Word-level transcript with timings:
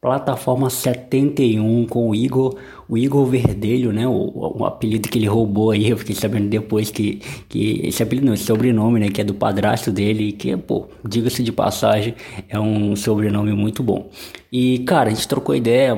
Plataforma 0.00 0.70
71 0.70 1.84
com 1.86 2.08
o 2.08 2.14
Igor, 2.14 2.56
o 2.88 2.96
Igor 2.96 3.26
Verdelho, 3.26 3.92
né? 3.92 4.08
O, 4.08 4.58
o, 4.60 4.64
apelido 4.64 5.10
que 5.10 5.18
ele 5.18 5.26
roubou 5.26 5.72
aí, 5.72 5.90
eu 5.90 5.98
fiquei 5.98 6.14
sabendo 6.14 6.48
depois 6.48 6.90
que, 6.90 7.20
que 7.50 7.82
esse 7.84 8.02
apelido 8.02 8.26
não, 8.26 8.32
esse 8.32 8.44
sobrenome, 8.44 8.98
né? 8.98 9.10
Que 9.10 9.20
é 9.20 9.24
do 9.24 9.34
padrasto 9.34 9.92
dele, 9.92 10.32
que, 10.32 10.56
pô, 10.56 10.86
diga-se 11.06 11.42
de 11.42 11.52
passagem, 11.52 12.14
é 12.48 12.58
um 12.58 12.96
sobrenome 12.96 13.52
muito 13.52 13.82
bom. 13.82 14.08
E, 14.50 14.80
cara, 14.80 15.10
a 15.10 15.14
gente 15.14 15.28
trocou 15.28 15.54
ideia, 15.54 15.94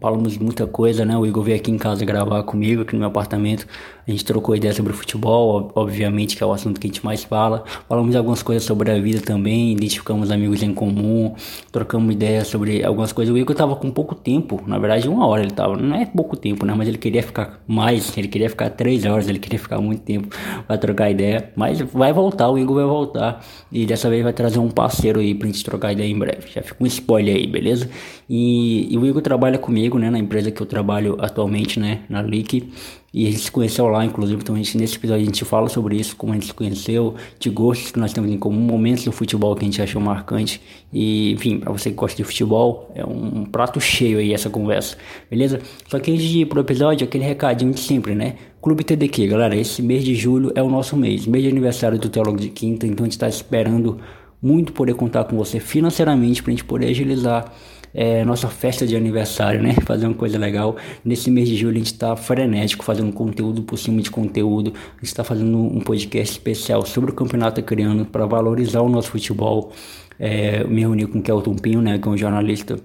falamos 0.00 0.38
muita 0.38 0.66
coisa, 0.66 1.04
né? 1.04 1.18
O 1.18 1.26
Igor 1.26 1.42
veio 1.42 1.56
aqui 1.56 1.70
em 1.70 1.76
casa 1.76 2.04
gravar 2.04 2.42
comigo, 2.44 2.82
aqui 2.82 2.94
no 2.94 3.00
meu 3.00 3.08
apartamento. 3.08 3.66
A 4.08 4.10
gente 4.10 4.24
trocou 4.24 4.56
ideia 4.56 4.72
sobre 4.72 4.94
futebol, 4.94 5.70
obviamente, 5.74 6.34
que 6.34 6.42
é 6.42 6.46
o 6.46 6.52
assunto 6.52 6.80
que 6.80 6.86
a 6.86 6.90
gente 6.90 7.04
mais 7.04 7.22
fala. 7.22 7.62
Falamos 7.86 8.16
algumas 8.16 8.42
coisas 8.42 8.64
sobre 8.64 8.90
a 8.90 8.98
vida 8.98 9.20
também, 9.20 9.72
identificamos 9.72 10.30
amigos 10.30 10.62
em 10.62 10.72
comum, 10.72 11.34
trocamos 11.70 12.14
ideias 12.14 12.48
sobre 12.48 12.82
algumas 12.82 13.12
coisas. 13.12 13.34
Igor 13.40 13.56
tava 13.56 13.74
com 13.76 13.90
pouco 13.90 14.14
tempo, 14.14 14.62
na 14.66 14.78
verdade, 14.78 15.08
uma 15.08 15.26
hora 15.26 15.42
ele 15.42 15.50
tava. 15.50 15.76
Não 15.76 15.96
é 15.96 16.06
pouco 16.06 16.36
tempo, 16.36 16.64
né? 16.64 16.74
Mas 16.76 16.88
ele 16.88 16.98
queria 16.98 17.22
ficar 17.22 17.60
mais, 17.66 18.16
ele 18.16 18.28
queria 18.28 18.48
ficar 18.48 18.70
três 18.70 19.04
horas, 19.04 19.28
ele 19.28 19.38
queria 19.38 19.58
ficar 19.58 19.80
muito 19.80 20.02
tempo 20.02 20.28
pra 20.66 20.78
trocar 20.78 21.10
ideia. 21.10 21.50
Mas 21.56 21.80
vai 21.80 22.12
voltar, 22.12 22.48
o 22.50 22.58
Igor 22.58 22.76
vai 22.76 22.84
voltar. 22.84 23.44
E 23.72 23.86
dessa 23.86 24.08
vez 24.08 24.22
vai 24.22 24.32
trazer 24.32 24.58
um 24.58 24.70
parceiro 24.70 25.20
aí 25.20 25.34
pra 25.34 25.46
gente 25.46 25.64
trocar 25.64 25.92
ideia 25.92 26.08
em 26.08 26.18
breve. 26.18 26.50
Já 26.54 26.62
fica 26.62 26.82
um 26.82 26.86
spoiler 26.86 27.36
aí, 27.36 27.46
beleza? 27.46 27.88
E, 28.28 28.92
e 28.92 28.96
o 28.96 29.06
Igor 29.06 29.22
trabalha 29.22 29.58
comigo, 29.58 29.98
né, 29.98 30.08
na 30.10 30.18
empresa 30.18 30.50
que 30.50 30.60
eu 30.60 30.66
trabalho 30.66 31.16
atualmente, 31.20 31.80
né, 31.80 32.02
na 32.08 32.20
Leak. 32.20 32.70
E 33.12 33.26
a 33.26 33.30
gente 33.30 33.42
se 33.42 33.50
conheceu 33.50 33.88
lá, 33.88 34.04
inclusive, 34.04 34.40
então 34.40 34.56
gente, 34.56 34.78
nesse 34.78 34.96
episódio 34.96 35.22
a 35.22 35.24
gente 35.24 35.44
fala 35.44 35.68
sobre 35.68 35.96
isso, 35.96 36.14
como 36.14 36.32
a 36.32 36.36
gente 36.36 36.46
se 36.46 36.54
conheceu, 36.54 37.16
de 37.40 37.50
gostos 37.50 37.90
que 37.90 37.98
nós 37.98 38.12
temos 38.12 38.30
em 38.30 38.38
comum, 38.38 38.60
momentos 38.60 39.04
do 39.04 39.10
futebol 39.10 39.54
que 39.56 39.62
a 39.62 39.64
gente 39.64 39.82
achou 39.82 40.00
marcante. 40.00 40.60
E, 40.92 41.32
enfim, 41.32 41.58
para 41.58 41.72
você 41.72 41.90
que 41.90 41.96
gosta 41.96 42.16
de 42.16 42.22
futebol, 42.22 42.90
é 42.94 43.04
um 43.04 43.44
prato 43.44 43.80
cheio 43.80 44.18
aí 44.18 44.32
essa 44.32 44.48
conversa, 44.48 44.96
beleza? 45.28 45.60
Só 45.88 45.98
que 45.98 46.12
antes 46.12 46.24
de 46.24 46.40
ir 46.40 46.46
pro 46.46 46.60
episódio, 46.60 47.04
aquele 47.04 47.24
recadinho 47.24 47.72
de 47.72 47.80
sempre, 47.80 48.14
né? 48.14 48.36
Clube 48.62 48.84
TDQ, 48.84 49.26
galera, 49.26 49.56
esse 49.56 49.82
mês 49.82 50.04
de 50.04 50.14
julho 50.14 50.52
é 50.54 50.62
o 50.62 50.70
nosso 50.70 50.96
mês, 50.96 51.26
mês 51.26 51.42
de 51.42 51.50
aniversário 51.50 51.98
do 51.98 52.08
Teólogo 52.08 52.38
de 52.38 52.50
Quinta, 52.50 52.86
então 52.86 53.04
a 53.04 53.06
gente 53.06 53.12
está 53.12 53.28
esperando 53.28 53.98
muito 54.40 54.72
poder 54.72 54.94
contar 54.94 55.24
com 55.24 55.36
você 55.36 55.58
financeiramente 55.58 56.42
para 56.42 56.52
a 56.52 56.54
gente 56.54 56.64
poder 56.64 56.86
agilizar 56.88 57.52
é, 57.94 58.24
nossa 58.24 58.48
festa 58.48 58.86
de 58.86 58.96
aniversário, 58.96 59.62
né? 59.62 59.74
Fazer 59.84 60.06
uma 60.06 60.14
coisa 60.14 60.38
legal. 60.38 60.76
Nesse 61.04 61.30
mês 61.30 61.48
de 61.48 61.56
julho 61.56 61.76
a 61.76 61.78
gente 61.78 61.92
está 61.92 62.16
frenético, 62.16 62.84
fazendo 62.84 63.12
conteúdo 63.12 63.62
por 63.62 63.76
cima 63.76 64.00
de 64.00 64.10
conteúdo. 64.10 64.72
A 64.74 64.96
gente 64.96 65.04
está 65.04 65.24
fazendo 65.24 65.58
um 65.58 65.80
podcast 65.80 66.32
especial 66.32 66.84
sobre 66.86 67.10
o 67.10 67.14
Campeonato 67.14 67.60
Acreano 67.60 68.04
para 68.04 68.26
valorizar 68.26 68.80
o 68.80 68.88
nosso 68.88 69.10
futebol. 69.10 69.72
É, 70.18 70.64
me 70.64 70.80
reuni 70.80 71.06
com 71.06 71.18
o 71.18 71.22
Kelton 71.22 71.56
Pinho, 71.56 71.80
né? 71.80 71.98
Que 71.98 72.08
é 72.08 72.10
um 72.10 72.16
jornalista 72.16 72.78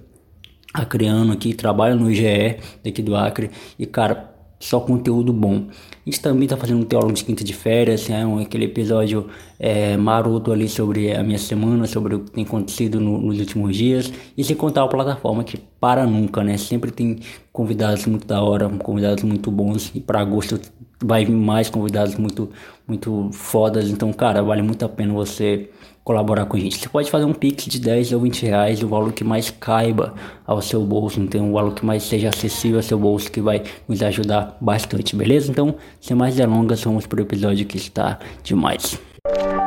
acreano 0.72 1.32
aqui, 1.32 1.54
trabalha 1.54 1.94
no 1.94 2.10
IGE 2.10 2.58
daqui 2.84 3.02
do 3.02 3.16
Acre. 3.16 3.50
E, 3.78 3.86
cara, 3.86 4.35
só 4.58 4.80
conteúdo 4.80 5.32
bom. 5.32 5.66
A 5.68 6.10
gente 6.10 6.20
também 6.20 6.44
está 6.44 6.56
fazendo 6.56 6.80
um 6.80 6.84
teólogo 6.84 7.12
de 7.12 7.24
quinta 7.24 7.44
de 7.44 7.52
férias, 7.52 8.08
né? 8.08 8.24
aquele 8.40 8.64
episódio 8.64 9.28
é, 9.58 9.96
maroto 9.96 10.52
ali 10.52 10.68
sobre 10.68 11.12
a 11.12 11.22
minha 11.22 11.38
semana, 11.38 11.86
sobre 11.86 12.14
o 12.14 12.20
que 12.20 12.30
tem 12.30 12.44
acontecido 12.44 13.00
no, 13.00 13.20
nos 13.20 13.38
últimos 13.38 13.76
dias. 13.76 14.12
E 14.36 14.42
sem 14.42 14.56
contar 14.56 14.84
a 14.84 14.88
plataforma 14.88 15.44
que 15.44 15.58
para 15.80 16.06
nunca, 16.06 16.42
né? 16.42 16.56
Sempre 16.56 16.90
tem 16.90 17.18
convidados 17.52 18.06
muito 18.06 18.26
da 18.26 18.42
hora, 18.42 18.68
convidados 18.68 19.24
muito 19.24 19.50
bons. 19.50 19.90
E 19.94 20.00
para 20.00 20.20
agosto 20.20 20.60
vai 21.04 21.24
vir 21.24 21.34
mais 21.34 21.68
convidados 21.68 22.14
muito, 22.16 22.50
muito 22.86 23.30
fodas. 23.32 23.90
Então, 23.90 24.12
cara, 24.12 24.42
vale 24.42 24.62
muito 24.62 24.84
a 24.84 24.88
pena 24.88 25.12
você 25.12 25.70
colaborar 26.06 26.46
com 26.46 26.56
a 26.56 26.60
gente. 26.60 26.78
Você 26.78 26.88
pode 26.88 27.10
fazer 27.10 27.24
um 27.24 27.32
pix 27.32 27.64
de 27.64 27.80
10 27.80 28.12
ou 28.12 28.20
20 28.20 28.46
reais, 28.46 28.80
o 28.80 28.86
valor 28.86 29.12
que 29.12 29.24
mais 29.24 29.50
caiba 29.50 30.14
ao 30.46 30.62
seu 30.62 30.80
bolso, 30.84 31.20
então 31.20 31.50
o 31.50 31.54
valor 31.54 31.74
que 31.74 31.84
mais 31.84 32.04
seja 32.04 32.28
acessível 32.28 32.78
ao 32.78 32.82
seu 32.84 32.96
bolso, 32.96 33.30
que 33.30 33.40
vai 33.40 33.64
nos 33.88 34.00
ajudar 34.00 34.56
bastante, 34.60 35.16
beleza? 35.16 35.50
Então, 35.50 35.74
sem 36.00 36.16
mais 36.16 36.36
delongas, 36.36 36.80
vamos 36.84 37.08
para 37.08 37.18
o 37.18 37.22
episódio 37.22 37.66
que 37.66 37.76
está 37.76 38.20
demais. 38.44 38.96
Fala 39.26 39.65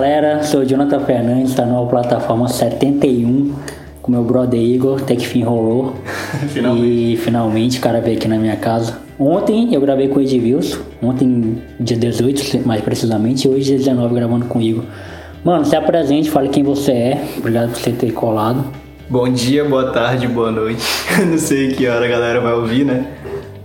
galera, 0.00 0.42
sou 0.42 0.60
o 0.60 0.64
Jonathan 0.64 1.00
Fernandes, 1.00 1.54
tá 1.54 1.66
numa 1.66 1.86
plataforma 1.86 2.48
71 2.48 3.54
com 4.00 4.10
meu 4.10 4.24
brother 4.24 4.58
Igor, 4.58 4.98
até 5.02 5.14
que 5.14 5.26
fim 5.26 5.42
rolou. 5.42 5.94
finalmente. 6.48 7.12
E 7.12 7.16
finalmente 7.18 7.78
o 7.78 7.82
cara 7.82 8.00
veio 8.00 8.16
aqui 8.16 8.26
na 8.26 8.38
minha 8.38 8.56
casa. 8.56 8.98
Ontem 9.18 9.74
eu 9.74 9.80
gravei 9.82 10.08
com 10.08 10.18
o 10.18 10.22
Edilson, 10.22 10.78
ontem 11.02 11.62
dia 11.78 11.98
18 11.98 12.66
mais 12.66 12.80
precisamente, 12.80 13.46
e 13.46 13.50
hoje 13.50 13.64
dia 13.64 13.76
19 13.76 14.14
gravando 14.14 14.46
com 14.46 14.58
o 14.58 14.62
Igor. 14.62 14.84
Mano, 15.44 15.66
se 15.66 15.76
apresente, 15.76 16.30
fale 16.30 16.48
quem 16.48 16.62
você 16.64 16.92
é, 16.92 17.24
obrigado 17.36 17.72
por 17.72 17.78
você 17.78 17.92
ter 17.92 18.10
colado. 18.12 18.64
Bom 19.06 19.28
dia, 19.28 19.66
boa 19.66 19.92
tarde, 19.92 20.26
boa 20.26 20.50
noite. 20.50 20.82
Não 21.28 21.36
sei 21.36 21.72
que 21.72 21.86
hora 21.86 22.06
a 22.06 22.08
galera 22.08 22.40
vai 22.40 22.54
ouvir, 22.54 22.86
né? 22.86 23.04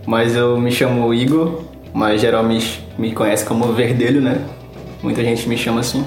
Mas 0.06 0.36
eu 0.36 0.60
me 0.60 0.70
chamo 0.70 1.14
Igor, 1.14 1.62
mas 1.94 2.20
geralmente 2.20 2.84
me 2.98 3.14
conhece 3.14 3.46
como 3.46 3.72
Verdelho, 3.72 4.20
né? 4.20 4.42
Muita 5.02 5.24
gente 5.24 5.48
me 5.48 5.58
chama 5.58 5.80
assim. 5.80 6.04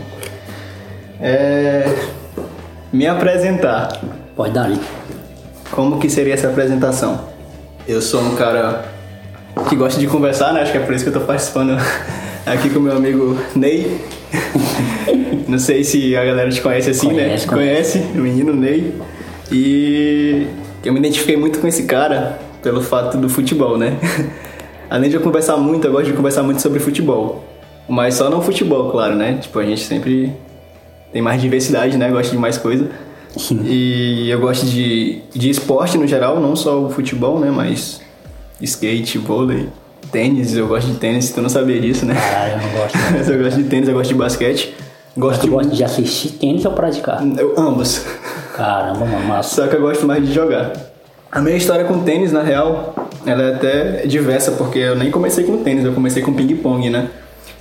É... 1.20 1.84
Me 2.92 3.06
apresentar. 3.06 4.00
Pode 4.34 4.52
dar 4.52 4.64
ali. 4.64 4.80
Como 5.70 5.98
que 5.98 6.08
seria 6.08 6.34
essa 6.34 6.48
apresentação? 6.48 7.20
Eu 7.86 8.00
sou 8.00 8.22
um 8.22 8.34
cara 8.34 8.84
que 9.68 9.76
gosta 9.76 10.00
de 10.00 10.06
conversar, 10.06 10.52
né? 10.52 10.62
Acho 10.62 10.72
que 10.72 10.78
é 10.78 10.80
por 10.80 10.94
isso 10.94 11.04
que 11.04 11.10
eu 11.10 11.14
tô 11.14 11.20
participando 11.20 11.76
aqui 12.46 12.70
com 12.70 12.80
meu 12.80 12.96
amigo 12.96 13.38
Ney. 13.54 14.00
Não 15.48 15.58
sei 15.58 15.82
se 15.84 16.16
a 16.16 16.24
galera 16.24 16.50
te 16.50 16.60
conhece 16.60 16.90
assim, 16.90 17.08
conhece, 17.08 17.46
né? 17.46 17.52
Conhece, 17.52 17.98
o 18.14 18.18
menino 18.18 18.54
Ney. 18.54 18.94
E 19.50 20.46
eu 20.84 20.92
me 20.92 20.98
identifiquei 20.98 21.36
muito 21.36 21.58
com 21.58 21.66
esse 21.66 21.84
cara 21.84 22.38
pelo 22.62 22.82
fato 22.82 23.16
do 23.16 23.28
futebol, 23.28 23.76
né? 23.76 23.96
Além 24.90 25.10
de 25.10 25.16
eu 25.16 25.20
conversar 25.20 25.56
muito, 25.56 25.86
eu 25.86 25.92
gosto 25.92 26.06
de 26.06 26.12
conversar 26.12 26.42
muito 26.42 26.62
sobre 26.62 26.78
futebol. 26.78 27.44
Mas 27.88 28.14
só 28.14 28.30
no 28.30 28.40
futebol, 28.40 28.90
claro, 28.90 29.14
né? 29.14 29.38
Tipo, 29.40 29.58
a 29.58 29.64
gente 29.64 29.82
sempre 29.82 30.34
tem 31.12 31.22
mais 31.22 31.40
diversidade, 31.40 31.96
né? 31.96 32.10
Gosta 32.10 32.32
de 32.32 32.38
mais 32.38 32.58
coisa. 32.58 32.88
Sim. 33.36 33.62
E 33.64 34.30
eu 34.30 34.40
gosto 34.40 34.66
de, 34.66 35.20
de 35.32 35.50
esporte 35.50 35.96
no 35.96 36.06
geral, 36.06 36.40
não 36.40 36.56
só 36.56 36.80
o 36.80 36.90
futebol, 36.90 37.38
né? 37.38 37.50
Mas 37.50 38.00
skate, 38.60 39.18
vôlei, 39.18 39.68
tênis. 40.10 40.56
Eu 40.56 40.66
gosto 40.66 40.88
de 40.88 40.98
tênis, 40.98 41.30
tu 41.30 41.40
não 41.40 41.48
sabia 41.48 41.80
disso, 41.80 42.04
né? 42.04 42.16
Ah, 42.16 42.48
eu 42.50 42.58
não 42.58 42.80
gosto. 42.80 42.98
Mas 43.12 43.28
eu 43.30 43.38
gosto 43.38 43.62
de 43.62 43.68
tênis, 43.68 43.88
eu 43.88 43.94
gosto 43.94 44.08
de 44.08 44.14
basquete. 44.14 44.74
Gosto 45.16 45.42
de... 45.42 45.48
gosta 45.48 45.74
de 45.74 45.84
assistir 45.84 46.30
tênis 46.32 46.64
ou 46.64 46.72
praticar? 46.72 47.20
Eu, 47.36 47.54
ambos. 47.58 48.04
Caramba, 48.54 49.04
massa. 49.04 49.62
Só 49.62 49.68
que 49.68 49.76
eu 49.76 49.80
gosto 49.80 50.06
mais 50.06 50.26
de 50.26 50.32
jogar. 50.32 50.72
A 51.30 51.40
minha 51.40 51.56
história 51.56 51.84
com 51.84 52.00
tênis, 52.00 52.32
na 52.32 52.42
real, 52.42 52.94
ela 53.26 53.42
é 53.42 53.54
até 53.54 54.06
diversa, 54.06 54.52
porque 54.52 54.78
eu 54.78 54.96
nem 54.96 55.10
comecei 55.10 55.44
com 55.44 55.58
tênis, 55.58 55.84
eu 55.84 55.92
comecei 55.92 56.22
com 56.22 56.32
ping-pong, 56.32 56.88
né? 56.88 57.08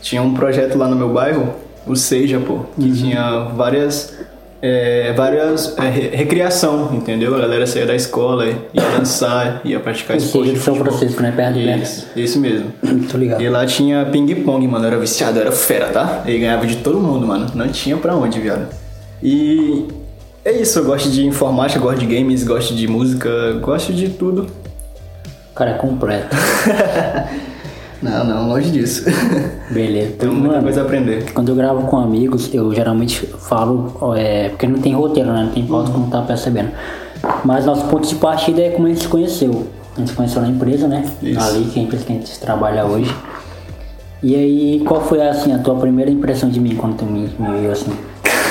Tinha 0.01 0.21
um 0.21 0.33
projeto 0.33 0.77
lá 0.77 0.87
no 0.87 0.95
meu 0.95 1.09
bairro, 1.09 1.53
o 1.87 1.95
Seja, 1.95 2.39
pô, 2.39 2.59
que 2.75 2.85
uhum. 2.85 2.93
tinha 2.93 3.39
várias. 3.55 4.15
É, 4.59 5.13
várias 5.13 5.77
é, 5.77 6.15
recriação, 6.15 6.89
entendeu? 6.91 7.35
A 7.35 7.39
galera 7.39 7.67
saía 7.67 7.85
da 7.85 7.95
escola, 7.95 8.47
ia 8.47 8.81
dançar, 8.97 9.61
ia 9.63 9.79
praticar 9.79 10.17
esporte. 10.17 10.53
de 10.53 10.59
São 10.59 10.73
Francisco, 10.73 11.21
né? 11.21 11.31
Perto 11.31 11.59
isso, 11.59 12.07
isso 12.15 12.39
mesmo. 12.39 12.73
Tô 13.11 13.19
ligado. 13.19 13.39
E 13.39 13.47
lá 13.49 13.67
tinha 13.67 14.03
ping-pong, 14.05 14.67
mano. 14.67 14.85
Eu 14.85 14.87
era 14.87 14.99
viciado, 14.99 15.37
eu 15.37 15.43
era 15.43 15.51
fera, 15.51 15.89
tá? 15.89 16.23
E 16.25 16.39
ganhava 16.39 16.65
de 16.65 16.77
todo 16.77 16.99
mundo, 16.99 17.27
mano. 17.27 17.51
Não 17.53 17.67
tinha 17.67 17.97
pra 17.97 18.15
onde, 18.15 18.39
viado. 18.39 18.67
E 19.21 19.85
é 20.43 20.51
isso, 20.53 20.79
eu 20.79 20.85
gosto 20.85 21.09
de 21.09 21.25
informática, 21.25 21.79
gosto 21.79 21.99
de 21.99 22.05
games, 22.05 22.43
gosto 22.43 22.73
de 22.73 22.87
música, 22.87 23.29
gosto 23.61 23.93
de 23.93 24.09
tudo. 24.09 24.47
cara 25.53 25.71
é 25.71 25.73
completo. 25.73 26.35
Não, 28.01 28.23
não, 28.23 28.47
longe 28.49 28.69
disso. 28.69 29.05
Beleza. 29.71 30.13
Tem 30.19 30.29
muita 30.29 30.47
mano, 30.47 30.63
coisa 30.63 30.81
a 30.81 30.83
aprender. 30.83 31.31
Quando 31.33 31.49
eu 31.49 31.55
gravo 31.55 31.87
com 31.87 31.97
amigos, 31.97 32.53
eu 32.53 32.73
geralmente 32.73 33.25
falo, 33.25 34.13
é, 34.15 34.49
porque 34.49 34.67
não 34.67 34.79
tem 34.79 34.93
roteiro, 34.93 35.31
né? 35.31 35.43
Não 35.43 35.51
tem 35.51 35.65
pauta, 35.65 35.91
como 35.91 36.09
tá 36.09 36.21
percebendo. 36.21 36.71
Mas 37.43 37.65
nosso 37.65 37.85
ponto 37.85 38.07
de 38.07 38.15
partida 38.15 38.61
é 38.61 38.69
como 38.69 38.87
a 38.87 38.89
gente 38.89 39.01
se 39.01 39.07
conheceu. 39.07 39.67
A 39.95 39.99
gente 39.99 40.11
se 40.11 40.15
conheceu 40.15 40.41
na 40.41 40.49
empresa, 40.49 40.87
né? 40.87 41.03
Isso. 41.23 41.39
Ali, 41.39 41.65
que 41.65 41.79
é 41.79 41.81
a 41.81 41.85
empresa 41.85 42.05
que 42.05 42.11
a 42.11 42.15
gente 42.15 42.39
trabalha 42.39 42.85
hoje. 42.85 43.13
E 44.21 44.35
aí, 44.35 44.83
qual 44.85 45.01
foi 45.01 45.21
assim 45.21 45.53
a 45.53 45.59
tua 45.59 45.75
primeira 45.75 46.09
impressão 46.11 46.49
de 46.49 46.59
mim 46.59 46.75
quando 46.75 46.97
tu 46.97 47.05
me, 47.05 47.29
me 47.39 47.61
viu 47.61 47.71
assim? 47.71 47.91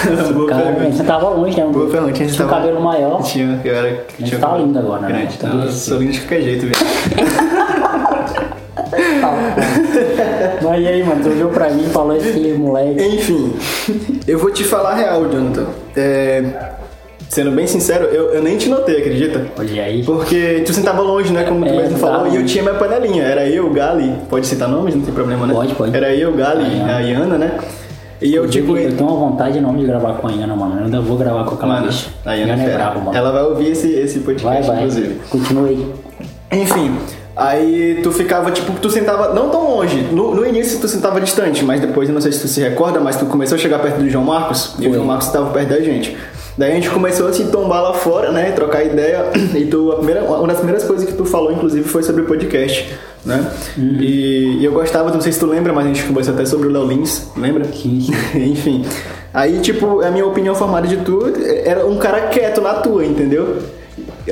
Boa 0.34 0.48
Cara, 0.48 0.72
pergunta. 0.72 0.92
você 0.96 1.04
tava 1.04 1.28
longe, 1.30 1.56
né? 1.56 1.66
Boa 1.72 1.88
pergunta. 1.88 2.12
Tinha 2.12 2.46
o 2.46 2.48
cabelo 2.48 2.80
maior. 2.80 3.22
Tinha, 3.22 3.60
eu 3.64 3.74
era. 3.74 4.06
Tinha 4.16 4.38
tá 4.38 4.56
lindo 4.56 4.78
agora, 4.78 5.02
né? 5.02 5.08
grande. 5.08 5.38
Tá 5.38 5.48
eu 5.48 5.60
lindo. 5.60 5.72
sou 5.72 5.98
lindo 5.98 6.12
de 6.12 6.20
qualquer 6.20 6.42
jeito, 6.42 6.66
velho. 6.66 6.76
Mas 10.62 10.82
e 10.82 10.86
aí, 10.88 10.94
mano, 11.06 11.22
tu 11.22 11.28
olhou 11.30 11.50
pra 11.50 11.70
mim 11.70 11.84
e 11.86 11.90
falou 11.90 12.16
esse 12.16 12.38
moleque. 12.54 13.02
Enfim, 13.04 13.52
eu 14.26 14.38
vou 14.38 14.50
te 14.50 14.64
falar 14.64 14.90
a 14.90 14.94
real, 14.94 15.30
Jonathan. 15.30 15.66
É, 15.96 16.44
sendo 17.28 17.50
bem 17.52 17.66
sincero, 17.66 18.04
eu, 18.06 18.34
eu 18.34 18.42
nem 18.42 18.56
te 18.56 18.68
notei, 18.68 18.98
acredita? 18.98 19.46
Olha 19.58 19.82
aí. 19.84 20.02
Porque 20.04 20.62
tu 20.66 20.72
sentava 20.72 21.00
longe, 21.02 21.32
né? 21.32 21.44
Como 21.44 21.64
tu 21.64 21.70
É, 21.72 21.76
mesmo 21.76 21.98
falou, 21.98 22.26
e 22.28 22.36
eu 22.36 22.44
tinha 22.46 22.62
minha 22.62 22.74
panelinha. 22.74 23.22
Era 23.24 23.48
eu, 23.48 23.66
o 23.66 23.70
Gali. 23.72 24.12
Pode 24.28 24.46
citar 24.46 24.68
nomes, 24.68 24.94
não 24.94 25.02
tem 25.02 25.14
problema, 25.14 25.46
né? 25.46 25.54
Pode, 25.54 25.74
pode. 25.74 25.96
Era 25.96 26.14
eu, 26.14 26.30
o 26.30 26.36
Gali, 26.36 26.64
A 26.82 26.96
a 26.96 27.00
Iana, 27.00 27.38
né? 27.38 27.58
E 28.20 28.34
eu, 28.34 28.48
tipo. 28.48 28.76
eu 28.76 28.92
tenho 28.96 29.10
uma 29.10 29.28
vontade 29.30 29.58
enorme 29.58 29.80
de 29.80 29.86
gravar 29.86 30.14
com 30.14 30.26
a 30.28 30.32
Iana, 30.32 30.56
mano. 30.56 30.78
Eu 30.78 30.84
ainda 30.86 31.00
vou 31.02 31.18
gravar 31.18 31.44
com 31.44 31.54
aquela 31.54 31.74
Mano, 31.74 31.86
bicha. 31.88 32.08
a 32.24 32.34
Iana 32.34 32.52
Iana 32.52 32.62
é 32.62 32.66
é 32.66 32.74
brava, 32.74 32.98
mano. 33.00 33.16
Ela 33.16 33.30
vai 33.30 33.42
ouvir 33.42 33.72
esse, 33.72 33.92
esse 33.92 34.18
Vai, 34.20 34.34
podcast, 34.34 34.66
vai. 34.68 34.76
inclusive. 34.78 35.14
Continua 35.28 35.68
aí. 35.68 35.86
Enfim, 36.52 36.96
aí 37.36 38.00
tu 38.02 38.10
ficava, 38.10 38.50
tipo, 38.50 38.72
tu 38.80 38.88
sentava 38.90 39.34
não 39.34 39.50
tão 39.50 39.76
longe. 39.76 40.00
No, 40.10 40.34
no 40.34 40.46
início 40.46 40.80
tu 40.80 40.88
sentava 40.88 41.20
distante, 41.20 41.64
mas 41.64 41.80
depois, 41.80 42.08
eu 42.08 42.14
não 42.14 42.20
sei 42.20 42.32
se 42.32 42.40
tu 42.40 42.48
se 42.48 42.60
recorda, 42.60 42.98
mas 42.98 43.16
tu 43.16 43.26
começou 43.26 43.56
a 43.56 43.58
chegar 43.58 43.78
perto 43.78 43.98
do 43.98 44.08
João 44.08 44.24
Marcos 44.24 44.74
e 44.78 44.88
o. 44.88 44.94
João 44.94 45.06
Marcos 45.06 45.26
estava 45.26 45.50
perto 45.50 45.68
da 45.68 45.80
gente. 45.80 46.16
Daí 46.56 46.72
a 46.72 46.74
gente 46.74 46.88
começou 46.88 47.28
a 47.28 47.32
se 47.34 47.44
tombar 47.48 47.82
lá 47.82 47.92
fora, 47.92 48.32
né? 48.32 48.50
Trocar 48.52 48.82
ideia. 48.82 49.30
E 49.54 49.66
tu, 49.66 49.92
a 49.92 49.96
primeira, 49.96 50.24
uma 50.24 50.46
das 50.46 50.56
primeiras 50.56 50.84
coisas 50.84 51.06
que 51.06 51.12
tu 51.12 51.26
falou, 51.26 51.52
inclusive, 51.52 51.86
foi 51.86 52.02
sobre 52.02 52.22
o 52.22 52.24
podcast, 52.24 52.94
né? 53.26 53.52
Uhum. 53.76 53.96
E, 54.00 54.60
e 54.60 54.64
eu 54.64 54.72
gostava, 54.72 55.10
não 55.10 55.20
sei 55.20 55.32
se 55.32 55.38
tu 55.38 55.44
lembra, 55.44 55.74
mas 55.74 55.84
a 55.84 55.88
gente 55.88 56.02
conversou 56.04 56.32
até 56.32 56.46
sobre 56.46 56.68
o 56.68 56.72
Léo 56.72 56.86
Lins, 56.86 57.26
lembra? 57.36 57.64
Sim. 57.66 58.06
Enfim. 58.34 58.86
Aí, 59.34 59.60
tipo, 59.60 60.00
a 60.00 60.10
minha 60.10 60.24
opinião 60.24 60.54
formada 60.54 60.88
de 60.88 60.96
tu 60.96 61.30
era 61.62 61.86
um 61.86 61.98
cara 61.98 62.28
quieto 62.28 62.62
na 62.62 62.74
tua, 62.74 63.04
entendeu? 63.04 63.58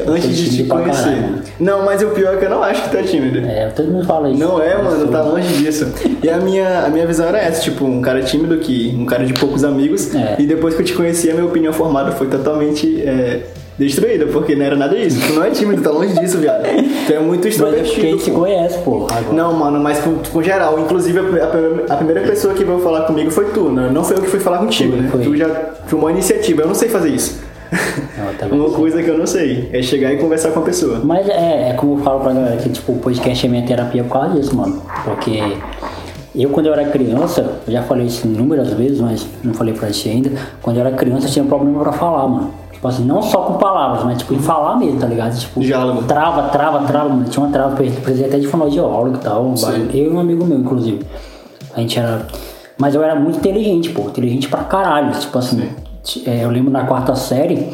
Antes 0.07 0.37
de 0.37 0.57
te 0.57 0.65
conhecer. 0.65 1.03
caralho. 1.05 1.43
Não, 1.61 1.85
mas 1.85 2.03
o 2.03 2.07
pior 2.09 2.35
é 2.35 2.37
que 2.37 2.45
eu 2.45 2.51
não 2.51 2.63
acho 2.63 2.83
que 2.83 2.91
tu 2.91 2.97
é 2.97 3.03
tímido. 3.03 3.39
É, 3.47 3.69
todo 3.69 3.91
mundo 3.91 4.05
fala 4.07 4.29
isso. 4.31 4.39
Não 4.41 4.61
é, 4.61 4.75
Eu 4.75 4.83
mano, 4.85 5.09
tá 5.09 5.23
longe 5.23 5.49
disso. 5.63 5.87
E 6.23 6.29
a 6.29 6.39
minha, 6.39 6.85
a 6.87 6.89
minha 6.89 7.07
visão 7.07 7.27
era 7.27 7.39
essa, 7.39 7.61
tipo, 7.63 7.85
um 7.85 8.01
cara 8.01 8.23
tímido 8.23 8.57
que. 8.59 8.95
um 8.99 9.07
cara 9.07 9.25
de 9.25 9.33
poucos 9.35 9.63
amigos. 9.65 10.15
É. 10.15 10.37
E 10.39 10.47
depois 10.47 10.75
que 10.75 10.83
eu 10.83 10.87
te 10.87 10.95
conheci, 10.95 11.31
a 11.31 11.35
minha 11.35 11.47
opinião 11.47 11.73
formada 11.73 12.13
foi 12.13 12.27
totalmente 12.27 13.01
é, 13.03 13.41
destruída, 13.79 14.27
porque 14.27 14.55
não 14.57 14.65
era 14.65 14.77
nada 14.77 14.97
disso. 14.97 15.21
Tu 15.27 15.33
não 15.33 15.45
é 15.45 15.51
tímido, 15.51 15.83
tá 15.83 15.91
longe 15.91 16.15
disso, 16.19 16.39
viado. 16.39 16.63
Tu 17.07 17.13
é 17.13 17.19
muito 17.21 17.45
Mas 17.47 17.57
é 17.61 17.63
porque 17.63 17.75
a 17.75 17.81
extrovertido. 17.81 18.07
gente 18.07 18.23
se 18.23 18.31
pô. 18.31 18.41
conhece, 18.41 18.79
pô. 18.79 19.07
Agora. 19.11 19.33
Não, 19.33 19.53
mano, 19.53 19.79
mas 19.81 19.99
com, 19.99 20.15
com 20.19 20.43
geral. 20.43 20.79
Inclusive, 20.81 21.19
a, 21.19 21.23
a- 21.23 21.95
a 21.95 21.97
primeira 21.97 22.23
pessoa 22.23 22.55
que 22.55 22.65
veio 22.65 22.79
falar 22.81 23.03
comigo 23.03 23.31
foi 23.31 23.47
tu, 23.51 23.69
né? 23.71 23.91
Não 23.93 24.03
foi 24.03 24.17
eu 24.17 24.23
que 24.23 24.29
fui 24.29 24.41
falar 24.41 24.59
contigo, 24.59 24.93
Foi, 24.93 25.01
né? 25.03 25.09
foi. 25.11 25.21
Tu 25.23 25.37
já 25.37 25.49
tomou 25.89 26.09
a 26.09 26.13
iniciativa. 26.13 26.63
Eu 26.63 26.67
não 26.69 26.75
sei 26.75 26.89
fazer 26.89 27.11
isso. 27.11 27.44
Tá. 28.39 28.47
Uma 28.47 28.71
coisa 28.71 29.03
que 29.03 29.09
eu 29.09 29.19
não 29.19 29.27
sei 29.27 29.69
é 29.73 29.81
chegar 29.83 30.13
e 30.13 30.17
conversar 30.17 30.51
com 30.51 30.61
a 30.61 30.63
pessoa. 30.63 31.01
Mas 31.05 31.29
é, 31.29 31.71
é 31.71 31.73
como 31.75 31.99
eu 31.99 32.03
falo 32.03 32.21
pra 32.21 32.33
galera 32.33 32.57
que 32.57 32.69
tipo, 32.69 32.93
o 32.93 32.97
podcast 32.99 33.45
é 33.47 33.49
minha 33.49 33.65
terapia 33.65 34.03
por 34.03 34.13
causa 34.13 34.31
disso, 34.41 34.57
mano. 34.57 34.83
Porque 35.05 35.41
eu 36.35 36.51
quando 36.51 36.67
eu 36.67 36.73
era 36.73 36.85
criança, 36.87 37.61
eu 37.67 37.73
já 37.73 37.83
falei 37.83 38.07
isso 38.07 38.27
inúmeras 38.27 38.73
vezes, 38.73 39.01
mas 39.01 39.27
não 39.43 39.55
falei 39.55 39.73
pra 39.75 39.89
ti 39.91 40.09
ainda, 40.09 40.31
quando 40.63 40.79
eu 40.79 40.87
era 40.87 40.97
criança 40.97 41.27
eu 41.27 41.31
tinha 41.31 41.45
problema 41.45 41.81
pra 41.81 41.93
falar, 41.93 42.27
mano. 42.27 42.51
Tipo 42.73 42.89
assim, 42.89 43.05
não 43.05 43.23
só 43.23 43.43
com 43.43 43.55
palavras, 43.55 44.05
mas 44.05 44.19
tipo 44.19 44.35
em 44.35 44.39
falar 44.41 44.77
mesmo, 44.77 44.99
tá 44.99 45.07
ligado? 45.07 45.39
Tipo, 45.39 45.61
Diálogo. 45.61 46.03
trava, 46.03 46.49
trava, 46.49 46.87
trava, 46.87 47.09
mano. 47.11 47.25
Tinha 47.25 47.45
uma 47.45 47.53
trava, 47.53 47.77
precisei 47.77 48.27
até 48.27 48.39
de 48.39 48.47
fonoaudiólogo 48.47 49.17
e 49.17 49.21
tal. 49.21 49.45
um. 49.45 49.55
Eu 49.93 50.07
e 50.07 50.09
um 50.11 50.19
amigo 50.19 50.45
meu, 50.45 50.59
inclusive. 50.59 51.01
A 51.75 51.81
gente 51.81 51.99
era. 51.99 52.27
Mas 52.77 52.95
eu 52.95 53.03
era 53.03 53.15
muito 53.15 53.39
inteligente, 53.39 53.91
pô. 53.91 54.03
Inteligente 54.03 54.49
pra 54.49 54.65
caralho. 54.65 55.13
Tipo 55.19 55.39
assim, 55.39 55.57
t- 55.61 55.69
é, 56.27 56.45
eu 56.45 56.51
lembro 56.51 56.71
na 56.71 56.85
quarta 56.85 57.15
série, 57.15 57.69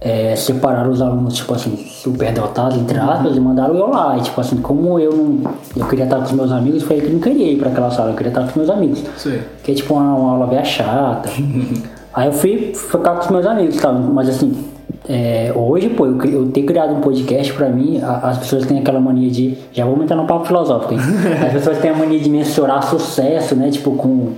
é, 0.00 0.36
separaram 0.36 0.90
os 0.90 1.00
alunos, 1.02 1.34
tipo 1.34 1.52
assim, 1.54 1.76
superdotados, 1.76 2.76
entre 2.78 2.98
aspas, 2.98 3.36
e 3.36 3.40
mandaram 3.40 3.74
eu 3.76 3.88
lá. 3.88 4.16
E, 4.16 4.20
tipo 4.22 4.40
assim, 4.40 4.56
como 4.56 4.98
eu 5.00 5.12
não. 5.12 5.50
Eu 5.76 5.86
queria 5.86 6.04
estar 6.04 6.16
com 6.18 6.22
os 6.24 6.32
meus 6.32 6.52
amigos, 6.52 6.82
foi 6.82 7.00
que 7.00 7.06
eu 7.06 7.12
não 7.12 7.20
queria 7.20 7.52
ir 7.52 7.58
pra 7.58 7.70
aquela 7.70 7.90
sala, 7.90 8.10
eu 8.10 8.14
queria 8.16 8.30
estar 8.30 8.42
com 8.42 8.48
os 8.48 8.54
meus 8.54 8.70
amigos. 8.70 9.02
Sim. 9.16 9.40
Que 9.64 9.72
é 9.72 9.74
tipo 9.74 9.94
uma, 9.94 10.14
uma 10.14 10.32
aula 10.32 10.46
bem 10.46 10.64
chata. 10.64 11.28
aí 12.14 12.26
eu 12.28 12.32
fui 12.32 12.72
ficar 12.74 13.14
com 13.16 13.20
os 13.24 13.30
meus 13.30 13.46
amigos, 13.46 13.76
tá? 13.76 13.90
Mas 13.92 14.28
assim, 14.28 14.54
é, 15.08 15.52
hoje, 15.56 15.88
pô, 15.88 16.06
eu, 16.06 16.22
eu 16.24 16.46
ter 16.50 16.62
criado 16.62 16.92
um 16.94 17.00
podcast 17.00 17.52
pra 17.54 17.68
mim, 17.68 18.00
a- 18.00 18.28
as 18.28 18.38
pessoas 18.38 18.64
têm 18.66 18.78
aquela 18.78 19.00
mania 19.00 19.30
de. 19.30 19.56
Já 19.72 19.84
vamos 19.84 20.02
entrar 20.04 20.16
no 20.16 20.26
papo 20.26 20.44
filosófico, 20.44 20.94
hein? 20.94 21.00
As 21.46 21.52
pessoas 21.52 21.78
têm 21.78 21.90
a 21.90 21.94
mania 21.94 22.18
de 22.20 22.28
mensurar 22.30 22.82
sucesso, 22.88 23.54
né? 23.56 23.70
Tipo, 23.70 23.92
com, 23.92 24.32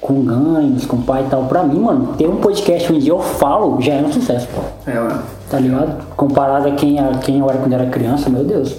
com 0.00 0.24
ganhos, 0.24 0.84
com 0.86 1.00
pai 1.02 1.24
e 1.26 1.30
tal. 1.30 1.44
Pra 1.44 1.62
mim, 1.62 1.80
mano, 1.80 2.14
ter 2.16 2.26
um 2.28 2.36
podcast 2.36 2.92
onde 2.92 3.08
eu 3.08 3.18
falo 3.20 3.80
já 3.80 3.94
é 3.94 4.02
um 4.02 4.12
sucesso, 4.12 4.46
pô. 4.54 4.60
É, 4.90 4.94
mano. 4.94 5.22
Tá 5.50 5.58
ligado? 5.58 6.04
Comparado 6.16 6.68
a 6.68 6.72
quem, 6.72 6.98
a 6.98 7.18
quem 7.18 7.38
eu 7.40 7.48
era 7.48 7.58
quando 7.58 7.72
era 7.72 7.86
criança, 7.86 8.28
meu 8.28 8.44
Deus. 8.44 8.74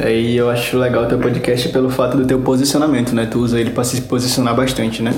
Aí 0.00 0.36
eu 0.36 0.48
acho 0.48 0.78
legal 0.78 1.04
o 1.04 1.06
teu 1.06 1.18
podcast 1.18 1.68
pelo 1.70 1.90
fato 1.90 2.16
do 2.16 2.24
teu 2.24 2.38
posicionamento, 2.40 3.12
né? 3.14 3.26
Tu 3.30 3.38
usa 3.38 3.58
ele 3.60 3.70
pra 3.70 3.82
se 3.82 4.00
posicionar 4.02 4.54
bastante, 4.54 5.02
né? 5.02 5.12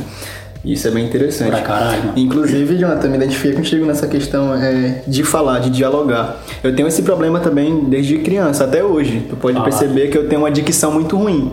Isso 0.64 0.88
é 0.88 0.90
bem 0.90 1.06
interessante. 1.06 1.50
Pra 1.50 1.60
caralho, 1.62 1.98
mano. 2.04 2.12
Inclusive, 2.18 2.76
Jonathan, 2.78 3.08
me 3.08 3.16
identifiquei 3.16 3.52
contigo 3.54 3.86
nessa 3.86 4.06
questão 4.06 4.54
é, 4.54 5.02
de 5.06 5.22
falar, 5.24 5.58
de 5.60 5.70
dialogar. 5.70 6.36
Eu 6.62 6.74
tenho 6.74 6.86
esse 6.88 7.02
problema 7.02 7.40
também 7.40 7.84
desde 7.84 8.18
criança, 8.18 8.64
até 8.64 8.82
hoje. 8.84 9.26
Tu 9.28 9.36
pode 9.36 9.56
Ah. 9.58 9.62
perceber 9.62 10.08
que 10.08 10.18
eu 10.18 10.28
tenho 10.28 10.42
uma 10.42 10.50
dicção 10.50 10.92
muito 10.92 11.16
ruim. 11.16 11.50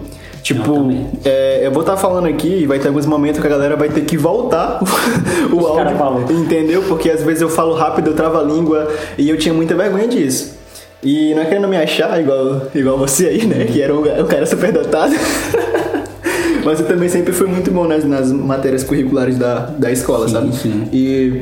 Tipo, 0.47 0.75
Eu 0.75 1.05
é, 1.25 1.67
eu 1.67 1.71
vou 1.73 1.81
estar 1.81 1.97
falando 1.97 2.25
aqui 2.25 2.47
e 2.47 2.65
vai 2.65 2.79
ter 2.79 2.88
alguns 2.88 3.05
momentos 3.05 3.41
que 3.41 3.45
a 3.45 3.49
galera 3.49 3.75
vai 3.75 3.89
ter 3.89 4.05
que 4.05 4.15
voltar 4.15 4.79
o 5.51 5.57
Os 5.57 5.65
áudio. 5.65 6.38
Entendeu? 6.39 6.83
Porque 6.83 7.09
às 7.09 7.21
vezes 7.21 7.41
eu 7.41 7.49
falo 7.49 7.73
rápido, 7.75 8.11
eu 8.11 8.13
travo 8.13 8.38
a 8.38 8.44
língua 8.44 8.88
e 9.17 9.29
eu 9.29 9.38
tinha 9.38 9.53
muita 9.53 9.75
vergonha 9.75 10.07
disso. 10.07 10.55
E 11.03 11.33
não 11.35 11.41
é 11.41 11.45
querendo 11.45 11.67
me 11.67 11.75
achar 11.75 12.17
igual, 12.21 12.61
igual 12.73 12.97
você 12.97 13.27
aí, 13.27 13.45
né? 13.45 13.65
Que 13.65 13.81
era 13.81 13.94
um, 13.94 13.99
um 13.99 14.25
cara 14.25 14.45
super 14.45 14.71
dotado. 14.71 15.13
Mas 16.63 16.79
eu 16.79 16.85
também 16.88 17.09
sempre 17.09 17.33
fui 17.33 17.47
muito 17.47 17.69
bom 17.69 17.85
nas, 17.85 18.05
nas 18.05 18.31
matérias 18.31 18.85
curriculares 18.85 19.38
da, 19.38 19.65
da 19.77 19.91
escola, 19.91 20.29
Sim, 20.29 20.33
sabe? 20.33 20.55
sim. 20.55 20.88
E 20.93 21.41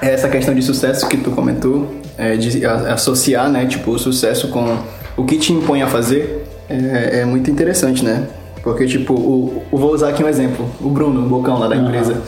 essa 0.00 0.28
questão 0.28 0.54
de 0.54 0.62
sucesso 0.62 1.08
que 1.08 1.16
tu 1.16 1.32
comentou, 1.32 1.88
é, 2.16 2.36
de 2.36 2.64
associar, 2.64 3.50
né? 3.50 3.66
Tipo, 3.66 3.90
o 3.90 3.98
sucesso 3.98 4.46
com 4.46 4.78
o 5.16 5.24
que 5.24 5.38
te 5.38 5.52
impõe 5.52 5.82
a 5.82 5.88
fazer, 5.88 6.47
é, 6.68 7.20
é 7.20 7.24
muito 7.24 7.50
interessante, 7.50 8.04
né? 8.04 8.24
Porque, 8.62 8.86
tipo, 8.86 9.14
o, 9.14 9.62
o- 9.70 9.78
vou 9.78 9.92
usar 9.94 10.10
aqui 10.10 10.22
um 10.22 10.28
exemplo. 10.28 10.68
O 10.80 10.88
Bruno, 10.90 11.24
o 11.24 11.28
Bocão 11.28 11.58
lá 11.58 11.68
da 11.68 11.76
empresa. 11.76 12.20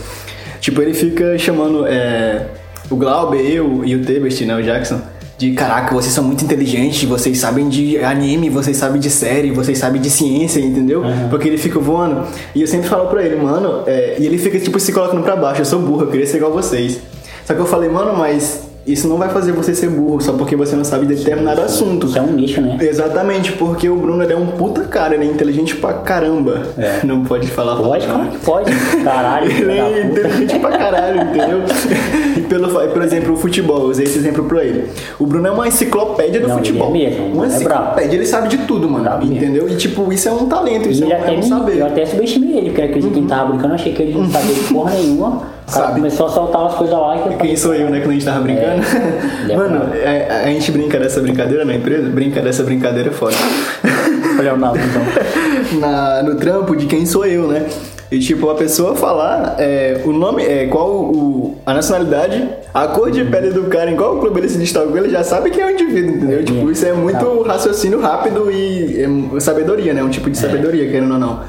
Tipo, 0.60 0.80
ele 0.82 0.94
fica 0.94 1.36
chamando 1.38 1.86
é, 1.86 2.46
o 2.90 2.96
Glauber, 2.96 3.40
eu 3.40 3.82
e 3.84 3.94
o 3.96 4.04
Tebest, 4.04 4.44
né? 4.44 4.54
O 4.56 4.62
Jackson. 4.62 5.00
De 5.36 5.52
caraca, 5.52 5.94
vocês 5.94 6.12
são 6.12 6.22
muito 6.22 6.44
inteligentes, 6.44 7.02
vocês 7.08 7.38
sabem 7.38 7.66
de 7.70 7.96
anime, 8.04 8.50
vocês 8.50 8.76
sabem 8.76 9.00
de 9.00 9.08
série, 9.08 9.50
vocês 9.50 9.78
sabem 9.78 9.98
de 10.00 10.10
ciência, 10.10 10.60
entendeu? 10.60 11.02
Porque 11.30 11.48
ele 11.48 11.56
fica 11.56 11.78
voando. 11.80 12.26
E 12.54 12.60
eu 12.60 12.66
sempre 12.66 12.88
falo 12.90 13.08
pra 13.08 13.24
ele, 13.24 13.36
mano, 13.36 13.82
é, 13.86 14.16
e 14.18 14.26
ele 14.26 14.36
fica 14.36 14.58
tipo 14.60 14.78
se 14.78 14.92
colocando 14.92 15.22
pra 15.22 15.36
baixo, 15.36 15.62
eu 15.62 15.64
sou 15.64 15.80
burro, 15.80 16.02
eu 16.02 16.08
queria 16.08 16.26
ser 16.26 16.36
igual 16.36 16.52
vocês. 16.52 17.00
Só 17.46 17.54
que 17.54 17.60
eu 17.60 17.64
falei, 17.64 17.88
mano, 17.88 18.14
mas 18.18 18.68
isso 18.86 19.06
não 19.08 19.16
vai 19.18 19.28
fazer 19.28 19.52
você 19.52 19.74
ser 19.74 19.88
burro 19.90 20.20
só 20.20 20.32
porque 20.32 20.56
você 20.56 20.74
não 20.74 20.84
sabe 20.84 21.06
de 21.06 21.14
determinado 21.14 21.60
assunto. 21.60 22.06
Isso 22.06 22.18
é 22.18 22.22
um 22.22 22.32
nicho, 22.32 22.60
né? 22.60 22.78
Exatamente, 22.80 23.52
porque 23.52 23.88
o 23.88 23.96
Bruno 23.96 24.22
ele 24.22 24.32
é 24.32 24.36
um 24.36 24.46
puta 24.46 24.82
cara, 24.82 25.14
ele 25.14 25.24
é 25.24 25.28
inteligente 25.28 25.76
pra 25.76 25.92
caramba. 25.94 26.62
É. 26.78 27.00
Não 27.06 27.24
pode 27.24 27.46
falar 27.48 27.76
Pode, 27.76 28.06
palavrão. 28.06 28.14
claro 28.16 28.30
que 28.30 28.38
pode. 28.44 29.04
Caralho, 29.04 29.50
Ele 29.52 29.72
é 29.78 30.04
inteligente 30.06 30.58
pra 30.58 30.70
caralho, 30.70 31.20
entendeu? 31.22 31.60
E 32.36 32.42
pelo, 32.42 32.68
por 32.68 33.02
exemplo, 33.02 33.34
o 33.34 33.36
futebol, 33.36 33.82
eu 33.82 33.88
usei 33.88 34.04
esse 34.04 34.18
exemplo 34.18 34.44
pra 34.44 34.64
ele. 34.64 34.88
O 35.18 35.26
Bruno 35.26 35.46
é 35.48 35.50
uma 35.50 35.66
enciclopédia 35.66 36.40
do 36.40 36.46
Não, 36.48 36.58
ele 36.58 36.66
futebol. 36.66 36.88
é 36.88 36.92
mesmo, 36.92 37.26
Uma 37.26 37.44
ele 37.44 37.52
é 37.52 37.56
enciclopédia, 37.56 38.16
ele 38.16 38.26
sabe 38.26 38.48
de 38.48 38.58
tudo, 38.58 38.88
mano. 38.88 39.04
Brabo 39.04 39.26
mesmo. 39.26 39.36
entendeu? 39.36 39.68
E 39.68 39.76
tipo, 39.76 40.12
isso 40.12 40.28
é 40.28 40.32
um 40.32 40.46
talento, 40.46 40.88
isso 40.88 41.02
ele 41.04 41.12
é, 41.12 41.16
até 41.16 41.32
um- 41.32 41.34
é 41.34 41.38
um 41.38 41.42
saber. 41.42 41.78
eu 41.78 41.86
até 41.86 42.06
subestimei 42.06 42.56
ele, 42.56 42.70
porque 42.70 42.82
acredito 42.82 43.12
que 43.12 43.18
ele 43.18 43.26
tava 43.26 43.48
brincando, 43.50 43.70
eu 43.70 43.74
achei 43.74 43.92
que 43.92 44.02
ele 44.02 44.14
não 44.18 44.30
sabia 44.30 44.54
de 44.54 44.60
porra 44.72 44.92
nenhuma. 44.92 45.28
O 45.68 45.72
cara 45.72 45.86
Sabe. 45.86 46.00
começou 46.00 46.26
a 46.26 46.28
soltar 46.30 46.62
umas 46.62 46.74
coisas 46.74 46.96
lá 46.98 47.16
que 47.18 47.28
eu 47.34 47.38
Quem 47.38 47.56
sou 47.56 47.72
eu, 47.74 47.90
né? 47.90 48.00
Quando 48.00 48.10
a 48.10 48.12
gente 48.14 48.24
tava 48.24 48.40
brincando. 48.40 48.69
É 48.72 49.56
Mano, 49.56 49.78
brabo. 49.80 49.94
é- 49.94 50.44
a 50.44 50.46
gente 50.48 50.70
brinca 50.72 50.98
dessa 50.98 51.20
brincadeira 51.20 51.64
na 51.64 51.74
empresa? 51.74 52.08
Brinca 52.08 52.40
dessa 52.40 52.62
brincadeira 52.62 53.08
é 53.10 53.12
foda. 53.12 53.36
Olha 54.38 54.54
o 54.54 54.56
Naldo, 54.56 54.78
então. 54.78 55.80
na, 55.80 56.22
no 56.22 56.36
trampo 56.36 56.74
de 56.74 56.86
quem 56.86 57.04
sou 57.04 57.26
eu, 57.26 57.46
né? 57.48 57.66
E 58.10 58.18
tipo, 58.18 58.48
a 58.50 58.54
pessoa 58.56 58.96
falar 58.96 59.54
é, 59.58 60.00
o 60.04 60.12
nome, 60.12 60.42
é, 60.44 60.66
qual 60.66 60.90
o, 60.90 61.56
a 61.64 61.72
nacionalidade, 61.74 62.48
a 62.74 62.88
cor 62.88 63.10
de 63.10 63.22
pele 63.24 63.50
do 63.50 63.64
cara, 63.64 63.88
em 63.90 63.96
qual 63.96 64.18
clube 64.18 64.40
ele 64.40 64.48
se 64.48 64.58
destacou, 64.58 64.96
ele 64.96 65.10
já 65.10 65.22
sabe 65.22 65.50
quem 65.50 65.62
é 65.62 65.66
o 65.66 65.70
indivíduo, 65.70 66.16
entendeu? 66.16 66.44
Tipo, 66.44 66.70
isso 66.70 66.84
é 66.86 66.92
muito 66.92 67.42
raciocínio 67.42 68.00
rápido 68.00 68.50
e 68.50 69.04
é, 69.36 69.40
sabedoria, 69.40 69.94
né? 69.94 70.02
Um 70.02 70.08
tipo 70.08 70.28
de 70.28 70.36
sabedoria, 70.38 70.90
querendo 70.90 71.12
ou 71.12 71.18
não. 71.20 71.40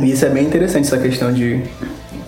E 0.00 0.10
isso 0.10 0.24
é 0.26 0.28
bem 0.28 0.44
interessante, 0.44 0.86
essa 0.86 0.98
questão 0.98 1.32
de. 1.32 1.62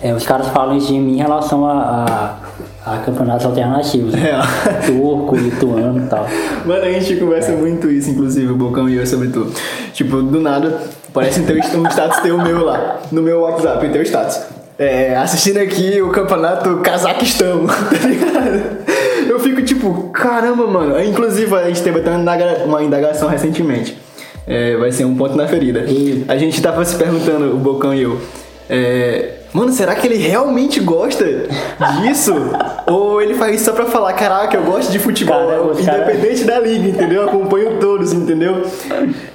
É, 0.01 0.13
os 0.13 0.25
caras 0.25 0.47
falam 0.47 0.77
isso 0.77 0.87
de 0.87 0.99
mim 0.99 1.13
em 1.15 1.17
relação 1.17 1.65
a, 1.67 1.73
a, 1.73 2.44
a 2.85 2.97
campeonatos 2.99 3.45
alternativos. 3.45 4.13
né? 4.13 4.29
É. 4.29 4.85
Turco, 4.85 5.35
lituano 5.35 6.05
e 6.05 6.07
tal. 6.07 6.27
Mano, 6.65 6.83
a 6.83 6.91
gente 6.91 7.15
conversa 7.15 7.51
muito 7.53 7.89
isso, 7.89 8.11
inclusive, 8.11 8.51
o 8.51 8.55
Bocão 8.55 8.87
e 8.87 8.95
eu, 8.95 9.07
sobre 9.07 9.29
tudo. 9.29 9.51
Tipo, 9.91 10.21
do 10.21 10.39
nada, 10.39 10.81
parece 11.11 11.41
ter 11.41 11.59
um 11.77 11.87
status 11.87 12.19
teu 12.19 12.37
meu 12.37 12.63
lá, 12.63 13.01
no 13.11 13.21
meu 13.21 13.41
WhatsApp, 13.41 13.89
teu 13.89 14.03
status. 14.03 14.39
É, 14.77 15.15
assistindo 15.15 15.57
aqui 15.57 16.01
o 16.01 16.09
campeonato 16.09 16.77
Cazaquistão, 16.77 17.65
tá 17.65 18.07
ligado? 18.07 18.85
Eu 19.27 19.39
fico 19.39 19.63
tipo, 19.63 20.09
caramba, 20.09 20.67
mano. 20.67 21.01
Inclusive, 21.01 21.55
a 21.55 21.67
gente 21.67 21.81
teve 21.81 21.99
até 21.99 22.11
uma 22.65 22.83
indagação 22.83 23.27
recentemente. 23.29 23.97
É, 24.45 24.77
vai 24.77 24.91
ser 24.91 25.05
um 25.05 25.15
ponto 25.15 25.35
na 25.35 25.47
ferida. 25.47 25.85
E 25.87 26.23
a 26.27 26.37
gente 26.37 26.61
tava 26.61 26.85
se 26.85 26.95
perguntando, 26.95 27.55
o 27.55 27.57
Bocão 27.57 27.95
e 27.95 28.03
eu, 28.03 28.21
é, 28.69 29.31
Mano, 29.55 29.71
será 29.71 29.95
que 29.95 30.05
ele 30.05 30.17
realmente 30.17 30.81
gosta 30.81 31.23
disso? 32.01 32.33
Ou 32.87 33.21
ele 33.21 33.33
faz 33.33 33.55
isso 33.55 33.65
só 33.65 33.73
pra 33.73 33.85
falar, 33.85 34.13
caraca, 34.13 34.55
eu 34.55 34.63
gosto 34.63 34.91
de 34.91 34.99
futebol, 34.99 35.35
cara, 35.35 36.03
independente 36.03 36.45
cara... 36.45 36.61
da 36.61 36.67
liga, 36.67 36.89
entendeu? 36.89 37.23
Eu 37.23 37.29
acompanho 37.29 37.79
todos, 37.79 38.13
entendeu? 38.13 38.63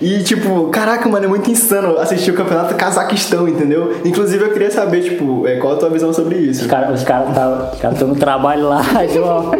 E 0.00 0.22
tipo, 0.22 0.68
caraca, 0.68 1.08
mano, 1.08 1.24
é 1.24 1.28
muito 1.28 1.50
insano 1.50 1.98
assistir 1.98 2.30
o 2.30 2.34
campeonato 2.34 2.74
Cazaquistão, 2.74 3.48
entendeu? 3.48 3.96
Inclusive 4.04 4.44
eu 4.44 4.52
queria 4.52 4.70
saber, 4.70 5.02
tipo, 5.02 5.46
é, 5.48 5.56
qual 5.56 5.74
a 5.74 5.76
tua 5.76 5.90
visão 5.90 6.12
sobre 6.12 6.36
isso? 6.36 6.62
Os 6.62 6.66
caras 6.68 7.02
cara 7.02 7.24
estão 7.28 7.72
cara 7.90 8.06
no 8.06 8.16
trabalho 8.16 8.68
lá, 8.68 8.82
uma 9.18 9.50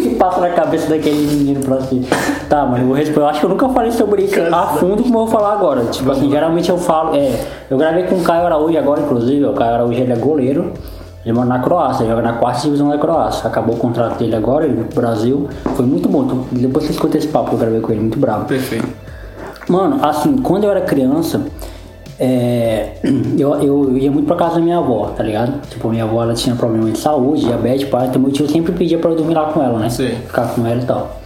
que 0.00 0.14
passa 0.14 0.40
na 0.40 0.50
cabeça 0.50 0.88
daquele 0.88 1.26
menino 1.26 1.60
pra 1.60 1.76
assim. 1.76 2.04
Tá, 2.48 2.64
mas 2.66 2.82
eu, 2.82 3.14
eu 3.14 3.26
acho 3.26 3.40
que 3.40 3.46
eu 3.46 3.50
nunca 3.50 3.68
falei 3.68 3.90
sobre 3.92 4.22
isso 4.22 4.40
a 4.52 4.66
fundo 4.78 5.02
como 5.02 5.14
eu 5.14 5.26
vou 5.26 5.28
falar 5.28 5.52
agora. 5.52 5.84
Tipo 5.86 6.10
assim, 6.10 6.30
geralmente 6.30 6.68
eu 6.68 6.78
falo. 6.78 7.14
É, 7.16 7.40
eu 7.70 7.76
gravei 7.76 8.04
com 8.04 8.16
o 8.16 8.22
Caio 8.22 8.46
Araújo 8.46 8.78
agora, 8.78 9.00
inclusive. 9.00 9.44
O 9.44 9.52
Caio 9.52 9.74
Araújo 9.74 10.00
ele 10.00 10.12
é 10.12 10.16
goleiro. 10.16 10.72
Ele 11.28 11.34
mora 11.34 11.46
na 11.46 11.58
Croácia, 11.58 12.06
joga 12.06 12.22
na 12.22 12.32
quarta 12.32 12.62
divisão 12.62 12.88
da 12.88 12.96
Croácia. 12.96 13.46
Acabou 13.46 13.74
o 13.76 13.78
contrato 13.78 14.18
dele 14.18 14.34
agora, 14.34 14.64
ele 14.64 14.82
pro 14.84 15.02
Brasil. 15.02 15.46
Foi 15.76 15.84
muito 15.84 16.08
bom. 16.08 16.46
Depois 16.50 16.86
você 16.86 16.92
escuta 16.92 17.18
esse 17.18 17.28
papo 17.28 17.50
que 17.50 17.54
eu 17.56 17.58
gravei 17.58 17.80
com 17.80 17.92
ele, 17.92 18.00
muito 18.00 18.18
bravo. 18.18 18.46
Perfeito. 18.46 18.88
Mano, 19.68 20.02
assim, 20.02 20.38
quando 20.38 20.64
eu 20.64 20.70
era 20.70 20.80
criança, 20.80 21.42
é, 22.18 22.94
eu, 23.38 23.54
eu 23.62 23.98
ia 23.98 24.10
muito 24.10 24.26
pra 24.26 24.36
casa 24.36 24.54
da 24.54 24.62
minha 24.62 24.78
avó, 24.78 25.08
tá 25.14 25.22
ligado? 25.22 25.60
Tipo, 25.68 25.90
minha 25.90 26.04
avó 26.04 26.22
ela 26.22 26.32
tinha 26.32 26.56
problema 26.56 26.90
de 26.90 26.96
saúde, 26.96 27.44
diabetes, 27.44 27.86
pai, 27.90 28.06
então 28.06 28.22
meu 28.22 28.32
tio 28.32 28.48
sempre 28.48 28.72
pedia 28.72 28.98
pra 28.98 29.10
eu 29.10 29.16
dormir 29.16 29.34
lá 29.34 29.52
com 29.52 29.62
ela, 29.62 29.78
né? 29.78 29.90
Sim. 29.90 30.14
Ficar 30.26 30.54
com 30.54 30.66
ela 30.66 30.80
e 30.80 30.86
tal. 30.86 31.20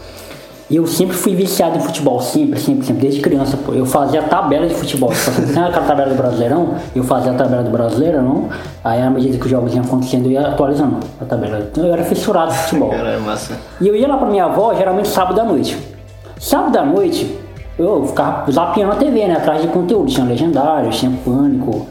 E 0.73 0.77
eu 0.77 0.87
sempre 0.87 1.15
fui 1.15 1.35
viciado 1.35 1.77
em 1.77 1.81
futebol, 1.83 2.19
sempre, 2.23 2.59
sempre, 2.59 2.87
sempre, 2.87 3.03
desde 3.03 3.21
criança, 3.21 3.59
pô. 3.59 3.75
Eu 3.75 3.85
fazia 3.85 4.23
tabela 4.23 4.67
de 4.67 4.73
futebol. 4.73 5.13
Só 5.13 5.31
que 5.31 5.43
tem 5.43 5.63
aquela 5.63 5.85
tabela 5.85 6.09
do 6.09 6.17
Brasileirão, 6.17 6.77
eu 6.97 7.05
fazia 7.05 7.31
a 7.31 7.35
tabela 7.35 7.63
do 7.63 7.71
Brasileirão, 7.71 8.49
aí 8.83 9.03
à 9.03 9.11
medida 9.11 9.37
que 9.37 9.45
os 9.45 9.51
jogos 9.51 9.75
iam 9.75 9.85
acontecendo, 9.85 10.25
eu 10.25 10.31
ia 10.31 10.49
atualizando 10.49 10.97
a 11.21 11.27
tabela. 11.27 11.59
Então 11.71 11.85
eu 11.85 11.93
era 11.93 12.03
fissurado 12.03 12.53
de 12.53 12.57
futebol. 12.57 12.89
Caralho, 12.97 13.21
massa. 13.21 13.59
E 13.83 13.87
eu 13.87 13.95
ia 13.95 14.09
lá 14.09 14.17
pra 14.17 14.27
minha 14.27 14.47
avó, 14.47 14.73
geralmente 14.73 15.09
sábado 15.09 15.39
à 15.43 15.45
noite. 15.45 15.77
Sábado 16.41 16.75
à 16.79 16.87
noite, 16.87 17.39
eu 17.79 18.07
ficava 18.07 18.51
zapeando 18.51 18.93
a 18.93 18.97
TV, 18.97 19.27
né? 19.27 19.37
Atrás 19.37 19.61
de 19.61 19.69
conteúdo. 19.69 20.11
Tinha 20.11 20.25
legendário, 20.25 20.89
tinha 20.89 21.13
pânico, 21.23 21.87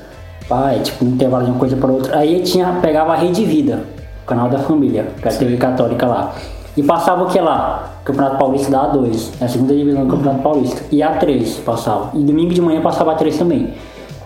pai, 0.49 0.79
tipo, 0.79 1.05
um 1.05 1.09
intervalo 1.09 1.45
de 1.45 1.51
uma 1.51 1.59
coisa 1.59 1.77
para 1.77 1.91
outra. 1.91 2.17
Aí 2.17 2.41
tinha, 2.41 2.79
pegava 2.81 3.13
a 3.13 3.15
Rede 3.15 3.45
Vida, 3.45 3.83
o 4.23 4.25
canal 4.25 4.49
da 4.49 4.57
família, 4.57 5.05
que 5.21 5.27
é 5.27 5.31
a 5.31 5.35
TV 5.35 5.57
católica 5.57 6.07
lá. 6.07 6.33
E 6.75 6.81
passava 6.81 7.25
o 7.25 7.27
que 7.27 7.39
lá? 7.39 7.90
Campeonato 8.03 8.37
Paulista 8.37 8.71
da 8.71 8.93
A2, 8.93 9.33
é 9.39 9.45
a 9.45 9.47
segunda 9.47 9.75
divisão 9.75 10.05
do 10.05 10.11
Campeonato 10.11 10.41
Paulista. 10.41 10.83
E 10.91 10.97
A3 10.97 11.63
passava. 11.63 12.17
E 12.17 12.23
domingo 12.23 12.53
de 12.53 12.61
manhã 12.61 12.81
passava 12.81 13.15
A3 13.15 13.37
também. 13.37 13.73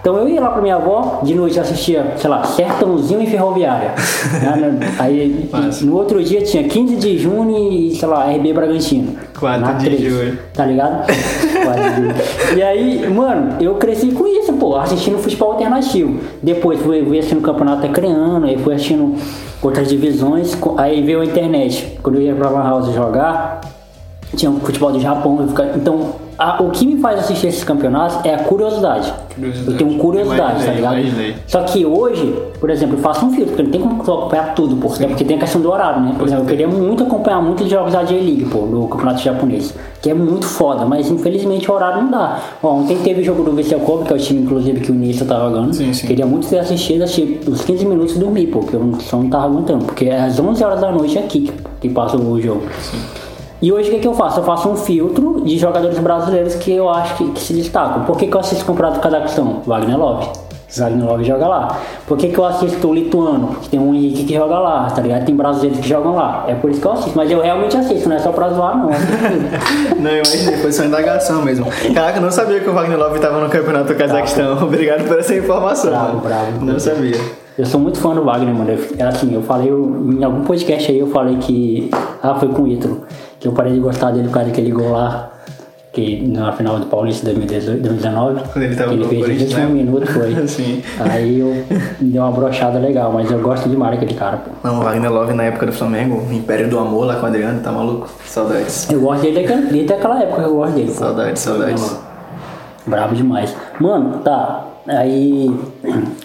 Então 0.05 0.17
eu 0.17 0.29
ia 0.29 0.39
lá 0.39 0.51
pra 0.51 0.61
minha 0.61 0.75
avó, 0.75 1.21
de 1.23 1.33
noite 1.33 1.59
assistia, 1.59 2.13
sei 2.17 2.29
lá, 2.29 2.43
Sertãozinho 2.43 3.23
e 3.23 3.25
Ferroviária. 3.25 3.95
Né? 4.55 4.93
Aí 4.99 5.49
no 5.81 5.95
outro 5.95 6.23
dia 6.23 6.43
tinha 6.43 6.63
15 6.63 6.95
de 6.97 7.17
junho 7.17 7.73
e, 7.73 7.95
sei 7.95 8.07
lá, 8.07 8.29
RB 8.29 8.53
Bragantino. 8.53 9.15
4 9.39 9.73
de 9.77 9.85
3, 9.85 10.01
junho. 10.01 10.39
Tá 10.53 10.65
ligado? 10.65 11.07
4 11.09 12.53
de 12.53 12.59
E 12.59 12.61
aí, 12.61 13.09
mano, 13.09 13.55
eu 13.59 13.73
cresci 13.75 14.11
com 14.11 14.27
isso, 14.27 14.53
pô, 14.53 14.75
assistindo 14.75 15.17
futebol 15.17 15.53
alternativo. 15.53 16.19
Depois 16.43 16.79
fui, 16.81 17.03
fui 17.03 17.17
assistindo 17.17 17.39
o 17.39 17.41
Campeonato 17.41 17.87
Acreano, 17.87 18.45
aí 18.45 18.59
fui 18.59 18.75
assistindo 18.75 19.15
outras 19.59 19.89
divisões, 19.89 20.55
aí 20.77 21.01
veio 21.01 21.21
a 21.21 21.25
internet. 21.25 21.97
Quando 22.03 22.17
eu 22.17 22.21
ia 22.21 22.35
pra 22.35 22.49
Lan 22.49 22.63
House 22.63 22.93
jogar, 22.93 23.61
tinha 24.35 24.51
um 24.51 24.59
futebol 24.59 24.91
do 24.91 24.99
Japão, 24.99 25.47
então 25.75 26.24
a, 26.37 26.61
o 26.61 26.69
que 26.69 26.85
me 26.85 26.99
faz 26.99 27.19
assistir 27.19 27.47
esses 27.47 27.63
campeonatos 27.63 28.23
é 28.25 28.33
a 28.33 28.39
curiosidade. 28.39 29.13
curiosidade. 29.33 29.71
Eu 29.71 29.77
tenho 29.77 29.99
curiosidade, 29.99 30.51
imaginei, 30.51 30.65
tá 30.65 30.73
ligado? 30.73 30.99
Imaginei. 30.99 31.35
Só 31.47 31.63
que 31.63 31.85
hoje, 31.85 32.35
por 32.59 32.69
exemplo, 32.69 32.97
eu 32.97 33.01
faço 33.01 33.25
um 33.25 33.31
filtro, 33.31 33.55
porque 33.55 33.63
não 33.63 33.71
tem 33.71 33.81
como 33.81 34.01
acompanhar 34.01 34.53
tudo, 34.53 34.75
pô. 34.75 34.93
Até 34.93 35.07
porque 35.07 35.23
tem 35.23 35.37
a 35.37 35.39
questão 35.39 35.61
do 35.61 35.71
horário, 35.71 36.01
né? 36.01 36.13
Por 36.17 36.27
exemplo, 36.27 36.43
eu 36.43 36.49
queria 36.49 36.67
muito 36.67 37.03
acompanhar 37.03 37.41
muitos 37.41 37.69
jogos 37.69 37.93
da 37.93 38.03
J-League, 38.03 38.45
pô, 38.45 38.59
do 38.65 38.87
campeonato 38.87 39.21
japonês. 39.21 39.73
Que 40.01 40.09
é 40.09 40.13
muito 40.13 40.45
foda, 40.45 40.85
mas 40.85 41.09
infelizmente 41.09 41.69
o 41.69 41.73
horário 41.73 42.03
não 42.03 42.11
dá. 42.11 42.39
Ó, 42.61 42.75
ontem 42.75 42.97
teve 42.97 43.21
o 43.21 43.23
jogo 43.23 43.43
do 43.43 43.53
Vissel 43.53 43.79
Kobe, 43.79 44.05
que 44.05 44.13
é 44.13 44.15
o 44.15 44.19
time, 44.19 44.41
inclusive, 44.41 44.79
que 44.81 44.91
o 44.91 44.95
Nissa 44.95 45.25
tá 45.25 45.39
jogando. 45.39 45.73
Sim, 45.73 45.93
sim. 45.93 46.05
Queria 46.05 46.25
muito 46.25 46.47
ter 46.47 46.59
assistido, 46.59 47.03
assistir 47.03 47.39
os 47.47 47.61
15 47.61 47.85
minutos 47.85 48.15
e 48.15 48.19
dormir, 48.19 48.47
pô, 48.47 48.59
porque 48.59 48.75
eu 48.75 48.93
só 48.99 49.17
não 49.17 49.29
tava 49.29 49.45
aguentando. 49.45 49.85
Porque 49.85 50.05
é 50.05 50.21
às 50.21 50.39
11 50.39 50.63
horas 50.63 50.81
da 50.81 50.91
noite 50.91 51.17
aqui 51.17 51.41
que, 51.41 51.53
que 51.81 51.89
passa 51.89 52.17
o 52.17 52.41
jogo. 52.41 52.63
Sim. 52.81 53.24
E 53.65 53.71
hoje 53.71 53.89
o 53.89 53.93
que, 53.93 53.99
que 54.01 54.07
eu 54.07 54.13
faço? 54.13 54.41
Eu 54.41 54.43
faço 54.43 54.69
um 54.69 54.75
filtro 54.75 55.41
de 55.43 55.57
jogadores 55.57 55.97
brasileiros 55.97 56.53
que 56.53 56.71
eu 56.71 56.87
acho 56.87 57.15
que, 57.15 57.31
que 57.31 57.39
se 57.39 57.51
destacam. 57.51 58.03
Por 58.03 58.15
que, 58.15 58.27
que 58.27 58.35
eu 58.35 58.39
assisto 58.39 58.63
o 58.63 58.67
Campeonato 58.67 58.99
do 58.99 59.01
Cazaquistão? 59.01 59.63
Wagner 59.65 59.97
Love. 59.97 60.27
Wagner 60.77 61.03
Love 61.03 61.23
joga 61.23 61.47
lá. 61.47 61.79
Por 62.05 62.15
que, 62.15 62.29
que 62.29 62.37
eu 62.37 62.45
assisto 62.45 62.87
o 62.87 62.93
Lituano? 62.93 63.47
Porque 63.47 63.69
tem 63.69 63.79
um 63.79 63.91
Henrique 63.91 64.25
que 64.25 64.35
joga 64.35 64.59
lá, 64.59 64.91
tá 64.91 65.01
ligado? 65.01 65.25
Tem 65.25 65.35
brasileiros 65.35 65.79
que 65.79 65.89
jogam 65.89 66.13
lá. 66.13 66.45
É 66.47 66.53
por 66.53 66.69
isso 66.69 66.79
que 66.79 66.85
eu 66.85 66.91
assisto. 66.91 67.13
Mas 67.15 67.31
eu 67.31 67.41
realmente 67.41 67.75
assisto, 67.75 68.07
não 68.07 68.15
é 68.15 68.19
só 68.19 68.31
pra 68.31 68.49
zoar, 68.49 68.77
não. 68.77 68.91
não, 69.99 70.11
eu 70.11 70.23
imaginei, 70.23 70.57
foi 70.57 70.71
só 70.71 70.83
indagação 70.83 71.41
mesmo. 71.41 71.65
Caraca, 71.91 72.19
eu 72.19 72.21
não 72.21 72.31
sabia 72.31 72.59
que 72.59 72.69
o 72.69 72.73
Wagner 72.73 72.99
Love 72.99 73.19
tava 73.19 73.41
no 73.41 73.49
Campeonato 73.49 73.87
do 73.87 73.95
Cazaquistão. 73.95 74.61
Obrigado 74.61 75.07
por 75.07 75.17
essa 75.17 75.33
informação. 75.33 75.89
Bravo, 75.89 76.19
bravo. 76.19 76.63
Não 76.63 76.77
sabia. 76.77 77.19
Eu 77.57 77.65
sou 77.65 77.79
muito 77.79 77.97
fã 77.97 78.13
do 78.13 78.23
Wagner, 78.23 78.53
mano. 78.53 78.69
Eu, 78.69 79.07
assim, 79.07 79.33
eu 79.33 79.41
falei, 79.41 79.71
eu, 79.71 80.13
em 80.19 80.23
algum 80.23 80.43
podcast 80.43 80.91
aí 80.91 80.99
eu 80.99 81.07
falei 81.07 81.37
que. 81.37 81.89
Ah, 82.21 82.35
foi 82.35 82.49
com 82.49 82.61
o 82.61 82.67
Ítalo 82.67 83.01
que 83.45 83.49
eu 83.49 83.53
parei 83.53 83.73
de 83.73 83.79
gostar 83.79 84.09
dele 84.09 84.27
por 84.27 84.33
causa 84.33 84.49
daquele 84.49 84.71
gol 84.71 84.89
lá, 84.89 85.31
que 85.93 86.27
na 86.27 86.51
final 86.51 86.79
do 86.79 86.87
Paulista 86.87 87.25
2019, 87.31 88.41
Quando 88.51 88.63
ele 88.63 88.75
tava 88.75 88.91
ele 88.93 89.05
fez 89.05 89.21
no 89.21 89.27
21 89.27 89.59
né? 89.59 89.65
minutos, 89.67 90.09
foi. 90.09 90.33
Sim. 90.49 90.81
Aí 90.99 91.39
eu 91.39 91.63
deu 92.01 92.23
uma 92.23 92.31
brochada 92.31 92.79
legal, 92.79 93.13
mas 93.13 93.29
eu 93.29 93.37
gosto 93.39 93.69
demais 93.69 93.93
daquele 93.93 94.15
cara, 94.15 94.37
pô. 94.37 94.49
Não, 94.67 94.79
o 94.79 94.83
Wagner 94.83 95.11
Love 95.13 95.33
na 95.33 95.43
época 95.43 95.67
do 95.67 95.71
Flamengo, 95.71 96.23
Império 96.33 96.67
do 96.67 96.79
Amor 96.79 97.05
lá 97.05 97.17
com 97.17 97.23
o 97.23 97.25
Adriano, 97.27 97.61
tá 97.61 97.71
maluco? 97.71 98.09
Saudades. 98.25 98.89
Eu 98.89 98.99
gosto 98.99 99.21
dele 99.21 99.47
desde 99.71 99.93
aquela 99.93 100.23
época, 100.23 100.41
eu 100.41 100.55
gosto 100.55 100.73
dele. 100.73 100.91
Saudades, 100.91 101.45
pô. 101.45 101.51
saudades. 101.51 101.99
Bravo 102.87 103.15
demais. 103.15 103.55
Mano, 103.79 104.17
tá. 104.23 104.65
Aí 104.87 105.55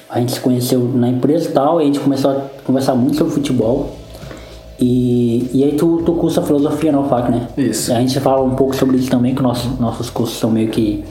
a 0.09 0.21
gente 0.21 0.33
se 0.33 0.41
conheceu 0.41 0.81
na 0.95 1.09
empresa 1.09 1.51
e 1.51 1.53
tal, 1.53 1.81
e 1.81 1.83
a 1.83 1.87
gente 1.87 2.01
começou 2.01 2.31
a 2.31 2.37
conversar 2.65 2.95
muito 2.95 3.19
sobre 3.19 3.35
futebol. 3.35 4.00
E, 4.81 5.51
e 5.53 5.63
aí 5.63 5.73
tu, 5.73 5.99
tu 6.07 6.15
cursa 6.15 6.41
filosofia 6.41 6.91
na 6.91 7.01
UFAC, 7.01 7.31
né? 7.31 7.47
Isso. 7.59 7.93
A 7.93 7.97
gente 7.97 8.19
fala 8.19 8.43
um 8.43 8.55
pouco 8.55 8.75
sobre 8.75 8.97
isso 8.97 9.11
também, 9.11 9.35
que 9.35 9.43
nossos, 9.43 9.79
nossos 9.79 10.09
cursos 10.09 10.39
são 10.39 10.51
meio 10.51 10.69
que, 10.69 11.05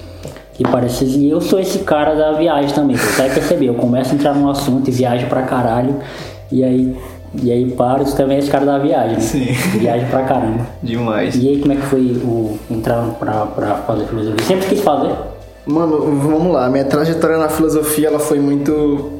que 0.53 0.63
parecidos. 0.63 1.15
E 1.15 1.29
eu 1.29 1.39
sou 1.39 1.59
esse 1.59 1.79
cara 1.79 2.15
da 2.15 2.31
viagem 2.31 2.73
também, 2.73 2.97
tu 2.97 3.03
até 3.13 3.29
perceber. 3.29 3.67
Eu 3.67 3.75
começo 3.75 4.11
a 4.11 4.15
entrar 4.15 4.33
num 4.33 4.49
assunto 4.49 4.87
e 4.87 4.91
viajo 4.91 5.27
pra 5.27 5.43
caralho. 5.43 5.95
E 6.51 6.63
aí, 6.63 6.97
e 7.43 7.51
aí 7.51 7.69
paro, 7.71 8.03
tu 8.05 8.15
também 8.15 8.37
é 8.37 8.39
esse 8.39 8.49
cara 8.49 8.65
da 8.65 8.79
viagem, 8.79 9.17
né? 9.17 9.21
Sim. 9.21 9.45
Viagem 9.77 10.07
pra 10.09 10.23
caramba. 10.23 10.65
Demais. 10.81 11.35
E 11.35 11.47
aí 11.47 11.59
como 11.59 11.71
é 11.71 11.75
que 11.75 11.83
foi 11.83 12.01
o 12.23 12.57
entrar 12.71 13.03
pra, 13.19 13.45
pra 13.45 13.75
fazer 13.75 14.05
filosofia? 14.07 14.45
Sempre 14.45 14.67
quis 14.67 14.79
fazer? 14.81 15.13
Mano, 15.67 15.99
vamos 16.19 16.51
lá. 16.51 16.67
Minha 16.69 16.85
trajetória 16.85 17.37
na 17.37 17.49
filosofia, 17.49 18.07
ela 18.07 18.19
foi 18.19 18.39
muito... 18.39 19.11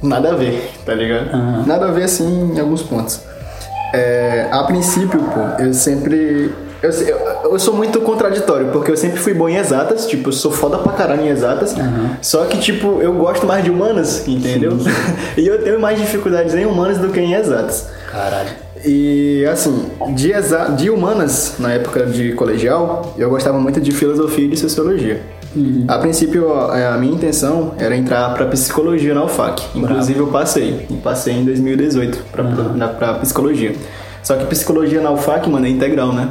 Nada 0.00 0.30
a 0.30 0.36
ver, 0.36 0.70
tá 0.84 0.94
ligado? 0.94 1.34
Uhum. 1.34 1.66
Nada 1.66 1.88
a 1.88 1.90
ver, 1.90 2.04
assim, 2.04 2.52
em 2.54 2.60
alguns 2.60 2.82
pontos. 2.82 3.22
É, 3.96 4.48
a 4.50 4.62
princípio, 4.64 5.18
pô, 5.18 5.62
eu 5.62 5.72
sempre. 5.72 6.52
Eu, 6.82 6.90
eu, 6.90 7.18
eu, 7.52 7.58
sou 7.58 7.74
muito 7.74 8.00
contraditório, 8.02 8.68
porque 8.68 8.90
eu 8.90 8.96
sempre 8.96 9.18
fui 9.18 9.32
bom 9.32 9.48
em 9.48 9.56
exatas, 9.56 10.06
tipo, 10.06 10.28
eu 10.28 10.32
sou 10.32 10.52
foda 10.52 10.76
pra 10.76 10.92
caralho 10.92 11.22
em 11.22 11.28
exatas, 11.28 11.72
uhum. 11.72 12.10
só 12.20 12.44
que, 12.44 12.58
tipo, 12.58 13.00
eu 13.00 13.14
gosto 13.14 13.46
mais 13.46 13.64
de 13.64 13.70
humanas, 13.70 14.28
entendeu? 14.28 14.76
e 15.38 15.46
eu 15.46 15.64
tenho 15.64 15.80
mais 15.80 15.98
dificuldades 15.98 16.54
em 16.54 16.66
humanas 16.66 16.98
do 16.98 17.08
que 17.08 17.18
em 17.18 17.32
exatas. 17.32 17.88
Caralho. 18.12 18.50
E, 18.84 19.46
assim, 19.50 19.90
de, 20.14 20.32
exa 20.32 20.66
de 20.76 20.90
humanas, 20.90 21.54
na 21.58 21.72
época 21.72 22.04
de 22.04 22.32
colegial, 22.32 23.14
eu 23.16 23.30
gostava 23.30 23.58
muito 23.58 23.80
de 23.80 23.90
filosofia 23.90 24.44
e 24.44 24.48
de 24.48 24.58
sociologia. 24.58 25.22
Uhum. 25.56 25.84
A 25.88 25.98
princípio, 25.98 26.52
a 26.52 26.98
minha 26.98 27.14
intenção 27.14 27.74
era 27.78 27.96
entrar 27.96 28.34
para 28.34 28.46
psicologia 28.46 29.14
na 29.14 29.24
UFAC. 29.24 29.62
Inclusive, 29.74 30.18
Bravo. 30.18 30.28
eu 30.28 30.32
passei. 30.32 30.86
E 30.90 30.94
passei 30.94 31.34
em 31.34 31.44
2018 31.44 32.24
para 32.30 32.44
uhum. 32.44 32.78
pra 32.98 33.14
psicologia. 33.14 33.74
Só 34.22 34.36
que 34.36 34.44
psicologia 34.46 35.00
na 35.00 35.10
UFAC, 35.10 35.48
mano, 35.48 35.66
é 35.66 35.70
integral, 35.70 36.12
né? 36.12 36.30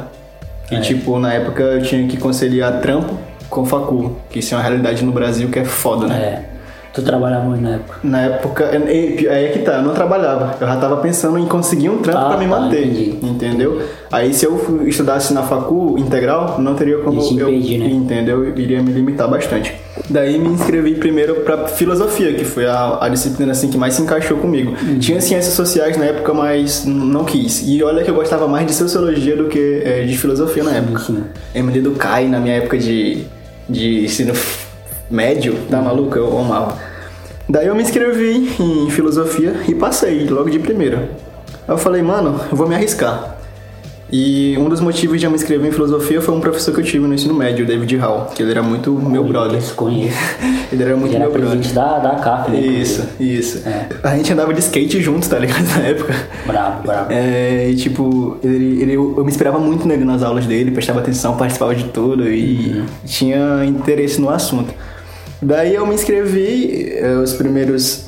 E, 0.70 0.76
é. 0.76 0.80
tipo, 0.80 1.18
na 1.18 1.32
época 1.32 1.62
eu 1.62 1.82
tinha 1.82 2.06
que 2.06 2.16
conciliar 2.16 2.80
trampo 2.80 3.18
com 3.48 3.64
facul, 3.64 4.16
que 4.30 4.40
isso 4.40 4.54
é 4.54 4.56
uma 4.56 4.62
realidade 4.62 5.04
no 5.04 5.12
Brasil 5.12 5.48
que 5.48 5.58
é 5.58 5.64
foda, 5.64 6.06
né? 6.06 6.16
É. 6.16 6.55
Tu 6.96 7.02
trabalhava 7.02 7.46
onde 7.46 7.60
na 7.60 7.74
época? 7.74 7.98
Na 8.02 8.20
época, 8.22 8.70
aí 8.70 9.44
é 9.44 9.50
que 9.52 9.58
tá, 9.58 9.74
eu 9.74 9.82
não 9.82 9.92
trabalhava. 9.92 10.56
Eu 10.58 10.66
já 10.66 10.76
tava 10.76 10.96
pensando 10.96 11.38
em 11.38 11.44
conseguir 11.46 11.90
um 11.90 11.98
trampo 11.98 12.18
Ah, 12.18 12.28
pra 12.30 12.38
me 12.38 12.48
tá, 12.48 12.58
manter. 12.58 12.86
entendi. 12.86 13.18
Entendeu? 13.22 13.82
Aí 14.10 14.32
se 14.32 14.46
eu 14.46 14.82
estudasse 14.88 15.34
na 15.34 15.42
facu 15.42 15.96
integral, 15.98 16.58
não 16.58 16.74
teria 16.74 16.96
como 16.98 17.20
te 17.20 17.38
eu. 17.38 17.50
impedir, 17.50 17.78
né? 17.78 17.86
Entendeu? 17.90 18.48
Iria 18.58 18.82
me 18.82 18.90
limitar 18.92 19.28
bastante. 19.28 19.74
Daí 20.08 20.38
me 20.38 20.48
inscrevi 20.48 20.94
primeiro 20.94 21.34
pra 21.36 21.68
filosofia, 21.68 22.32
que 22.32 22.44
foi 22.44 22.66
a, 22.66 22.98
a 23.02 23.08
disciplina 23.10 23.52
assim 23.52 23.68
que 23.68 23.76
mais 23.76 23.92
se 23.92 24.00
encaixou 24.00 24.38
comigo. 24.38 24.74
Uhum. 24.82 24.98
Tinha 24.98 25.20
ciências 25.20 25.52
sociais 25.52 25.98
na 25.98 26.06
época, 26.06 26.32
mas 26.32 26.86
não 26.86 27.24
quis. 27.24 27.62
E 27.66 27.82
olha 27.82 28.02
que 28.04 28.10
eu 28.10 28.14
gostava 28.14 28.48
mais 28.48 28.66
de 28.66 28.72
sociologia 28.72 29.36
do 29.36 29.48
que 29.48 29.82
eh, 29.84 30.04
de 30.04 30.16
filosofia 30.16 30.62
na 30.64 30.72
época. 30.72 30.98
sim. 31.00 31.22
Emily 31.54 31.80
do 31.82 31.90
Kai, 31.92 32.26
na 32.26 32.40
minha 32.40 32.54
época 32.56 32.78
de, 32.78 33.24
de 33.68 34.04
ensino 34.04 34.32
médio, 35.10 35.54
tá 35.70 35.80
maluco? 35.80 36.16
Eu 36.16 36.38
amava. 36.38 36.76
Daí 37.48 37.66
eu 37.68 37.74
me 37.74 37.82
inscrevi 37.82 38.50
em 38.58 38.90
filosofia 38.90 39.54
e 39.68 39.74
passei 39.74 40.26
logo 40.28 40.50
de 40.50 40.58
primeira. 40.58 41.10
Aí 41.66 41.74
eu 41.74 41.78
falei, 41.78 42.02
mano, 42.02 42.40
eu 42.50 42.56
vou 42.56 42.66
me 42.68 42.74
arriscar. 42.74 43.34
E 44.10 44.56
um 44.58 44.68
dos 44.68 44.80
motivos 44.80 45.18
de 45.18 45.26
eu 45.26 45.30
me 45.30 45.36
inscrever 45.36 45.68
em 45.68 45.72
filosofia 45.72 46.20
foi 46.20 46.32
um 46.32 46.40
professor 46.40 46.72
que 46.72 46.80
eu 46.80 46.84
tive 46.84 47.04
no 47.08 47.12
ensino 47.14 47.34
médio, 47.34 47.64
o 47.64 47.68
David 47.68 47.96
Hall, 47.96 48.26
que 48.32 48.40
ele 48.40 48.52
era 48.52 48.62
muito 48.62 48.92
meu 48.92 49.24
brother. 49.24 49.58
Esse 49.58 49.72
conheço. 49.72 50.16
Ele 50.72 50.80
era 50.82 50.96
muito 50.96 51.08
Ele 51.12 51.16
era 51.16 51.24
meu 51.24 51.32
brother. 51.32 51.50
presidente 51.58 51.74
da, 51.74 51.98
da 51.98 52.10
CAF, 52.16 52.50
né? 52.52 52.60
Isso, 52.60 53.04
isso. 53.18 53.62
É. 53.68 53.86
A 54.04 54.16
gente 54.16 54.32
andava 54.32 54.54
de 54.54 54.60
skate 54.60 55.00
juntos, 55.02 55.28
tá 55.28 55.40
ligado? 55.40 55.64
Na 55.76 55.82
época. 55.88 56.14
Brabo, 56.46 56.82
brabo. 56.86 57.12
É, 57.12 57.68
e 57.68 57.74
tipo, 57.74 58.38
ele, 58.44 58.80
ele- 58.82 58.94
eu 58.94 59.24
me 59.24 59.28
inspirava 59.30 59.58
muito 59.58 59.88
nele 59.88 60.04
nas 60.04 60.22
aulas 60.22 60.46
dele, 60.46 60.70
prestava 60.70 61.00
atenção, 61.00 61.36
participava 61.36 61.74
de 61.74 61.84
tudo 61.86 62.28
e 62.28 62.84
tinha 63.04 63.64
interesse 63.64 64.20
no 64.20 64.30
assunto. 64.30 64.72
Daí 65.46 65.76
eu 65.76 65.86
me 65.86 65.94
inscrevi, 65.94 66.92
os 67.22 67.32
primeiros 67.34 68.06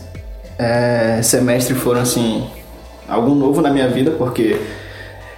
eh, 0.58 1.20
semestres 1.22 1.78
foram 1.78 2.00
assim, 2.00 2.44
algo 3.08 3.32
novo 3.32 3.62
na 3.62 3.70
minha 3.70 3.88
vida, 3.88 4.10
porque 4.10 4.60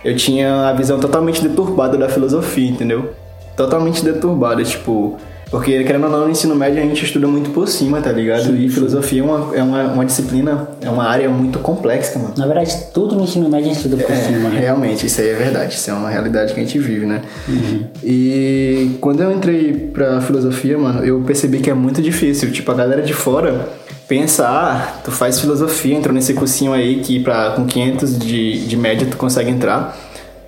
eu 0.03 0.17
tinha 0.17 0.71
a 0.71 0.73
visão 0.73 0.99
totalmente 0.99 1.47
deturbada 1.47 1.99
da 1.99 2.09
filosofia, 2.09 2.71
entendeu? 2.71 3.13
Totalmente 3.55 4.03
deturbada, 4.03 4.65
tipo. 4.65 5.19
Porque, 5.51 5.83
querendo 5.83 6.05
ou 6.05 6.11
não, 6.11 6.25
no 6.27 6.31
ensino 6.31 6.55
médio 6.55 6.79
a 6.81 6.87
gente 6.87 7.05
estuda 7.05 7.27
muito 7.27 7.51
por 7.51 7.67
cima, 7.67 8.01
tá 8.01 8.13
ligado? 8.13 8.55
e 8.57 8.69
filosofia 8.69 9.21
é, 9.21 9.25
uma, 9.25 9.57
é 9.57 9.63
uma, 9.63 9.83
uma 9.95 10.05
disciplina, 10.07 10.69
é 10.81 10.89
uma 10.89 11.05
área 11.05 11.29
muito 11.29 11.59
complexa, 11.59 12.19
mano. 12.21 12.35
Na 12.37 12.47
verdade, 12.47 12.73
tudo 12.95 13.17
no 13.17 13.25
ensino 13.25 13.49
médio 13.49 13.67
a 13.71 13.75
gente 13.75 13.85
estuda 13.85 13.97
por 13.97 14.13
É, 14.13 14.17
cima, 14.17 14.49
né? 14.49 14.61
realmente, 14.61 15.07
isso 15.07 15.21
aí 15.21 15.29
é 15.31 15.35
verdade, 15.35 15.75
isso 15.75 15.91
é 15.91 15.93
uma 15.93 16.09
realidade 16.09 16.55
que 16.55 16.61
a 16.61 16.63
gente 16.63 16.79
vive, 16.79 17.05
né? 17.05 17.23
Uhum. 17.49 17.85
E 18.05 18.93
quando 19.01 19.23
eu 19.23 19.33
entrei 19.33 19.73
pra 19.93 20.21
filosofia, 20.21 20.79
mano, 20.79 21.05
eu 21.05 21.21
percebi 21.23 21.59
que 21.59 21.69
é 21.69 21.75
muito 21.75 22.01
difícil. 22.01 22.53
Tipo, 22.53 22.71
a 22.71 22.75
galera 22.75 23.03
de 23.03 23.13
fora 23.13 23.69
pensa, 24.07 24.47
ah, 24.49 25.01
tu 25.05 25.11
faz 25.11 25.41
filosofia, 25.41 25.95
entrou 25.97 26.15
nesse 26.15 26.35
cursinho 26.35 26.73
aí 26.73 27.01
que 27.01 27.21
pra, 27.21 27.51
com 27.51 27.65
500 27.65 28.19
de, 28.19 28.67
de 28.67 28.77
média 28.77 29.07
tu 29.11 29.17
consegue 29.17 29.51
entrar. 29.51 29.97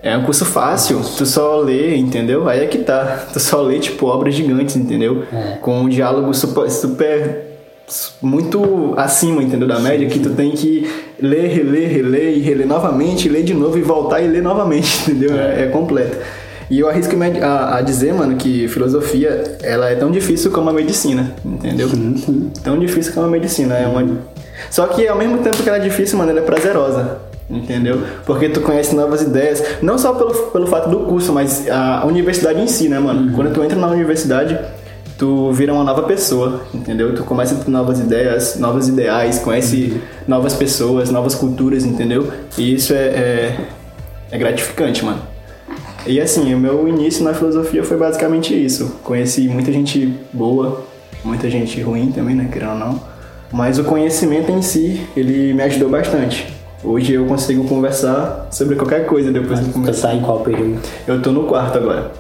É 0.03 0.17
um 0.17 0.25
curso 0.25 0.45
fácil, 0.45 1.01
tu 1.17 1.25
só 1.25 1.61
lê, 1.61 1.97
entendeu? 1.97 2.49
Aí 2.49 2.65
é 2.65 2.67
que 2.67 2.79
tá. 2.79 3.27
Tu 3.33 3.39
só 3.39 3.63
lê, 3.63 3.79
tipo, 3.79 4.07
obras 4.07 4.35
gigantes, 4.35 4.75
entendeu? 4.75 5.25
É. 5.33 5.59
Com 5.61 5.83
um 5.83 5.89
diálogo 5.89 6.35
super, 6.35 6.69
super 6.69 7.53
muito 8.21 8.95
acima, 8.97 9.43
entendeu? 9.43 9.69
Da 9.69 9.79
média, 9.79 10.09
que 10.09 10.19
tu 10.19 10.31
tem 10.31 10.51
que 10.51 10.91
ler, 11.21 11.49
reler, 11.49 11.89
reler 11.89 12.37
e 12.37 12.41
reler 12.41 12.67
novamente, 12.67 13.29
ler 13.29 13.45
de 13.45 13.55
novo 13.55 13.79
e 13.79 13.83
voltar 13.83 14.21
e 14.21 14.27
ler 14.27 14.43
novamente, 14.43 15.03
entendeu? 15.09 15.37
É, 15.37 15.65
é 15.65 15.67
completo. 15.67 16.17
E 16.69 16.81
eu 16.81 16.89
arrisco 16.89 17.15
a, 17.43 17.77
a 17.77 17.81
dizer, 17.83 18.15
mano, 18.15 18.37
que 18.37 18.67
filosofia, 18.67 19.59
ela 19.63 19.91
é 19.91 19.95
tão 19.95 20.11
difícil 20.11 20.51
como 20.51 20.71
a 20.71 20.73
medicina, 20.73 21.35
entendeu? 21.45 21.89
Sim, 21.89 22.17
sim. 22.17 22.51
Tão 22.65 22.79
difícil 22.79 23.13
como 23.13 23.27
a 23.27 23.31
medicina, 23.31 23.77
é 23.77 23.87
uma... 23.87 24.03
Só 24.71 24.87
que 24.87 25.07
ao 25.07 25.19
mesmo 25.19 25.39
tempo 25.39 25.63
que 25.63 25.69
ela 25.69 25.79
é 25.79 25.81
difícil, 25.81 26.17
mano, 26.17 26.31
ela 26.31 26.41
é 26.41 26.43
prazerosa, 26.43 27.19
entendeu? 27.57 28.03
Porque 28.25 28.49
tu 28.49 28.61
conhece 28.61 28.95
novas 28.95 29.23
ideias, 29.23 29.63
não 29.83 29.99
só 29.99 30.13
pelo, 30.15 30.33
pelo 30.51 30.67
fato 30.67 30.89
do 30.89 31.01
curso, 31.01 31.33
mas 31.33 31.69
a 31.69 32.05
universidade 32.07 32.61
em 32.61 32.67
si, 32.67 32.89
né, 32.89 32.99
mano? 32.99 33.33
Quando 33.35 33.53
tu 33.53 33.63
entra 33.63 33.79
na 33.79 33.89
universidade, 33.89 34.59
tu 35.19 35.53
vira 35.53 35.73
uma 35.73 35.85
nova 35.85 36.03
pessoa, 36.03 36.63
entendeu? 36.75 37.15
Tu 37.15 37.23
começa 37.25 37.55
a 37.55 37.59
ter 37.59 37.71
novas 37.71 38.01
ideias, 38.01 38.59
novos 38.59 38.89
ideais, 38.89 39.39
conhece 39.39 40.01
novas 40.27 40.55
pessoas, 40.55 41.11
novas 41.11 41.35
culturas, 41.35 41.85
entendeu? 41.85 42.33
E 42.59 42.75
isso 42.75 42.93
é, 42.93 43.07
é, 43.07 43.57
é 44.31 44.39
gratificante, 44.39 45.05
mano. 45.05 45.21
E 46.05 46.21
assim, 46.21 46.53
o 46.53 46.59
meu 46.59 46.89
início 46.89 47.23
na 47.23 47.33
filosofia 47.33 47.85
foi 47.85 47.97
basicamente 47.97 48.53
isso. 48.53 48.97
Conheci 49.05 49.43
muita 49.43 49.71
gente 49.71 50.19
boa, 50.33 50.85
muita 51.25 51.49
gente 51.49 51.81
ruim 51.81 52.11
também, 52.11 52.35
né, 52.35 52.49
querendo 52.51 52.73
ou 52.73 52.79
não. 52.79 53.01
Mas 53.53 53.79
o 53.79 53.85
conhecimento 53.85 54.51
em 54.51 54.63
si, 54.63 55.07
ele 55.17 55.53
me 55.55 55.63
ajudou 55.63 55.89
bastante. 55.89 56.62
Hoje 56.85 57.13
eu 57.15 57.27
consigo 57.27 57.65
conversar 57.69 58.49
sobre 58.51 58.75
qualquer 58.77 59.07
coisa 59.07 59.31
depois 59.31 59.61
eu 59.61 59.67
Tu 59.67 59.73
comecei. 59.73 59.95
sai 59.95 60.17
em 60.17 60.21
qual 60.23 60.41
período? 60.41 60.81
Eu 61.07 61.23
tô 61.23 61.31
no 61.31 61.45
quarto 61.45 61.79
agora. 61.79 62.11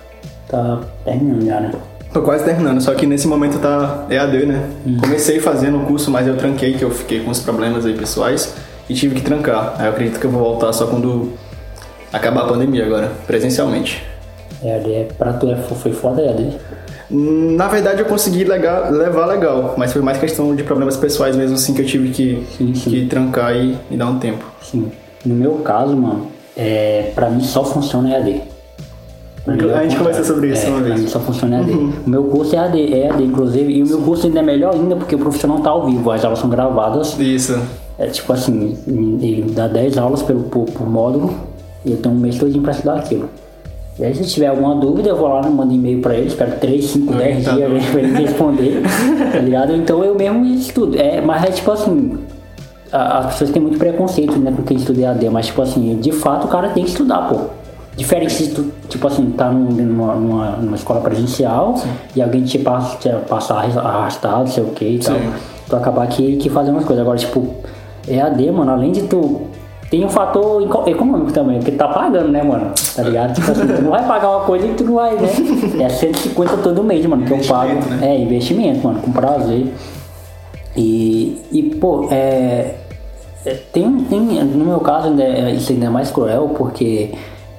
Tá 0.48 0.80
terminando 1.04 1.44
já, 1.46 1.60
né? 1.60 1.72
Tô 2.12 2.20
quase 2.22 2.44
terminando, 2.44 2.80
só 2.80 2.94
que 2.94 3.06
nesse 3.06 3.26
momento 3.26 3.58
tá 3.58 4.06
EAD, 4.10 4.46
né? 4.46 4.68
Comecei 5.00 5.40
fazendo 5.40 5.78
o 5.78 5.86
curso, 5.86 6.10
mas 6.10 6.26
eu 6.28 6.36
tranquei, 6.36 6.74
que 6.74 6.82
eu 6.84 6.90
fiquei 6.90 7.20
com 7.20 7.30
uns 7.30 7.40
problemas 7.40 7.86
aí 7.86 7.94
pessoais 7.96 8.54
e 8.88 8.94
tive 8.94 9.14
que 9.14 9.22
trancar. 9.22 9.74
Aí 9.78 9.86
eu 9.86 9.90
acredito 9.92 10.20
que 10.20 10.26
eu 10.26 10.30
vou 10.30 10.40
voltar 10.42 10.72
só 10.74 10.86
quando 10.86 11.32
acabar 12.12 12.42
a 12.42 12.48
pandemia 12.48 12.84
agora, 12.84 13.10
presencialmente. 13.26 14.04
EAD 14.62 14.92
é 14.92 15.08
pra 15.18 15.32
tu 15.32 15.50
é, 15.50 15.56
foi 15.56 15.92
foda 15.92 16.20
EAD. 16.22 16.58
Na 17.14 17.68
verdade 17.68 18.00
eu 18.00 18.06
consegui 18.06 18.42
legal- 18.44 18.90
levar 18.90 19.26
legal, 19.26 19.74
mas 19.76 19.92
foi 19.92 20.00
mais 20.00 20.16
questão 20.18 20.56
de 20.56 20.62
problemas 20.62 20.96
pessoais 20.96 21.36
mesmo 21.36 21.54
assim 21.56 21.74
que 21.74 21.82
eu 21.82 21.86
tive 21.86 22.08
que, 22.08 22.42
Sim, 22.56 22.74
sim. 22.74 22.90
que 22.90 23.06
trancar 23.06 23.54
e, 23.54 23.76
e 23.90 23.96
dar 23.96 24.06
um 24.08 24.18
tempo. 24.18 24.44
Sim. 24.62 24.90
No 25.24 25.34
meu 25.34 25.52
caso, 25.56 25.94
mano, 25.96 26.28
é, 26.56 27.12
pra 27.14 27.28
mim 27.28 27.42
só 27.44 27.64
funciona 27.64 28.10
EAD. 28.10 28.40
Pra 29.44 29.54
A 29.54 29.82
gente 29.82 29.96
conversou 29.96 30.24
sobre 30.24 30.50
isso 30.52 30.64
é, 30.66 30.68
uma 30.70 30.78
pra 30.78 30.88
vez. 30.88 31.00
mim 31.00 31.06
só 31.08 31.20
funciona 31.20 31.58
EAD. 31.58 31.72
O 32.06 32.10
meu 32.10 32.24
curso 32.24 32.54
é 32.56 32.58
EAD, 32.60 32.94
é 32.94 33.06
EAD, 33.08 33.24
inclusive, 33.24 33.72
e 33.72 33.82
o 33.82 33.86
meu 33.86 33.98
curso 33.98 34.26
ainda 34.26 34.38
é 34.38 34.42
melhor 34.42 34.72
ainda 34.74 34.96
porque 34.96 35.14
o 35.14 35.18
professor 35.18 35.48
não 35.48 35.60
tá 35.60 35.70
ao 35.70 35.84
vivo, 35.86 36.10
as 36.10 36.24
aulas 36.24 36.38
são 36.38 36.48
gravadas. 36.48 37.18
Isso. 37.18 37.60
É 37.98 38.06
tipo 38.06 38.32
assim, 38.32 38.76
ele 38.86 39.52
dá 39.52 39.66
10 39.68 39.98
aulas 39.98 40.22
pelo, 40.22 40.44
por, 40.44 40.64
por 40.64 40.88
módulo 40.88 41.34
e 41.84 41.90
eu 41.92 41.96
tenho 41.98 42.14
um 42.14 42.18
mês 42.18 42.38
todinho 42.38 42.62
pra 42.62 42.72
estudar 42.72 42.94
aquilo. 42.96 43.28
E 44.02 44.04
aí 44.06 44.14
se 44.16 44.24
tiver 44.24 44.48
alguma 44.48 44.74
dúvida, 44.74 45.10
eu 45.10 45.16
vou 45.16 45.28
lá, 45.28 45.40
mando 45.42 45.72
e-mail 45.72 46.00
pra 46.00 46.12
ele, 46.16 46.26
espero 46.26 46.58
3, 46.58 46.84
5, 46.84 47.12
10 47.14 47.44
tá 47.44 47.52
dias 47.52 47.84
pra 47.86 48.00
ele 48.00 48.12
responder, 48.18 48.82
tá 49.32 49.38
ligado? 49.38 49.76
Então 49.76 50.02
eu 50.04 50.12
mesmo 50.16 50.44
estudo. 50.44 50.98
É, 50.98 51.20
mas 51.20 51.44
é 51.44 51.52
tipo 51.52 51.70
assim, 51.70 52.18
a- 52.90 53.18
as 53.18 53.26
pessoas 53.26 53.50
têm 53.50 53.62
muito 53.62 53.78
preconceito, 53.78 54.36
né, 54.40 54.52
com 54.56 54.64
quem 54.64 54.76
estuda 54.76 55.00
EAD, 55.02 55.30
mas 55.30 55.46
tipo 55.46 55.62
assim, 55.62 55.96
de 56.00 56.10
fato 56.10 56.46
o 56.46 56.48
cara 56.48 56.70
tem 56.70 56.82
que 56.82 56.90
estudar, 56.90 57.28
pô. 57.28 57.42
Diferente 57.96 58.32
se 58.32 58.48
tu, 58.48 58.72
tipo 58.88 59.06
assim, 59.06 59.30
tá 59.30 59.50
num- 59.52 59.70
numa, 59.70 60.14
numa, 60.16 60.50
numa 60.56 60.74
escola 60.76 61.00
presencial 61.00 61.74
e 62.16 62.20
alguém 62.22 62.42
te 62.42 62.58
passa, 62.58 62.96
te 62.96 63.08
passa 63.28 63.54
arrastado, 63.54 64.48
sei 64.50 64.64
o 64.64 64.68
que 64.70 64.84
e 64.84 64.98
tal. 64.98 65.14
Sim. 65.14 65.30
Tu 65.68 65.76
acabar 65.76 66.08
que, 66.08 66.36
que 66.38 66.50
fazendo 66.50 66.74
umas 66.74 66.84
coisas. 66.84 67.02
Agora, 67.02 67.16
tipo, 67.18 67.54
EAD, 68.08 68.50
mano, 68.50 68.72
além 68.72 68.90
de 68.90 69.02
tu. 69.02 69.42
Tem 69.92 70.02
um 70.04 70.08
fator 70.08 70.62
eco- 70.62 70.88
econômico 70.88 71.32
também, 71.32 71.58
porque 71.58 71.72
tá 71.72 71.86
pagando, 71.86 72.28
né, 72.28 72.42
mano? 72.42 72.72
Tá 72.96 73.02
ligado? 73.02 73.34
Tipo 73.34 73.52
assim, 73.52 73.66
tu 73.66 73.82
não 73.82 73.90
vai 73.90 74.02
pagar 74.06 74.30
uma 74.30 74.40
coisa 74.46 74.66
que 74.66 74.72
tu 74.72 74.84
não 74.84 74.94
vai, 74.94 75.14
né? 75.14 75.28
É 75.84 75.88
150 75.90 76.56
todo 76.56 76.82
mês, 76.82 77.04
mano, 77.04 77.26
que 77.26 77.30
eu 77.32 77.38
pago. 77.46 77.74
Né? 77.74 77.98
É, 78.00 78.18
investimento, 78.18 78.86
mano, 78.86 79.00
com 79.02 79.12
prazer. 79.12 79.66
E, 80.74 81.42
e 81.52 81.62
pô, 81.78 82.08
é, 82.10 82.74
é, 83.44 83.50
tem, 83.72 83.92
tem, 84.08 84.20
no 84.20 84.64
meu 84.64 84.80
caso, 84.80 85.08
ainda 85.08 85.22
é- 85.22 85.52
isso 85.52 85.72
ainda 85.72 85.86
é 85.86 85.90
mais 85.90 86.10
cruel, 86.10 86.52
porque 86.56 87.10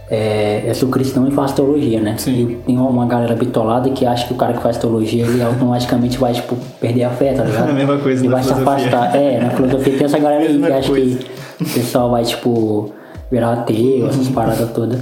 é, 0.10 0.64
eu 0.66 0.74
sou 0.74 0.90
cristão 0.90 1.28
e 1.28 1.32
faço 1.32 1.54
teologia, 1.56 2.02
né? 2.02 2.16
Sim. 2.18 2.32
E 2.50 2.56
tem 2.66 2.78
uma 2.78 3.06
galera 3.06 3.36
bitolada 3.36 3.90
que 3.92 4.06
acha 4.08 4.26
que 4.28 4.34
o 4.34 4.38
cara 4.38 4.54
que 4.54 4.64
faz 4.64 4.78
teologia, 4.78 5.24
ele 5.24 5.42
automaticamente 5.44 6.18
vai, 6.18 6.34
tipo, 6.34 6.56
perder 6.82 7.04
a 7.04 7.10
fé, 7.12 7.34
tá 7.34 7.44
ligado? 7.44 7.70
A 7.70 7.74
mesma 7.74 7.98
coisa 8.00 8.26
E 8.26 8.28
vai 8.28 8.42
se 8.42 8.50
filosofia. 8.54 8.88
afastar. 8.88 9.16
É, 9.16 9.40
na 9.40 9.50
filosofia 9.52 9.94
tem 9.98 10.06
essa 10.06 10.18
galera 10.18 10.44
aí 10.44 10.58
que 10.60 10.72
acha 10.72 10.90
coisa. 10.90 11.18
que 11.20 11.43
o 11.64 11.74
pessoal 11.74 12.12
vai, 12.12 12.24
tipo, 12.24 12.92
virar 13.32 13.54
ateu, 13.54 14.08
essas 14.08 14.28
paradas 14.30 14.72
todas. 14.72 15.00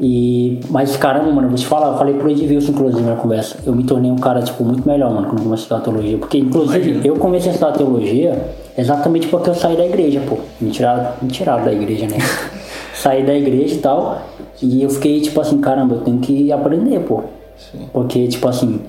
E, 0.00 0.58
mas 0.68 0.96
caramba, 0.96 1.30
mano, 1.30 1.48
vou 1.48 1.56
te 1.56 1.64
falar, 1.66 1.92
eu 1.92 1.98
falei 1.98 2.14
pro 2.14 2.28
Edilson, 2.28 2.72
inclusive, 2.72 3.02
na 3.02 3.14
conversa. 3.14 3.58
Eu 3.64 3.74
me 3.74 3.84
tornei 3.84 4.10
um 4.10 4.16
cara, 4.16 4.42
tipo, 4.42 4.64
muito 4.64 4.86
melhor, 4.86 5.12
mano, 5.12 5.28
quando 5.28 5.38
eu 5.38 5.44
comecei 5.44 5.62
a 5.62 5.78
estudar 5.78 5.80
teologia. 5.80 6.18
Porque, 6.18 6.38
inclusive, 6.38 6.90
Imagina. 6.90 7.06
eu 7.06 7.16
comecei 7.16 7.50
a 7.50 7.54
estudar 7.54 7.72
teologia 7.72 8.48
exatamente 8.76 9.28
porque 9.28 9.50
eu 9.50 9.54
saí 9.54 9.76
da 9.76 9.86
igreja, 9.86 10.20
pô. 10.28 10.38
Me 10.60 10.70
tiraram, 10.70 11.12
me 11.22 11.28
tiraram 11.28 11.64
da 11.64 11.72
igreja, 11.72 12.06
né? 12.08 12.18
saí 12.94 13.24
da 13.24 13.34
igreja 13.34 13.74
e 13.74 13.78
tal. 13.78 14.22
E 14.60 14.82
eu 14.82 14.90
fiquei, 14.90 15.20
tipo 15.20 15.40
assim, 15.40 15.60
caramba, 15.60 15.94
eu 15.94 16.00
tenho 16.00 16.18
que 16.18 16.50
aprender, 16.50 16.98
pô. 17.00 17.22
Porque, 17.92 18.26
tipo 18.26 18.48
assim, 18.48 18.80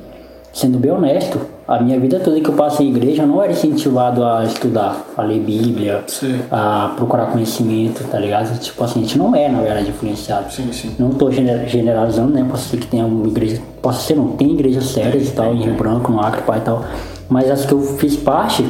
sendo 0.51 0.79
bem 0.79 0.91
honesto, 0.91 1.39
a 1.67 1.79
minha 1.81 1.97
vida 1.99 2.19
toda 2.19 2.39
que 2.41 2.49
eu 2.49 2.53
passei 2.55 2.85
em 2.87 2.89
igreja 2.89 3.23
eu 3.23 3.27
não 3.27 3.41
era 3.41 3.51
incentivado 3.53 4.23
a 4.23 4.43
estudar, 4.43 4.97
a 5.17 5.21
ler 5.21 5.39
Bíblia, 5.39 6.03
Sim. 6.07 6.39
a 6.51 6.91
procurar 6.95 7.27
conhecimento, 7.27 8.03
tá 8.09 8.19
ligado? 8.19 8.59
Tipo 8.59 8.83
assim, 8.83 8.99
a 8.99 9.03
gente 9.03 9.17
não 9.17 9.33
é, 9.35 9.47
na 9.47 9.61
verdade, 9.61 9.89
influenciado. 9.89 10.51
Sim, 10.51 10.71
sim. 10.73 10.91
Não 10.99 11.11
tô 11.11 11.31
gener- 11.31 11.67
generalizando, 11.69 12.33
né? 12.33 12.45
Pode 12.49 12.61
ser 12.63 12.77
que 12.77 12.87
tenha 12.87 13.05
uma 13.05 13.25
igreja. 13.27 13.61
Pode 13.81 13.97
ser, 13.97 14.15
não. 14.15 14.29
Tem 14.29 14.51
igrejas 14.51 14.85
sérias 14.85 15.29
e 15.29 15.31
tal, 15.31 15.53
em 15.53 15.63
Rio 15.63 15.73
Branco, 15.75 16.11
no 16.11 16.19
Acre, 16.19 16.41
pai 16.41 16.59
e 16.59 16.61
tal. 16.61 16.83
Mas 17.29 17.49
as 17.49 17.65
que 17.65 17.71
eu 17.73 17.79
fiz 17.81 18.17
parte, 18.17 18.65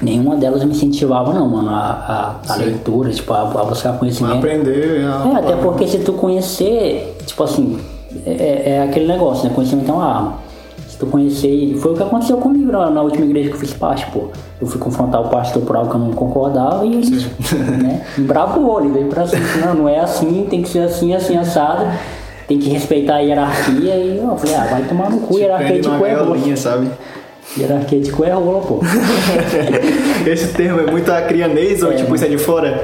nenhuma 0.00 0.36
delas 0.36 0.62
me 0.64 0.70
incentivava 0.70 1.32
não, 1.34 1.48
mano, 1.48 1.70
a, 1.70 2.36
a, 2.48 2.52
a 2.52 2.56
leitura, 2.56 3.10
tipo, 3.10 3.32
a, 3.32 3.40
a 3.42 3.64
buscar 3.64 3.98
conhecimento. 3.98 4.36
Aprender. 4.36 5.00
É, 5.02 5.36
até 5.36 5.56
porque 5.56 5.86
se 5.86 5.98
tu 5.98 6.12
conhecer, 6.12 7.16
tipo 7.26 7.42
assim, 7.42 7.78
é, 8.24 8.30
é- 8.30 8.70
é 8.76 8.82
aquele 8.84 9.06
negócio, 9.08 9.48
né? 9.48 9.52
Conhecimento 9.54 9.90
é 9.90 9.94
uma 9.94 10.06
arma. 10.06 10.49
Se 11.00 11.06
tu 11.06 11.10
conhecer, 11.10 11.74
foi 11.78 11.92
o 11.92 11.96
que 11.96 12.02
aconteceu 12.02 12.36
comigo 12.36 12.70
na, 12.70 12.90
na 12.90 13.00
última 13.00 13.24
igreja 13.24 13.48
que 13.48 13.54
eu 13.54 13.60
fiz 13.60 13.72
parte, 13.72 14.04
pô. 14.12 14.28
Eu 14.60 14.66
fui 14.66 14.78
confrontar 14.78 15.22
o 15.22 15.30
pastor 15.30 15.62
por 15.62 15.74
algo 15.74 15.88
que 15.88 15.96
eu 15.96 16.00
não 16.00 16.12
concordava 16.12 16.84
e 16.84 16.92
ele, 16.92 17.26
né, 17.82 18.04
embravou, 18.18 18.80
ele 18.82 18.92
veio 18.92 19.06
pra 19.06 19.26
cima, 19.26 19.42
não, 19.64 19.74
não 19.74 19.88
é 19.88 19.98
assim, 19.98 20.46
tem 20.50 20.60
que 20.60 20.68
ser 20.68 20.80
assim, 20.80 21.14
assim, 21.14 21.38
assado, 21.38 21.86
tem 22.46 22.58
que 22.58 22.68
respeitar 22.68 23.14
a 23.14 23.18
hierarquia 23.20 23.96
e 23.96 24.18
eu 24.18 24.36
falei, 24.36 24.54
ah, 24.54 24.66
vai 24.70 24.82
tomar 24.82 25.08
no 25.08 25.20
cu, 25.20 25.38
hierarquia 25.38 25.80
de 25.80 25.88
cu 25.88 26.04
é 26.04 26.14
rola. 26.14 26.56
sabe? 26.56 26.90
Hierarquia 27.56 28.00
de 28.00 28.12
cu 28.12 28.24
é 28.24 28.32
rola, 28.32 28.60
pô. 28.60 28.80
Esse 30.30 30.52
termo 30.52 30.80
é 30.80 30.90
muito 30.90 31.10
acrianês 31.10 31.82
ou 31.82 31.94
tipo 31.96 32.14
isso 32.14 32.26
é 32.26 32.28
de 32.28 32.36
fora? 32.36 32.82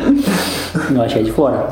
Eu 0.91 1.03
achei 1.03 1.23
de 1.23 1.33
fora. 1.33 1.69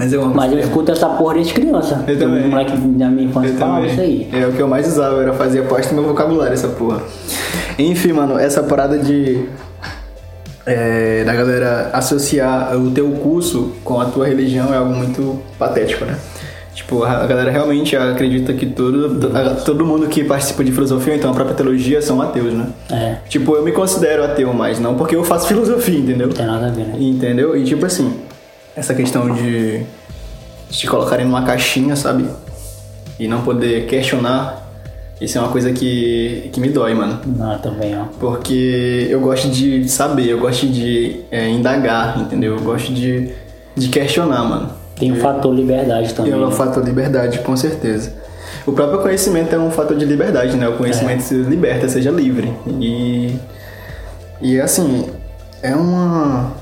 Mas 0.00 0.14
eu 0.14 0.22
amo 0.22 0.34
Mas 0.34 0.50
eu 0.50 0.58
escuto 0.58 0.90
essa 0.90 1.06
porra 1.10 1.34
desde 1.34 1.52
criança. 1.52 2.02
Eu 2.08 2.18
também. 2.18 2.46
O 2.46 2.48
moleque 2.48 2.74
da 2.74 3.08
minha 3.10 3.28
infância 3.28 3.52
falava 3.52 3.86
isso 3.86 4.00
aí. 4.00 4.30
É 4.32 4.46
o 4.46 4.52
que 4.52 4.60
eu 4.60 4.66
mais 4.66 4.88
usava, 4.88 5.20
era 5.20 5.34
fazer 5.34 5.60
parte 5.68 5.88
do 5.88 5.94
meu 5.96 6.04
vocabulário, 6.04 6.54
essa 6.54 6.68
porra. 6.68 7.02
Enfim, 7.78 8.12
mano, 8.14 8.38
essa 8.38 8.62
parada 8.62 8.98
de. 8.98 9.44
é, 10.64 11.22
da 11.24 11.34
galera 11.34 11.90
associar 11.92 12.74
o 12.78 12.90
teu 12.90 13.10
curso 13.12 13.72
com 13.84 14.00
a 14.00 14.06
tua 14.06 14.26
religião 14.26 14.72
é 14.72 14.78
algo 14.78 14.94
muito 14.94 15.38
patético, 15.58 16.06
né? 16.06 16.16
Tipo, 16.74 17.04
a 17.04 17.26
galera 17.26 17.50
realmente 17.50 17.94
acredita 17.94 18.54
que 18.54 18.64
todo, 18.64 19.20
todo 19.66 19.84
mundo 19.84 20.06
que 20.06 20.24
participa 20.24 20.64
de 20.64 20.72
filosofia, 20.72 21.14
então 21.14 21.30
a 21.30 21.34
própria 21.34 21.54
teologia, 21.54 22.00
são 22.00 22.22
ateus, 22.22 22.54
né? 22.54 22.68
É, 22.90 23.16
Tipo, 23.28 23.54
eu 23.54 23.62
me 23.62 23.70
considero 23.72 24.24
ateu, 24.24 24.54
mas 24.54 24.80
não 24.80 24.94
porque 24.94 25.14
eu 25.14 25.22
faço 25.22 25.46
filosofia, 25.48 25.98
entendeu? 25.98 26.28
não 26.28 26.34
tem 26.34 26.46
nada 26.46 26.68
a 26.68 26.70
ver, 26.70 26.86
né? 26.86 26.94
Entendeu? 26.98 27.54
E 27.54 27.64
tipo 27.64 27.84
assim, 27.84 28.14
essa 28.80 28.94
questão 28.94 29.32
de 29.34 29.82
te 30.70 30.86
colocarem 30.86 31.26
numa 31.26 31.42
caixinha, 31.42 31.94
sabe? 31.94 32.26
E 33.18 33.28
não 33.28 33.42
poder 33.42 33.86
questionar, 33.86 34.66
isso 35.20 35.36
é 35.36 35.40
uma 35.40 35.50
coisa 35.50 35.70
que, 35.70 36.48
que 36.50 36.58
me 36.58 36.70
dói, 36.70 36.94
mano. 36.94 37.20
Não, 37.26 37.58
também, 37.58 37.96
ó. 37.96 38.04
Porque 38.18 39.06
eu 39.10 39.20
gosto 39.20 39.48
de 39.48 39.86
saber, 39.88 40.26
eu 40.28 40.38
gosto 40.38 40.66
de 40.66 41.20
é, 41.30 41.48
indagar, 41.48 42.18
entendeu? 42.18 42.56
Eu 42.56 42.62
gosto 42.62 42.92
de, 42.92 43.30
de 43.76 43.88
questionar, 43.88 44.42
mano. 44.44 44.70
Tem 44.96 45.12
o 45.12 45.16
fator 45.16 45.54
liberdade 45.54 46.14
também. 46.14 46.32
É 46.32 46.36
um 46.36 46.48
né? 46.48 46.54
fator 46.54 46.82
de 46.82 46.88
liberdade, 46.88 47.38
com 47.40 47.54
certeza. 47.54 48.14
O 48.66 48.72
próprio 48.72 49.00
conhecimento 49.00 49.54
é 49.54 49.58
um 49.58 49.70
fator 49.70 49.96
de 49.96 50.06
liberdade, 50.06 50.56
né? 50.56 50.68
O 50.68 50.78
conhecimento 50.78 51.22
se 51.22 51.34
liberta, 51.34 51.86
seja 51.88 52.10
livre. 52.10 52.52
E. 52.80 53.36
E 54.40 54.58
assim, 54.58 55.06
é 55.62 55.74
uma. 55.74 56.52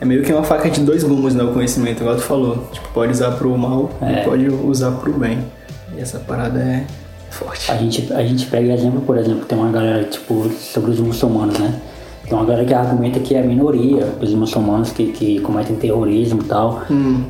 É 0.00 0.04
meio 0.04 0.22
que 0.22 0.32
uma 0.32 0.44
faca 0.44 0.70
de 0.70 0.80
dois 0.80 1.02
gumes, 1.02 1.34
né? 1.34 1.42
O 1.42 1.52
conhecimento, 1.52 2.00
igual 2.02 2.16
tu 2.16 2.22
falou. 2.22 2.68
Tipo, 2.72 2.88
pode 2.94 3.12
usar 3.12 3.32
pro 3.32 3.56
mal 3.58 3.90
É. 4.00 4.22
e 4.22 4.24
pode 4.24 4.48
usar 4.48 4.92
pro 4.92 5.12
bem. 5.12 5.38
E 5.96 6.00
essa 6.00 6.18
parada 6.20 6.58
é 6.60 6.84
forte. 7.30 7.70
A 7.70 7.76
gente, 7.76 8.12
a 8.12 8.22
gente 8.24 8.46
pega 8.46 8.72
exemplo, 8.72 9.00
por 9.00 9.16
exemplo, 9.18 9.44
tem 9.44 9.58
uma 9.58 9.70
galera, 9.72 10.04
tipo, 10.04 10.48
sobre 10.50 10.92
os 10.92 11.00
muçulmanos, 11.00 11.58
né? 11.58 11.74
Tem 12.28 12.36
uma 12.36 12.44
galera 12.44 12.64
que 12.66 12.74
argumenta 12.74 13.18
que 13.20 13.34
é 13.34 13.40
a 13.40 13.42
minoria, 13.42 14.06
os 14.20 14.34
muçulmanos 14.34 14.90
que, 14.92 15.06
que 15.12 15.40
cometem 15.40 15.74
terrorismo 15.76 16.42
e 16.42 16.44
tal. 16.44 16.82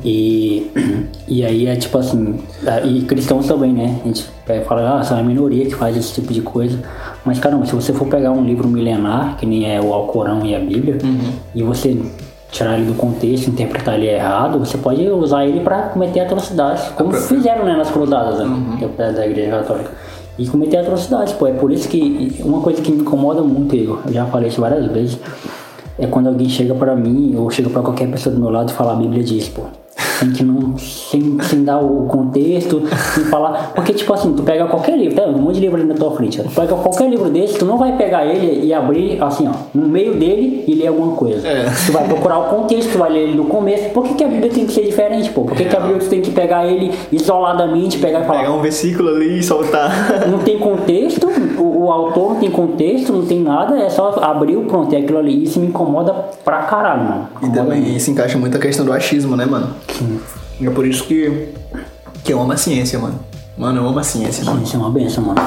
E, 0.03 0.69
e 1.25 1.45
aí 1.45 1.67
é 1.67 1.75
tipo 1.77 1.97
assim, 1.97 2.37
é, 2.65 2.85
e 2.85 3.01
cristãos 3.03 3.47
também, 3.47 3.71
né? 3.71 3.97
A 4.03 4.07
gente 4.07 4.25
fala, 4.67 4.99
ah, 4.99 5.03
são 5.03 5.17
a 5.17 5.23
minoria 5.23 5.65
que 5.65 5.73
faz 5.75 5.95
esse 5.95 6.13
tipo 6.13 6.33
de 6.33 6.41
coisa. 6.41 6.77
Mas 7.23 7.39
caramba, 7.39 7.65
se 7.65 7.73
você 7.73 7.93
for 7.93 8.07
pegar 8.09 8.31
um 8.31 8.43
livro 8.43 8.67
milenar, 8.67 9.37
que 9.37 9.45
nem 9.45 9.73
é 9.73 9.79
o 9.79 9.93
Alcorão 9.93 10.45
e 10.45 10.53
a 10.53 10.59
Bíblia, 10.59 10.97
e 11.55 11.63
você 11.63 11.97
tirar 12.51 12.77
ele 12.77 12.85
do 12.85 12.95
contexto, 12.95 13.49
interpretar 13.49 13.95
ele 13.95 14.07
errado, 14.07 14.59
você 14.59 14.77
pode 14.77 15.07
usar 15.07 15.45
ele 15.45 15.59
para 15.61 15.83
cometer 15.89 16.21
atrocidades, 16.21 16.83
como 16.95 17.13
fizeram 17.13 17.65
né, 17.65 17.75
nas 17.75 17.89
cruzadas 17.89 18.39
né, 18.39 18.77
que 18.77 18.85
é 18.85 19.11
da, 19.11 19.25
Igreja 19.25 19.51
Católica. 19.51 19.91
E 20.37 20.47
cometer 20.47 20.77
atrocidades, 20.77 21.33
pô. 21.33 21.47
É 21.47 21.51
por 21.51 21.69
isso 21.71 21.89
que 21.89 22.37
uma 22.43 22.61
coisa 22.61 22.81
que 22.81 22.91
me 22.91 23.01
incomoda 23.01 23.41
muito, 23.41 23.75
eu 23.75 24.01
já 24.09 24.25
falei 24.25 24.47
isso 24.47 24.61
várias 24.61 24.85
vezes, 24.87 25.19
é 25.97 26.07
quando 26.07 26.27
alguém 26.27 26.47
chega 26.47 26.73
pra 26.73 26.95
mim 26.95 27.35
ou 27.35 27.49
chega 27.49 27.69
pra 27.69 27.81
qualquer 27.81 28.09
pessoa 28.09 28.33
do 28.33 28.39
meu 28.41 28.49
lado 28.49 28.69
e 28.69 28.73
fala 28.73 28.93
a 28.93 28.95
Bíblia 28.95 29.23
diz, 29.23 29.49
pô. 29.49 29.63
Sem 30.19 30.31
que 30.33 30.43
não. 30.43 30.77
Sem, 30.77 31.37
sem 31.41 31.63
dar 31.63 31.79
o 31.79 32.05
contexto, 32.07 32.83
sem 33.13 33.23
falar. 33.25 33.71
Porque, 33.73 33.93
tipo 33.93 34.13
assim, 34.13 34.33
tu 34.33 34.43
pega 34.43 34.65
qualquer 34.67 34.97
livro, 34.97 35.15
tá? 35.15 35.23
Um 35.27 35.37
monte 35.37 35.55
de 35.55 35.61
livro 35.61 35.77
ali 35.77 35.87
na 35.87 35.95
tua 35.95 36.11
frente. 36.11 36.41
Tu 36.43 36.49
pega 36.49 36.75
qualquer 36.75 37.09
livro 37.09 37.29
desse, 37.29 37.57
tu 37.57 37.65
não 37.65 37.77
vai 37.77 37.95
pegar 37.95 38.25
ele 38.25 38.65
e 38.65 38.73
abrir, 38.73 39.21
assim, 39.23 39.47
ó, 39.47 39.53
no 39.73 39.87
meio 39.87 40.15
dele 40.15 40.65
e 40.67 40.75
ler 40.75 40.87
alguma 40.87 41.15
coisa. 41.15 41.47
É. 41.47 41.65
Tu 41.85 41.93
vai 41.93 42.05
procurar 42.05 42.37
o 42.39 42.43
contexto, 42.49 42.91
tu 42.91 42.97
vai 42.97 43.11
ler 43.11 43.19
ele 43.29 43.37
do 43.37 43.45
começo. 43.45 43.89
Por 43.91 44.03
que, 44.03 44.15
que 44.15 44.23
a 44.23 44.27
Bíblia 44.27 44.51
tem 44.51 44.65
que 44.65 44.73
ser 44.73 44.83
diferente, 44.83 45.29
pô? 45.29 45.43
Por 45.43 45.55
que, 45.55 45.63
que 45.65 45.75
a 45.75 45.79
Bíblia 45.79 45.99
tu 45.99 46.09
tem 46.09 46.21
que 46.21 46.31
pegar 46.31 46.67
ele 46.67 46.91
isoladamente, 47.11 47.97
pegar 47.97 48.21
e 48.21 48.25
falar. 48.25 48.39
Pegar 48.39 48.53
um 48.53 48.61
versículo 48.61 49.09
ali 49.09 49.39
e 49.39 49.43
soltar. 49.43 50.27
Não 50.27 50.39
tem 50.39 50.59
contexto, 50.59 51.27
o, 51.57 51.63
o 51.89 51.91
autor 51.91 52.33
não 52.33 52.39
tem 52.39 52.51
contexto, 52.51 53.11
não 53.11 53.25
tem 53.25 53.41
nada, 53.41 53.79
é 53.79 53.89
só 53.89 54.11
abrir 54.21 54.55
o 54.55 54.65
pronto, 54.65 54.93
é 54.93 54.99
aquilo 54.99 55.17
ali. 55.17 55.43
Isso 55.43 55.59
me 55.59 55.67
incomoda 55.67 56.13
pra 56.45 56.63
caralho, 56.63 57.03
mano. 57.03 57.29
E 57.41 57.49
também 57.49 57.81
muito. 57.81 57.99
se 57.99 58.11
encaixa 58.11 58.37
muito 58.37 58.55
a 58.55 58.59
questão 58.59 58.85
do 58.85 58.93
achismo, 58.93 59.35
né, 59.35 59.45
mano? 59.45 59.73
E 60.59 60.67
é 60.67 60.69
por 60.69 60.85
isso 60.85 61.03
que, 61.05 61.49
que 62.23 62.31
eu 62.31 62.39
amo 62.39 62.51
a 62.51 62.57
ciência, 62.57 62.99
mano. 62.99 63.19
Mano, 63.57 63.81
eu 63.81 63.87
amo 63.87 63.97
a 63.97 64.03
ciência, 64.03 64.45
mano. 64.45 64.61
Isso 64.61 64.75
é 64.75 64.79
uma 64.79 64.91
benção, 64.91 65.23
mano. 65.23 65.41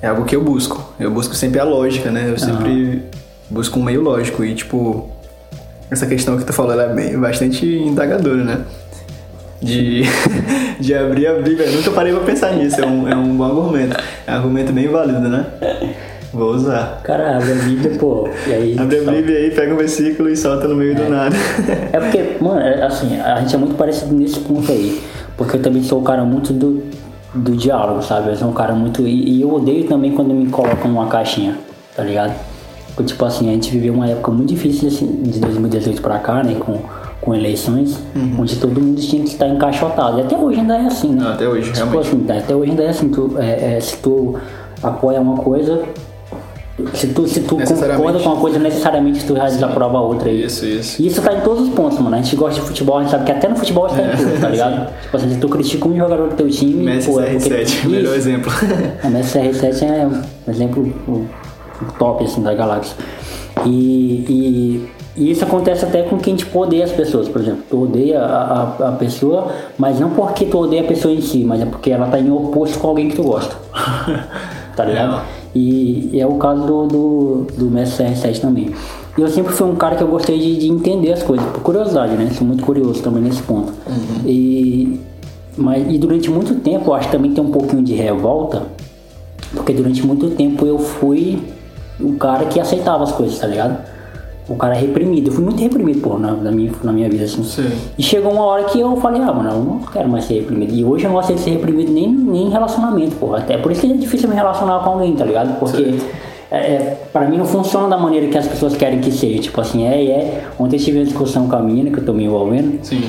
É 0.00 0.06
algo 0.06 0.24
que 0.24 0.36
eu 0.36 0.44
busco. 0.44 0.80
Eu 1.00 1.10
busco 1.10 1.34
sempre 1.34 1.58
a 1.58 1.64
lógica, 1.64 2.08
né? 2.08 2.30
Eu 2.30 2.38
sempre 2.38 3.02
busco 3.50 3.80
um 3.80 3.82
meio 3.82 4.00
lógico. 4.00 4.44
E, 4.44 4.54
tipo, 4.54 5.08
essa 5.90 6.06
questão 6.06 6.36
que 6.36 6.44
tu 6.44 6.52
falou, 6.52 6.72
ela 6.72 6.84
é 6.84 6.94
bem, 6.94 7.18
bastante 7.18 7.66
indagadora, 7.66 8.44
né? 8.44 8.64
De, 9.64 10.02
de 10.78 10.94
abrir 10.94 11.26
a 11.26 11.34
Bíblia. 11.34 11.66
Eu 11.66 11.72
nunca 11.72 11.90
parei 11.90 12.12
pra 12.12 12.22
pensar 12.22 12.52
nisso. 12.52 12.80
É 12.80 12.86
um, 12.86 13.08
é 13.08 13.16
um 13.16 13.36
bom 13.36 13.44
argumento. 13.44 13.96
É 14.26 14.32
um 14.32 14.34
argumento 14.34 14.72
bem 14.72 14.88
válido, 14.88 15.20
né? 15.20 15.46
Vou 16.34 16.50
usar. 16.50 17.00
Cara, 17.04 17.36
abre 17.36 17.52
a 17.52 17.54
Bíblia, 17.54 17.96
pô. 17.98 18.28
E 18.46 18.52
aí. 18.52 18.76
Abre 18.76 18.98
a 18.98 19.10
Bíblia 19.12 19.38
aí, 19.38 19.50
pega 19.52 19.72
um 19.72 19.76
versículo 19.76 20.28
e 20.28 20.36
solta 20.36 20.66
no 20.66 20.74
meio 20.74 20.94
do 20.94 21.08
nada. 21.08 21.36
É 21.92 22.00
porque, 22.00 22.36
mano, 22.40 22.60
é 22.60 22.82
assim, 22.82 23.20
a 23.20 23.40
gente 23.40 23.54
é 23.54 23.58
muito 23.58 23.76
parecido 23.76 24.12
nesse 24.14 24.40
ponto 24.40 24.70
aí. 24.70 25.00
Porque 25.36 25.56
eu 25.56 25.62
também 25.62 25.82
sou 25.84 26.00
um 26.00 26.04
cara 26.04 26.24
muito 26.24 26.52
do, 26.52 26.82
do 27.32 27.56
diálogo, 27.56 28.02
sabe? 28.02 28.30
Eu 28.30 28.36
sou 28.36 28.48
um 28.48 28.52
cara 28.52 28.74
muito. 28.74 29.06
E, 29.06 29.36
e 29.36 29.42
eu 29.42 29.52
odeio 29.52 29.86
também 29.86 30.10
quando 30.12 30.34
me 30.34 30.46
colocam 30.46 30.90
numa 30.90 31.06
caixinha, 31.06 31.56
tá 31.94 32.02
ligado? 32.02 32.34
Porque, 32.94 33.04
tipo 33.04 33.24
assim, 33.24 33.48
a 33.48 33.52
gente 33.52 33.70
viveu 33.70 33.94
uma 33.94 34.08
época 34.08 34.32
muito 34.32 34.48
difícil 34.48 34.88
assim, 34.88 35.06
de 35.22 35.38
2018 35.38 36.02
pra 36.02 36.18
cá, 36.18 36.42
né? 36.42 36.56
Com, 36.58 36.80
com 37.24 37.34
eleições, 37.34 37.98
onde 38.38 38.56
todo 38.56 38.80
mundo 38.80 39.00
tinha 39.00 39.22
que 39.22 39.30
estar 39.30 39.48
encaixotado. 39.48 40.18
E 40.18 40.22
até 40.22 40.36
hoje 40.36 40.60
ainda 40.60 40.76
é 40.76 40.86
assim, 40.86 41.08
né? 41.08 41.22
Não, 41.22 41.32
até 41.32 41.48
hoje, 41.48 41.72
Tipo 41.72 41.76
realmente. 41.90 42.08
assim, 42.08 42.38
até 42.38 42.54
hoje 42.54 42.70
ainda 42.70 42.82
é 42.82 42.88
assim, 42.90 43.08
tu, 43.08 43.34
é, 43.38 43.76
é, 43.76 43.80
se 43.80 43.96
tu 43.98 44.36
apoia 44.82 45.20
uma 45.20 45.36
coisa, 45.36 45.82
se 46.92 47.06
tu, 47.08 47.26
se 47.28 47.40
tu 47.40 47.56
concorda 47.56 48.18
com 48.18 48.28
uma 48.30 48.36
coisa, 48.36 48.58
necessariamente 48.58 49.24
tu 49.24 49.36
já 49.36 49.44
desaprova 49.46 50.00
outra 50.00 50.28
aí. 50.28 50.44
Isso, 50.44 50.66
isso. 50.66 51.00
E 51.00 51.06
isso 51.06 51.22
tá 51.22 51.32
em 51.32 51.40
todos 51.40 51.68
os 51.68 51.74
pontos, 51.74 51.98
mano. 52.00 52.16
A 52.16 52.20
gente 52.20 52.34
gosta 52.36 52.60
de 52.60 52.66
futebol, 52.66 52.98
a 52.98 53.02
gente 53.02 53.10
sabe 53.12 53.24
que 53.24 53.32
até 53.32 53.48
no 53.48 53.56
futebol 53.56 53.86
está 53.86 54.02
em 54.02 54.16
tudo, 54.16 54.40
tá 54.40 54.48
ligado? 54.50 54.92
tipo 55.02 55.16
assim, 55.16 55.30
se 55.30 55.38
tu 55.38 55.48
critica 55.48 55.88
um 55.88 55.96
jogador 55.96 56.28
do 56.28 56.34
teu 56.34 56.48
time, 56.50 56.84
Messi 56.84 57.10
pô, 57.10 57.20
é 57.20 57.26
porque... 57.34 57.48
CR7, 57.48 57.86
melhor 57.88 58.14
exemplo. 58.16 58.52
A 59.02 59.08
Messi 59.10 59.38
CR7 59.38 59.82
é 59.84 60.06
um 60.06 60.50
exemplo 60.50 60.82
o- 61.06 61.12
o 61.80 61.92
top, 61.98 62.24
assim, 62.24 62.42
da 62.42 62.52
galáxia. 62.54 62.96
E, 63.64 64.24
e, 64.28 64.88
e 65.16 65.30
isso 65.30 65.44
acontece 65.44 65.84
até 65.84 66.02
com 66.02 66.18
quem 66.18 66.34
tipo 66.34 66.58
odeia 66.58 66.84
as 66.84 66.92
pessoas, 66.92 67.28
por 67.28 67.40
exemplo. 67.40 67.62
Tu 67.70 67.82
odeia 67.82 68.20
a, 68.20 68.76
a, 68.80 68.88
a 68.88 68.92
pessoa, 68.92 69.52
mas 69.78 70.00
não 70.00 70.10
porque 70.10 70.44
tu 70.46 70.58
odeia 70.58 70.82
a 70.82 70.86
pessoa 70.86 71.14
em 71.14 71.20
si, 71.20 71.44
mas 71.44 71.60
é 71.60 71.66
porque 71.66 71.90
ela 71.90 72.06
tá 72.06 72.18
em 72.18 72.30
oposto 72.30 72.78
com 72.78 72.88
alguém 72.88 73.08
que 73.08 73.16
tu 73.16 73.22
gosta. 73.22 73.54
tá 74.74 74.84
ligado? 74.84 75.22
E, 75.54 76.10
e 76.12 76.20
é 76.20 76.26
o 76.26 76.34
caso 76.34 76.66
do, 76.66 76.86
do, 76.86 77.46
do 77.56 77.64
Messi 77.66 78.02
CR7 78.02 78.40
também. 78.40 78.74
E 79.16 79.20
eu 79.20 79.28
sempre 79.28 79.52
fui 79.52 79.68
um 79.68 79.76
cara 79.76 79.94
que 79.94 80.02
eu 80.02 80.08
gostei 80.08 80.36
de, 80.36 80.58
de 80.58 80.68
entender 80.68 81.12
as 81.12 81.22
coisas, 81.22 81.46
por 81.46 81.62
curiosidade, 81.62 82.16
né? 82.16 82.28
Sou 82.36 82.44
muito 82.44 82.64
curioso 82.64 83.00
também 83.00 83.22
nesse 83.22 83.42
ponto. 83.42 83.72
E, 84.26 84.98
mas, 85.56 85.86
e 85.88 85.96
durante 85.96 86.28
muito 86.28 86.56
tempo, 86.56 86.90
eu 86.90 86.94
acho 86.94 87.06
que 87.06 87.12
também 87.12 87.32
tem 87.32 87.44
um 87.44 87.52
pouquinho 87.52 87.84
de 87.84 87.94
revolta, 87.94 88.64
porque 89.54 89.72
durante 89.72 90.04
muito 90.04 90.30
tempo 90.30 90.66
eu 90.66 90.80
fui 90.80 91.40
o 92.00 92.14
cara 92.14 92.46
que 92.46 92.58
aceitava 92.58 93.04
as 93.04 93.12
coisas, 93.12 93.38
tá 93.38 93.46
ligado? 93.46 93.93
O 94.48 94.56
cara 94.56 94.74
reprimido. 94.74 95.28
Eu 95.28 95.32
fui 95.32 95.42
muito 95.44 95.60
reprimido, 95.62 96.00
pô, 96.00 96.18
na, 96.18 96.32
na 96.32 96.50
minha, 96.50 96.70
na 96.82 96.92
minha 96.92 97.08
vida, 97.08 97.24
assim. 97.24 97.42
Sim. 97.42 97.70
E 97.96 98.02
chegou 98.02 98.32
uma 98.32 98.44
hora 98.44 98.64
que 98.64 98.78
eu 98.78 98.94
falei, 98.96 99.22
ah, 99.22 99.32
mano, 99.32 99.50
eu 99.50 99.58
não 99.64 99.78
quero 99.80 100.08
mais 100.08 100.24
ser 100.24 100.34
reprimido. 100.34 100.74
E 100.74 100.84
hoje 100.84 101.04
eu 101.04 101.10
não 101.10 101.18
aceito 101.18 101.38
ser 101.40 101.50
reprimido 101.50 101.90
nem, 101.90 102.10
nem 102.12 102.46
em 102.46 102.50
relacionamento, 102.50 103.16
pô. 103.16 103.34
Até 103.34 103.56
por 103.56 103.72
isso 103.72 103.80
que 103.80 103.90
é 103.90 103.96
difícil 103.96 104.28
me 104.28 104.34
relacionar 104.34 104.80
com 104.80 104.90
alguém, 104.90 105.14
tá 105.14 105.24
ligado? 105.24 105.58
Porque 105.58 105.94
é, 106.50 106.56
é, 106.56 106.98
pra 107.12 107.26
mim 107.26 107.38
não 107.38 107.46
funciona 107.46 107.88
da 107.88 107.96
maneira 107.96 108.26
que 108.28 108.36
as 108.36 108.46
pessoas 108.46 108.76
querem 108.76 109.00
que 109.00 109.10
seja. 109.10 109.40
Tipo 109.40 109.60
assim, 109.62 109.86
é, 109.86 110.04
é. 110.04 110.44
Ontem 110.58 110.76
eu 110.76 110.80
tive 110.82 110.98
uma 110.98 111.04
discussão 111.06 111.48
com 111.48 111.56
a 111.56 111.60
menina 111.62 111.90
que 111.90 111.98
eu 111.98 112.04
tô 112.04 112.12
me 112.12 112.24
envolvendo. 112.24 112.78
Sim. 112.84 113.02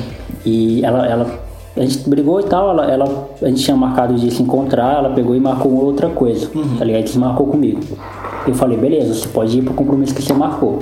E 0.45 0.86
ela, 0.86 1.06
ela 1.06 1.45
a 1.76 1.82
gente 1.82 2.10
brigou 2.10 2.39
e 2.39 2.43
tal, 2.43 2.69
ela, 2.69 2.89
ela, 2.89 3.30
a 3.41 3.48
gente 3.48 3.62
tinha 3.62 3.76
marcado 3.76 4.15
de 4.15 4.32
se 4.32 4.41
encontrar, 4.41 5.00
ela 5.00 5.10
pegou 5.10 5.36
e 5.36 5.39
marcou 5.41 5.74
outra 5.84 6.08
coisa, 6.08 6.50
Uhum. 6.56 6.78
tá 6.78 6.86
ligado? 6.86 7.04
Desmarcou 7.04 7.48
comigo. 7.48 7.82
Eu 8.48 8.54
falei, 8.54 8.78
beleza, 8.78 9.13
você 9.13 9.28
pode 9.28 9.58
ir 9.58 9.62
pro 9.62 9.74
compromisso 9.74 10.15
que 10.15 10.21
você 10.21 10.32
marcou. 10.32 10.80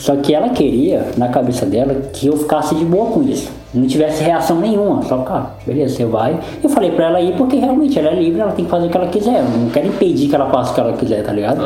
Só 0.00 0.16
que 0.16 0.34
ela 0.34 0.48
queria, 0.48 1.08
na 1.18 1.28
cabeça 1.28 1.66
dela, 1.66 1.94
que 2.10 2.26
eu 2.26 2.34
ficasse 2.38 2.74
de 2.74 2.86
boa 2.86 3.10
com 3.10 3.22
isso. 3.22 3.52
Não 3.74 3.86
tivesse 3.86 4.24
reação 4.24 4.58
nenhuma. 4.58 5.02
Só, 5.02 5.18
cara, 5.18 5.50
beleza, 5.66 5.94
você 5.94 6.04
vai. 6.06 6.40
Eu 6.64 6.70
falei 6.70 6.90
pra 6.90 7.04
ela 7.04 7.20
ir 7.20 7.36
porque 7.36 7.56
realmente 7.56 7.98
ela 7.98 8.08
é 8.08 8.14
livre, 8.14 8.40
ela 8.40 8.52
tem 8.52 8.64
que 8.64 8.70
fazer 8.70 8.86
o 8.86 8.90
que 8.90 8.96
ela 8.96 9.08
quiser. 9.08 9.40
Eu 9.40 9.58
não 9.58 9.68
quero 9.68 9.88
impedir 9.88 10.28
que 10.28 10.34
ela 10.34 10.48
faça 10.48 10.70
o 10.70 10.74
que 10.74 10.80
ela 10.80 10.92
quiser, 10.94 11.22
tá 11.22 11.32
ligado? 11.32 11.60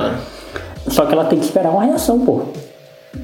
Só 0.88 1.06
que 1.06 1.12
ela 1.12 1.26
tem 1.26 1.38
que 1.38 1.44
esperar 1.44 1.70
uma 1.70 1.84
reação, 1.84 2.18
pô. 2.26 2.40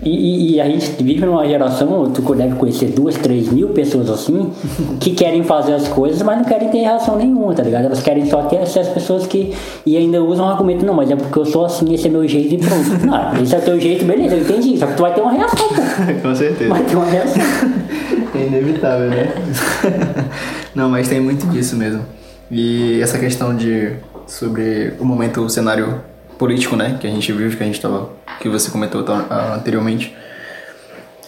E, 0.02 0.54
e- 0.54 0.60
a 0.60 0.64
gente 0.66 1.02
vive 1.02 1.26
numa 1.26 1.46
geração, 1.46 2.10
tu 2.10 2.22
deve 2.34 2.54
conhecer 2.56 2.86
duas, 2.86 3.16
três 3.16 3.48
mil 3.48 3.68
pessoas 3.68 4.08
assim, 4.08 4.50
que 4.98 5.12
querem 5.12 5.42
fazer 5.42 5.74
as 5.74 5.88
coisas, 5.88 6.22
mas 6.22 6.38
não 6.38 6.44
querem 6.44 6.68
ter 6.68 6.78
reação 6.78 7.16
nenhuma, 7.16 7.52
tá 7.54 7.62
ligado? 7.62 7.84
Elas 7.86 8.00
querem 8.02 8.24
só 8.26 8.42
ter 8.42 8.56
essas 8.56 8.88
pessoas 8.88 9.26
que. 9.26 9.54
E 9.84 9.96
ainda 9.96 10.22
usam 10.22 10.46
o 10.46 10.48
argumento, 10.48 10.84
não, 10.86 10.94
mas 10.94 11.10
é 11.10 11.16
porque 11.16 11.38
eu 11.38 11.44
sou 11.44 11.64
assim, 11.64 11.92
esse 11.92 12.06
é 12.06 12.10
meu 12.10 12.26
jeito 12.26 12.54
e 12.54 12.58
pronto. 12.58 12.90
Não, 13.06 13.42
esse 13.42 13.54
é 13.54 13.58
teu 13.58 13.78
jeito, 13.80 14.04
beleza, 14.04 14.34
eu 14.36 14.40
entendi. 14.42 14.78
Só 14.78 14.86
que 14.86 14.94
tu 14.94 15.02
vai 15.02 15.14
ter 15.14 15.20
uma 15.20 15.32
reação, 15.32 15.68
pô. 15.68 15.74
Com 16.28 16.34
certeza. 16.34 16.70
Vai 16.70 16.82
ter 16.84 16.96
uma 16.96 17.06
reação. 17.06 17.42
É 18.32 18.46
inevitável, 18.46 19.10
né? 19.10 19.28
Não, 20.74 20.88
mas 20.88 21.08
tem 21.08 21.20
muito 21.20 21.46
disso 21.48 21.74
mesmo. 21.76 22.04
E 22.50 23.00
essa 23.02 23.18
questão 23.18 23.54
de 23.56 23.92
sobre 24.26 24.94
o 25.00 25.04
momento, 25.04 25.40
o 25.42 25.50
cenário 25.50 26.00
político, 26.40 26.74
né, 26.74 26.96
que 26.98 27.06
a 27.06 27.10
gente 27.10 27.30
vive, 27.32 27.54
que 27.54 27.62
a 27.62 27.66
gente 27.66 27.78
tava, 27.78 28.08
que 28.40 28.48
você 28.48 28.70
comentou 28.70 29.04
ah, 29.06 29.56
anteriormente. 29.56 30.16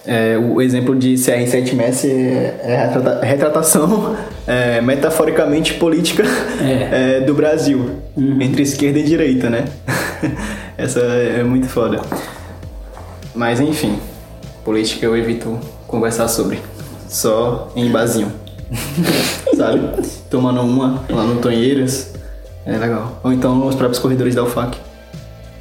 É, 0.07 0.38
o 0.38 0.61
exemplo 0.61 0.96
de 0.96 1.14
CR7 1.14 1.75
Messi 1.75 2.11
é 2.11 2.61
é 2.62 2.77
a 2.77 2.87
retrata- 2.87 3.25
retratação 3.25 4.16
é, 4.48 4.81
metaforicamente 4.81 5.75
política 5.75 6.25
é, 6.62 7.20
do 7.29 7.35
Brasil, 7.35 7.98
entre 8.40 8.62
esquerda 8.62 8.98
e 8.98 9.03
direita, 9.03 9.51
né? 9.51 9.66
Essa 10.79 11.01
é 11.01 11.44
muito 11.44 11.68
foda. 11.68 12.01
Mas 13.35 13.61
enfim, 13.61 13.98
política 14.64 15.05
eu 15.05 15.14
evito 15.14 15.61
conversar 15.87 16.27
sobre. 16.27 16.59
Só 17.07 17.70
em 17.77 17.90
barzinho. 17.90 18.33
Sabe? 19.55 19.90
Tomando 20.31 20.62
uma 20.62 21.05
lá 21.11 21.22
no 21.25 21.37
Tonheiras. 21.37 22.14
É 22.64 22.79
legal. 22.79 23.20
Ou 23.22 23.31
então 23.31 23.66
os 23.66 23.75
próprios 23.75 23.98
corredores 23.98 24.35
da 24.35 24.42
UFAC. 24.42 24.91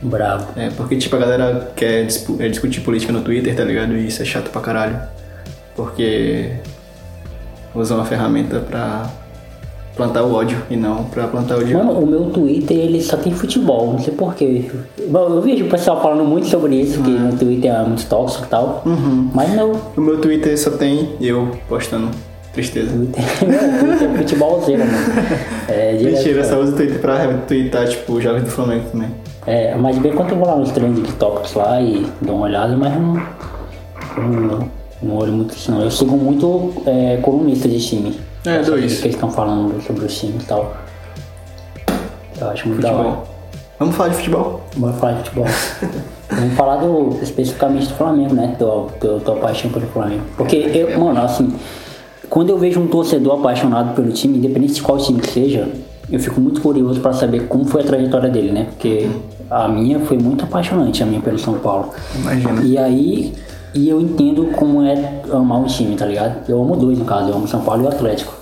Bravo. 0.02 0.48
É, 0.56 0.70
porque 0.72 0.96
tipo 0.98 1.16
a 1.16 1.20
galera 1.20 1.72
quer 1.76 2.08
é, 2.40 2.48
discutir 2.50 2.82
política 2.82 3.14
no 3.14 3.22
Twitter, 3.22 3.56
tá 3.56 3.64
ligado? 3.64 3.94
E 3.94 4.08
isso 4.08 4.22
é 4.22 4.26
chato 4.26 4.50
pra 4.50 4.62
caralho. 4.62 5.00
Porque 5.76 6.52
usam 7.74 7.98
uma 7.98 8.06
ferramenta 8.06 8.60
pra 8.60 9.10
plantar 9.96 10.24
o 10.24 10.34
ódio 10.34 10.58
e 10.70 10.76
não 10.76 11.04
pra 11.06 11.28
plantar 11.28 11.58
o 11.58 11.64
diálogo. 11.64 11.94
Mano, 11.94 12.06
o 12.06 12.08
meu 12.08 12.30
Twitter 12.32 12.78
ele 12.78 13.02
só 13.02 13.18
tem 13.18 13.34
futebol, 13.34 13.94
não 13.94 14.00
sei 14.00 14.14
porquê. 14.14 14.66
Bom, 15.08 15.36
eu 15.36 15.42
vejo 15.42 15.66
o 15.66 15.70
pessoal 15.70 16.02
falando 16.02 16.24
muito 16.24 16.48
sobre 16.48 16.76
isso, 16.76 17.02
que 17.02 17.10
no 17.10 17.38
Twitter 17.38 17.72
é 17.72 17.84
muito 17.84 18.06
tóxico 18.08 18.46
e 18.46 18.48
tal. 18.48 18.84
Mas 19.34 19.54
não, 19.54 19.74
O 19.96 20.02
meu 20.02 20.20
Twitter 20.20 20.58
só 20.58 20.72
tem 20.72 21.10
eu 21.22 21.52
postando 21.70 22.10
tristeza. 22.54 22.92
Twitter, 22.92 23.24
Twitter 23.80 24.10
é 24.12 24.18
futebolzeiro, 24.18 24.86
mano. 24.86 24.98
É, 25.68 25.96
direto, 25.96 26.18
Mentira, 26.18 26.44
só 26.44 26.60
uso 26.60 26.74
o 26.74 26.76
Twitter 26.76 27.00
pra 27.00 27.18
retweetar, 27.18 27.88
tipo, 27.88 28.20
jogos 28.20 28.44
do 28.44 28.50
Flamengo 28.50 28.90
também. 28.92 29.10
É, 29.46 29.76
mas 29.76 29.98
bem 29.98 30.14
quando 30.14 30.32
eu 30.32 30.38
vou 30.38 30.48
lá 30.48 30.56
nos 30.56 30.72
trending 30.72 31.04
topics 31.14 31.54
lá 31.54 31.82
e 31.82 32.06
dou 32.22 32.36
uma 32.36 32.46
olhada, 32.46 32.78
mas 32.78 32.94
não, 32.94 33.14
não, 34.18 34.70
não 35.02 35.16
olho 35.16 35.34
muito 35.34 35.56
isso 35.56 35.72
não. 35.72 35.82
Eu 35.82 35.92
sigo 35.92 36.16
muito 36.16 36.74
é, 36.86 37.18
colunista 37.18 37.68
de 37.68 37.80
time. 37.80 38.20
É, 38.46 38.60
dois. 38.60 39.00
Que 39.00 39.06
eles 39.06 39.16
estão 39.16 39.32
falando 39.32 39.82
sobre 39.82 40.06
os 40.06 40.20
times 40.20 40.44
e 40.44 40.48
tal. 40.48 40.76
Eu 42.40 42.50
acho 42.50 42.68
muito 42.68 42.82
da 42.82 42.92
hora. 42.92 43.04
Futebol. 43.04 43.28
Vamos 43.80 43.96
falar 43.96 44.10
de 44.10 44.16
futebol? 44.16 44.62
Bora 44.76 44.94
falar 44.94 45.14
de 45.14 45.18
futebol. 45.20 45.46
Vamos 46.30 46.54
falar 46.54 46.76
do, 46.78 47.20
especificamente 47.22 47.88
do 47.88 47.96
Flamengo, 47.96 48.34
né? 48.34 48.56
Tua, 48.58 48.88
tua, 49.00 49.20
tua 49.20 49.36
paixão 49.38 49.72
pelo 49.72 49.88
Flamengo. 49.88 50.24
Porque, 50.38 50.56
eu, 50.56 51.00
mano, 51.00 51.20
assim, 51.20 51.54
quando 52.30 52.50
eu 52.50 52.58
vejo 52.58 52.80
um 52.80 52.88
torcedor 52.88 53.40
apaixonado 53.40 53.96
pelo 53.96 54.12
time, 54.12 54.38
independente 54.38 54.76
de 54.76 54.82
qual 54.82 54.98
time 54.98 55.20
que 55.20 55.30
seja, 55.30 55.68
eu 56.12 56.20
fico 56.20 56.42
muito 56.42 56.62
curioso 56.62 57.00
pra 57.00 57.14
saber 57.14 57.48
como 57.48 57.66
foi 57.66 57.82
a 57.82 57.86
trajetória 57.86 58.30
dele, 58.30 58.52
né? 58.52 58.66
Porque 58.70 59.08
a 59.50 59.68
minha 59.68 60.00
foi 60.00 60.18
muito 60.18 60.44
apaixonante, 60.44 61.02
a 61.02 61.06
minha 61.06 61.22
pelo 61.22 61.40
São 61.40 61.56
Paulo. 61.56 61.90
Imagina. 62.16 62.62
E 62.64 62.78
aí, 62.78 63.34
e 63.74 63.90
eu 63.90 64.02
entendo 64.02 64.46
como 64.56 64.82
é 64.84 65.22
amar 65.32 65.60
um 65.60 65.66
time, 65.66 65.96
tá 65.96 66.06
ligado? 66.06 66.50
Eu 66.50 66.62
amo 66.62 66.76
dois, 66.76 66.98
no 67.00 67.06
caso, 67.06 67.30
eu 67.30 67.36
amo 67.36 67.48
São 67.48 67.62
Paulo 67.62 67.84
e 67.84 67.86
o 67.86 67.90
Atlético. 67.90 68.34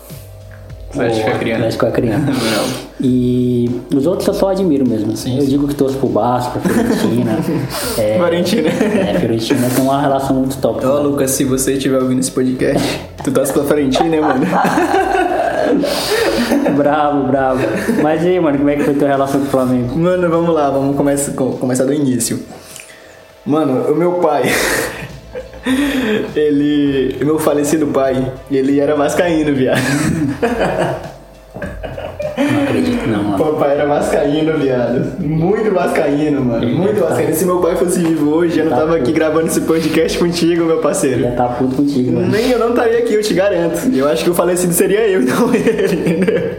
Atlético 0.90 1.30
O 1.30 1.34
Acreano. 1.34 1.58
Atlético 1.60 1.86
Acreano. 1.86 2.26
E 3.02 3.80
os 3.96 4.06
outros 4.06 4.28
eu 4.28 4.34
só 4.34 4.50
admiro 4.50 4.86
mesmo. 4.86 5.14
eu 5.40 5.46
digo 5.46 5.70
que 5.70 5.74
torço 5.74 5.96
pro 5.98 6.10
Vasco, 6.10 6.60
pra 6.60 6.70
Fiorentina. 6.70 7.32
é, 7.98 8.16
Fiorentina. 8.18 8.68
É, 8.68 9.18
Fiorentina 9.18 9.70
tem 9.74 9.84
uma 9.86 10.02
relação 10.02 10.36
muito 10.36 10.58
top. 10.58 10.86
Ó, 10.86 11.00
Lucas, 11.00 11.32
se 11.32 11.46
você 11.46 11.76
estiver 11.76 11.98
ouvindo 11.98 12.20
esse 12.20 12.32
podcast, 12.32 13.00
tu 13.24 13.32
torce 13.32 13.54
pra 13.54 13.64
Fiorentina, 13.64 14.10
né, 14.10 14.20
mano? 14.20 14.46
bravo, 16.76 17.28
bravo. 17.28 17.60
Mas 18.02 18.24
e 18.24 18.28
aí, 18.30 18.40
mano, 18.40 18.58
como 18.58 18.70
é 18.70 18.76
que 18.76 18.84
foi 18.84 18.94
tua 18.96 19.08
relação 19.08 19.40
com 19.42 19.48
o 19.48 19.50
Flamengo? 19.50 19.98
Mano, 19.98 20.30
vamos 20.30 20.54
lá, 20.54 20.70
vamos 20.70 20.96
começar, 20.96 21.32
com- 21.34 21.58
começar 21.58 21.86
do 21.86 21.94
início. 21.94 22.40
Mano, 23.46 23.92
o 23.92 23.96
meu 23.96 24.14
pai, 24.14 24.44
ele. 26.36 27.16
Meu 27.24 27.40
falecido 27.40 27.88
pai, 27.88 28.32
ele 28.52 28.80
era 28.80 28.96
vascaíno, 28.96 29.54
viado. 29.56 29.80
Não 32.80 32.88
acredito, 32.96 33.08
não, 33.10 33.20
O 33.22 33.24
mano. 33.26 33.44
papai 33.44 33.72
era 33.72 33.86
vascaíno, 33.86 34.58
viado. 34.58 35.20
Muito 35.22 35.72
vascaíno, 35.74 36.42
mano. 36.46 36.68
Muito 36.68 37.00
tá- 37.00 37.08
vascaíno. 37.08 37.34
Se 37.36 37.46
meu 37.46 37.58
pai 37.60 37.76
fosse 37.76 38.00
vivo 38.00 38.30
hoje, 38.36 38.60
eu 38.60 38.66
não 38.66 38.72
Tá 38.72 38.78
tava 38.80 38.96
aqui 38.98 39.12
gravando 39.12 39.48
esse 39.48 39.62
podcast 39.62 40.18
contigo, 40.18 40.66
meu 40.66 40.78
parceiro. 40.78 41.22
Já 41.24 41.32
tá 41.32 41.46
puto 41.50 41.76
contigo, 41.76 42.12
mano. 42.14 42.28
Nem 42.32 42.50
eu 42.52 42.60
não 42.60 42.70
estaria 42.70 43.00
aqui, 43.00 43.14
eu 43.14 43.22
te 43.22 43.34
garanto. 43.34 43.88
Eu 43.94 44.08
acho 44.08 44.24
que 44.24 44.30
o 44.30 44.34
falecido 44.34 44.74
seria 44.74 45.08
eu, 45.08 45.22
não 45.26 45.54
ele, 45.54 45.96
entendeu? 45.96 46.50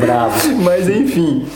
Bravo. 0.00 0.54
Mas 0.62 0.88
enfim. 0.88 1.46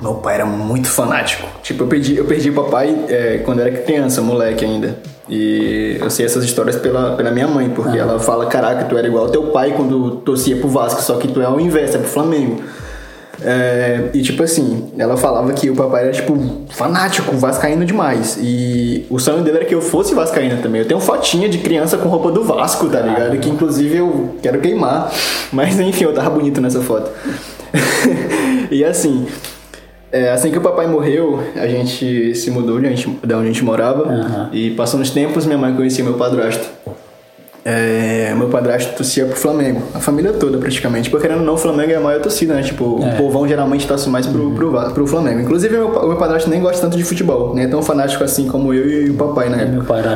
Meu 0.00 0.14
pai 0.14 0.34
era 0.34 0.44
muito 0.46 0.88
fanático. 0.88 1.46
Tipo, 1.62 1.84
eu 1.84 1.86
perdi, 1.86 2.16
eu 2.16 2.24
perdi 2.24 2.50
o 2.50 2.54
papai 2.54 2.94
é, 3.08 3.38
quando 3.44 3.60
era 3.60 3.70
criança, 3.70 4.20
moleque 4.20 4.64
ainda. 4.64 4.96
E 5.28 5.96
eu 6.00 6.10
sei 6.10 6.26
essas 6.26 6.44
histórias 6.44 6.76
pela, 6.76 7.16
pela 7.16 7.30
minha 7.30 7.48
mãe, 7.48 7.70
porque 7.70 7.96
ela 7.96 8.18
fala: 8.18 8.46
Caraca, 8.46 8.84
tu 8.84 8.96
era 8.96 9.06
igual 9.06 9.24
ao 9.24 9.30
teu 9.30 9.44
pai 9.44 9.72
quando 9.76 10.16
torcia 10.16 10.56
pro 10.56 10.68
Vasco, 10.68 11.00
só 11.02 11.16
que 11.16 11.28
tu 11.28 11.40
é 11.40 11.44
ao 11.44 11.58
inverso, 11.58 11.96
é 11.96 12.00
pro 12.00 12.08
Flamengo. 12.08 12.62
É, 13.42 14.10
e 14.14 14.22
tipo 14.22 14.42
assim, 14.42 14.92
ela 14.96 15.16
falava 15.16 15.52
que 15.52 15.68
o 15.68 15.74
papai 15.74 16.04
era 16.04 16.12
tipo 16.12 16.38
fanático, 16.70 17.36
vascaíno 17.36 17.84
demais. 17.84 18.38
E 18.40 19.06
o 19.10 19.18
sonho 19.18 19.42
dele 19.42 19.58
era 19.58 19.66
que 19.66 19.74
eu 19.74 19.80
fosse 19.80 20.14
vascaíno 20.14 20.62
também. 20.62 20.82
Eu 20.82 20.88
tenho 20.88 21.00
fotinha 21.00 21.48
de 21.48 21.58
criança 21.58 21.96
com 21.98 22.08
roupa 22.08 22.30
do 22.30 22.44
Vasco, 22.44 22.88
tá 22.88 23.00
ligado? 23.00 23.36
Que 23.38 23.48
inclusive 23.48 23.96
eu 23.96 24.36
quero 24.42 24.60
queimar. 24.60 25.12
Mas 25.52 25.78
enfim, 25.80 26.04
eu 26.04 26.14
tava 26.14 26.30
bonito 26.30 26.60
nessa 26.60 26.80
foto. 26.80 27.10
e 28.70 28.84
assim, 28.84 29.26
é, 30.14 30.30
assim 30.30 30.50
que 30.50 30.58
o 30.58 30.60
papai 30.60 30.86
morreu, 30.86 31.40
a 31.56 31.66
gente 31.66 32.34
se 32.34 32.50
mudou 32.50 32.80
de 32.80 32.86
onde 32.86 32.94
a 32.94 32.96
gente, 32.96 33.08
de 33.26 33.34
onde 33.34 33.44
a 33.44 33.52
gente 33.52 33.64
morava. 33.64 34.04
Aham. 34.04 34.48
E 34.52 34.70
passando 34.70 35.02
os 35.02 35.10
tempos, 35.10 35.44
minha 35.46 35.58
mãe 35.58 35.74
conhecia 35.74 36.02
meu 36.04 36.14
padrasto. 36.14 36.66
É, 37.66 38.34
meu 38.36 38.48
padrasto 38.50 38.94
torcia 38.94 39.24
pro 39.24 39.36
Flamengo, 39.36 39.80
a 39.94 39.98
família 39.98 40.34
toda 40.34 40.58
praticamente, 40.58 41.08
porque 41.08 41.26
querendo 41.26 41.40
ou 41.40 41.46
não, 41.46 41.54
o 41.54 41.56
Flamengo 41.56 41.92
é 41.92 41.94
a 41.94 42.00
maior 42.00 42.20
torcida, 42.20 42.52
né? 42.52 42.62
Tipo, 42.62 42.84
o 42.84 43.16
povão 43.16 43.48
geralmente 43.48 43.86
torce 43.86 44.06
mais 44.10 44.26
pro, 44.26 44.50
pro, 44.50 44.70
Va- 44.70 44.90
pro 44.90 45.06
Flamengo. 45.06 45.40
Inclusive, 45.40 45.74
meu, 45.74 45.88
meu 45.90 46.16
padrasto 46.18 46.50
nem 46.50 46.60
gosta 46.60 46.82
tanto 46.82 46.98
de 46.98 47.02
futebol, 47.04 47.54
né? 47.54 47.66
Tão 47.66 47.82
fanático 47.82 48.22
assim 48.22 48.46
como 48.48 48.74
eu 48.74 49.06
e 49.06 49.10
o 49.10 49.14
papai, 49.14 49.48
né? 49.48 49.64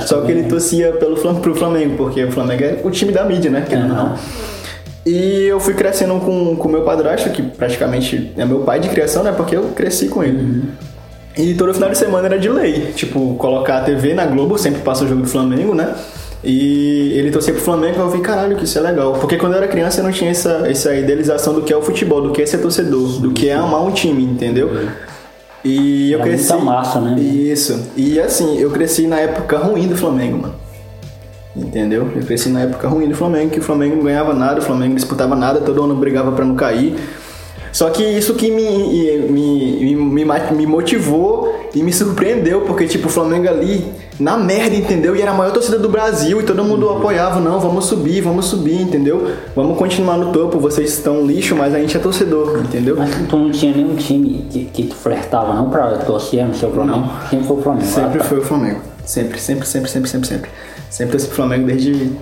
Só 0.07 0.21
que 0.21 0.31
ele 0.31 0.43
né? 0.43 0.49
torcia 0.49 0.93
pelo, 0.93 1.17
pro 1.37 1.55
Flamengo, 1.55 1.97
porque 1.97 2.23
o 2.23 2.31
Flamengo 2.31 2.65
é 2.65 2.81
o 2.85 2.91
time 2.91 3.13
da 3.13 3.25
mídia, 3.25 3.51
né? 3.51 3.65
Querendo 3.67 3.91
ou 3.93 3.97
não. 3.97 4.15
E 5.07 5.45
eu 5.47 5.59
fui 5.59 5.75
crescendo 5.75 6.15
com 6.21 6.53
o 6.55 6.69
meu 6.69 6.83
padrasto, 6.83 7.31
que 7.31 7.43
praticamente 7.43 8.33
é 8.37 8.45
meu 8.45 8.61
pai 8.61 8.79
de 8.81 8.89
criação, 8.89 9.23
né? 9.23 9.33
Porque 9.33 9.57
eu 9.57 9.65
cresci 9.75 10.09
com 10.09 10.23
ele. 10.23 10.65
E 11.37 11.55
todo 11.55 11.73
final 11.73 11.89
de 11.89 11.97
semana 11.97 12.27
era 12.27 12.39
de 12.39 12.49
lei. 12.49 12.93
Tipo, 12.95 13.35
colocar 13.37 13.79
a 13.79 13.81
TV 13.85 14.13
na 14.13 14.27
Globo, 14.27 14.59
sempre 14.59 14.83
passa 14.83 15.05
o 15.05 15.09
jogo 15.09 15.23
do 15.23 15.29
Flamengo, 15.29 15.75
né? 15.75 15.95
E 16.43 17.13
ele 17.17 17.31
torcia 17.31 17.53
pro 17.53 17.63
Flamengo, 17.63 18.01
eu 18.01 18.11
vi, 18.11 18.21
caralho, 18.21 18.57
que 18.57 18.65
isso 18.65 18.79
é 18.79 18.81
legal. 18.81 19.15
Porque 19.15 19.37
quando 19.37 19.53
eu 19.53 19.59
era 19.59 19.69
criança 19.69 20.01
eu 20.01 20.05
não 20.05 20.13
tinha 20.13 20.31
essa, 20.31 20.69
essa 20.69 20.95
idealização 20.95 21.55
do 21.55 21.63
que 21.63 21.73
é 21.73 21.77
o 21.77 21.83
futebol, 21.83 22.21
do 22.21 22.31
que 22.33 22.43
é 22.43 22.47
ser 22.47 22.59
torcedor, 22.59 23.21
do 23.21 23.31
que 23.33 23.49
é 23.49 23.55
amar 23.55 23.83
um 23.83 23.91
time, 23.91 24.23
entendeu? 24.23 24.89
E 25.65 26.13
eu 26.13 26.21
Era 26.21 26.29
cresci. 26.29 26.53
muita 26.53 26.65
massa, 26.65 27.01
né? 27.01 27.19
Isso. 27.21 27.89
E 27.97 28.21
assim, 28.21 28.59
eu 28.61 28.71
cresci 28.71 29.07
na 29.07 29.19
época 29.19 29.59
ruim 29.59 29.89
do 29.89 29.97
Flamengo, 29.97 30.39
mano. 30.39 30.55
Entendeu? 31.59 32.09
Eu 32.15 32.23
cresci 32.23 32.49
na 32.49 32.61
época 32.61 32.89
ruim 32.89 33.09
do 33.09 33.15
Flamengo, 33.15 33.51
que 33.51 33.59
o 33.59 33.63
Flamengo 33.63 33.97
não 33.97 34.05
ganhava 34.05 34.33
nada, 34.33 34.61
o 34.61 34.63
Flamengo 34.63 34.91
não 34.91 34.97
disputava 34.97 35.35
nada, 35.35 35.61
todo 35.61 35.83
ano 35.83 35.95
brigava 35.95 36.33
pra 36.33 36.45
não 36.45 36.55
cair. 36.55 36.97
Só 37.73 37.91
que 37.91 38.03
isso 38.03 38.35
que 38.35 38.51
me, 38.51 39.29
me, 39.31 39.95
me, 39.95 40.25
me, 40.25 40.67
motivou 40.67 41.55
e 41.75 41.83
me 41.83 41.93
surpreendeu, 41.93 42.63
porque, 42.63 42.87
tipo, 42.87 43.09
o 43.09 43.11
Flamengo 43.11 43.49
ali, 43.49 43.85
na 44.19 44.37
merda, 44.37 44.75
entendeu? 44.75 45.15
E 45.15 45.23
era 45.23 45.31
a 45.31 45.35
maior 45.35 45.53
torcida 45.53 45.79
do 45.79 45.89
Brasil 45.89 46.41
e 46.41 46.45
todo 46.45 46.65
mundo 46.65 46.89
apoiava, 46.89 47.41
não, 47.41 47.61
vamos 47.61 47.85
subir, 47.85 48.21
vamos 48.21 48.47
subir, 48.47 48.81
entendeu? 48.81 49.33
Vamos 49.55 49.79
continuar 49.79 50.17
no 50.17 50.33
topo, 50.33 50.59
vocês 50.59 50.93
estão 50.95 51.25
lixo, 51.27 51.55
mas 51.55 51.75
a 51.75 51.79
gente 51.79 51.97
é 51.97 52.01
torcedor, 52.01 52.61
entendeu? 52.61 52.97
Mas 52.97 53.15
tu 53.29 53.37
não 53.37 53.51
tinha 53.51 53.73
nenhum 53.75 53.97
time 53.97 54.47
que, 54.51 54.65
que 54.65 54.83
tu 54.85 54.95
flertava 54.95 55.55
não 55.55 55.69
pra 55.69 55.99
torcer 55.99 56.45
no 56.47 56.55
seu 56.55 56.71
Flamengo? 56.71 57.09
Sempre 57.31 57.47
foi 57.47 57.57
o 57.57 57.63
Flamengo. 57.63 57.87
Sempre 57.87 58.23
foi 58.25 58.39
o 58.39 58.43
Flamengo. 58.43 58.81
Sempre, 59.05 59.41
sempre, 59.41 59.67
sempre, 59.67 59.91
sempre, 59.91 60.11
sempre, 60.11 60.29
sempre. 60.29 60.51
Sempre 60.91 61.13
torci 61.13 61.27
pro 61.27 61.37
Flamengo 61.37 61.67
desde. 61.67 62.13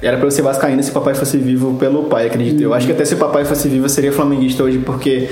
Era 0.00 0.16
pra 0.18 0.26
eu 0.26 0.30
ser 0.30 0.42
vascaíno 0.42 0.82
se 0.82 0.90
o 0.90 0.92
papai 0.92 1.14
fosse 1.14 1.38
vivo 1.38 1.74
pelo 1.74 2.04
pai, 2.04 2.26
acredito. 2.26 2.60
Eu 2.60 2.74
acho 2.74 2.86
que 2.86 2.92
até 2.92 3.04
se 3.04 3.14
o 3.14 3.18
papai 3.18 3.44
fosse 3.44 3.68
vivo 3.68 3.86
eu 3.86 3.88
seria 3.88 4.12
flamenguista 4.12 4.62
hoje, 4.62 4.78
porque. 4.78 5.30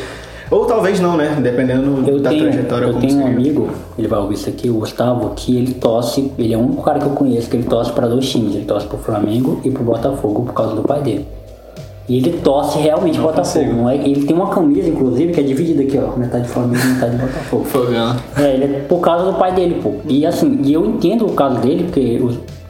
Ou 0.50 0.66
talvez 0.66 1.00
não, 1.00 1.16
né? 1.16 1.38
Dependendo 1.42 2.04
Eu 2.06 2.20
da 2.20 2.30
tenho, 2.30 2.44
trajetória 2.44 2.86
eu 2.86 2.94
tenho 2.94 3.18
um 3.18 3.26
amigo, 3.26 3.70
ele 3.98 4.06
vai 4.06 4.20
ouvir 4.20 4.34
isso 4.34 4.48
aqui, 4.48 4.68
o 4.68 4.74
Gustavo, 4.74 5.32
que 5.34 5.56
ele 5.56 5.72
torce, 5.74 6.30
ele 6.38 6.52
é 6.52 6.56
o 6.56 6.60
único 6.60 6.82
cara 6.82 6.98
que 6.98 7.06
eu 7.06 7.12
conheço 7.12 7.48
que 7.48 7.56
ele 7.56 7.64
torce 7.64 7.90
pra 7.92 8.06
dois 8.06 8.28
times, 8.28 8.54
ele 8.54 8.66
torce 8.66 8.86
pro 8.86 8.98
Flamengo 8.98 9.60
e 9.64 9.70
pro 9.70 9.82
Botafogo 9.82 10.42
por 10.42 10.52
causa 10.52 10.74
do 10.76 10.82
pai 10.82 11.00
dele. 11.02 11.26
E 12.06 12.18
ele 12.18 12.38
torce 12.44 12.78
realmente 12.78 13.18
pro 13.18 13.28
Botafogo, 13.28 13.72
não 13.72 13.88
é? 13.88 13.96
Ele 13.96 14.26
tem 14.26 14.36
uma 14.36 14.50
camisa, 14.50 14.88
inclusive, 14.88 15.32
que 15.32 15.40
é 15.40 15.42
dividida 15.42 15.82
aqui, 15.82 15.98
ó, 15.98 16.14
metade 16.16 16.46
Flamengo 16.46 16.84
e 16.84 16.88
metade 16.88 17.16
Botafogo. 17.16 17.64
Fogão. 17.64 18.16
É, 18.36 18.54
ele 18.54 18.64
é 18.64 18.80
por 18.80 19.00
causa 19.00 19.32
do 19.32 19.38
pai 19.38 19.54
dele, 19.54 19.80
pô. 19.82 19.94
E 20.06 20.26
assim, 20.26 20.60
e 20.62 20.74
eu 20.74 20.84
entendo 20.84 21.24
o 21.24 21.32
caso 21.32 21.58
dele, 21.60 21.84
porque 21.84 22.20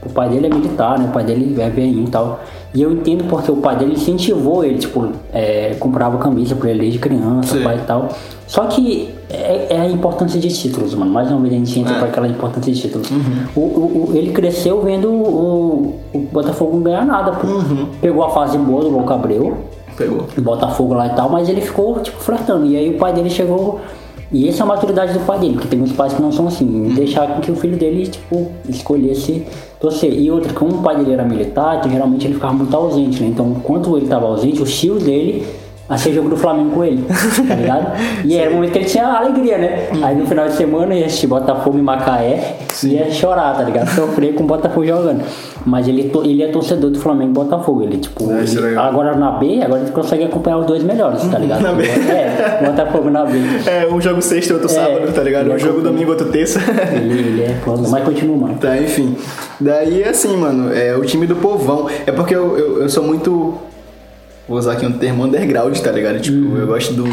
o, 0.06 0.10
pai 0.10 0.28
dele 0.28 0.46
é 0.46 0.50
militar, 0.50 0.98
né? 0.98 1.06
O 1.08 1.12
pai 1.12 1.24
dele 1.24 1.54
é 1.60 1.68
velhinho 1.70 2.04
e 2.06 2.10
tal. 2.10 2.40
E 2.74 2.82
eu 2.82 2.92
entendo 2.92 3.24
porque 3.28 3.50
o 3.52 3.56
pai 3.56 3.76
dele 3.76 3.92
incentivou 3.92 4.64
ele, 4.64 4.78
tipo, 4.78 5.06
é, 5.32 5.76
comprava 5.78 6.18
camisa 6.18 6.56
pra 6.56 6.70
ele 6.70 6.80
desde 6.80 6.98
criança, 6.98 7.56
Sim. 7.56 7.62
pai 7.62 7.76
e 7.76 7.86
tal. 7.86 8.08
Só 8.48 8.64
que 8.64 9.10
é, 9.30 9.66
é 9.70 9.80
a 9.80 9.86
importância 9.88 10.40
de 10.40 10.48
títulos, 10.48 10.92
mano. 10.94 11.10
Mais 11.10 11.30
uma 11.30 11.40
vez 11.40 11.54
a 11.54 11.56
gente 11.56 11.78
entra 11.78 11.94
É. 11.94 11.98
pra 11.98 12.08
aquela 12.08 12.26
importância 12.28 12.72
de 12.72 12.80
títulos. 12.80 13.08
O, 13.54 13.60
o- 13.60 14.08
o- 14.10 14.16
ele 14.16 14.32
cresceu 14.32 14.80
vendo 14.82 15.08
o, 15.08 15.94
o 16.12 16.18
Botafogo 16.32 16.74
não 16.76 16.82
ganhar 16.82 17.04
nada, 17.06 17.30
pô. 17.32 17.46
Pegou 18.00 18.24
a 18.24 18.30
fase 18.30 18.58
boa 18.58 18.82
do 18.82 18.88
Louco 18.90 19.12
Abreu, 19.12 19.56
Pegou. 19.96 20.26
Botafogo 20.38 20.94
lá 20.94 21.06
e 21.06 21.10
tal, 21.10 21.28
mas 21.30 21.48
ele 21.48 21.60
ficou, 21.60 22.00
tipo, 22.00 22.18
flertando. 22.20 22.66
E 22.66 22.76
aí 22.76 22.90
o 22.90 22.98
pai 22.98 23.12
dele 23.12 23.30
chegou. 23.30 23.80
E 24.34 24.48
essa 24.48 24.58
é 24.58 24.64
a 24.64 24.66
maturidade 24.66 25.12
do 25.12 25.20
pai 25.20 25.38
dele, 25.38 25.52
porque 25.52 25.68
tem 25.68 25.78
muitos 25.78 25.96
pais 25.96 26.12
que 26.12 26.20
não 26.20 26.32
são 26.32 26.48
assim. 26.48 26.92
Deixar 26.92 27.28
com 27.28 27.40
que 27.40 27.52
o 27.52 27.54
filho 27.54 27.76
dele, 27.76 28.08
tipo, 28.08 28.50
escolhesse 28.68 29.46
torcer. 29.78 30.12
E 30.12 30.28
outra, 30.28 30.52
como 30.52 30.78
o 30.78 30.82
pai 30.82 30.96
dele 30.96 31.12
era 31.12 31.24
militar, 31.24 31.78
então 31.78 31.88
geralmente 31.88 32.26
ele 32.26 32.34
ficava 32.34 32.52
muito 32.52 32.76
ausente, 32.76 33.22
né? 33.22 33.28
Então, 33.28 33.54
enquanto 33.56 33.96
ele 33.96 34.06
estava 34.06 34.26
ausente, 34.26 34.60
os 34.60 34.76
tios 34.76 35.04
dele 35.04 35.46
assistia 35.88 36.14
jogo 36.14 36.28
do 36.30 36.36
Flamengo 36.36 36.70
com 36.70 36.84
ele, 36.84 37.04
tá 37.46 37.54
ligado? 37.54 37.92
E 38.24 38.36
era 38.36 38.50
o 38.50 38.54
momento 38.56 38.72
que 38.72 38.78
ele 38.78 38.84
tinha 38.86 39.06
alegria, 39.06 39.58
né? 39.58 39.88
Aí 40.02 40.16
no 40.16 40.26
final 40.26 40.48
de 40.48 40.54
semana 40.54 40.94
ia 40.94 41.06
assistir 41.06 41.26
Botafogo 41.26 41.78
em 41.78 41.82
Macaé 41.82 42.56
e 42.82 42.86
ia 42.88 43.10
chorar, 43.10 43.54
tá 43.56 43.62
ligado? 43.62 43.88
Sofrer 43.94 44.34
com 44.34 44.44
o 44.44 44.46
Botafogo 44.46 44.86
jogando. 44.86 45.22
Mas 45.66 45.86
ele, 45.88 46.04
to- 46.10 46.24
ele 46.24 46.42
é 46.42 46.48
torcedor 46.48 46.90
do 46.90 46.98
Flamengo 46.98 47.30
e 47.30 47.34
Botafogo. 47.34 47.82
Ele, 47.82 47.96
tipo, 47.98 48.30
É, 48.32 48.40
é 48.40 48.42
ele- 48.42 48.78
agora 48.78 49.14
na 49.16 49.32
B, 49.32 49.62
agora 49.62 49.82
ele 49.82 49.90
consegue 49.92 50.24
acompanhar 50.24 50.58
os 50.58 50.66
dois 50.66 50.82
melhores, 50.82 51.22
tá 51.24 51.38
ligado? 51.38 51.62
Na 51.62 51.72
B. 51.72 51.84
É, 51.84 52.62
Botafogo 52.66 53.10
na 53.10 53.24
B. 53.24 53.38
É, 53.66 53.86
um 53.92 54.00
jogo 54.00 54.20
sexta, 54.22 54.54
outro 54.54 54.68
É, 54.70 54.72
sábado, 54.72 55.12
tá 55.12 55.22
ligado? 55.22 55.50
Um 55.50 55.54
é 55.54 55.58
jogo 55.58 55.80
domingo, 55.80 56.10
outro 56.10 56.28
terça. 56.30 56.60
Ele, 56.94 57.18
ele 57.18 57.42
é 57.44 57.54
foda, 57.64 57.88
mas 57.88 58.04
continua, 58.04 58.36
mano. 58.36 58.54
Tá, 58.60 58.76
enfim. 58.78 59.16
Daí, 59.60 60.02
assim, 60.04 60.36
mano, 60.36 60.72
é 60.74 60.96
o 60.96 61.02
time 61.02 61.26
do 61.26 61.36
povão. 61.36 61.88
É 62.06 62.12
porque 62.12 62.34
eu, 62.34 62.58
eu, 62.58 62.82
eu 62.82 62.88
sou 62.88 63.02
muito. 63.04 63.54
Vou 64.48 64.58
usar 64.58 64.72
aqui 64.72 64.84
um 64.84 64.92
termo 64.92 65.24
underground, 65.24 65.78
tá 65.78 65.90
ligado? 65.90 66.20
Tipo, 66.20 66.56
eu 66.58 66.66
gosto 66.66 66.92
do, 66.92 67.04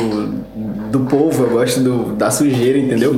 do 0.91 0.99
povo, 1.01 1.43
eu 1.45 1.49
gosto 1.51 1.79
do, 1.79 2.13
da 2.13 2.29
sujeira, 2.29 2.77
entendeu? 2.77 3.15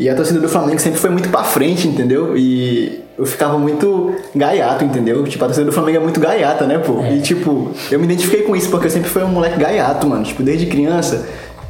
E 0.00 0.08
a 0.08 0.14
torcida 0.16 0.40
do 0.40 0.48
Flamengo 0.48 0.80
sempre 0.80 0.98
foi 0.98 1.10
muito 1.10 1.28
pra 1.28 1.44
frente, 1.44 1.86
entendeu? 1.86 2.36
E 2.36 3.00
eu 3.16 3.24
ficava 3.24 3.56
muito 3.58 4.14
gaiato, 4.34 4.84
entendeu? 4.84 5.22
Tipo, 5.24 5.44
a 5.44 5.46
torcida 5.46 5.66
do 5.66 5.72
Flamengo 5.72 5.98
é 5.98 6.00
muito 6.00 6.18
gaiata, 6.18 6.66
né, 6.66 6.78
pô? 6.78 7.04
E, 7.04 7.20
tipo, 7.20 7.70
eu 7.90 7.98
me 8.00 8.04
identifiquei 8.04 8.42
com 8.42 8.56
isso 8.56 8.68
porque 8.68 8.86
eu 8.86 8.90
sempre 8.90 9.08
fui 9.08 9.22
um 9.22 9.28
moleque 9.28 9.60
gaiato, 9.60 10.08
mano. 10.08 10.24
Tipo, 10.24 10.42
desde 10.42 10.66
criança, 10.66 11.24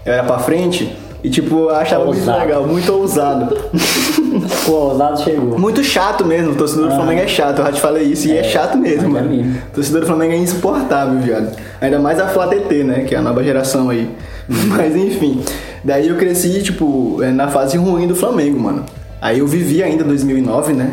eu 0.07 0.13
era 0.15 0.23
pra 0.25 0.39
frente 0.39 0.97
e, 1.23 1.29
tipo, 1.29 1.55
eu 1.57 1.71
achava 1.71 2.07
muito 2.07 2.21
Ousado. 2.21 2.41
legal, 2.41 2.67
muito 2.67 2.93
ousado. 2.93 3.57
O 4.69 4.71
ousado 4.73 5.21
chegou. 5.23 5.59
Muito 5.59 5.83
chato 5.83 6.25
mesmo, 6.25 6.53
o 6.53 6.55
torcedor 6.55 6.89
do 6.89 6.95
Flamengo 6.95 7.21
é 7.23 7.27
chato, 7.27 7.59
eu 7.59 7.65
já 7.65 7.73
te 7.73 7.81
falei 7.81 8.05
isso, 8.05 8.29
e 8.29 8.37
é, 8.37 8.45
chato 8.45 8.79
mesmo, 8.79 9.07
é 9.07 9.09
mano. 9.09 9.31
mesmo. 9.31 9.59
O 9.71 9.75
torcedor 9.75 10.01
do 10.03 10.07
Flamengo 10.07 10.33
é 10.33 10.37
insuportável, 10.37 11.19
viado. 11.21 11.57
Ainda 11.81 11.99
mais 11.99 12.21
a 12.21 12.29
Flá 12.29 12.47
TT, 12.47 12.85
né, 12.85 13.05
que 13.05 13.15
é 13.15 13.19
a 13.19 13.23
nova 13.23 13.43
geração 13.43 13.91
aí. 13.91 14.09
Mas 14.49 14.95
enfim, 14.95 15.43
daí 15.83 16.09
eu 16.09 16.17
cresci, 16.17 16.63
tipo, 16.63 17.21
é, 17.23 17.31
na 17.31 17.49
fase 17.49 17.77
ruim 17.77 18.07
do 18.07 18.15
Flamengo, 18.15 18.61
mano. 18.61 18.85
Aí 19.21 19.39
eu 19.39 19.47
vivi 19.47 19.83
ainda 19.83 20.05
2009, 20.05 20.73
né, 20.73 20.93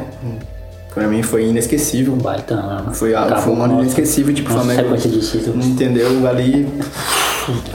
pra 0.94 1.08
mim 1.08 1.22
foi 1.22 1.46
inesquecível. 1.46 2.16
Baita 2.16 2.56
ano. 2.56 2.94
Foi, 2.94 3.14
ah, 3.14 3.24
Acabou 3.24 3.44
foi 3.44 3.54
um 3.54 3.64
ano 3.64 3.82
inesquecível, 3.82 4.34
tipo, 4.34 4.52
nossa 4.52 4.66
Flamengo... 4.66 4.98
sequência 4.98 5.10
de 5.10 5.32
títulos. 5.32 5.66
Entendeu? 5.66 6.28
Ali. 6.28 6.68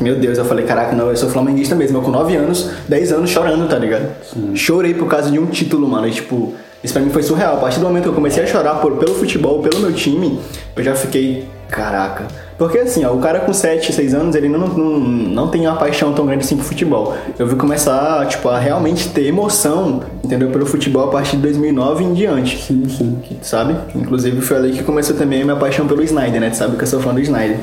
Meu 0.00 0.16
Deus, 0.16 0.38
eu 0.38 0.44
falei, 0.44 0.64
caraca, 0.64 0.94
não, 0.94 1.08
eu 1.10 1.16
sou 1.16 1.28
flamenguista 1.28 1.74
mesmo. 1.74 1.98
Eu 1.98 2.02
com 2.02 2.10
9 2.10 2.36
anos, 2.36 2.70
10 2.88 3.12
anos 3.12 3.30
chorando, 3.30 3.68
tá 3.68 3.78
ligado? 3.78 4.08
Chorei 4.54 4.94
por 4.94 5.08
causa 5.08 5.30
de 5.30 5.38
um 5.38 5.46
título, 5.46 5.88
mano. 5.88 6.06
E 6.06 6.10
tipo, 6.10 6.54
isso 6.82 6.92
pra 6.92 7.02
mim 7.02 7.10
foi 7.10 7.22
surreal. 7.22 7.54
A 7.56 7.60
partir 7.60 7.80
do 7.80 7.86
momento 7.86 8.04
que 8.04 8.08
eu 8.10 8.14
comecei 8.14 8.42
a 8.44 8.46
chorar 8.46 8.74
por, 8.76 8.96
pelo 8.96 9.14
futebol, 9.14 9.60
pelo 9.62 9.80
meu 9.80 9.92
time, 9.92 10.38
eu 10.76 10.84
já 10.84 10.94
fiquei, 10.94 11.48
caraca. 11.68 12.26
Porque 12.56 12.78
assim, 12.78 13.04
ó, 13.04 13.12
o 13.12 13.18
cara 13.18 13.40
com 13.40 13.52
7, 13.52 13.92
6 13.92 14.14
anos, 14.14 14.36
ele 14.36 14.48
não, 14.48 14.60
não, 14.68 14.98
não 15.00 15.48
tem 15.48 15.66
uma 15.66 15.76
paixão 15.76 16.12
tão 16.12 16.24
grande 16.26 16.44
assim 16.44 16.56
pro 16.56 16.64
futebol. 16.64 17.16
Eu 17.38 17.46
vi 17.46 17.56
começar, 17.56 18.26
tipo, 18.28 18.48
a 18.48 18.58
realmente 18.58 19.08
ter 19.08 19.26
emoção, 19.26 20.02
entendeu? 20.22 20.50
Pelo 20.50 20.66
futebol 20.66 21.08
a 21.08 21.10
partir 21.10 21.36
de 21.36 21.42
2009 21.42 22.04
em 22.04 22.12
diante 22.12 22.62
Sim, 22.62 22.84
sim. 22.88 23.18
sabe? 23.42 23.74
Inclusive 23.94 24.40
foi 24.40 24.56
ali 24.56 24.72
que 24.72 24.84
começou 24.84 25.16
também 25.16 25.42
a 25.42 25.44
minha 25.44 25.56
paixão 25.56 25.86
pelo 25.88 26.02
Snyder, 26.02 26.40
né? 26.40 26.50
Tu 26.50 26.56
sabe 26.58 26.76
que 26.76 26.82
eu 26.82 26.86
sou 26.86 27.00
fã 27.00 27.12
do 27.12 27.20
Snyder. 27.20 27.58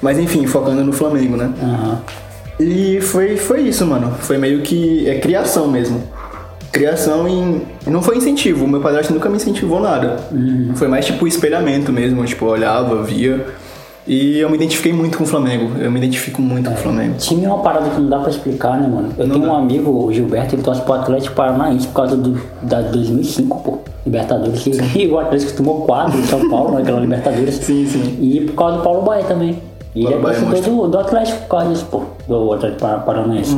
Mas 0.00 0.18
enfim, 0.18 0.46
focando 0.46 0.84
no 0.84 0.92
Flamengo, 0.92 1.36
né? 1.36 1.52
Aham. 1.62 1.98
E 2.58 3.00
foi, 3.00 3.36
foi 3.36 3.62
isso, 3.62 3.86
mano. 3.86 4.12
Foi 4.20 4.38
meio 4.38 4.62
que 4.62 5.08
é 5.08 5.18
criação 5.18 5.68
mesmo. 5.68 6.02
Criação 6.72 7.28
em. 7.28 7.62
Não 7.86 8.02
foi 8.02 8.16
incentivo, 8.16 8.66
meu 8.66 8.80
padrasto 8.80 9.12
nunca 9.12 9.28
me 9.28 9.36
incentivou 9.36 9.80
nada. 9.80 10.16
Foi 10.74 10.88
mais 10.88 11.06
tipo 11.06 11.26
espelhamento 11.26 11.92
mesmo, 11.92 12.24
tipo, 12.24 12.44
eu 12.44 12.50
olhava, 12.50 13.02
via. 13.02 13.46
E 14.06 14.38
eu 14.38 14.48
me 14.48 14.56
identifiquei 14.56 14.92
muito 14.92 15.18
com 15.18 15.24
o 15.24 15.26
Flamengo. 15.26 15.72
Eu 15.80 15.90
me 15.90 15.98
identifico 15.98 16.40
muito 16.40 16.70
com 16.70 16.76
o 16.76 16.78
Flamengo. 16.78 17.14
Time 17.18 17.44
é 17.44 17.48
uma 17.48 17.58
parada 17.58 17.90
que 17.90 18.00
não 18.00 18.08
dá 18.08 18.20
pra 18.20 18.30
explicar, 18.30 18.78
né, 18.80 18.86
mano? 18.86 19.12
Eu 19.18 19.28
tenho 19.28 19.44
um 19.44 19.54
amigo, 19.54 19.90
o 19.90 20.12
Gilberto, 20.12 20.54
ele 20.54 20.62
torce 20.62 20.80
pro 20.82 20.92
Atlético 20.94 21.34
Paranaense 21.34 21.88
por 21.88 21.94
causa 21.94 22.16
do, 22.16 22.40
da 22.62 22.82
2005, 22.82 23.60
pô. 23.60 23.78
Libertadores, 24.04 24.62
que 24.62 25.06
o 25.10 25.18
Atlético 25.18 25.52
tomou 25.54 25.80
4 25.80 26.22
de 26.22 26.28
São 26.28 26.48
Paulo 26.48 26.74
naquela 26.74 27.00
Libertadores. 27.00 27.56
Sim, 27.56 27.86
sim. 27.86 28.16
E 28.20 28.42
por 28.42 28.54
causa 28.54 28.76
do 28.76 28.82
Paulo 28.84 29.02
Baia 29.02 29.24
também. 29.24 29.60
E 29.96 30.04
ele 30.04 30.14
é 30.14 30.16
é 30.18 30.20
torcedor 30.20 30.60
do, 30.82 30.88
do 30.88 30.98
Atlético 30.98 31.64
disso, 31.68 31.86
pô. 31.90 32.02
Do 32.28 32.52
Atlético 32.52 32.80
Par- 32.82 33.04
Paranaense. 33.04 33.56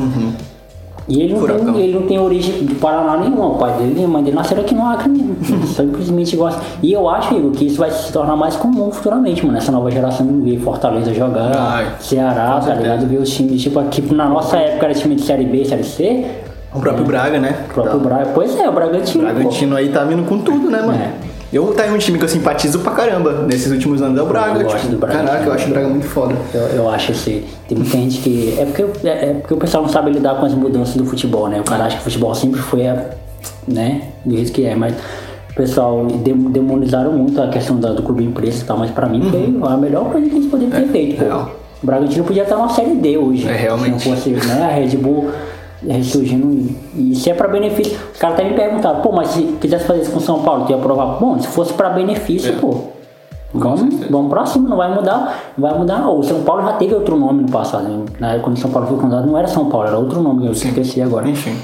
E 1.09 1.23
ele 1.23 1.33
não, 1.33 1.41
Furacão. 1.41 1.73
tem, 1.73 1.83
ele 1.85 1.99
não 1.99 2.07
tem 2.07 2.19
origem 2.19 2.67
de 2.67 2.75
Paraná 2.75 3.17
nenhuma. 3.17 3.47
O 3.47 3.55
pai 3.57 3.73
dele 3.79 3.99
e 3.99 4.05
a 4.05 4.09
mãe 4.09 4.23
dele 4.23 4.37
nasceram 4.37 4.61
aqui 4.61 4.75
no 4.75 4.85
Acre 4.87 5.09
mesmo. 5.09 5.37
Simplesmente 5.67 6.37
gosta. 6.37 6.61
E 6.83 6.93
eu 6.93 7.09
acho, 7.09 7.35
Igor, 7.35 7.51
que 7.53 7.65
isso 7.65 7.79
vai 7.79 7.91
se 7.91 8.13
tornar 8.13 8.37
mais 8.37 8.57
comum 8.57 8.91
futuramente, 8.91 9.45
mano. 9.45 9.57
Essa 9.57 9.73
nova 9.73 9.91
geração 9.91 10.27
ver 10.43 10.59
Fortaleza 10.61 11.15
jogar, 11.15 11.51
Vai. 11.51 11.87
Ceará, 11.99 12.61
tá 12.61 12.75
ligado? 12.75 13.07
Ver 13.07 13.17
os 13.21 13.31
times, 13.31 13.63
tipo, 13.63 13.79
aqui 13.81 14.03
na 14.15 14.29
nossa 14.29 14.59
época 14.59 14.85
era 14.85 14.95
time 14.95 15.15
de 15.15 15.23
Série 15.23 15.47
B, 15.47 15.65
Série 15.65 15.83
C. 15.85 16.27
O 16.75 16.79
próprio 16.79 17.07
Braga, 17.07 17.41
né? 17.41 17.57
O 17.71 17.73
próprio 17.73 18.01
Braga. 18.01 18.31
Pois 18.35 18.55
é, 18.59 18.67
o 18.69 18.71
O 18.71 18.75
Bragantino. 18.75 19.25
pô. 19.27 19.33
Bragantino 19.33 19.77
aí 19.77 19.89
tá 19.89 20.05
vindo 20.05 20.23
com 20.29 20.39
tudo, 20.41 20.71
né, 20.71 20.83
mano? 20.83 20.93
É. 20.93 21.11
Eu 21.53 21.73
tá 21.73 21.85
aí 21.85 21.91
um 21.95 21.97
time 21.99 22.19
que 22.19 22.25
eu 22.25 22.29
simpatizo 22.29 22.81
pra 22.81 22.93
caramba 22.93 23.47
nesses 23.47 23.73
últimos 23.73 24.03
anos 24.03 24.19
é 24.19 24.23
o 24.23 24.27
Braga. 24.27 24.59
Eu 24.61 24.65
gosto 24.65 24.81
tipo, 24.81 24.93
do 24.93 24.99
Bragantino. 24.99 25.29
Caraca, 25.29 25.47
eu 25.47 25.53
acho 25.55 25.67
o 25.67 25.71
Braga 25.71 25.89
muito 25.89 26.07
foda. 26.07 26.35
Eu, 26.53 26.61
eu 26.61 26.91
acho 26.91 27.13
assim, 27.13 27.45
tem 27.67 27.79
muita 27.79 27.97
gente 27.97 28.19
que. 28.21 28.55
É 28.59 28.65
porque, 28.67 29.09
é, 29.09 29.31
é 29.31 29.35
porque 29.35 29.55
o 29.55 29.57
pessoal 29.57 29.83
não 29.83 29.91
sabe 29.91 30.11
lidar 30.11 30.35
com 30.39 30.45
as 30.45 30.53
mudanças 30.55 30.95
do 30.97 31.07
futebol, 31.07 31.49
né? 31.49 31.59
O 31.61 31.65
cara 31.65 31.85
acha 31.85 31.97
que 31.97 32.03
o 32.03 32.05
futebol 32.05 32.35
sempre 32.35 32.61
foi 32.61 32.87
a, 32.87 33.11
né, 33.67 34.03
do 34.27 34.37
jeito 34.37 34.53
que 34.53 34.67
é, 34.67 34.75
mas 34.75 34.93
o 35.51 35.55
pessoal 35.55 36.05
dem- 36.07 36.51
demonizaram 36.51 37.13
muito 37.13 37.41
a 37.41 37.49
questão 37.49 37.77
da- 37.81 37.93
do 37.93 38.03
clube 38.03 38.25
empresa 38.25 38.63
e 38.63 38.67
tal, 38.67 38.77
mas 38.77 38.91
pra 38.91 39.07
mim 39.09 39.23
foi 39.31 39.71
a 39.73 39.77
melhor 39.79 40.05
coisa 40.11 40.29
que 40.29 40.37
eles 40.37 40.47
poderiam 40.51 40.71
ter 40.83 40.89
feito. 40.89 41.17
pô. 41.17 41.25
Uhum. 41.25 41.31
É, 41.31 41.33
real. 41.35 41.51
O 41.83 41.87
Bragantino 41.87 42.25
podia 42.25 42.43
estar 42.43 42.57
na 42.59 42.69
série 42.69 42.95
D 42.97 43.17
hoje. 43.17 43.49
É, 43.49 43.53
realmente. 43.55 44.03
Se 44.03 44.09
não 44.09 44.17
fosse 44.17 44.31
né, 44.31 44.65
a 44.71 44.75
Red 44.75 44.97
Bull 44.97 45.31
ressurgindo 45.87 46.75
e, 46.97 47.15
se 47.15 47.31
é 47.31 47.35
pra 47.35 47.49
benefício. 47.49 47.99
Os 48.13 48.19
caras 48.19 48.39
até 48.39 48.49
me 48.49 48.55
perguntaram, 48.57 49.01
pô, 49.01 49.13
mas 49.13 49.29
se 49.29 49.43
quisesse 49.61 49.85
fazer 49.87 50.03
isso 50.03 50.11
com 50.13 50.21
São 50.21 50.43
Paulo, 50.43 50.65
tu 50.65 50.71
ia 50.71 50.77
aprovar? 50.77 51.19
Bom, 51.21 51.39
se 51.39 51.47
fosse 51.49 51.73
pra 51.73 51.91
benefício, 51.91 52.55
pô. 52.57 52.75
Vamos, 53.55 54.07
vamos 54.11 54.29
pra 54.29 54.45
cima, 54.45 54.69
não 54.69 54.77
vai 54.77 54.95
mudar, 54.95 55.53
não 55.57 55.69
vai 55.71 55.79
mudar. 55.79 56.07
O 56.11 56.23
São 56.23 56.43
Paulo 56.43 56.63
já 56.63 56.75
teve 56.75 56.95
outro 56.95 57.17
nome 57.17 57.43
no 57.45 57.49
passado. 57.51 57.89
né? 57.89 58.05
Na 58.21 58.29
época 58.33 58.45
quando 58.45 58.59
São 58.59 58.71
Paulo 58.71 58.89
foi 58.89 58.99
fundado 58.99 59.27
não 59.27 59.39
era 59.39 59.49
São 59.49 59.71
Paulo, 59.71 59.87
era 59.89 59.99
outro 59.99 60.21
nome, 60.23 60.47
eu 60.47 60.53
esqueci 60.53 61.01
agora. 61.01 61.27
Enfim. 61.29 61.57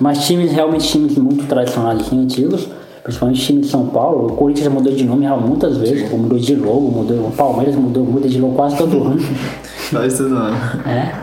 Mas 0.00 0.26
times, 0.26 0.52
realmente 0.52 0.88
times 0.88 1.16
muito 1.18 1.46
tradicionais, 1.46 2.00
assim, 2.00 2.22
antigos, 2.22 2.68
principalmente 3.02 3.40
time 3.40 3.60
de 3.60 3.66
São 3.68 3.86
Paulo, 3.86 4.28
o 4.28 4.32
Corinthians 4.36 4.72
mudou 4.72 4.92
de 4.92 5.04
nome 5.04 5.26
muitas 5.28 5.76
vezes, 5.76 6.08
pô, 6.08 6.16
mudou 6.16 6.38
de 6.38 6.54
logo, 6.54 6.90
mudou, 6.90 7.16
o 7.28 7.32
Palmeiras 7.32 7.74
mudou, 7.76 8.04
muda 8.04 8.28
de 8.28 8.40
logo 8.40 8.54
quase 8.54 8.76
todo 8.76 8.96
ano. 9.04 9.20
Faz 9.20 10.16
tudo 10.16 10.30
não. 10.30 10.48
é, 10.90 11.14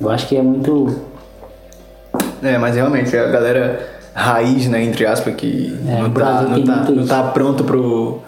eu 0.00 0.10
acho 0.10 0.28
que 0.28 0.36
é 0.36 0.42
muito. 0.42 1.13
É, 2.44 2.58
mas 2.58 2.76
realmente, 2.76 3.16
a 3.16 3.26
galera 3.28 3.80
raiz, 4.14 4.68
né, 4.68 4.82
entre 4.84 5.06
aspas, 5.06 5.34
que 5.34 5.76
É, 5.88 6.02
não, 6.02 6.10
tá, 6.10 6.42
não, 6.42 6.64
tá, 6.64 6.90
não 6.90 7.06
tá 7.06 7.22
pronto 7.24 7.64
pro, 7.64 8.18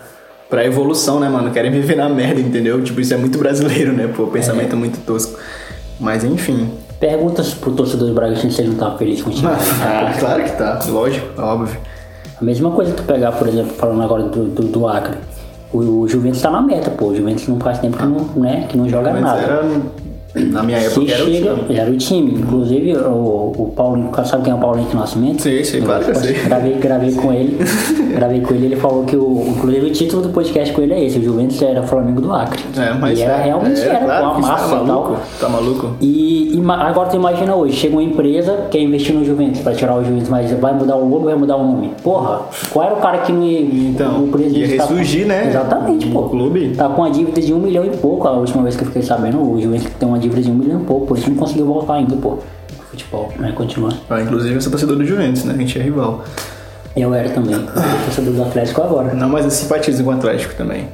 pra 0.51 0.64
evolução, 0.64 1.21
né, 1.21 1.29
mano? 1.29 1.51
Querem 1.51 1.71
viver 1.71 1.97
na 1.97 2.09
merda, 2.09 2.41
entendeu? 2.41 2.83
Tipo, 2.83 3.01
isso 3.01 3.14
é 3.14 3.17
muito 3.17 3.39
brasileiro, 3.39 3.93
né, 3.93 4.09
pô, 4.14 4.27
pensamento 4.27 4.73
É. 4.75 4.77
muito 4.77 4.99
tosco. 5.05 5.39
Mas 6.01 6.25
enfim. 6.25 6.71
Perguntas 6.99 7.53
pro 7.55 7.73
torcedor 7.73 8.09
do 8.09 8.14
Bragantino 8.14 8.51
se 8.51 8.62
ele 8.62 8.71
não 8.71 8.77
tá 8.77 8.91
feliz 8.97 9.23
com 9.23 9.31
o 9.31 9.33
time. 9.33 9.49
Ah, 9.49 10.14
claro 10.19 10.43
que 10.45 10.53
tá, 10.53 10.79
lógico, 10.89 11.27
óbvio. 11.41 11.79
A 12.41 12.45
mesma 12.45 12.71
coisa 12.71 12.93
que 12.93 12.97
tu 12.99 13.05
pegar, 13.05 13.33
por 13.33 13.47
exemplo, 13.49 13.73
falando 13.77 14.03
agora 14.03 14.23
do, 14.25 14.45
do, 14.47 14.62
do 14.62 14.89
Acre. 14.89 15.17
O, 15.73 15.79
o 16.03 16.09
Juventus 16.09 16.41
tá 16.41 16.51
na 16.51 16.62
meta, 16.62 16.91
pô. 16.91 17.07
O 17.07 17.17
Juventus 17.17 17.47
não 17.49 17.59
faz 17.61 17.79
tempo 17.79 17.97
que 17.99 18.05
não, 18.05 18.21
né, 18.37 18.67
que 18.69 18.77
não 18.79 18.89
joga 18.89 19.11
Mas 19.12 19.23
nada. 19.23 19.41
era, 19.41 19.62
na 20.45 20.62
minha 20.62 20.78
época, 20.78 21.11
era 21.12 21.22
o 21.24 21.26
time. 21.26 21.76
era 21.78 21.91
o 21.91 21.97
time. 21.97 22.32
Inclusive, 22.32 22.97
o, 22.97 23.53
o 23.59 23.72
Paulinho, 23.74 24.11
sabe 24.24 24.45
quem 24.45 24.53
é 24.53 24.57
o 24.57 24.59
Paulinho 24.59 24.89
de 24.89 24.97
Nascimento? 24.97 25.43
Sei, 25.43 25.64
sei, 25.64 25.80
claro 25.80 26.05
que 26.05 26.11
eu 26.11 26.14
sei. 26.16 26.32
Gravei, 26.34 26.72
gravei 26.74 27.12
com 27.12 27.32
ele. 27.32 27.57
gravei 28.16 28.41
com 28.41 28.55
ele, 28.55 28.66
ele 28.66 28.76
falou 28.76 29.05
que 29.05 29.16
o. 29.16 29.45
Inclusive 29.47 29.87
o 29.87 29.93
título 29.93 30.22
do 30.22 30.28
podcast 30.30 30.74
com 30.74 30.82
ele 30.82 30.93
é 30.95 31.05
esse, 31.05 31.18
o 31.18 31.22
Juventus 31.22 31.61
era 31.62 31.82
Flamengo 31.82 32.20
do 32.20 32.32
Acre. 32.32 32.62
É, 32.76 32.93
mas 32.95 33.18
e 33.18 33.22
era 33.22 33.34
é, 33.39 33.45
realmente 33.45 33.80
é, 33.80 33.87
era, 33.89 34.05
claro 34.05 34.22
com 34.24 34.30
a 34.30 34.34
que 34.34 34.41
isso 34.41 34.51
massa 34.51 34.68
tá 34.68 34.82
e 34.82 34.87
maluco, 34.87 35.09
tal. 35.12 35.20
tá 35.41 35.49
maluco? 35.49 35.91
E, 36.01 36.57
ima- 36.57 36.76
agora 36.89 37.09
tu 37.09 37.16
imagina 37.16 37.55
hoje, 37.55 37.74
chega 37.76 37.95
uma 37.95 38.03
empresa 38.03 38.66
quer 38.70 38.80
investir 38.80 39.14
no 39.14 39.24
Juventus 39.24 39.61
pra 39.61 39.72
tirar 39.74 39.97
o 39.97 40.05
Juventus, 40.05 40.28
mas 40.28 40.51
vai 40.53 40.72
mudar 40.74 40.97
o 40.97 41.09
logo, 41.09 41.24
vai 41.24 41.34
mudar 41.34 41.57
o 41.57 41.64
nome. 41.64 41.91
Porra, 42.03 42.41
qual 42.70 42.84
era 42.87 42.95
o 42.95 42.99
cara 42.99 43.18
que 43.18 43.32
me. 43.32 43.91
Então, 43.91 44.24
o 44.24 44.28
presidente 44.28 44.70
ia 44.72 44.76
tá- 44.76 44.82
ressurgir, 44.84 45.26
né? 45.26 45.47
Exatamente, 45.49 46.07
pô. 46.09 46.20
O 46.20 46.28
clube. 46.30 46.70
Tá 46.76 46.89
com 46.89 47.03
uma 47.03 47.11
dívida 47.11 47.41
de 47.41 47.53
um 47.55 47.59
milhão 47.59 47.84
e 47.84 47.91
pouco, 47.97 48.26
a 48.26 48.32
última 48.32 48.62
vez 48.62 48.76
que 48.76 48.82
eu 48.82 48.87
fiquei 48.87 49.03
sabendo, 49.03 49.41
o 49.41 49.61
Juventus 49.61 49.89
tem 49.99 50.09
uma 50.09 50.18
dívida 50.18 50.26
de 50.29 50.51
um 50.51 50.55
milhão 50.55 50.81
e 50.83 50.85
pouco, 50.85 51.07
por 51.07 51.18
isso 51.18 51.29
não 51.31 51.37
conseguiu 51.37 51.66
voltar 51.66 51.95
ainda, 51.95 52.16
pô. 52.16 52.39
Futebol, 52.91 53.33
né? 53.39 53.53
Continua. 53.55 53.91
Ah, 54.09 54.20
inclusive 54.22 54.55
eu 54.55 54.61
sou 54.61 54.70
torcedor 54.70 54.97
do 54.97 55.05
Juventus, 55.05 55.45
né? 55.45 55.55
A 55.55 55.59
gente 55.59 55.79
é 55.79 55.83
rival. 55.83 56.24
Eu 56.97 57.12
era 57.14 57.29
também, 57.29 57.53
eu 57.55 57.61
sou 57.61 58.05
torcedor 58.07 58.35
do 58.35 58.43
Atlético 58.43 58.83
agora. 58.83 59.12
Não, 59.14 59.29
mas 59.29 59.45
eu 59.45 59.51
simpatizo 59.51 60.03
com 60.03 60.11
o 60.11 60.12
Atlético 60.14 60.55
também. 60.55 60.89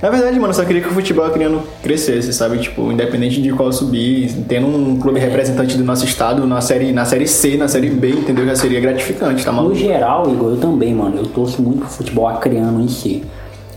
Na 0.00 0.10
verdade, 0.10 0.36
mano, 0.38 0.50
eu 0.50 0.54
só 0.54 0.64
queria 0.64 0.80
que 0.80 0.88
o 0.88 0.92
futebol 0.92 1.24
acreano 1.24 1.60
crescesse, 1.82 2.32
sabe? 2.32 2.58
Tipo, 2.58 2.92
independente 2.92 3.42
de 3.42 3.50
qual 3.50 3.72
subir, 3.72 4.32
tendo 4.46 4.66
um 4.68 4.96
É. 4.96 5.00
clube 5.00 5.18
representante 5.18 5.76
do 5.76 5.82
nosso 5.82 6.04
estado 6.04 6.46
na 6.46 6.60
série, 6.60 6.92
na 6.92 7.04
série 7.04 7.26
C, 7.26 7.56
na 7.56 7.66
série 7.66 7.90
B, 7.90 8.10
entendeu? 8.10 8.46
Já 8.46 8.54
seria 8.54 8.78
gratificante, 8.80 9.44
tá 9.44 9.50
No 9.50 9.56
maluco? 9.56 9.74
geral, 9.74 10.30
Igor, 10.30 10.50
eu 10.52 10.56
também, 10.58 10.94
mano. 10.94 11.16
Eu 11.18 11.26
torço 11.26 11.60
muito 11.60 11.80
pro 11.80 11.88
futebol 11.88 12.28
acreano 12.28 12.80
em 12.80 12.86
si. 12.88 13.24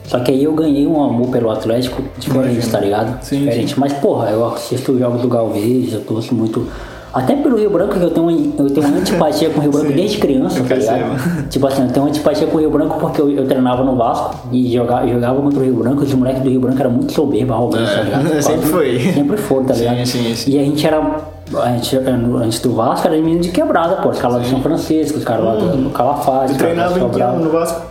Só 0.05 0.19
que 0.19 0.31
aí 0.31 0.43
eu 0.43 0.53
ganhei 0.53 0.85
um 0.85 1.01
amor 1.03 1.27
pelo 1.29 1.49
Atlético 1.49 2.01
diferente, 2.17 2.51
Imagino. 2.53 2.71
tá 2.71 2.79
ligado? 2.79 3.23
Sim, 3.23 3.39
diferente. 3.45 3.79
Mas, 3.79 3.93
porra, 3.93 4.29
eu 4.29 4.45
assisto 4.45 4.91
os 4.91 4.99
jogos 4.99 5.21
do 5.21 5.27
Galvez, 5.27 5.93
eu 5.93 6.01
torço 6.01 6.35
muito. 6.35 6.65
Até 7.13 7.35
pelo 7.35 7.57
Rio 7.57 7.69
Branco, 7.69 7.93
que 7.97 8.03
eu 8.03 8.09
tenho, 8.09 8.27
uma- 8.29 8.31
eu 8.57 8.69
tenho 8.69 8.87
uma 8.87 8.97
antipatia 8.99 9.49
com 9.49 9.59
o 9.59 9.61
Rio 9.61 9.71
Branco 9.71 9.87
Sim, 9.89 9.93
desde 9.95 10.17
criança, 10.17 10.63
tá 10.63 10.75
ligado? 10.75 11.49
Tipo 11.49 11.67
assim, 11.67 11.81
eu 11.83 11.87
tenho 11.89 12.05
uma 12.05 12.09
antipatia 12.09 12.47
com 12.47 12.55
o 12.55 12.59
Rio 12.61 12.69
Branco 12.71 12.97
porque 13.01 13.19
eu, 13.21 13.29
eu 13.29 13.45
treinava 13.45 13.83
no 13.83 13.97
Vasco 13.97 14.47
e 14.49 14.73
jogava, 14.73 15.05
jogava 15.07 15.41
contra 15.41 15.59
o 15.59 15.63
Rio 15.63 15.75
Branco. 15.75 16.03
Os 16.03 16.13
moleques 16.13 16.41
do 16.41 16.49
Rio 16.49 16.61
Branco 16.61 16.79
eram 16.79 16.91
muito 16.91 17.11
soberbos, 17.11 17.53
arrogantes, 17.53 17.89
É, 17.91 17.95
tá 17.97 18.01
ligado? 18.03 18.27
sempre 18.41 18.65
foi. 18.65 18.99
Sempre 19.13 19.37
foram, 19.37 19.65
tá 19.65 19.73
Sim, 19.73 19.79
ligado? 19.89 20.05
sim, 20.05 20.35
sim. 20.35 20.51
E 20.51 20.59
a 20.59 20.63
gente 20.63 20.87
era. 20.87 21.01
A 21.61 21.67
gente, 21.73 21.97
antes 21.97 22.59
do 22.61 22.73
Vasco 22.73 23.05
era 23.05 23.17
menino 23.17 23.41
de 23.41 23.49
quebrada, 23.49 23.97
pô. 23.97 24.07
Os 24.09 24.17
caras 24.17 24.37
lá 24.37 24.43
de 24.43 24.49
São 24.49 24.61
Francisco, 24.61 25.17
os 25.17 25.25
caras 25.25 25.43
lá 25.43 25.55
do, 25.55 25.83
do 25.83 25.89
Calafate, 25.89 26.53
Tu 26.53 26.59
treinava 26.59 26.97
em 26.97 27.09
que 27.09 27.21
ano 27.21 27.43
no 27.43 27.49
Vasco? 27.51 27.90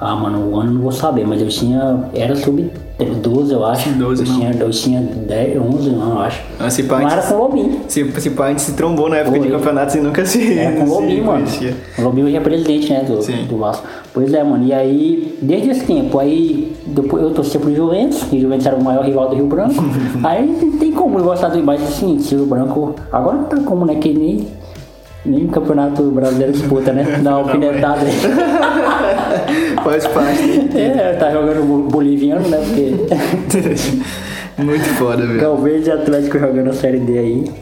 Ah, 0.00 0.14
mano, 0.14 0.50
o 0.50 0.60
ano 0.60 0.70
eu 0.70 0.74
não 0.74 0.82
vou 0.82 0.92
saber, 0.92 1.26
mas 1.26 1.40
eu 1.40 1.48
tinha. 1.48 2.04
Era 2.14 2.36
sub 2.36 2.70
12, 2.98 3.52
eu 3.52 3.64
acho. 3.64 3.90
12 3.90 4.22
eu 4.22 4.28
não. 4.28 4.38
Tinha, 4.38 4.52
eu 4.60 4.70
tinha 4.70 5.00
10, 5.00 5.60
11, 5.60 5.90
não, 5.90 6.10
eu 6.12 6.18
acho. 6.20 6.40
Ah, 6.58 6.70
se 6.70 6.82
pá, 6.84 7.00
Não 7.00 7.08
era 7.08 7.22
com 7.22 7.34
o 7.34 7.38
Lobinho. 7.38 7.80
Se, 7.88 8.20
se 8.20 8.30
pá, 8.30 8.46
a 8.46 8.48
gente 8.50 8.62
se 8.62 8.72
trombou 8.74 9.08
na 9.08 9.16
época 9.16 9.38
de 9.40 9.48
campeonatos 9.48 9.94
e 9.96 10.00
nunca 10.00 10.24
se. 10.24 10.58
Era 10.58 10.76
com 10.76 10.84
o 10.84 10.88
Lobinho, 11.00 11.24
mano. 11.24 11.38
conhecia. 11.44 11.74
O 11.98 12.02
Lobinho 12.02 12.26
hoje 12.26 12.36
é 12.36 12.40
presidente, 12.40 12.92
né, 12.92 13.04
do, 13.04 13.22
Sim. 13.22 13.46
do 13.48 13.56
Vasco. 13.58 13.86
Pois 14.12 14.32
é, 14.32 14.42
mano. 14.42 14.64
E 14.64 14.72
aí, 14.72 15.36
desde 15.42 15.70
esse 15.70 15.84
tempo, 15.84 16.18
aí 16.18 16.72
depois 16.86 17.22
eu 17.22 17.30
torcia 17.30 17.58
pro 17.58 17.74
Juventus, 17.74 18.24
e 18.32 18.36
o 18.36 18.40
Juventus 18.40 18.66
era 18.66 18.76
o 18.76 18.82
maior 18.82 19.04
rival 19.04 19.28
do 19.28 19.34
Rio 19.36 19.46
Branco. 19.46 19.82
aí 20.24 20.46
não 20.46 20.78
tem 20.78 20.92
como 20.92 21.18
eu 21.18 21.24
gostar 21.24 21.48
do 21.48 21.62
mas 21.62 21.82
assim, 21.82 22.18
se 22.20 22.34
o 22.36 22.46
Branco. 22.46 22.94
Agora 23.12 23.36
não 23.36 23.44
tá 23.44 23.56
como, 23.58 23.84
né? 23.84 23.96
Que 23.96 24.12
nem. 24.12 24.46
Nem 25.26 25.44
o 25.44 25.48
campeonato 25.48 26.02
brasileiro 26.10 26.52
disputa, 26.52 26.92
né? 26.92 27.04
Dá 27.22 27.30
uma 27.30 27.40
alfinetada 27.40 28.00
aí. 28.02 28.12
Faz 29.84 30.06
parte. 30.06 30.70
É, 30.78 31.14
tá 31.14 31.30
jogando 31.30 31.64
bo- 31.66 31.88
boliviano, 31.90 32.48
né? 32.48 32.58
Porque. 32.58 32.94
Muito 34.62 34.84
foda, 34.94 35.24
velho. 35.26 35.40
Galvez 35.40 35.86
e 35.86 35.90
Atlético 35.92 36.38
jogando 36.38 36.70
a 36.70 36.72
Série 36.72 36.98
D 36.98 37.18
aí. 37.18 37.52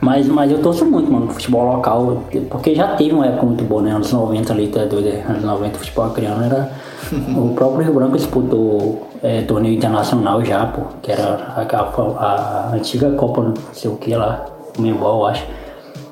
Mas, 0.00 0.26
mas 0.26 0.50
eu 0.52 0.58
torço 0.60 0.84
muito, 0.84 1.10
mano, 1.10 1.28
futebol 1.30 1.64
local, 1.76 2.24
porque 2.50 2.74
já 2.74 2.88
teve 2.88 3.14
uma 3.14 3.24
época 3.26 3.46
muito 3.46 3.64
boa, 3.64 3.80
né? 3.80 3.90
Anos 3.92 4.12
90 4.12 4.52
ali, 4.52 4.66
tá 4.68 4.84
doido? 4.84 5.08
é, 5.08 5.22
Anos 5.26 5.42
90 5.42 5.76
o 5.76 5.78
futebol 5.78 6.10
criano 6.10 6.44
era. 6.44 6.70
o 7.34 7.54
próprio 7.54 7.84
Rio 7.84 7.94
Branco 7.94 8.16
disputou 8.18 9.08
é, 9.22 9.40
torneio 9.42 9.74
internacional 9.74 10.44
já, 10.44 10.66
pô, 10.66 10.82
que 11.00 11.10
era 11.10 11.54
a, 11.56 11.62
a- 11.62 12.68
a 12.70 12.74
antiga 12.74 13.12
Copa, 13.12 13.42
não 13.44 13.54
sei 13.72 13.90
o 13.90 13.96
que 13.96 14.14
lá, 14.14 14.44
o 14.78 14.82
eu 14.86 15.26
acho, 15.26 15.44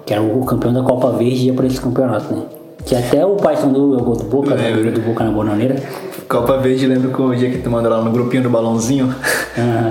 que 0.07 0.12
era 0.12 0.22
o 0.22 0.44
campeão 0.44 0.72
da 0.72 0.82
Copa 0.82 1.11
Verde 1.12 1.46
ia 1.46 1.53
pra 1.55 1.66
esse 1.66 1.80
campeonato, 1.80 2.34
né? 2.34 2.42
Que 2.84 2.96
até 2.96 3.24
o 3.24 3.36
Paysandu 3.36 3.96
jogou 3.98 4.16
do 4.16 4.24
Boca, 4.24 4.55
né? 4.57 4.70
Lembro. 4.74 4.90
do 4.92 5.00
Boca 5.00 5.22
na 5.22 5.30
Bonaneira. 5.30 5.76
Copa 6.28 6.57
Verde, 6.59 6.86
lembro 6.86 7.11
com 7.11 7.24
o 7.24 7.36
dia 7.36 7.48
que 7.50 7.59
tu 7.59 7.70
manda 7.70 7.88
lá 7.88 8.00
no 8.03 8.11
grupinho 8.11 8.42
do 8.42 8.50
balãozinho. 8.50 9.14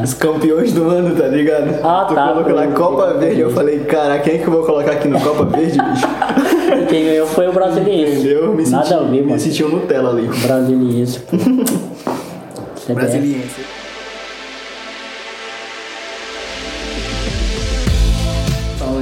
Os 0.03 0.13
campeões 0.15 0.73
do 0.73 0.89
ano, 0.89 1.15
tá 1.15 1.27
ligado? 1.27 1.79
Ah, 1.83 2.05
tu 2.07 2.15
tá, 2.15 2.29
colocou 2.33 2.53
lá 2.53 2.63
foi- 2.63 2.73
Copa 2.73 3.13
Verde. 3.13 3.39
Eu 3.41 3.51
falei, 3.51 3.79
cara, 3.81 4.19
quem 4.19 4.35
é 4.35 4.37
que 4.39 4.47
eu 4.47 4.51
vou 4.51 4.63
colocar 4.63 4.91
aqui 4.91 5.07
no 5.07 5.21
Copa 5.21 5.45
Verde, 5.45 5.77
bicho? 5.79 6.07
Quem 6.89 7.05
ganhou 7.05 7.27
foi 7.27 7.47
o 7.47 7.53
Brasiliense. 7.53 8.19
Entendeu? 8.19 8.53
Me 8.55 8.67
Nada 8.69 8.83
senti, 8.85 8.93
a 8.93 9.03
ver, 9.03 9.09
Me 9.11 9.21
mano. 9.23 9.39
senti 9.39 9.63
um 9.63 9.69
Nutella 9.69 10.09
ali. 10.09 10.27
Brasiliense. 10.27 11.19
CBF. 11.19 12.93
Brasiliense. 12.93 13.80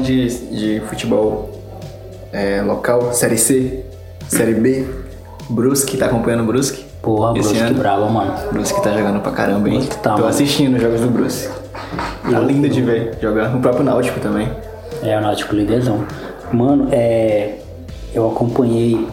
De, 0.10 0.28
de 0.80 0.80
futebol 0.88 1.50
é, 2.34 2.62
local, 2.62 3.14
Série 3.14 3.38
C, 3.38 3.86
Série 4.28 4.54
B, 4.54 4.88
Brusque, 5.50 5.98
tá 5.98 6.08
acompanhando 6.08 6.42
o 6.44 6.46
Brusque? 6.46 6.86
Porra, 7.02 7.38
Esse 7.38 7.50
Brusque 7.50 7.64
ano? 7.64 7.80
brava, 7.80 8.10
mano. 8.10 8.34
Brusque 8.52 8.82
tá 8.82 8.92
jogando 8.92 9.22
pra 9.22 9.32
caramba, 9.32 9.70
hein? 9.70 9.76
Brusque 9.76 9.98
tá, 9.98 10.12
Tô 10.12 10.18
mano. 10.18 10.28
assistindo 10.28 10.76
os 10.76 10.82
jogos 10.82 11.02
do 11.02 11.08
Brusque. 11.08 11.50
Tá 12.30 12.40
lindo 12.40 12.68
de 12.68 12.82
ver 12.82 13.18
jogar. 13.22 13.56
O 13.56 13.60
próprio 13.60 13.84
Náutico 13.84 14.20
também. 14.20 14.50
É, 15.02 15.18
o 15.18 15.22
Náutico 15.22 15.56
Líderzão. 15.56 16.04
Mano, 16.52 16.90
é... 16.92 17.56
Eu 18.14 18.28
acompanhei 18.30 19.08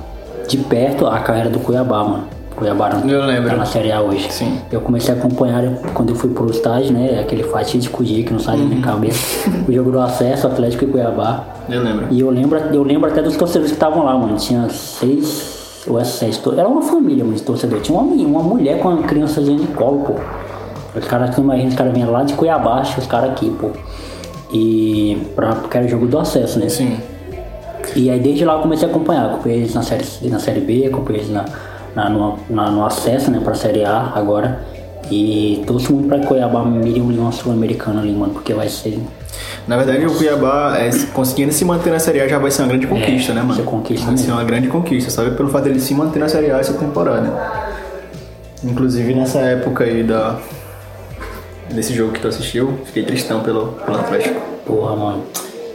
de 0.48 0.56
perto 0.56 1.06
a 1.06 1.20
carreira 1.20 1.50
do 1.50 1.58
Cuiabá, 1.60 2.02
mano. 2.02 2.28
Cuiabá 2.56 2.88
não 2.88 3.08
Eu 3.08 3.24
lembro. 3.26 3.50
tá 3.50 3.56
na 3.56 3.66
Série 3.66 3.92
A 3.92 4.00
hoje. 4.00 4.32
Sim. 4.32 4.58
Eu 4.72 4.80
comecei 4.80 5.14
a 5.14 5.16
acompanhar 5.16 5.62
quando 5.92 6.10
eu 6.10 6.16
fui 6.16 6.30
pro 6.30 6.50
estágio, 6.50 6.92
né? 6.92 7.20
Aquele 7.20 7.42
fatídico 7.44 8.02
dia 8.02 8.24
que 8.24 8.32
não 8.32 8.40
sai 8.40 8.56
da 8.56 8.64
minha 8.64 8.80
cabeça. 8.80 9.50
O 9.68 9.72
jogo 9.72 9.90
do 9.90 10.00
acesso, 10.00 10.46
Atlético 10.46 10.84
e 10.84 10.86
Cuiabá. 10.88 11.44
Eu 11.68 11.82
lembro. 11.82 12.06
E 12.10 12.20
eu 12.20 12.30
lembro, 12.30 12.58
eu 12.58 12.82
lembro 12.82 13.10
até 13.10 13.20
dos 13.20 13.36
torcedores 13.36 13.70
que 13.70 13.76
estavam 13.76 14.04
lá, 14.04 14.16
mano. 14.16 14.36
Tinha 14.36 14.68
seis 14.70 15.84
ou 15.86 16.00
é 16.00 16.04
sete. 16.04 16.40
Era 16.56 16.66
uma 16.68 16.82
família, 16.82 17.24
mano, 17.24 17.36
de 17.36 17.42
torcedor. 17.42 17.80
Tinha 17.80 17.98
uma, 17.98 18.12
uma 18.12 18.42
mulher 18.42 18.78
com 18.78 18.88
uma 18.88 19.02
criançazinha 19.02 19.58
de 19.58 19.66
colo, 19.68 20.00
pô. 20.06 20.14
Os 20.98 21.04
caras, 21.06 21.34
tu 21.34 21.42
imagina, 21.42 21.68
os 21.68 21.74
caras 21.74 21.92
vinham 21.92 22.10
lá 22.10 22.22
de 22.24 22.32
Cuiabá, 22.34 22.80
os 22.80 23.06
caras 23.06 23.30
aqui, 23.30 23.50
pô. 23.50 23.70
E 24.50 25.18
pra, 25.34 25.56
porque 25.56 25.76
era 25.76 25.86
o 25.86 25.88
jogo 25.88 26.06
do 26.06 26.18
acesso, 26.18 26.58
né? 26.58 26.68
Sim. 26.68 26.96
E 27.94 28.10
aí 28.10 28.18
desde 28.20 28.44
lá 28.44 28.54
eu 28.54 28.60
comecei 28.60 28.86
a 28.86 28.90
acompanhar, 28.90 29.26
acompanhei 29.26 29.58
eles 29.58 29.74
na 29.74 29.82
série, 29.82 30.04
na 30.28 30.38
série 30.38 30.60
B, 30.60 30.86
acompanhei 30.86 31.22
eles 31.22 31.32
na, 31.32 31.44
na, 31.96 32.08
no, 32.08 32.38
na- 32.48 32.70
no 32.70 32.84
acesso, 32.86 33.30
né, 33.30 33.40
pra 33.42 33.54
série 33.54 33.84
A 33.84 34.12
agora. 34.14 34.60
E 35.10 35.62
torço 35.66 35.92
muito 35.92 36.08
pra 36.08 36.18
Cuiabá 36.18 36.64
mire 36.64 37.00
um 37.00 37.08
Leão 37.08 37.30
Sul-Americano 37.30 38.00
ali, 38.00 38.12
mano, 38.12 38.32
porque 38.34 38.52
vai 38.52 38.68
ser. 38.68 38.98
Na 39.66 39.76
verdade, 39.76 40.04
o 40.04 40.12
Cuiabá, 40.14 40.76
é, 40.78 40.90
se- 40.90 41.06
conseguindo 41.08 41.52
se 41.52 41.64
manter 41.64 41.90
na 41.90 41.98
Série 42.00 42.20
A, 42.20 42.26
já 42.28 42.38
vai 42.40 42.50
ser 42.50 42.62
uma 42.62 42.68
grande 42.68 42.86
conquista, 42.88 43.32
né, 43.32 43.40
mano? 43.40 43.54
vai 43.54 43.64
ser 43.64 43.70
conquista 43.70 44.06
vai 44.06 44.16
ser 44.16 44.22
mesmo. 44.24 44.36
uma 44.38 44.44
grande 44.44 44.68
conquista, 44.68 45.10
sabe? 45.10 45.30
Pelo 45.36 45.48
fato 45.48 45.64
dele 45.64 45.78
se 45.80 45.94
manter 45.94 46.18
na 46.18 46.28
Série 46.28 46.50
A 46.50 46.58
essa 46.58 46.72
temporada. 46.74 47.32
Inclusive, 48.64 49.14
nessa 49.14 49.38
época 49.40 49.84
aí 49.84 50.02
da... 50.02 50.38
Desse 51.72 51.92
jogo 51.94 52.12
que 52.12 52.20
tu 52.20 52.28
assistiu, 52.28 52.78
fiquei 52.84 53.02
tristão 53.04 53.40
pelo, 53.40 53.68
pelo 53.84 53.98
Atlético. 53.98 54.40
Porra, 54.64 54.96
mano. 54.96 55.22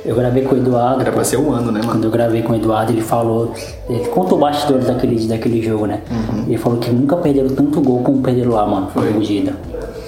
Eu 0.03 0.15
gravei 0.15 0.43
com 0.43 0.55
o 0.55 0.57
Eduardo. 0.57 1.01
Era 1.01 1.11
pra 1.11 1.23
ser 1.23 1.37
um 1.37 1.51
ano, 1.51 1.71
né, 1.71 1.79
mano? 1.79 1.91
Quando 1.91 2.03
eu 2.05 2.11
gravei 2.11 2.41
com 2.41 2.53
o 2.53 2.55
Eduardo, 2.55 2.91
ele 2.91 3.01
falou, 3.01 3.53
ele 3.89 4.05
contou 4.07 4.39
bastidores 4.39 4.87
daquele, 4.87 5.27
daquele 5.27 5.61
jogo, 5.61 5.85
né? 5.85 6.01
Ele 6.47 6.57
falou 6.57 6.79
que 6.79 6.89
nunca 6.91 7.15
perderam 7.17 7.49
tanto 7.49 7.79
gol 7.81 8.01
como 8.01 8.21
perderam 8.21 8.51
lá, 8.51 8.65
mano, 8.65 8.87
Foi. 8.93 9.13
fugida. 9.13 9.53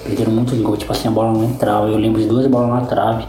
Perderam 0.04 0.32
muitos 0.32 0.58
gols, 0.60 0.78
tipo 0.78 0.92
assim, 0.92 1.08
a 1.08 1.10
bola 1.10 1.32
não 1.32 1.44
entrava. 1.44 1.86
Eu 1.88 1.96
lembro 1.96 2.20
de 2.20 2.26
duas 2.26 2.46
bolas 2.46 2.68
na 2.70 2.80
trave. 2.82 3.26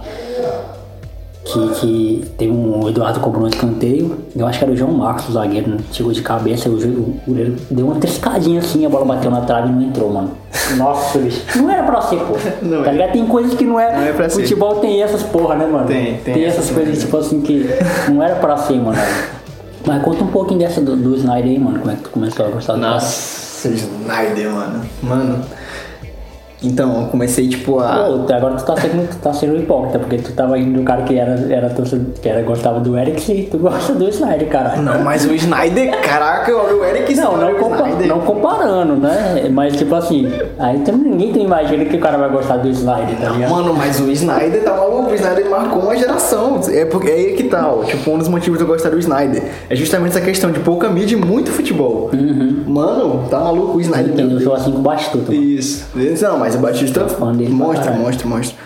Que, 1.46 1.68
que 1.76 2.26
teve 2.39 2.52
um 2.52 2.89
Eduardo 2.89 3.20
cobrou 3.20 3.46
um 3.46 3.48
escanteio. 3.48 4.18
Eu 4.36 4.48
acho 4.48 4.58
que 4.58 4.66
era 4.66 4.74
o 4.74 4.76
João 4.76 4.91
Marcos, 4.91 5.30
o 5.30 5.32
zagueiro, 5.32 5.70
né? 5.70 5.78
Chegou 5.91 6.12
de 6.12 6.22
cabeça, 6.22 6.68
o, 6.68 7.20
goleiro 7.28 7.56
deu 7.70 7.86
uma 7.86 7.96
triscadinha 7.96 8.60
assim, 8.60 8.84
a 8.84 8.89
bola 8.89 9.06
bateu 9.06 9.30
na 9.30 9.41
trave 9.41 9.70
e 9.70 9.72
não 9.72 9.84
entrou, 9.84 10.12
mano. 10.12 10.32
Nossa, 10.76 11.20
bicho. 11.20 11.41
Não 11.56 11.70
era 11.70 11.84
pra 11.84 12.02
ser, 12.02 12.18
pô. 12.18 12.36
Não 12.66 12.84
tá 12.84 12.89
é. 12.89 12.93
ligado? 12.93 13.12
Tem 13.12 13.28
coisas 13.28 13.54
que 13.54 13.64
não 13.64 13.80
é. 13.80 13.96
Não 13.96 14.04
é 14.04 14.14
pra 14.14 14.28
ser. 14.28 14.41
Futebol 14.41 14.78
tem 14.78 15.04
essas 15.04 15.22
porra, 15.22 15.56
né, 15.56 15.68
mano? 15.68 15.86
Tem, 15.86 16.18
tem 16.18 16.34
Tem 16.34 16.46
essas 16.46 16.66
essas 16.66 16.76
coisas, 16.76 17.00
tipo 17.00 17.16
assim, 17.18 17.41
que 17.41 17.70
não 18.10 18.24
era 18.24 18.36
pra 18.36 18.58
ser, 18.58 18.80
mano. 18.80 18.98
Mas 19.86 20.04
conta 20.04 20.24
um 20.24 20.28
pouquinho 20.28 20.60
dessa 20.60 20.82
do, 20.82 20.96
do 20.96 21.16
Snyder 21.16 21.52
aí, 21.52 21.60
mano. 21.60 21.80
Como 21.80 21.91
é 21.91 21.96
que 21.96 22.02
tu 22.02 22.10
começou 22.10 22.46
a 22.46 22.50
gostar 22.50 22.74
do? 22.74 22.80
Nossa, 22.80 23.70
Snyder, 23.70 24.52
mano. 24.52 24.82
Mano. 25.04 25.46
Então, 26.66 27.01
eu 27.01 27.07
comecei 27.07 27.47
tipo 27.47 27.80
a. 27.80 27.93
Pô, 28.05 28.34
agora 28.34 28.55
tu 28.55 28.66
tá 28.66 28.76
sendo, 28.76 29.07
tu 29.09 29.18
tá 29.18 29.34
sendo 29.34 29.57
hipócrita, 29.57 29.99
porque 29.99 30.18
tu 30.18 30.32
tava 30.34 30.57
indo 30.57 30.80
do 30.80 30.84
cara 30.84 31.03
que 31.03 31.18
era, 31.18 31.34
era, 31.49 31.70
que 32.22 32.28
era 32.30 32.41
gostava 32.41 32.80
do 32.80 32.97
Eric 32.97 33.32
e 33.32 33.43
tu 33.45 33.57
gosta 33.57 33.93
do 33.93 34.07
Snyder, 34.09 34.47
caralho. 34.47 34.82
Não, 34.82 35.03
mas 35.03 35.26
o 35.26 35.34
Snyder, 35.34 35.99
caraca, 36.01 36.51
o 36.55 36.84
Eric 36.84 37.16
Não, 37.16 37.38
não, 37.38 37.51
o 37.51 37.55
compa- 37.55 37.78
Snyder. 37.89 38.07
não 38.07 38.20
comparando, 38.22 38.95
né? 38.95 39.49
Mas 39.51 39.76
tipo 39.76 39.93
assim, 39.95 40.32
aí 40.59 40.82
ninguém 40.91 41.32
tem 41.34 41.43
imagina 41.45 41.86
que 41.86 41.95
o 41.95 41.99
cara 41.99 42.18
vai 42.18 42.30
gostar 42.30 42.57
do 42.57 42.68
Snyder, 42.70 43.16
tá 43.20 43.30
ligado? 43.30 43.51
Mano, 43.51 43.74
mas 43.74 43.99
o 43.99 44.09
Snyder 44.11 44.63
tá 44.63 44.72
maluco, 44.76 45.11
o 45.11 45.16
Snyder 45.16 45.49
marcou 45.49 45.82
uma 45.84 45.95
geração. 45.95 46.59
É, 46.70 46.86
porque, 46.86 47.09
é 47.09 47.13
aí 47.13 47.34
que 47.34 47.43
tá, 47.43 47.72
ó. 47.72 47.84
Tipo, 47.84 48.11
um 48.11 48.18
dos 48.18 48.28
motivos 48.28 48.57
de 48.57 48.63
eu 48.63 48.68
gostar 48.68 48.89
do 48.89 48.99
Snyder 48.99 49.43
é 49.70 49.76
justamente 49.76 50.11
essa 50.18 50.22
questão 50.22 50.51
de 50.51 50.59
pouca 50.59 50.89
mídia 50.89 51.16
e 51.16 51.20
muito 51.20 51.51
futebol. 51.51 52.09
Mano, 52.76 53.26
tá 53.30 53.40
maluco 53.40 53.78
o 53.78 53.82
Snyder. 53.82 54.14
Tem 54.14 54.26
meu 54.26 54.36
o 54.36 54.42
show 54.42 54.54
assim 54.54 54.70
com 54.70 54.80
o 54.80 54.82
Batistuta, 54.82 55.32
mano. 55.32 55.44
Isso. 55.46 55.86
Não, 56.22 56.38
mas 56.38 56.56
o 56.56 56.58
Batista 56.58 57.06
dele 57.06 57.16
pra 57.16 57.56
mostra, 57.56 57.92
mostra, 57.94 58.28
mostra. 58.28 58.58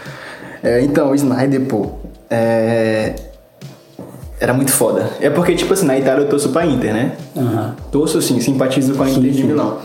É, 0.63 0.81
então, 0.81 1.11
o 1.11 1.15
Snyder, 1.15 1.61
pô, 1.67 1.91
é... 2.27 3.13
era 4.39 4.51
muito 4.51 4.71
foda. 4.71 5.11
É 5.21 5.29
porque, 5.29 5.53
tipo 5.53 5.71
assim, 5.71 5.85
na 5.85 5.95
Itália 5.95 6.23
eu 6.23 6.27
torço 6.27 6.49
pra 6.49 6.65
Inter, 6.65 6.91
né? 6.91 7.11
Aham. 7.37 7.75
Torço 7.91 8.19
sim, 8.19 8.41
simpatizo 8.41 8.95
com 8.95 9.03
a 9.03 9.09
Inter 9.11 9.29
de 9.29 9.41
sim. 9.41 9.43
Milão. 9.43 9.77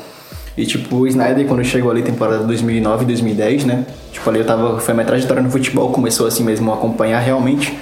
E 0.57 0.65
tipo, 0.65 0.97
o 0.97 1.07
Snyder, 1.07 1.47
quando 1.47 1.63
chegou 1.63 1.91
ali, 1.91 2.01
temporada 2.01 2.45
2009 2.45 3.05
2010, 3.05 3.67
né? 3.67 3.85
Tipo, 4.11 4.31
ali 4.31 4.39
eu 4.39 4.47
tava. 4.47 4.81
Foi 4.81 4.93
a 4.93 4.95
minha 4.95 5.07
trajetória 5.07 5.43
no 5.43 5.51
futebol, 5.51 5.91
começou 5.91 6.27
assim 6.27 6.45
mesmo 6.45 6.71
a 6.71 6.75
acompanhar 6.77 7.19
realmente. 7.19 7.77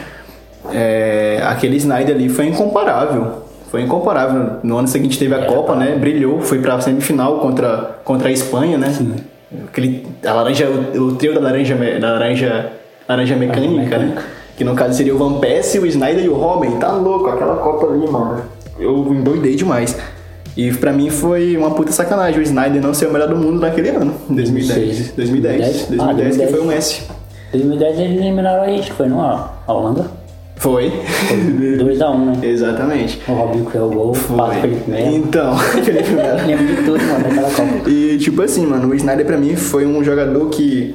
É, 0.73 1.41
aquele 1.45 1.77
Snyder 1.77 2.17
ali 2.17 2.29
foi 2.29 2.47
incomparável. 2.47 3.42
Foi 3.73 3.81
incomparável. 3.81 4.59
No 4.63 4.77
ano 4.77 4.87
seguinte 4.87 5.19
teve 5.19 5.35
a 5.35 5.47
Copa, 5.47 5.75
né? 5.75 5.97
Brilhou, 5.97 6.43
foi 6.43 6.59
pra 6.59 6.79
semifinal 6.79 7.39
contra, 7.39 8.01
contra 8.05 8.29
a 8.29 8.31
Espanha, 8.31 8.77
né? 8.77 8.95
Aquele, 9.67 10.07
a 10.27 10.33
laranja, 10.35 10.69
o, 10.69 10.99
o 10.99 11.15
trio 11.15 11.33
da 11.33 11.41
laranja, 11.41 11.75
da 11.99 12.13
laranja, 12.13 12.71
laranja 13.09 13.35
mecânica, 13.35 13.97
né? 13.97 14.23
Que 14.59 14.63
no 14.63 14.75
caso 14.75 14.93
seria 14.93 15.15
o 15.15 15.19
Van 15.19 15.41
Persie, 15.41 15.81
o 15.81 15.87
Snyder 15.87 16.23
e 16.23 16.29
o 16.29 16.35
Robin. 16.35 16.73
Tá 16.73 16.93
louco, 16.93 17.31
aquela 17.31 17.57
Copa 17.57 17.87
ali, 17.87 18.07
mano. 18.07 18.43
Eu 18.79 19.11
endoidei 19.11 19.57
demais. 19.57 19.97
E 20.55 20.71
pra 20.75 20.93
mim 20.93 21.09
foi 21.09 21.57
uma 21.57 21.71
puta 21.71 21.93
sacanagem 21.93 22.41
o 22.41 22.43
Snyder 22.43 22.83
não 22.83 22.93
ser 22.93 23.07
o 23.07 23.11
melhor 23.11 23.29
do 23.29 23.37
mundo 23.37 23.59
naquele 23.59 23.89
ano, 23.89 24.13
em 24.29 24.35
2010. 24.35 25.13
2010, 25.13 25.87
2010, 25.87 26.39
Ah, 26.39 26.45
que 26.45 26.53
foi 26.53 26.61
o 26.61 26.67
Messi. 26.67 27.05
2010 27.53 27.99
eles 28.01 28.21
eliminaram 28.21 28.65
a 28.65 28.67
gente, 28.67 28.93
foi 28.93 29.09
no 29.09 29.19
a 29.19 29.51
Holanda. 29.67 30.22
Foi. 30.63 30.93
2x1, 31.33 32.25
né? 32.25 32.49
Exatamente. 32.49 33.21
O 33.27 33.33
Robinho 33.33 33.65
criou 33.65 33.91
o 33.91 33.95
gol, 33.95 34.13
passo 34.13 34.61
Felipe 34.61 34.89
Melo. 34.89 35.17
Então, 35.17 35.59
Felipe 35.83 36.11
Melo. 36.11 36.47
Lembro 36.47 36.67
de 36.67 36.77
tudo, 36.85 37.03
mano, 37.03 37.25
daquela 37.25 37.51
Copa. 37.51 37.91
E 37.91 38.17
tipo 38.19 38.41
assim, 38.43 38.65
mano, 38.65 38.89
o 38.89 38.95
Snyder 38.95 39.27
pra 39.27 39.37
mim 39.37 39.57
foi 39.57 39.85
um 39.85 40.05
jogador 40.05 40.49
que 40.51 40.95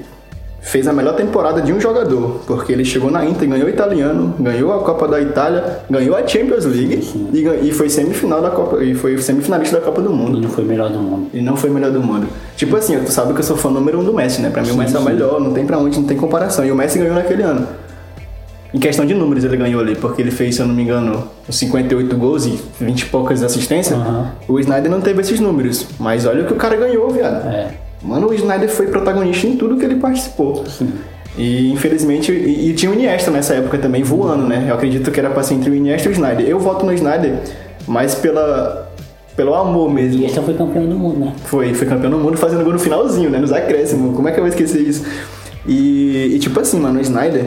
fez 0.61 0.88
a 0.88 0.93
melhor 0.93 1.18
temporada 1.18 1.61
de 1.61 1.74
um 1.74 1.82
jogador, 1.82 2.39
porque 2.47 2.72
ele 2.72 2.86
chegou 2.86 3.11
na 3.11 3.26
Inter, 3.26 3.49
ganhou 3.49 3.68
o 3.68 3.70
italiano, 3.70 4.34
ganhou 4.39 4.74
a 4.74 4.80
Copa 4.80 5.05
da 5.05 5.20
Itália, 5.20 5.80
ganhou 5.89 6.15
a 6.15 6.26
Champions 6.26 6.63
League 6.63 7.30
e, 7.34 7.68
e 7.68 7.72
foi 7.74 7.89
semifinal 7.89 8.41
da 8.41 8.49
Copa 8.49 8.82
e 8.82 8.95
foi 8.95 9.18
semifinalista 9.18 9.80
da 9.80 9.86
Copa 9.86 10.01
do 10.01 10.13
Mundo. 10.13 10.38
Ele 10.38 10.45
não 10.45 10.49
foi 10.49 10.63
o 10.63 10.68
melhor 10.68 10.89
do 10.89 10.99
mundo. 10.99 11.30
E 11.34 11.41
não 11.41 11.57
foi 11.57 11.70
o 11.70 11.74
melhor 11.74 11.91
do 11.91 12.01
mundo. 12.01 12.26
Tipo 12.55 12.78
assim, 12.78 12.97
tu 12.99 13.11
sabe 13.11 13.34
que 13.34 13.39
eu 13.39 13.43
sou 13.43 13.57
fã 13.57 13.70
número 13.70 13.99
um 13.99 14.03
do 14.05 14.13
Messi, 14.13 14.41
né? 14.41 14.49
Pra 14.49 14.61
mim 14.61 14.72
o 14.72 14.78
Messi 14.78 14.95
é 14.95 14.99
o 14.99 15.03
melhor, 15.03 15.41
não 15.41 15.51
tem 15.51 15.65
pra 15.65 15.78
onde, 15.78 15.99
não 15.99 16.07
tem 16.07 16.15
comparação. 16.15 16.65
E 16.65 16.72
o 16.72 16.76
Messi 16.76 16.97
ganhou 16.99 17.15
naquele 17.15 17.43
ano. 17.43 17.68
Em 18.74 18.80
questão 18.80 19.05
de 19.05 19.13
números 19.13 19.43
ele 19.43 19.55
ganhou 19.55 19.80
ali, 19.80 19.95
porque 19.95 20.22
ele 20.22 20.32
fez, 20.32 20.55
se 20.55 20.61
eu 20.61 20.68
não 20.68 20.76
me 20.76 20.84
engano, 20.84 21.28
uns 21.47 21.57
58 21.57 22.15
gols 22.18 22.45
e 22.45 22.59
20 22.80 23.01
e 23.01 23.05
poucas 23.05 23.41
assistências. 23.41 23.97
Aham. 23.97 24.32
O 24.47 24.59
Snyder 24.59 24.91
não 24.91 25.01
teve 25.01 25.22
esses 25.22 25.39
números. 25.39 25.88
Mas 25.99 26.26
olha 26.26 26.43
o 26.43 26.47
que 26.47 26.53
o 26.53 26.57
cara 26.57 26.76
ganhou, 26.76 27.09
viado. 27.09 27.47
É. 27.47 27.72
Mano, 28.01 28.30
o 28.30 28.34
Snyder 28.34 28.70
foi 28.70 28.88
protagonista 28.88 29.47
em 29.47 29.55
tudo 29.55 29.78
que 29.78 29.86
ele 29.86 29.95
participou. 29.95 30.63
E 31.38 31.72
infelizmente, 31.72 32.32
e, 32.32 32.70
e 32.70 32.74
tinha 32.74 32.91
o 32.91 32.93
Iniesta 32.95 33.32
nessa 33.32 33.53
época 33.53 33.78
também 33.78 34.03
voando, 34.03 34.43
né? 34.43 34.65
Eu 34.68 34.76
acredito 34.76 35.11
que 35.11 35.20
era 35.20 35.30
pra 35.30 35.43
ser 35.43 35.53
entre 35.53 35.70
o 35.70 35.76
Iniesta 35.76 36.09
e 36.09 36.11
o 36.11 36.13
Snyder. 36.13 36.47
Eu 36.47 36.59
voto 36.59 36.86
no 36.86 36.93
Snyder, 36.93 37.36
mas 37.88 38.15
pela, 38.15 38.91
pelo 39.36 39.53
amor 39.53 39.91
mesmo. 39.93 40.26
Esse 40.26 40.41
foi 40.41 40.55
campeão 40.55 40.86
do 40.88 40.95
mundo, 40.95 41.20
né? 41.20 41.34
Foi, 41.45 41.74
foi 41.74 41.88
campeão 41.88 42.09
do 42.09 42.18
mundo 42.18 42.38
fazendo 42.38 42.63
gol 42.63 42.74
no 42.74 42.80
finalzinho, 42.80 43.30
né? 43.30 43.39
Nos 43.39 43.53
acréscimos. 43.53 44.15
Como 44.15 44.28
é 44.28 44.32
que 44.32 44.39
eu 44.39 44.43
vou 44.43 44.49
esquecer 44.49 44.82
isso? 44.82 45.05
E, 45.68 46.34
e, 46.34 46.39
tipo 46.39 46.59
assim, 46.59 46.80
mano, 46.80 46.97
o 46.97 47.01
Snyder. 47.01 47.45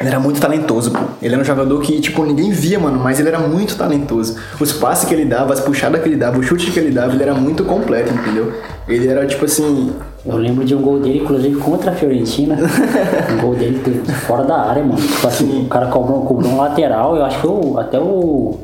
Ele 0.00 0.08
era 0.08 0.18
muito 0.18 0.40
talentoso, 0.40 0.90
pô. 0.90 0.98
Ele 1.22 1.34
era 1.34 1.42
um 1.42 1.44
jogador 1.44 1.80
que, 1.80 2.00
tipo, 2.00 2.24
ninguém 2.24 2.50
via, 2.50 2.78
mano, 2.80 2.98
mas 2.98 3.20
ele 3.20 3.28
era 3.28 3.38
muito 3.38 3.76
talentoso. 3.76 4.36
Os 4.60 4.72
passes 4.72 5.08
que 5.08 5.14
ele 5.14 5.24
dava, 5.24 5.52
as 5.52 5.60
puxadas 5.60 6.02
que 6.02 6.08
ele 6.08 6.16
dava, 6.16 6.38
o 6.38 6.42
chute 6.42 6.70
que 6.72 6.80
ele 6.80 6.90
dava, 6.90 7.12
ele 7.12 7.22
era 7.22 7.34
muito 7.34 7.64
completo, 7.64 8.12
entendeu? 8.12 8.52
Ele 8.88 9.06
era, 9.06 9.24
tipo 9.24 9.44
assim. 9.44 9.92
Eu 10.26 10.36
lembro 10.36 10.64
de 10.64 10.74
um 10.74 10.82
gol 10.82 10.98
dele, 10.98 11.20
inclusive, 11.20 11.56
contra 11.60 11.92
a 11.92 11.94
Fiorentina. 11.94 12.56
um 13.32 13.40
gol 13.40 13.54
dele 13.54 13.78
de 13.78 14.12
fora 14.12 14.42
da 14.42 14.62
área, 14.62 14.82
mano. 14.82 15.00
Tipo 15.00 15.28
assim, 15.28 15.64
o 15.64 15.68
cara 15.68 15.86
cobrou, 15.86 16.22
cobrou 16.22 16.50
um 16.50 16.56
lateral, 16.56 17.16
eu 17.16 17.24
acho 17.24 17.40
que 17.40 17.46
o, 17.46 17.78
até 17.78 17.98
o. 17.98 18.58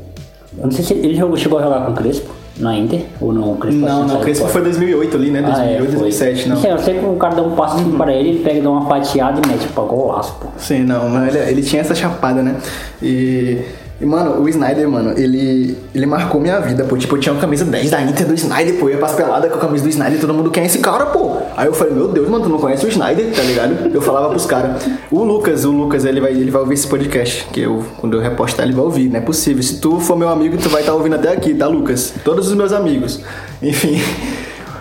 Eu 0.58 0.64
não 0.64 0.70
sei 0.72 0.84
se 0.84 0.94
ele 0.94 1.14
jogou, 1.14 1.36
chegou 1.36 1.60
a 1.60 1.62
jogar 1.62 1.86
com 1.86 1.92
o 1.92 1.94
Crespo 1.94 2.39
na 2.60 2.76
Inter 2.76 3.06
ou 3.20 3.32
não. 3.32 3.52
O 3.52 3.56
Crespo 3.56 3.80
Não, 3.80 4.06
não, 4.06 4.16
o 4.16 4.20
Crespo 4.20 4.42
fora. 4.42 4.52
foi 4.52 4.62
2008 4.62 5.16
ali, 5.16 5.30
né? 5.30 5.42
2008, 5.42 5.60
Ah, 5.60 5.72
é, 5.72 5.78
foi. 5.78 5.86
2007, 5.88 6.48
não. 6.48 6.56
Sim, 6.56 6.68
eu 6.68 6.78
sei 6.78 6.98
que 6.98 7.04
o 7.04 7.16
cara 7.16 7.34
dá 7.34 7.42
um 7.42 7.50
passe 7.56 7.82
para 7.84 8.12
ele, 8.12 8.28
ele 8.30 8.38
pega, 8.44 8.62
dá 8.62 8.70
uma 8.70 8.86
fatiada 8.86 9.40
e 9.44 9.48
mete 9.48 9.66
pra 9.68 9.82
golaço, 9.84 10.34
pô. 10.40 10.48
Sim, 10.58 10.84
não, 10.84 11.08
mas 11.08 11.34
ele, 11.34 11.50
ele 11.50 11.62
tinha 11.62 11.80
essa 11.82 11.94
chapada, 11.94 12.42
né? 12.42 12.56
E, 13.02 13.62
e, 14.00 14.06
mano, 14.06 14.40
o 14.40 14.48
Snyder, 14.48 14.88
mano, 14.88 15.12
ele, 15.14 15.76
ele 15.94 16.06
marcou 16.06 16.40
minha 16.40 16.58
vida, 16.58 16.84
pô. 16.84 16.96
Tipo, 16.96 17.16
eu 17.16 17.20
tinha 17.20 17.34
uma 17.34 17.40
camisa 17.40 17.66
10 17.66 17.90
da 17.90 18.00
Inter 18.00 18.26
do 18.26 18.34
Snyder, 18.34 18.78
pô. 18.78 18.86
Eu 18.86 18.92
ia 18.92 18.96
pras 18.96 19.12
peladas 19.12 19.50
com 19.50 19.58
a 19.58 19.60
camisa 19.60 19.84
do 19.84 19.90
Snyder, 19.90 20.18
todo 20.18 20.32
mundo 20.32 20.50
quer 20.50 20.64
esse 20.64 20.78
cara, 20.78 21.04
pô. 21.06 21.36
Aí 21.54 21.66
eu 21.66 21.74
falei, 21.74 21.92
meu 21.92 22.08
Deus, 22.08 22.26
mano, 22.26 22.44
tu 22.44 22.48
não 22.48 22.58
conhece 22.58 22.86
o 22.86 22.88
Snyder, 22.88 23.30
tá 23.30 23.42
ligado? 23.42 23.94
Eu 23.94 24.00
falava 24.00 24.30
pros 24.30 24.46
caras. 24.46 24.82
O 25.10 25.22
Lucas, 25.22 25.66
o 25.66 25.70
Lucas, 25.70 26.06
ele 26.06 26.18
vai, 26.18 26.32
ele 26.32 26.50
vai 26.50 26.62
ouvir 26.62 26.74
esse 26.74 26.86
podcast, 26.86 27.46
que 27.52 27.60
eu, 27.60 27.84
quando 27.98 28.16
eu 28.16 28.22
repostar, 28.22 28.64
ele 28.64 28.74
vai 28.74 28.84
ouvir, 28.84 29.10
não 29.10 29.18
é 29.18 29.20
possível. 29.20 29.62
Se 29.62 29.78
tu 29.78 30.00
for 30.00 30.16
meu 30.16 30.30
amigo, 30.30 30.56
tu 30.56 30.70
vai 30.70 30.80
estar 30.80 30.94
ouvindo 30.94 31.16
até 31.16 31.30
aqui, 31.30 31.52
tá, 31.52 31.66
Lucas? 31.66 32.14
Todos 32.24 32.48
os 32.48 32.54
meus 32.54 32.72
amigos. 32.72 33.20
Enfim. 33.62 34.00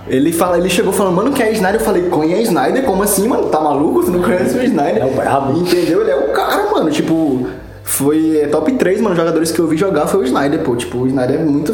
Ele, 0.08 0.34
fala, 0.34 0.58
ele 0.58 0.70
chegou 0.72 0.92
falando, 0.92 1.16
mano, 1.16 1.32
quem 1.32 1.46
é 1.46 1.52
Snyder? 1.52 1.80
Eu 1.80 1.86
falei, 1.86 2.10
quem 2.10 2.34
é 2.34 2.42
Snyder? 2.42 2.84
Como 2.84 3.04
assim, 3.04 3.28
mano? 3.28 3.48
Tá 3.48 3.62
maluco? 3.62 4.04
Tu 4.04 4.10
não 4.10 4.24
conhece 4.24 4.58
o 4.58 4.64
Snyder? 4.64 5.04
É 5.04 5.06
o 5.06 5.12
brabo. 5.12 5.60
Entendeu? 5.60 6.02
Ele 6.02 6.10
é 6.10 6.16
o 6.16 6.34
cara, 6.34 6.72
mano. 6.72 6.90
Tipo, 6.90 7.48
foi 7.90 8.38
é, 8.38 8.48
top 8.48 8.72
3, 8.72 9.02
mano. 9.02 9.16
Jogadores 9.16 9.52
que 9.52 9.60
eu 9.60 9.68
vi 9.68 9.76
jogar 9.76 10.06
foi 10.06 10.22
o 10.22 10.24
Snyder, 10.24 10.60
pô. 10.60 10.76
Tipo, 10.76 11.00
o 11.00 11.08
Snyder 11.08 11.40
é 11.40 11.44
muito 11.44 11.74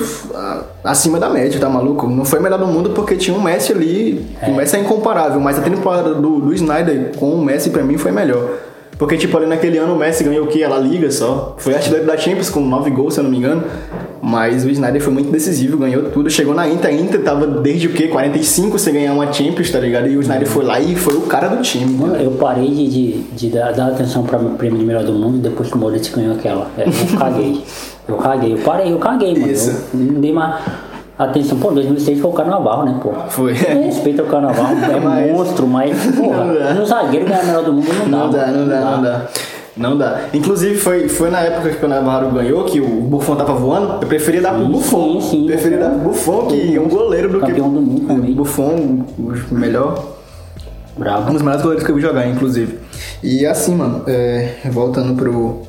acima 0.83 1.19
da 1.19 1.29
média, 1.29 1.59
tá 1.59 1.69
maluco? 1.69 2.07
Não 2.07 2.23
foi 2.23 2.39
o 2.39 2.41
melhor 2.41 2.57
do 2.57 2.65
mundo 2.65 2.91
porque 2.91 3.15
tinha 3.15 3.37
um 3.37 3.41
Messi 3.41 3.73
ali. 3.73 4.25
O 4.47 4.53
Messi 4.53 4.77
é 4.77 4.79
incomparável, 4.79 5.41
mas 5.41 5.59
a 5.59 5.61
temporada 5.61 6.15
do, 6.15 6.39
do 6.39 6.53
Snyder 6.53 7.11
com 7.17 7.31
o 7.31 7.43
Messi 7.43 7.69
pra 7.69 7.83
mim 7.83 7.97
foi 7.97 8.11
melhor. 8.11 8.49
Porque, 8.97 9.17
tipo, 9.17 9.35
ali 9.37 9.45
naquele 9.45 9.77
ano 9.77 9.93
o 9.93 9.97
Messi 9.97 10.23
ganhou 10.23 10.45
o 10.45 10.47
quê? 10.47 10.63
A 10.63 10.69
La 10.69 10.77
Liga 10.77 11.11
só. 11.11 11.55
Foi 11.57 11.75
artilheiro 11.75 12.05
da 12.05 12.15
Champions 12.15 12.49
com 12.49 12.61
9 12.61 12.89
gols, 12.91 13.13
se 13.13 13.19
eu 13.19 13.23
não 13.25 13.29
me 13.29 13.37
engano. 13.37 13.63
Mas 14.21 14.65
o 14.65 14.69
Snyder 14.69 15.01
foi 15.01 15.13
muito 15.13 15.29
decisivo, 15.31 15.77
ganhou 15.77 16.09
tudo. 16.09 16.29
Chegou 16.29 16.55
na 16.55 16.67
Inter, 16.67 16.89
a 16.89 16.93
Inter 16.93 17.21
tava 17.21 17.45
desde 17.45 17.87
o 17.87 17.93
quê? 17.93 18.07
45 18.07 18.79
sem 18.79 18.93
ganhar 18.93 19.13
uma 19.13 19.31
Champions, 19.31 19.69
tá 19.69 19.79
ligado? 19.79 20.07
E 20.07 20.17
o 20.17 20.21
Snyder 20.21 20.47
foi 20.47 20.65
lá 20.65 20.79
e 20.79 20.95
foi 20.95 21.15
o 21.15 21.21
cara 21.21 21.47
do 21.47 21.61
time. 21.61 21.85
Mano, 21.93 22.15
eu 22.15 22.31
parei 22.31 22.69
de, 22.71 22.87
de, 22.89 23.11
de 23.33 23.49
dar, 23.49 23.71
dar 23.73 23.87
atenção 23.87 24.23
pra 24.23 24.39
prêmio 24.39 24.79
de 24.79 24.85
melhor 24.85 25.03
do 25.03 25.13
mundo 25.13 25.37
depois 25.37 25.69
que 25.69 25.75
o 25.75 25.79
Maurício 25.79 26.15
ganhou 26.15 26.33
aquela. 26.35 26.67
É, 26.77 26.85
Eu 26.87 27.17
caguei. 27.19 27.63
Eu 28.07 28.15
caguei, 28.17 28.53
eu 28.53 28.57
parei, 28.59 28.93
eu 28.93 28.97
caguei, 28.99 29.33
mano. 29.39 29.51
Isso. 29.51 29.69
Eu 29.93 29.99
não 29.99 30.21
dei 30.21 30.31
mais 30.33 30.55
atenção. 31.17 31.57
Pô, 31.59 31.71
2006 31.71 32.19
foi 32.19 32.29
o 32.31 32.33
carnaval, 32.33 32.85
né, 32.85 32.99
pô? 33.01 33.11
Foi. 33.29 33.53
Respeita 33.53 34.23
o 34.23 34.27
carnaval, 34.27 34.67
é 34.91 34.99
Mas- 34.99 35.31
monstro, 35.31 35.67
mas, 35.67 35.97
porra, 36.15 36.73
Não 36.73 36.85
zagueiro 36.85 37.25
ganhar 37.25 37.43
melhor 37.45 37.63
do 37.63 37.73
mundo 37.73 37.87
não 38.07 38.09
dá. 38.09 38.17
Não 38.17 38.29
dá, 38.31 38.45
mano. 38.47 38.57
não 38.59 38.67
dá, 38.67 38.79
não 38.79 38.91
dá. 38.91 38.91
Não 38.97 39.01
dá. 39.03 39.25
Inclusive, 40.33 40.77
foi, 40.77 41.09
foi 41.09 41.29
na 41.29 41.41
época 41.41 41.69
que 41.69 41.85
o 41.85 41.87
Navarro 41.87 42.31
ganhou, 42.31 42.63
que 42.63 42.79
o 42.79 43.01
Buffon 43.01 43.35
tava 43.35 43.53
voando. 43.53 44.01
Eu 44.01 44.07
preferia 44.07 44.41
dar 44.41 44.53
pro 44.53 44.67
Buffon. 44.67 45.19
sim, 45.19 45.29
sim. 45.29 45.45
preferia 45.45 45.77
dar 45.77 45.89
pro 45.89 45.99
Buffon, 45.99 46.47
que 46.47 46.75
é 46.75 46.79
um 46.79 46.87
goleiro 46.87 47.29
do 47.29 47.39
Campeão 47.39 47.69
que. 47.69 47.75
do 47.75 47.81
mundo 47.81 48.07
também. 48.07 48.33
Buffon, 48.33 49.05
o 49.17 49.55
melhor. 49.55 50.15
Um 50.95 50.99
Bravo. 50.99 51.31
dos 51.31 51.41
melhores 51.41 51.61
goleiros 51.61 51.85
que 51.85 51.91
eu 51.91 51.95
vi 51.95 52.01
jogar, 52.01 52.25
inclusive. 52.27 52.79
E 53.21 53.45
assim, 53.45 53.75
mano, 53.75 54.03
é, 54.07 54.55
voltando 54.71 55.13
pro, 55.13 55.63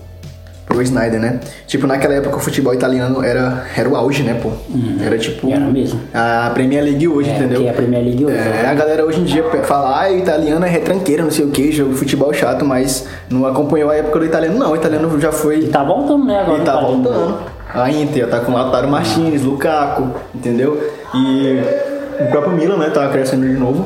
pro 0.67 0.83
Snyder, 0.83 1.21
né? 1.21 1.39
Tipo, 1.67 1.87
naquela 1.87 2.15
época 2.15 2.37
o 2.37 2.41
futebol 2.41 2.75
italiano 2.75 3.23
era, 3.25 3.65
era 3.77 3.89
o 3.89 3.95
auge, 3.97 4.23
né, 4.25 4.35
pô? 4.43 4.51
Era 5.03 5.17
tipo. 5.17 5.51
Era 5.51 5.65
mesmo. 5.67 6.01
A 6.13 6.51
Premier 6.53 6.83
League 6.85 7.07
hoje, 7.09 7.31
É, 7.31 7.37
entendeu? 7.37 7.61
que 7.61 7.67
é 7.67 7.71
a 7.71 7.73
Premier 7.73 8.03
League 8.05 8.25
hoje. 8.25 8.37
É, 8.37 8.67
a 8.69 8.75
galera 8.75 9.05
hoje 9.05 9.21
em 9.21 9.25
dia 9.25 9.45
fala, 9.65 10.05
ah, 10.05 10.11
o 10.13 10.17
italiano 10.19 10.65
é 10.65 10.69
retranqueiro, 10.69 11.23
não 11.25 11.31
sei 11.31 11.45
o 11.45 11.51
que, 11.51 11.71
jogo 11.73 11.95
futebol 11.95 12.33
chato, 12.35 12.65
mas 12.65 13.07
não 13.31 13.47
acompanhou 13.47 13.91
a 13.91 13.95
época 13.97 14.19
do 14.19 14.25
italiano. 14.25 14.59
Não, 14.59 14.73
o 14.73 14.77
italiano 14.77 15.21
já 15.21 15.31
foi. 15.33 15.61
E 15.61 15.69
tá 15.69 15.83
voltando, 15.85 16.25
né, 16.25 16.41
agora. 16.41 16.61
E 16.61 16.65
tá 16.65 16.73
Italiano. 16.73 17.03
voltando. 17.03 17.39
A 17.75 17.91
Inter 17.91 18.29
tá 18.29 18.41
com 18.41 18.53
Lautaro 18.53 18.89
Martinez, 18.89 19.43
Lukaku, 19.43 20.09
entendeu? 20.35 20.81
E 21.15 21.61
o 22.21 22.27
próprio 22.31 22.53
Milan, 22.53 22.77
né, 22.79 22.91
tá 22.91 23.07
crescendo 23.09 23.47
de 23.47 23.53
novo. 23.55 23.85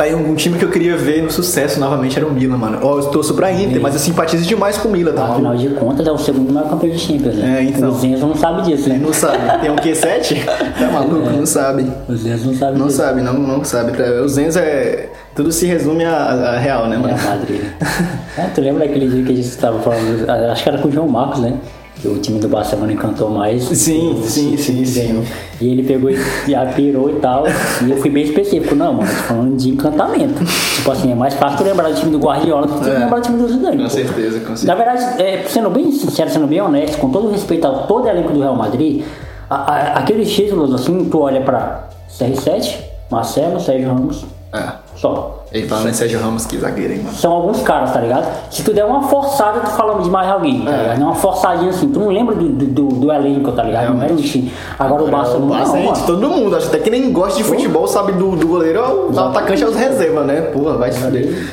Tá 0.00 0.04
aí 0.04 0.14
um 0.14 0.34
time 0.34 0.56
que 0.58 0.64
eu 0.64 0.70
queria 0.70 0.96
ver 0.96 1.22
no 1.22 1.30
sucesso 1.30 1.78
novamente 1.78 2.16
era 2.16 2.26
o 2.26 2.32
Milan, 2.32 2.56
mano. 2.56 2.78
Ó, 2.80 3.00
eu 3.00 3.04
torço 3.10 3.34
pra 3.34 3.52
Inter, 3.52 3.82
mas 3.82 3.92
eu 3.92 4.00
simpatizo 4.00 4.46
demais 4.46 4.78
com 4.78 4.88
o 4.88 4.90
Milan, 4.90 5.12
tá 5.12 5.26
Afinal 5.26 5.54
de 5.54 5.68
contas, 5.74 6.06
é 6.06 6.10
o 6.10 6.16
segundo 6.16 6.50
maior 6.54 6.70
campeão 6.70 6.90
de 6.90 6.98
Champions, 6.98 7.34
né? 7.34 7.58
É, 7.58 7.64
então. 7.64 7.90
O 7.90 7.92
Zenzo 7.92 8.26
não 8.26 8.34
sabe 8.34 8.62
disso, 8.62 8.88
né? 8.88 8.98
Não 8.98 9.12
sabe. 9.12 9.60
Tem 9.60 9.70
um 9.70 9.76
Q7? 9.76 10.38
Tá 10.80 10.90
maluco? 10.90 11.28
Não 11.28 11.44
sabe. 11.44 11.86
O 12.08 12.16
Zenzo 12.16 12.46
não 12.46 12.54
sabe 12.54 12.78
Não 12.78 12.86
disso. 12.86 12.96
sabe, 12.96 13.20
não, 13.20 13.34
não 13.34 13.62
sabe. 13.62 13.92
Pra- 13.92 14.22
O 14.22 14.28
Zenzo 14.28 14.58
é. 14.58 15.10
Tudo 15.34 15.52
se 15.52 15.66
resume 15.66 16.02
a, 16.06 16.16
a 16.16 16.58
real, 16.58 16.88
né, 16.88 16.96
mano? 16.96 17.12
É, 17.14 17.22
Madrid. 17.22 17.60
é, 18.38 18.42
tu 18.54 18.62
lembra 18.62 18.86
daquele 18.86 19.06
dia 19.06 19.22
que 19.22 19.32
a 19.32 19.36
gente 19.36 19.48
estava 19.48 19.80
falando, 19.80 20.30
acho 20.50 20.62
que 20.62 20.68
era 20.70 20.78
com 20.78 20.88
o 20.88 20.90
João 20.90 21.08
Marcos, 21.08 21.40
né? 21.40 21.58
O 22.04 22.18
time 22.18 22.38
do 22.38 22.48
Barcelona 22.48 22.92
encantou 22.92 23.28
mais. 23.30 23.62
Sim, 23.64 24.22
sim, 24.24 24.56
sim, 24.56 24.84
sim. 24.86 25.24
E 25.60 25.68
ele 25.70 25.82
pegou 25.82 26.10
e 26.10 26.16
e 26.48 26.54
apirou 26.54 27.10
e 27.10 27.14
tal. 27.20 27.44
E 27.86 27.90
eu 27.90 27.96
fui 27.98 28.08
bem 28.10 28.24
específico. 28.24 28.74
Não, 28.74 28.94
mano, 28.94 29.08
eu 29.10 29.16
tô 29.16 29.22
falando 29.24 29.56
de 29.56 29.68
encantamento. 29.68 30.42
tipo 30.76 30.90
assim, 30.90 31.12
é 31.12 31.14
mais 31.14 31.34
fácil 31.34 31.58
tu 31.58 31.64
lembrar 31.64 31.88
do 31.90 31.94
time 31.96 32.10
do 32.10 32.18
Guardiola 32.18 32.66
do 32.66 32.72
que 32.74 32.80
tu 32.80 32.88
É. 32.88 32.98
lembrar 33.00 33.18
do 33.18 33.22
time 33.26 33.38
do 33.38 33.48
Zidane. 33.48 33.76
Com 33.76 33.82
pô. 33.82 33.90
certeza, 33.90 34.40
com 34.40 34.56
certeza. 34.56 34.66
Na 34.66 34.74
verdade, 34.74 35.22
é, 35.22 35.44
sendo 35.46 35.68
bem 35.70 35.92
sincero, 35.92 36.30
sendo 36.30 36.46
bem 36.46 36.60
honesto, 36.60 36.96
com 36.98 37.10
todo 37.10 37.30
respeito 37.30 37.66
a 37.66 37.70
todo 37.70 38.04
o 38.06 38.08
elenco 38.08 38.32
do 38.32 38.40
Real 38.40 38.56
Madrid, 38.56 39.04
a- 39.50 39.54
a- 39.56 39.92
aqueles 39.98 40.30
títulos 40.32 40.72
assim, 40.74 41.04
tu 41.10 41.18
olha 41.20 41.42
pra 41.42 41.88
CR7, 42.08 42.78
Marcelo, 43.10 43.60
Sérgio 43.60 43.88
Ramos, 43.88 44.24
É. 44.54 44.89
só. 45.00 45.44
E 45.52 45.62
falando 45.66 45.88
em 45.88 45.92
Sérgio 45.92 46.20
Ramos, 46.20 46.44
que 46.46 46.58
zagueiro, 46.58 46.92
hein, 46.92 47.00
mano? 47.02 47.16
São 47.16 47.32
alguns 47.32 47.62
caras, 47.62 47.92
tá 47.92 48.00
ligado? 48.00 48.28
Se 48.50 48.62
tu 48.62 48.72
der 48.72 48.84
uma 48.84 49.02
forçada, 49.08 49.60
tu 49.60 49.70
fala 49.70 50.00
de 50.02 50.10
mais 50.10 50.28
alguém, 50.30 50.62
tá 50.64 50.70
É. 50.70 50.82
ligado? 50.82 51.02
Uma 51.02 51.14
forçadinha 51.14 51.70
assim, 51.70 51.88
tu 51.88 51.98
não 51.98 52.08
lembra 52.08 52.34
do, 52.34 52.48
do, 52.48 52.66
do- 52.66 52.88
do 53.00 53.12
elenco, 53.12 53.50
tá 53.52 53.62
ligado? 53.62 53.94
Não 53.94 54.02
era 54.02 54.12
um 54.12 54.16
time. 54.16 54.52
Agora, 54.78 55.02
o 55.02 55.10
Barça 55.10 55.38
não, 55.38 55.46
Mas, 55.46 55.68
não, 55.68 55.76
gente, 55.76 56.06
todo 56.06 56.28
mundo, 56.28 56.54
acho 56.56 56.68
até 56.68 56.78
que 56.78 56.90
nem 56.90 57.10
gosta 57.12 57.38
de 57.38 57.44
futebol, 57.44 57.86
sabe 57.88 58.12
do, 58.12 58.36
do 58.36 58.46
goleiro, 58.46 59.10
o 59.12 59.18
atacante 59.18 59.62
é 59.62 59.66
os 59.66 59.74
reserva, 59.74 60.22
né? 60.22 60.40
Porra, 60.42 60.76
vai 60.76 60.92
se 60.92 61.00
fuder. 61.00 61.48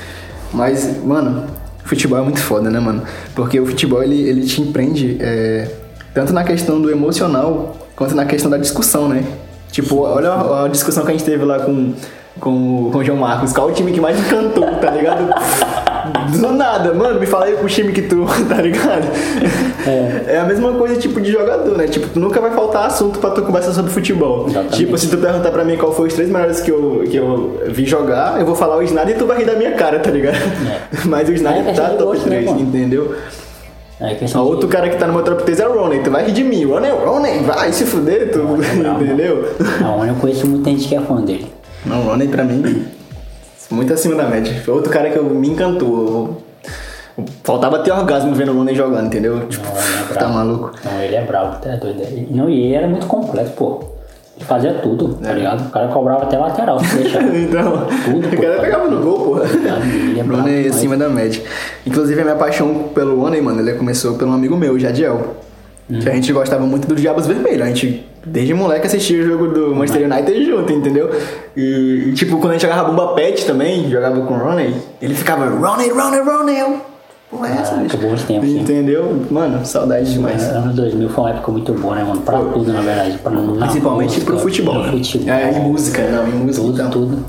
Mas, 0.53 1.03
mano, 1.03 1.43
futebol 1.83 2.19
é 2.19 2.21
muito 2.21 2.39
foda, 2.41 2.69
né, 2.69 2.79
mano? 2.79 3.01
Porque 3.35 3.59
o 3.59 3.65
futebol, 3.65 4.03
ele, 4.03 4.21
ele 4.27 4.41
te 4.45 4.61
empreende 4.61 5.17
é, 5.21 5.69
tanto 6.13 6.33
na 6.33 6.43
questão 6.43 6.79
do 6.81 6.91
emocional, 6.91 7.75
quanto 7.95 8.13
na 8.15 8.25
questão 8.25 8.49
da 8.51 8.57
discussão, 8.57 9.07
né? 9.07 9.23
Tipo, 9.71 10.01
olha 10.03 10.31
a, 10.31 10.65
a 10.65 10.67
discussão 10.67 11.03
que 11.03 11.09
a 11.11 11.13
gente 11.13 11.23
teve 11.25 11.43
lá 11.43 11.59
com, 11.59 11.93
com, 12.39 12.89
com 12.91 12.97
o 12.99 13.03
João 13.03 13.17
Marcos. 13.19 13.53
Qual 13.53 13.67
o 13.67 13.71
time 13.71 13.91
que 13.91 13.99
mais 14.01 14.19
encantou, 14.19 14.65
tá 14.81 14.91
ligado? 14.91 15.27
Do 16.39 16.51
nada, 16.53 16.93
mano, 16.93 17.19
me 17.19 17.25
fala 17.25 17.45
aí 17.45 17.55
pro 17.57 17.67
time 17.67 17.91
que 17.91 18.01
tu, 18.03 18.25
tá 18.47 18.61
ligado? 18.61 19.07
É. 20.27 20.38
a 20.39 20.45
mesma 20.45 20.71
coisa 20.73 20.95
tipo 20.95 21.19
de 21.19 21.31
jogador, 21.31 21.77
né? 21.77 21.88
Tipo, 21.88 22.07
tu 22.07 22.19
nunca 22.19 22.39
vai 22.39 22.51
faltar 22.51 22.85
assunto 22.85 23.19
pra 23.19 23.29
tu 23.31 23.41
conversar 23.41 23.73
sobre 23.73 23.91
futebol. 23.91 24.45
Exatamente. 24.47 24.77
Tipo, 24.77 24.97
se 24.97 25.07
tu 25.09 25.17
perguntar 25.17 25.51
pra 25.51 25.63
mim 25.65 25.75
qual 25.77 25.91
foi 25.93 26.07
os 26.07 26.13
três 26.13 26.29
melhores 26.29 26.59
que 26.61 26.71
eu, 26.71 27.03
que 27.09 27.17
eu 27.17 27.61
vi 27.67 27.85
jogar, 27.85 28.39
eu 28.39 28.45
vou 28.45 28.55
falar 28.55 28.77
o 28.77 28.83
Snyder 28.83 29.15
e 29.15 29.19
tu 29.19 29.25
vai 29.25 29.38
rir 29.39 29.45
da 29.45 29.53
minha 29.55 29.71
cara, 29.73 29.99
tá 29.99 30.09
ligado? 30.09 30.38
Mas 31.05 31.27
o 31.27 31.31
É 31.31 31.35
Snyder 31.35 31.65
questão 31.65 31.85
tá 31.85 31.91
top 31.91 32.03
gosto, 32.03 32.29
né, 32.29 32.35
3, 32.38 32.45
mano? 32.51 32.61
entendeu? 32.61 33.15
É 33.99 34.13
O 34.13 34.15
questão 34.15 34.43
de- 34.45 34.51
outro 34.51 34.69
cara 34.69 34.89
que 34.89 34.95
tá 34.97 35.07
no 35.07 35.13
meu 35.13 35.23
top 35.23 35.43
3 35.43 35.59
é 35.59 35.67
o 35.67 35.73
Roney, 35.73 35.99
tu 36.03 36.11
vai 36.11 36.25
rir 36.25 36.31
de 36.31 36.43
mim. 36.43 36.65
Roney, 36.65 36.91
Roney, 36.91 37.39
vai 37.39 37.71
se 37.73 37.83
fuder, 37.85 38.31
tu, 38.31 38.39
bravo. 38.77 39.03
entendeu? 39.03 39.55
Não, 39.81 40.05
eu 40.05 40.13
conheço 40.15 40.45
muita 40.47 40.69
gente 40.69 40.88
que 40.88 40.95
é 40.95 41.01
fã 41.01 41.15
dele. 41.21 41.47
Não, 41.88 42.01
o 42.01 42.03
Roney 42.03 42.27
pra 42.27 42.43
mim, 42.43 42.85
muito 43.71 43.93
acima 43.93 44.15
da 44.15 44.23
média. 44.27 44.53
Foi 44.63 44.73
outro 44.73 44.91
cara 44.91 45.09
que 45.09 45.17
eu, 45.17 45.23
me 45.23 45.49
encantou. 45.49 45.97
Eu- 45.97 46.47
Faltava 47.43 47.79
ter 47.79 47.91
orgasmo 47.91 48.35
vendo 48.35 48.51
o 48.51 48.57
Roney 48.57 48.75
jogando, 48.75 49.07
entendeu? 49.07 49.47
Tipo, 49.47 49.65
Não, 49.67 50.15
é 50.15 50.19
tá 50.19 50.27
maluco. 50.27 50.71
Não, 50.85 51.01
ele 51.01 51.15
é 51.15 51.21
bravo, 51.23 51.59
tá 51.59 51.75
doido. 51.75 52.03
Não, 52.29 52.47
e 52.47 52.61
ele 52.65 52.75
era 52.75 52.88
muito 52.88 53.07
completo, 53.07 53.51
pô. 53.51 53.83
Ele 54.35 54.45
fazia 54.45 54.73
tudo, 54.75 55.17
É. 55.23 55.25
tá 55.27 55.33
ligado? 55.33 55.67
O 55.67 55.71
cara 55.71 55.88
cobrava 55.88 56.23
até 56.25 56.38
lateral, 56.38 56.79
se 56.79 56.95
deixar. 56.97 57.23
Então, 57.35 57.88
Tudo, 58.05 58.27
o 58.27 58.29
pô, 58.29 58.38
cara 58.41 58.59
pegava 58.61 58.88
no 58.88 59.01
gol, 59.01 59.19
porra. 59.25 59.45
Ele 59.45 60.19
é 60.19 60.21
Roney 60.21 60.55
demais. 60.63 60.75
acima 60.75 60.95
da 60.95 61.09
média. 61.09 61.41
Inclusive, 61.88 62.21
a 62.21 62.23
minha 62.23 62.35
paixão 62.35 62.83
pelo 62.93 63.19
Roney, 63.19 63.41
mano, 63.41 63.61
ele 63.61 63.73
começou 63.73 64.13
pelo 64.15 64.31
amigo 64.33 64.55
meu, 64.55 64.77
Jadiel. 64.77 65.38
Hum. 65.89 65.97
Que 65.99 66.07
a 66.09 66.13
gente 66.13 66.31
gostava 66.31 66.63
muito 66.67 66.88
do 66.88 66.93
Diabos 66.95 67.25
Vermelhos. 67.25 67.63
A 67.63 67.65
gente, 67.65 68.05
desde 68.28 68.53
moleque, 68.53 68.88
assistia 68.88 69.21
o 69.21 69.25
jogo 69.25 69.47
do 69.47 69.75
Manchester 69.75 70.11
United 70.11 70.45
junto, 70.45 70.71
entendeu? 70.73 71.09
E, 71.55 72.11
tipo, 72.15 72.38
quando 72.38 72.51
a 72.51 72.53
gente 72.53 72.61
jogava 72.61 72.89
Bomba 72.89 73.13
Pet 73.13 73.45
também, 73.45 73.89
jogava 73.89 74.21
com 74.21 74.34
o 74.34 74.38
Roney, 74.38 74.73
ele 75.01 75.13
ficava 75.15 75.45
Roney, 75.45 75.89
Roney. 75.89 76.59
Eu, 76.59 76.78
Porra, 77.30 77.49
é 77.49 77.51
essa, 77.61 77.75
Ah, 77.75 77.78
bicho? 77.80 77.97
acabou 77.97 78.15
tempos, 78.17 78.47
sim. 78.49 78.59
Entendeu? 78.59 79.21
Mano, 79.30 79.65
saudade 79.65 80.13
demais. 80.13 80.43
Anos 80.43 80.73
2000 80.75 81.09
foi 81.09 81.23
uma 81.25 81.30
época 81.32 81.51
muito 81.51 81.73
boa, 81.73 81.95
né, 81.95 82.03
mano? 82.05 82.21
Pra 82.21 82.39
tudo, 82.39 82.71
na 82.71 82.80
verdade. 82.80 83.17
Pra, 83.17 83.32
na 83.32 83.65
Principalmente 83.65 84.09
música, 84.13 84.25
pro 84.32 84.39
futebol. 84.39 84.73
Pro 84.75 84.84
né? 84.84 84.91
futebol. 85.03 85.34
É, 85.34 85.51
em 85.51 85.59
música, 85.61 86.01
não, 86.09 86.25
em 86.28 86.32
música 86.32 86.61
Tudo, 86.63 86.73
então. 86.80 86.89
tudo. 86.89 87.25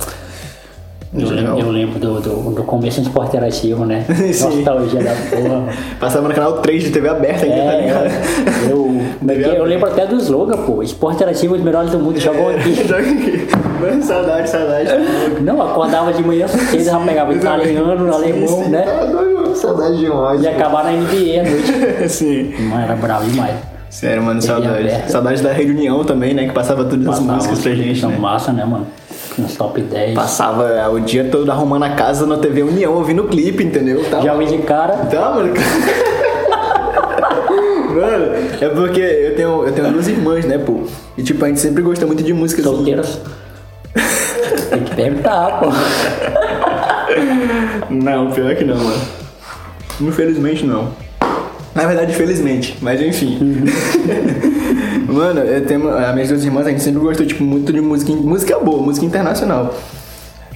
Eu 1.14 1.30
lembro, 1.30 1.58
eu 1.58 1.70
lembro 1.70 1.98
do, 1.98 2.20
do, 2.20 2.50
do 2.54 2.62
começo 2.64 3.00
do 3.00 3.06
esporte 3.08 3.28
interativo, 3.30 3.86
né? 3.86 4.04
Nostalgia 4.08 5.02
da 5.02 5.14
porra. 5.30 5.64
Passava 5.98 6.28
no 6.28 6.34
canal 6.34 6.60
3 6.60 6.82
de 6.84 6.90
TV 6.90 7.08
aberta 7.08 7.46
ainda, 7.46 7.56
tá 7.56 7.72
É, 7.72 7.80
ligado? 7.80 8.06
é. 8.06 8.70
eu, 8.70 8.97
é 9.26 9.32
é? 9.32 9.58
eu 9.58 9.64
lembro 9.64 9.88
até 9.88 10.06
do 10.06 10.16
slogan, 10.16 10.58
pô. 10.58 10.82
Esporte 10.82 11.16
interativo, 11.16 11.54
os 11.54 11.62
melhores 11.62 11.90
do 11.90 11.98
mundo 11.98 12.20
jogam 12.20 12.50
aqui. 12.50 12.74
Joga 12.86 13.02
aqui. 13.02 13.48
Mano, 13.80 14.02
saudade, 14.02 14.50
saudade. 14.50 14.90
Não, 15.40 15.62
acordava 15.62 16.12
de 16.12 16.22
manhã 16.22 16.46
cedo, 16.48 16.84
já 16.84 16.98
pegava 16.98 17.32
italiano, 17.32 18.12
alemão, 18.12 18.64
Sim, 18.64 18.70
né? 18.70 18.82
Tá 18.82 19.04
doido, 19.06 19.54
saudade 19.54 19.98
demais. 19.98 20.42
E 20.42 20.48
acabar 20.48 20.84
na 20.84 20.92
NBA 20.92 21.40
à 21.40 21.50
noite. 21.50 22.08
Sim. 22.10 22.54
Mano, 22.68 22.82
era 22.82 22.96
bravo 22.96 23.28
demais. 23.28 23.56
Sério, 23.90 24.22
mano, 24.22 24.42
saudade. 24.42 25.10
Saudade 25.10 25.42
da 25.42 25.52
Rede 25.52 25.72
União 25.72 26.04
também, 26.04 26.34
né? 26.34 26.46
Que 26.46 26.52
passava 26.52 26.84
todas 26.84 27.06
as 27.06 27.20
músicas 27.20 27.58
pra 27.60 27.74
gente, 27.74 28.04
né? 28.06 28.16
massa, 28.18 28.52
né, 28.52 28.64
mano? 28.64 28.86
Nos 29.38 29.56
top 29.56 29.80
10. 29.80 30.14
Passava 30.14 30.68
é, 30.68 30.88
o 30.88 30.98
dia 30.98 31.24
todo 31.30 31.50
arrumando 31.50 31.84
a 31.84 31.90
casa 31.90 32.26
na 32.26 32.36
TV 32.38 32.62
União, 32.62 32.94
ouvindo 32.94 33.22
o 33.22 33.28
clipe, 33.28 33.62
entendeu? 33.64 34.04
Tá, 34.10 34.20
Já 34.20 34.34
vi 34.34 34.46
de 34.46 34.58
cara. 34.58 34.94
Tá, 34.94 35.30
mano. 35.30 35.54
mano, 37.94 38.34
é 38.60 38.68
porque 38.68 39.00
eu 39.00 39.36
tenho, 39.36 39.64
eu 39.64 39.72
tenho 39.72 39.92
duas 39.92 40.08
irmãs, 40.08 40.44
né, 40.44 40.58
pô? 40.58 40.82
E 41.16 41.22
tipo, 41.22 41.44
a 41.44 41.48
gente 41.48 41.60
sempre 41.60 41.82
gosta 41.82 42.06
muito 42.06 42.22
de 42.22 42.32
músicas. 42.32 42.64
Solteiras. 42.64 43.20
Tem 44.70 44.82
que 44.84 44.94
perguntar, 44.94 45.60
pô. 45.60 45.66
Não, 47.90 48.30
pior 48.30 48.54
que 48.54 48.64
não, 48.64 48.76
mano. 48.76 49.00
Infelizmente 50.00 50.64
não. 50.64 50.92
Na 51.74 51.86
verdade, 51.86 52.12
felizmente, 52.14 52.76
mas 52.80 53.00
enfim. 53.00 53.64
mano, 55.06 55.40
eu 55.40 55.64
tenho, 55.64 55.88
as 55.88 56.12
minhas 56.12 56.28
duas 56.28 56.44
irmãs, 56.44 56.66
a 56.66 56.70
gente 56.70 56.82
sempre 56.82 57.00
gostou 57.00 57.24
tipo, 57.24 57.44
muito 57.44 57.72
de 57.72 57.80
música, 57.80 58.12
música 58.12 58.58
boa, 58.58 58.82
música 58.82 59.06
internacional. 59.06 59.74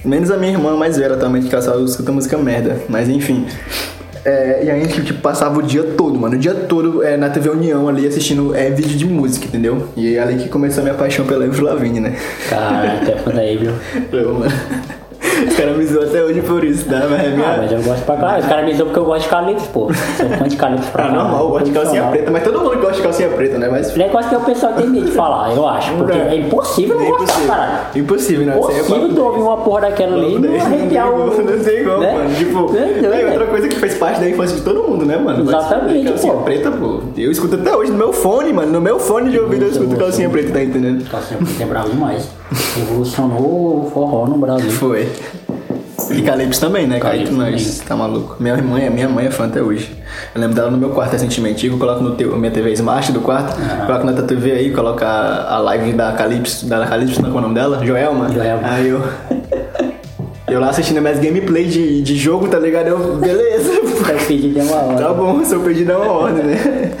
Menos 0.03 0.29
a 0.29 0.37
minha 0.37 0.51
irmã 0.51 0.75
mais 0.75 0.97
velha 0.97 1.15
também, 1.15 1.41
que 1.41 1.53
ela 1.53 1.63
só 1.63 1.79
escuta 1.79 2.11
música 2.11 2.37
merda. 2.37 2.77
Mas 2.89 3.07
enfim. 3.07 3.45
É, 4.25 4.63
e 4.63 4.71
a 4.71 4.75
gente 4.75 5.03
tipo, 5.03 5.21
passava 5.21 5.59
o 5.59 5.61
dia 5.61 5.83
todo, 5.83 6.17
mano. 6.17 6.35
O 6.35 6.39
dia 6.39 6.53
todo 6.53 7.03
é, 7.03 7.17
na 7.17 7.29
TV 7.29 7.49
União 7.49 7.87
ali 7.89 8.07
assistindo 8.07 8.55
é, 8.55 8.69
vídeo 8.69 8.97
de 8.97 9.05
música, 9.05 9.45
entendeu? 9.45 9.89
E 9.97 10.15
é 10.15 10.19
ali 10.19 10.37
que 10.37 10.49
começou 10.49 10.81
a 10.81 10.83
minha 10.85 10.95
paixão 10.95 11.25
pela 11.25 11.45
Avril 11.45 11.65
Lavigne, 11.65 11.99
né? 11.99 12.15
Cara, 12.49 13.01
até 13.01 13.17
fã 13.17 13.31
daí, 13.31 13.57
viu? 13.57 13.73
Eu, 14.11 14.33
mano. 14.33 14.51
Os 15.63 15.69
caras 15.69 15.77
me 15.77 15.85
zoam 15.85 16.03
até 16.05 16.23
hoje 16.23 16.41
por 16.41 16.63
isso, 16.63 16.85
tá? 16.89 17.07
Mas 17.09 17.23
é 17.23 17.29
minha... 17.29 17.47
Ah, 17.47 17.57
mas 17.57 17.71
eu 17.71 17.81
gosto 17.81 18.03
pra 18.03 18.15
caralho. 18.17 18.41
Os 18.43 18.49
caras 18.49 18.65
me 18.65 18.73
zoam 18.73 18.85
porque 18.87 18.99
eu 18.99 19.05
gosto 19.05 19.23
de 19.23 19.29
calypso, 19.29 19.69
pô. 19.69 19.87
Sou 20.17 20.29
fã 20.29 20.47
de 20.47 20.55
calypso 20.57 20.91
pra 20.91 21.03
Ah, 21.03 21.07
caralho. 21.07 21.23
normal, 21.23 21.43
eu 21.45 21.49
gosto 21.51 21.65
de 21.65 21.71
calcinha 21.71 22.03
preta, 22.03 22.31
mas 22.31 22.43
todo 22.43 22.59
mundo 22.59 22.77
gosta 22.79 22.93
de 22.93 23.01
calcinha 23.01 23.29
preta, 23.29 23.57
né? 23.57 23.69
Mas. 23.69 23.95
Negócio 23.95 24.29
que 24.29 24.35
o 24.35 24.39
pessoal 24.41 24.73
tem 24.73 24.87
medo 24.87 25.05
de 25.05 25.11
falar, 25.13 25.55
eu 25.55 25.67
acho. 25.67 25.93
Porque 25.93 26.17
é 26.17 26.35
impossível 26.35 26.99
não 26.99 27.11
gostar, 27.11 27.47
caralho. 27.47 27.79
Impossível, 27.95 28.45
não. 28.45 28.59
Isso 28.59 28.67
aí 28.69 28.75
é 28.75 28.79
Impossível 28.79 29.15
tu 29.15 29.21
ouvir 29.23 29.41
uma 29.41 29.57
porra 29.57 29.81
daquela 29.81 30.15
ali 30.17 30.35
e 30.35 30.39
não 30.39 30.55
arrepiar 30.61 31.09
o... 31.11 31.17
Não 31.43 31.59
tem 31.63 31.83
como, 31.85 31.97
né? 31.99 32.13
mano. 32.13 32.35
Tipo, 32.35 32.75
É 32.75 33.21
é 33.21 33.25
outra 33.27 33.45
né? 33.45 33.51
coisa 33.51 33.67
que 33.69 33.75
faz 33.75 33.93
parte 33.95 34.19
da 34.19 34.29
infância 34.29 34.55
de 34.57 34.61
todo 34.63 34.83
mundo, 34.83 35.05
né, 35.05 35.17
mano? 35.17 35.43
Exatamente, 35.43 36.07
Calcinha 36.09 36.33
preta, 36.35 36.71
pô. 36.71 36.99
Eu 37.17 37.31
escuto 37.31 37.55
até 37.55 37.75
hoje 37.75 37.91
no 37.91 37.97
meu 37.97 38.11
fone, 38.13 38.51
mano. 38.51 38.71
No 38.71 38.81
meu 38.81 38.99
fone 38.99 39.29
de 39.29 39.39
ouvido 39.39 39.63
eu 39.65 39.69
escuto 39.69 39.95
calcinha 39.95 40.29
preta, 40.29 40.51
tá 40.53 40.61
entendendo? 40.63 41.09
Calcinha 41.09 41.39
preta 41.39 41.63
é 41.63 41.65
bravo 41.65 41.89
demais. 41.89 42.27
Revolucionou 42.75 43.85
o 43.85 43.91
forró 43.93 44.25
no 44.27 44.37
Brasil. 44.37 44.69
Foi. 44.71 45.07
E 46.13 46.21
Calypso 46.21 46.61
também, 46.61 46.87
né? 46.87 46.99
Calypso 46.99 47.33
nós, 47.33 47.79
tá 47.79 47.95
maluco. 47.95 48.37
Minha 48.39 48.57
mãe, 48.57 48.89
minha 48.89 49.09
mãe 49.09 49.25
é 49.25 49.31
fã 49.31 49.45
até 49.45 49.61
hoje. 49.61 49.91
Eu 50.33 50.41
lembro 50.41 50.55
dela 50.55 50.69
no 50.69 50.77
meu 50.77 50.89
quarto 50.89 51.13
recentemente. 51.13 51.67
Eu 51.67 51.77
coloco 51.77 52.03
no 52.03 52.15
teu, 52.15 52.35
minha 52.37 52.51
TV 52.51 52.71
Smart 52.73 53.11
do 53.11 53.21
quarto, 53.21 53.55
coloco 53.85 54.05
na 54.05 54.13
tua 54.13 54.23
TV 54.23 54.51
aí, 54.51 54.71
coloco 54.71 55.03
a, 55.03 55.55
a 55.55 55.59
live 55.59 55.93
da 55.93 56.11
Calypso, 56.11 56.67
da 56.67 56.85
Calypso, 56.85 57.21
não 57.21 57.29
é 57.29 57.33
o 57.33 57.41
nome 57.41 57.55
dela? 57.55 57.85
Joelma. 57.85 58.29
Joelma. 58.31 58.67
Aí 58.67 58.87
eu. 58.87 59.01
Eu 60.45 60.59
lá 60.59 60.69
assistindo 60.69 61.01
minhas 61.01 61.19
gameplay 61.19 61.65
de, 61.65 62.03
de 62.03 62.15
jogo, 62.15 62.47
tá 62.47 62.59
ligado? 62.59 62.87
Eu, 62.87 63.15
beleza. 63.15 63.71
Tá 64.05 64.13
pedido 64.27 64.59
é 64.59 64.63
uma 64.63 64.75
hora. 64.75 64.97
Tá 65.01 65.13
bom, 65.13 65.43
seu 65.43 65.61
pedido 65.61 65.93
é 65.93 65.97
uma 65.97 66.11
ordem, 66.11 66.43
né? 66.43 66.91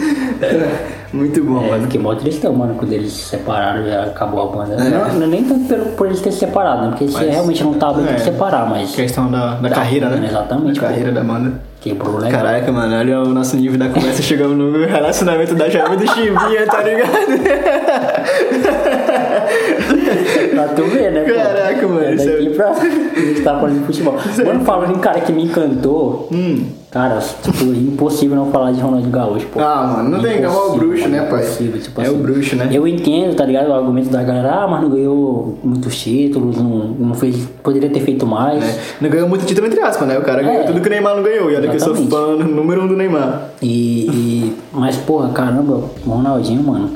Muito 1.13 1.43
bom, 1.43 1.63
É, 1.63 1.69
mano. 1.69 1.83
fiquei 1.83 2.01
mó 2.01 2.15
tristão, 2.15 2.51
mano, 2.53 2.73
quando 2.73 2.91
eles 2.91 3.13
se 3.13 3.29
separaram 3.29 3.85
e 3.85 3.95
acabou 3.95 4.41
a 4.41 4.47
banda. 4.55 4.73
É. 4.83 4.89
Não, 4.89 5.13
não 5.13 5.23
é 5.23 5.27
nem 5.27 5.43
tanto 5.43 5.65
pelo, 5.67 5.85
por 5.91 6.07
eles 6.07 6.19
terem 6.19 6.33
se 6.33 6.39
separado, 6.39 6.81
né? 6.81 6.87
Porque 6.89 7.07
se 7.07 7.13
Mas- 7.13 7.29
realmente 7.29 7.63
não 7.63 7.73
tava 7.75 7.93
bem, 7.97 8.05
tem 8.05 8.15
que 8.15 8.21
é. 8.21 8.25
separar, 8.25 8.67
mas 8.67 8.95
Questão 8.95 9.29
da, 9.29 9.53
da 9.55 9.69
carreira, 9.69 10.09
né? 10.09 10.27
Exatamente, 10.27 10.79
Da 10.79 10.81
pô. 10.81 10.87
carreira 10.87 11.11
da 11.11 11.23
banda. 11.23 11.53
quebrou 11.79 12.17
legal. 12.17 12.41
Caraca, 12.41 12.71
mano, 12.71 12.97
olha 12.97 13.21
o 13.21 13.29
nosso 13.29 13.55
nível 13.57 13.77
da 13.77 13.89
conversa. 13.89 14.23
Chegamos 14.33 14.57
no 14.57 14.71
relacionamento 14.87 15.53
da 15.53 15.69
Jaime 15.69 15.97
do 15.97 16.07
Chivinha, 16.09 16.65
tá 16.65 16.81
ligado? 16.81 17.11
Pra 20.53 20.67
tu 20.69 20.83
ver, 20.83 21.11
né? 21.11 21.21
pô? 21.23 21.33
Caraca, 21.35 21.87
mano, 21.87 22.01
É 22.03 22.15
isso 22.15 22.29
é- 22.29 22.37
daqui 22.37 22.49
pra... 22.51 22.73
ele 23.15 23.41
tá 23.41 23.59
falando 23.59 23.79
de 23.79 23.85
futebol. 23.85 24.15
Quando 24.43 24.65
falando 24.65 24.87
de 24.91 24.97
um 24.97 24.99
cara 25.01 25.19
que 25.21 25.31
me 25.31 25.43
encantou, 25.43 26.27
Hum. 26.31 26.65
cara, 26.91 27.19
tipo, 27.41 27.63
impossível 27.65 28.35
não 28.35 28.51
falar 28.51 28.71
de 28.71 28.81
Ronaldinho 28.81 29.11
Gaúcho, 29.11 29.45
pô. 29.47 29.59
Ah, 29.59 29.95
mano, 29.97 30.09
não 30.09 30.19
tem 30.21 30.41
como, 30.43 30.47
é 30.47 30.61
o 30.67 30.71
bruxo, 30.77 31.07
né, 31.07 31.21
pai? 31.29 31.41
impossível, 31.41 31.81
tipo 31.81 32.01
É 32.01 32.05
assim. 32.05 32.15
o 32.15 32.17
bruxo, 32.17 32.55
né? 32.55 32.69
Eu 32.71 32.87
entendo, 32.87 33.35
tá 33.35 33.45
ligado? 33.45 33.69
O 33.69 33.73
argumento 33.73 34.09
da 34.09 34.23
galera, 34.23 34.51
ah, 34.63 34.67
mas 34.67 34.81
não 34.81 34.89
ganhou 34.89 35.57
muitos 35.63 35.95
títulos, 36.01 36.57
não, 36.57 36.87
não 36.99 37.13
fez. 37.15 37.35
Poderia 37.63 37.89
ter 37.89 37.99
feito 38.01 38.25
mais. 38.25 38.63
É, 38.63 38.79
Não 39.01 39.09
ganhou 39.09 39.27
muito 39.29 39.45
título 39.45 39.67
entre 39.67 39.79
aspas, 39.81 40.07
né? 40.07 40.17
O 40.17 40.21
cara 40.21 40.41
ganhou 40.43 40.61
É. 40.61 40.65
tudo 40.65 40.81
que 40.81 40.87
o 40.87 40.91
Neymar 40.91 41.15
não 41.15 41.23
ganhou. 41.23 41.49
E 41.51 41.55
olha 41.55 41.67
que 41.69 41.75
eu 41.75 41.79
sou 41.79 41.95
fã 41.95 42.35
número 42.35 42.81
um 42.83 42.87
do 42.87 42.95
Neymar. 42.95 43.49
E, 43.61 44.07
e- 44.07 44.53
Mas, 44.75 44.95
porra, 44.97 45.29
caramba, 45.29 45.81
o 46.05 46.09
Ronaldinho, 46.09 46.63
mano. 46.63 46.89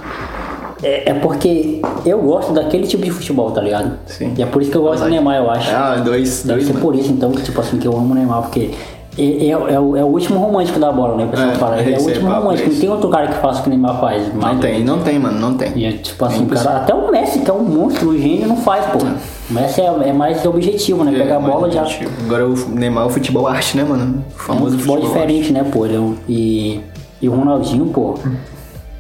É, 0.84 1.10
é 1.10 1.14
porque 1.16 1.82
eu 2.06 2.20
gosto 2.20 2.54
daquele 2.54 2.86
tipo 2.88 3.04
de 3.04 3.10
futebol, 3.12 3.52
tá 3.52 3.62
ligado? 3.62 3.94
Sim. 4.06 4.34
E 4.38 4.44
é 4.44 4.46
por 4.46 4.62
isso 4.62 4.70
que 4.72 4.78
eu 4.78 4.84
gosto 4.84 5.04
do 5.04 5.10
Neymar, 5.10 5.38
eu 5.38 5.50
acho. 5.50 5.72
Ah, 5.72 5.96
dois, 5.96 6.44
Deve 6.44 6.54
dois, 6.60 6.68
ser 6.68 6.74
mano. 6.74 6.86
por 6.86 6.96
isso, 6.96 7.12
então, 7.12 7.32
que, 7.32 7.42
tipo 7.42 7.60
assim, 7.60 7.78
que 7.78 7.88
eu 7.88 7.94
amo 7.98 8.12
o 8.12 8.16
Neymar, 8.16 8.44
porque 8.44 8.70
é, 9.18 9.24
é, 9.24 9.50
é 9.50 9.58
o, 9.80 9.98
é 9.98 10.04
o 10.04 10.08
último 10.08 10.38
romântico 10.40 10.80
da 10.80 10.92
bola, 10.92 11.16
né? 11.16 11.26
O 11.26 11.30
pessoal 11.30 11.50
É, 11.50 11.56
fala. 11.56 11.82
é 11.82 11.94
é 11.94 11.98
o 11.98 12.02
último 12.04 12.28
papo, 12.30 12.42
romântico. 12.44 12.70
é 12.70 12.74
Não 12.74 12.80
tem 12.80 12.90
outro 12.90 13.10
cara 13.10 13.28
que 13.28 13.34
faça 13.42 13.60
o 13.60 13.64
que 13.64 13.70
o 13.70 13.72
Neymar 13.72 14.00
faz. 14.00 14.28
Não 14.32 14.40
Mas, 14.42 14.60
tem, 14.60 14.84
não 14.84 15.00
tem, 15.00 15.18
mano, 15.20 15.40
não 15.40 15.54
tem. 15.56 15.72
e 15.76 15.86
é, 15.86 15.92
tipo 15.94 16.24
assim, 16.24 16.46
cara, 16.46 16.70
até 16.78 16.94
o 16.94 17.10
Messi, 17.12 17.40
que 17.40 17.50
é 17.50 17.54
um 17.54 17.64
monstro, 17.64 18.10
o 18.10 18.18
gênio, 18.18 18.48
não 18.48 18.58
faz, 18.58 18.86
pô. 18.86 19.00
O 19.00 19.54
Messi 19.54 19.82
é, 19.82 19.86
é 20.10 20.14
mais 20.14 20.46
objetivo, 20.46 21.04
né? 21.04 21.12
Pegar 21.18 21.38
a 21.38 21.40
É, 21.40 21.42
bola 21.42 21.72
já. 21.72 21.88
Agora 22.24 22.48
o 22.48 22.56
Neymar 22.70 23.06
é 23.06 23.08
o 23.08 23.10
futebol 23.10 23.48
arte, 23.48 23.76
né, 23.78 23.84
mano? 23.84 24.04
O 24.14 24.18
É 24.20 24.20
um 24.20 24.38
famoso 24.38 24.78
futebol 24.78 25.00
diferente, 25.00 25.52
né, 25.52 25.64
pô? 25.72 25.88
É 25.88 26.00
um- 26.00 26.16
E, 26.30 26.82
e 27.20 27.28
o 27.28 27.32
Ronaldinho, 27.34 27.88
pô. 27.88 28.14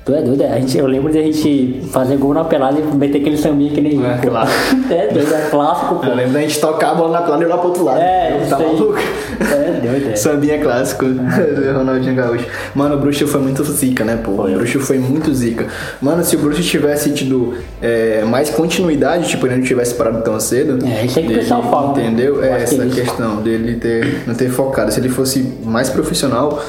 Tu 0.07 0.15
é 0.15 0.21
doido? 0.21 0.41
A 0.45 0.57
gente, 0.57 0.77
eu 0.77 0.87
lembro 0.87 1.11
de 1.11 1.19
a 1.19 1.21
gente 1.21 1.81
fazer 1.91 2.15
gol 2.15 2.33
na 2.33 2.45
pelada 2.45 2.79
e 2.79 2.95
meter 2.95 3.19
aquele 3.19 3.35
sambinha 3.37 3.71
que 3.71 3.81
nem. 3.81 4.05
É, 4.05 4.17
claro. 4.17 4.49
É 4.89 5.07
doido, 5.07 5.35
é 5.35 5.49
clássico, 5.49 5.95
pô. 5.95 6.05
Eu 6.05 6.15
lembro 6.15 6.31
da 6.31 6.39
gente 6.39 6.61
tocar 6.61 6.91
a 6.91 6.95
bola 6.95 7.19
na 7.19 7.21
plana 7.23 7.43
e 7.43 7.45
ir 7.45 7.49
lá 7.49 7.57
pro 7.57 7.67
outro 7.67 7.83
lado. 7.83 7.99
É, 7.99 8.39
Eu 8.41 8.49
tá 8.49 8.55
aí. 8.55 8.65
maluco? 8.65 8.95
É 8.97 9.81
doido, 9.85 10.09
é. 10.09 10.15
Sambinha 10.15 10.59
clássico 10.59 11.03
do 11.03 11.77
Ronaldinho 11.77 12.15
Gaúcho. 12.15 12.45
Mano, 12.73 12.95
o 12.95 12.99
Bruxo 12.99 13.27
foi 13.27 13.41
muito 13.41 13.65
zica, 13.65 14.05
né, 14.05 14.15
pô? 14.15 14.31
O 14.31 14.49
Bruxo 14.49 14.79
foi 14.79 14.97
muito 14.97 15.33
zica. 15.33 15.67
Mano, 16.01 16.23
se 16.23 16.37
o 16.37 16.39
Bruxo 16.39 16.61
tivesse 16.61 17.11
tido 17.11 17.55
é, 17.81 18.23
mais 18.23 18.49
continuidade, 18.49 19.27
tipo, 19.27 19.45
ele 19.45 19.57
não 19.57 19.63
tivesse 19.63 19.93
parado 19.95 20.21
tão 20.23 20.39
cedo. 20.39 20.79
É, 20.87 21.03
isso 21.05 21.19
aí 21.19 21.27
que 21.27 21.33
o 21.33 21.35
pessoal 21.37 21.63
fala, 21.63 21.93
né? 21.97 22.05
Entendeu? 22.05 22.37
Eu 22.37 22.43
É 22.45 22.55
que 22.55 22.63
essa 22.63 22.81
é 22.81 22.85
isso. 22.85 22.95
questão 22.95 23.41
dele 23.41 23.75
ter, 23.75 24.23
não 24.25 24.35
ter 24.35 24.49
focado. 24.49 24.89
Se 24.89 25.01
ele 25.01 25.09
fosse 25.09 25.39
mais 25.65 25.89
profissional, 25.89 26.63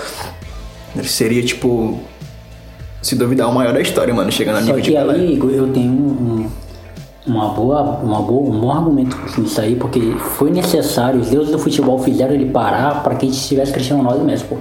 ele 0.97 1.07
seria, 1.07 1.43
tipo. 1.45 2.01
Se 3.01 3.15
duvidar, 3.15 3.49
o 3.49 3.55
maior 3.55 3.73
da 3.73 3.81
história, 3.81 4.13
mano, 4.13 4.31
chegando 4.33 4.57
a 4.57 4.61
Só 4.61 4.67
nível 4.67 4.81
de 4.83 4.91
Pelé. 4.93 5.15
aí, 5.15 5.33
Igor, 5.35 5.51
eu 5.51 5.69
tenho 5.73 5.91
um, 5.93 6.45
um- 6.45 6.47
uma 7.27 7.49
boa, 7.49 7.83
uma 8.03 8.23
boa, 8.23 8.49
um 8.49 8.59
bom 8.59 8.71
argumento 8.73 9.17
nisso 9.39 9.61
aí, 9.61 9.77
porque 9.77 10.01
foi 10.37 10.51
necessário, 10.51 11.21
os 11.21 11.29
deuses 11.29 11.53
do 11.53 11.59
futebol 11.59 11.99
fizeram 11.99 12.35
ele 12.35 12.47
parar 12.47 13.03
para 13.03 13.15
que 13.17 13.27
a 13.27 13.29
gente 13.29 13.41
tivesse 13.47 13.71
Cristiano 13.73 14.03
Ronaldo 14.03 14.25
mesmo, 14.25 14.49
pô. 14.49 14.57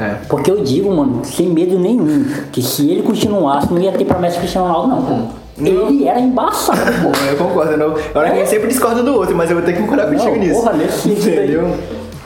É. 0.00 0.16
Porque 0.28 0.50
eu 0.50 0.62
digo, 0.62 0.90
mano, 0.94 1.24
sem 1.24 1.48
medo 1.48 1.78
nenhum, 1.78 2.24
que 2.52 2.62
se 2.62 2.88
ele 2.88 3.02
continuasse, 3.02 3.72
não 3.72 3.80
ia 3.82 3.90
ter 3.92 4.04
promessa 4.04 4.38
Cristiano 4.38 4.68
Ronaldo, 4.72 4.88
não, 4.88 5.02
pô. 5.26 5.42
Ele 5.64 6.06
era 6.08 6.18
embaçado, 6.20 6.80
pô. 7.02 7.10
Eu 7.30 7.36
concordo, 7.36 7.76
não. 7.76 7.94
A 8.22 8.34
gente 8.34 8.48
sempre 8.48 8.68
discorda 8.68 9.02
do 9.02 9.14
outro, 9.14 9.36
mas 9.36 9.50
eu 9.50 9.56
vou 9.56 9.64
ter 9.66 9.74
que 9.74 9.80
concordar 9.82 10.06
contigo 10.08 10.30
Não, 10.30 10.38
nisso. 10.38 10.60
porra, 10.62 10.72
nesse. 10.72 11.08
Entendeu? 11.10 11.76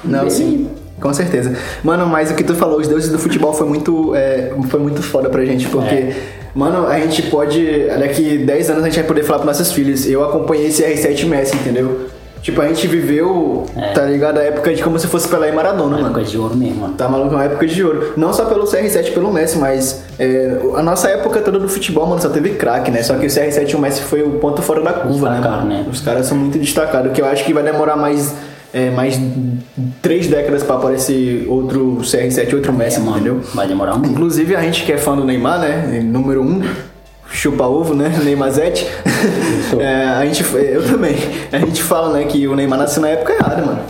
Não, 0.04 0.30
sim. 0.30 0.68
Com 1.00 1.12
certeza. 1.12 1.54
Mano, 1.84 2.06
mas 2.06 2.30
o 2.30 2.34
que 2.34 2.42
tu 2.42 2.54
falou, 2.54 2.80
os 2.80 2.88
deuses 2.88 3.10
do 3.10 3.18
futebol 3.18 3.52
foi 3.52 3.66
muito, 3.66 4.14
é, 4.14 4.52
foi 4.68 4.80
muito 4.80 5.02
foda 5.02 5.28
pra 5.28 5.44
gente, 5.44 5.68
porque, 5.68 5.94
É. 5.94 6.16
mano, 6.54 6.86
a 6.86 6.98
gente 6.98 7.22
pode. 7.24 7.86
Daqui 7.98 8.38
10 8.38 8.70
anos 8.70 8.82
a 8.82 8.86
gente 8.86 8.96
vai 8.96 9.04
poder 9.04 9.22
falar 9.22 9.40
pros 9.40 9.58
nossos 9.58 9.72
filhos. 9.72 10.06
Eu 10.08 10.24
acompanhei 10.24 10.68
esse 10.68 10.82
R7 10.82 11.26
Messi, 11.26 11.54
entendeu? 11.56 12.06
Tipo, 12.40 12.60
a 12.62 12.68
gente 12.68 12.86
viveu, 12.86 13.66
tá 13.92 14.04
ligado? 14.04 14.38
A 14.38 14.42
época 14.42 14.72
de 14.72 14.80
como 14.80 14.96
se 15.00 15.08
fosse 15.08 15.26
Pelé 15.26 15.48
e 15.48 15.52
Maradona, 15.52 15.96
mano. 15.96 16.06
Época 16.06 16.22
de 16.22 16.38
ouro 16.38 16.54
mesmo, 16.54 16.82
mano. 16.82 16.94
Tá 16.94 17.08
maluco, 17.08 17.32
é 17.34 17.36
uma 17.38 17.44
época 17.44 17.66
de 17.66 17.82
ouro. 17.82 18.12
Não 18.16 18.32
só 18.32 18.44
pelo 18.44 18.64
CR7 18.64 19.12
pelo 19.12 19.32
Messi, 19.32 19.58
mas 19.58 20.02
é, 20.16 20.56
a 20.76 20.82
nossa 20.82 21.08
época 21.08 21.40
toda 21.40 21.58
do 21.58 21.68
futebol, 21.68 22.06
mano, 22.06 22.22
só 22.22 22.28
teve 22.28 22.50
craque, 22.50 22.88
né? 22.90 23.02
Só 23.02 23.14
que 23.14 23.26
o 23.26 23.28
CR7 23.28 23.70
e 23.72 23.74
o 23.74 23.80
Messi 23.80 24.00
foi 24.02 24.22
o 24.22 24.38
ponto 24.38 24.62
fora 24.62 24.80
da 24.80 24.92
curva, 24.92 25.30
né, 25.30 25.40
né? 25.64 25.86
Os 25.90 26.00
caras 26.00 26.26
são 26.26 26.38
muito 26.38 26.56
destacados, 26.56 27.10
que 27.12 27.20
eu 27.20 27.26
acho 27.26 27.44
que 27.44 27.52
vai 27.52 27.64
demorar 27.64 27.96
mais, 27.96 28.32
é, 28.76 28.90
mais 28.90 29.18
três 30.02 30.26
décadas 30.26 30.62
pra 30.62 30.76
aparecer 30.76 31.46
outro 31.48 31.98
CR7 32.02 32.52
e 32.52 32.54
outro 32.56 32.72
Messi, 32.72 32.98
É, 32.98 33.00
mano, 33.00 33.16
entendeu? 33.16 33.40
vai 33.54 33.66
demorar 33.66 33.94
muito. 33.96 34.10
Inclusive 34.12 34.54
a 34.54 34.60
gente 34.60 34.84
que 34.84 34.92
é 34.92 34.98
fã 34.98 35.16
do 35.16 35.24
Neymar, 35.24 35.58
né? 35.60 36.00
Número 36.04 36.42
um, 36.42 36.62
chupa 37.30 37.64
ovo, 37.66 37.94
né? 37.94 38.12
Neymarzete. 38.22 38.86
sou. 39.70 39.80
É, 39.80 40.04
a 40.08 40.24
gente, 40.26 40.44
eu 40.54 40.84
também. 40.86 41.14
A 41.52 41.58
gente 41.58 41.82
fala, 41.82 42.12
né, 42.18 42.24
que 42.24 42.46
o 42.46 42.54
Neymar 42.54 42.78
nasceu 42.78 43.00
na 43.02 43.08
época 43.08 43.32
errada, 43.32 43.62
mano. 43.64 43.80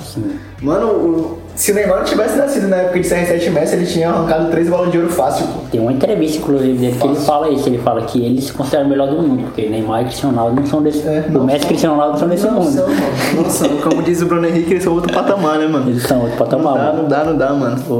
Mano, 0.62 0.87
o- 0.89 1.39
se 1.57 1.73
o 1.73 1.75
Neymar 1.75 1.99
não 1.99 2.05
tivesse 2.05 2.37
nascido 2.37 2.69
na 2.69 2.77
época 2.77 3.01
de 3.01 3.09
CR7 3.09 3.51
Messi, 3.51 3.75
ele 3.75 3.87
tinha 3.87 4.11
arrancado 4.11 4.51
três 4.51 4.69
bolas 4.69 4.93
de 4.93 4.99
ouro 4.99 5.11
fácil, 5.11 5.47
pô. 5.47 5.61
Tem 5.71 5.81
uma 5.81 5.93
entrevista, 5.93 6.39
inclusive, 6.39 6.77
dele 6.79 6.97
que 7.01 7.07
ele 7.07 7.17
fala 7.17 7.49
isso. 7.49 7.69
Ele 7.69 7.79
fala 7.79 8.03
que 8.03 8.23
ele 8.23 8.43
se 8.43 8.53
considera 8.53 8.85
o 8.85 8.89
melhor 8.89 9.09
do 9.09 9.23
mundo, 9.23 9.45
porque 9.45 9.67
Neymar 9.67 10.03
e 10.03 10.05
Cristiano 10.05 10.37
Ronaldo 10.37 10.61
não 10.61 10.67
são 10.67 10.83
desse... 10.83 11.09
É, 11.09 11.25
o 11.29 11.33
não 11.33 11.45
Messi 11.45 11.65
e 11.65 11.69
Cristiano 11.69 11.95
Ronaldo 11.97 12.13
não 12.21 12.21
são 12.21 12.29
desse 12.29 12.47
mundo. 12.47 12.65
Nossa, 12.65 12.87
mano. 12.87 13.43
Nossa, 13.43 13.69
como 13.83 14.03
diz 14.03 14.21
o 14.21 14.27
Bruno 14.27 14.47
Henrique, 14.47 14.73
eles 14.75 14.85
são 14.85 14.95
outro 14.95 15.13
patamar, 15.13 15.59
né, 15.59 15.67
mano? 15.67 15.89
Eles 15.91 16.03
são 16.03 16.21
outro 16.21 16.31
Não 16.33 16.39
patamar, 16.39 16.75
dá, 16.75 16.85
mano. 16.85 17.03
não 17.03 17.09
dá, 17.09 17.25
não 17.25 17.37
dá, 17.39 17.53
mano. 17.55 17.83
O, 17.89 17.93
o, 17.93 17.97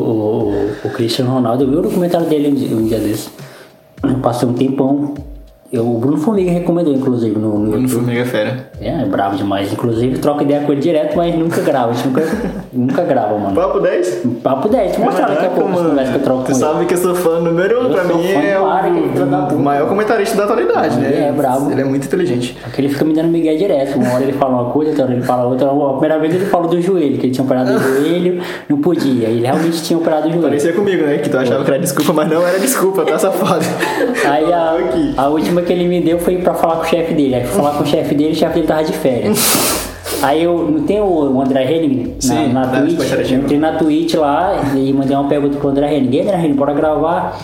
o, 0.85 0.89
o 0.89 0.91
Cristiano 0.91 1.31
Ronaldo, 1.33 1.65
eu 1.65 1.71
vi 1.71 1.77
o 1.77 1.83
documentário 1.83 2.27
dele 2.27 2.49
um 2.49 2.55
dia, 2.55 2.77
um 2.77 2.85
dia 2.85 2.99
desses. 2.99 3.31
Passei 4.23 4.47
um 4.49 4.53
tempão. 4.53 5.15
Eu, 5.73 5.85
o 5.85 5.99
Bruno 5.99 6.17
Formiga 6.19 6.51
recomendou, 6.53 6.95
inclusive, 6.95 7.37
no, 7.37 7.59
no 7.59 7.71
Bruno. 7.73 7.89
Formiga 7.89 8.21
é 8.21 8.25
fera. 8.25 8.71
É, 8.81 9.03
é 9.03 9.05
bravo 9.05 9.37
demais. 9.37 9.73
Inclusive, 9.73 10.19
troca 10.19 10.45
ideia 10.45 10.61
com 10.61 10.71
ele 10.73 10.81
direto, 10.81 11.17
mas 11.17 11.35
nunca 11.35 11.61
grava. 11.61 11.91
A 11.91 11.95
gente 11.95 12.07
nunca, 12.07 12.23
nunca 12.73 13.03
grava, 13.03 13.37
mano. 13.37 13.55
Papo 13.55 13.81
10? 13.81 14.23
Papo 14.45 14.69
10. 14.69 14.97
Vou 14.97 15.07
mostrar 15.07 15.27
daqui 15.29 15.47
a 15.47 15.51
pouco 15.51 15.71
as 15.73 15.87
conversas 15.87 16.11
que 16.11 16.21
eu 16.21 16.23
troco 16.23 16.43
Tu 16.43 16.47
com 16.47 16.53
ele. 16.53 16.61
sabe 16.61 16.87
que 16.87 16.95
eu 16.95 16.99
sou 16.99 17.15
fã 17.17 17.41
número 17.41 17.81
um, 17.81 17.85
Eu 17.85 17.91
pra 17.91 18.05
mim 18.05 18.23
fã 18.33 18.41
é 18.41 18.59
o, 18.61 19.57
o 19.57 19.59
maior 19.59 19.89
comentarista 19.89 20.37
da 20.37 20.45
atualidade, 20.45 20.97
né? 20.99 21.09
Ele 21.13 21.25
é 21.25 21.33
brabo. 21.33 21.71
Ele 21.73 21.81
é 21.81 21.85
muito 21.85 22.07
inteligente. 22.07 22.57
Porque 22.63 22.81
ele 22.81 22.89
fica 22.89 23.05
me 23.05 23.13
dando 23.13 23.29
migué 23.29 23.55
direto. 23.57 23.99
Uma 23.99 24.15
hora 24.15 24.23
ele 24.23 24.35
fala 24.35 24.63
uma 24.63 24.71
coisa, 24.71 24.91
outra 24.93 25.05
hora 25.07 25.15
ele 25.15 25.23
fala 25.23 25.45
outra. 25.49 25.67
A 25.69 25.91
primeira 25.91 26.19
vez 26.21 26.35
ele 26.35 26.47
falou 26.47 26.69
do 26.69 26.81
joelho, 26.81 27.19
que 27.19 27.27
ele 27.27 27.33
tinha 27.33 27.45
operado 27.45 27.73
o 27.73 27.79
joelho, 27.79 28.41
não 28.69 28.79
podia. 28.81 29.29
Ele 29.29 29.43
realmente 29.43 29.83
tinha 29.83 29.99
operado 29.99 30.29
o 30.29 30.31
joelho. 30.31 30.43
Parecia 30.43 30.73
comigo, 30.73 31.05
né? 31.05 31.19
Que 31.19 31.29
tu 31.29 31.37
achava 31.37 31.65
que 31.65 31.71
era 31.71 31.81
desculpa, 31.81 32.13
mas 32.13 32.31
não 32.31 32.47
era 32.47 32.59
desculpa, 32.61 33.05
tá 33.05 33.19
safado. 33.19 33.65
Aí 34.31 34.53
a, 34.53 34.77
a 35.17 35.29
última 35.29 35.56
que 35.63 35.73
ele 35.73 35.87
me 35.89 36.01
deu 36.01 36.19
foi 36.19 36.37
pra 36.37 36.55
falar 36.55 36.77
com 36.77 36.83
o 36.83 36.87
chefe 36.87 37.15
dele. 37.15 37.35
Aí 37.37 37.45
fui 37.45 37.57
falar 37.57 37.77
com 37.77 37.83
o 37.83 37.87
chefe 37.87 38.15
dele, 38.15 38.33
o 38.33 38.37
chefe 38.37 38.55
dele 38.55 38.67
tava 38.67 38.85
de 38.85 38.93
férias. 38.93 39.87
Aí 40.23 40.43
eu 40.43 40.57
não 40.71 40.83
tem 40.85 41.01
o 41.01 41.41
André 41.41 41.71
Henning 41.71 42.15
na, 42.15 42.21
Sim, 42.21 42.53
na 42.53 42.67
Twitch. 42.69 43.31
Eu 43.31 43.39
entrei 43.39 43.59
na 43.59 43.73
Twitch 43.73 44.15
lá 44.15 44.63
e 44.75 44.93
mandei 44.93 45.17
uma 45.17 45.29
pergunta 45.29 45.59
pro 45.59 45.69
André 45.69 45.95
Henning. 45.95 46.21
André 46.21 46.37
Henning, 46.39 46.55
bora 46.55 46.73
gravar. 46.73 47.39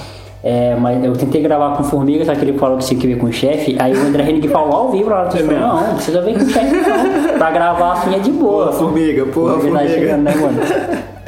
É, 0.44 0.74
mas 0.74 1.04
eu 1.04 1.12
tentei 1.12 1.40
gravar 1.40 1.76
com 1.76 1.82
o 1.84 1.86
Formiga, 1.86 2.24
só 2.24 2.34
que 2.34 2.40
ele 2.44 2.58
falou 2.58 2.76
que 2.78 2.84
tinha 2.84 2.98
que 2.98 3.06
ver 3.06 3.16
com 3.16 3.26
o 3.26 3.32
chefe. 3.32 3.76
Aí 3.78 3.94
o 3.96 4.00
André 4.06 4.28
Henning 4.28 4.48
falou 4.48 4.74
ao 4.74 4.90
vivo 4.90 5.08
lá. 5.10 5.28
Mesmo? 5.32 5.52
não, 5.52 5.86
não 5.88 5.94
precisa 5.94 6.20
ver 6.20 6.34
com 6.36 6.44
o 6.44 6.48
chefe 6.48 6.74
não. 6.76 7.38
Pra 7.38 7.50
gravar 7.52 7.92
assim 7.92 8.14
é 8.14 8.18
de 8.18 8.30
boa. 8.32 8.66
Porra, 8.66 8.72
formiga, 8.78 9.24
porra, 9.26 9.52
Ele 9.54 9.62
tá 9.62 9.68
formiga. 9.78 9.88
chegando, 9.94 10.22
né, 10.22 10.34
mano? 10.34 10.58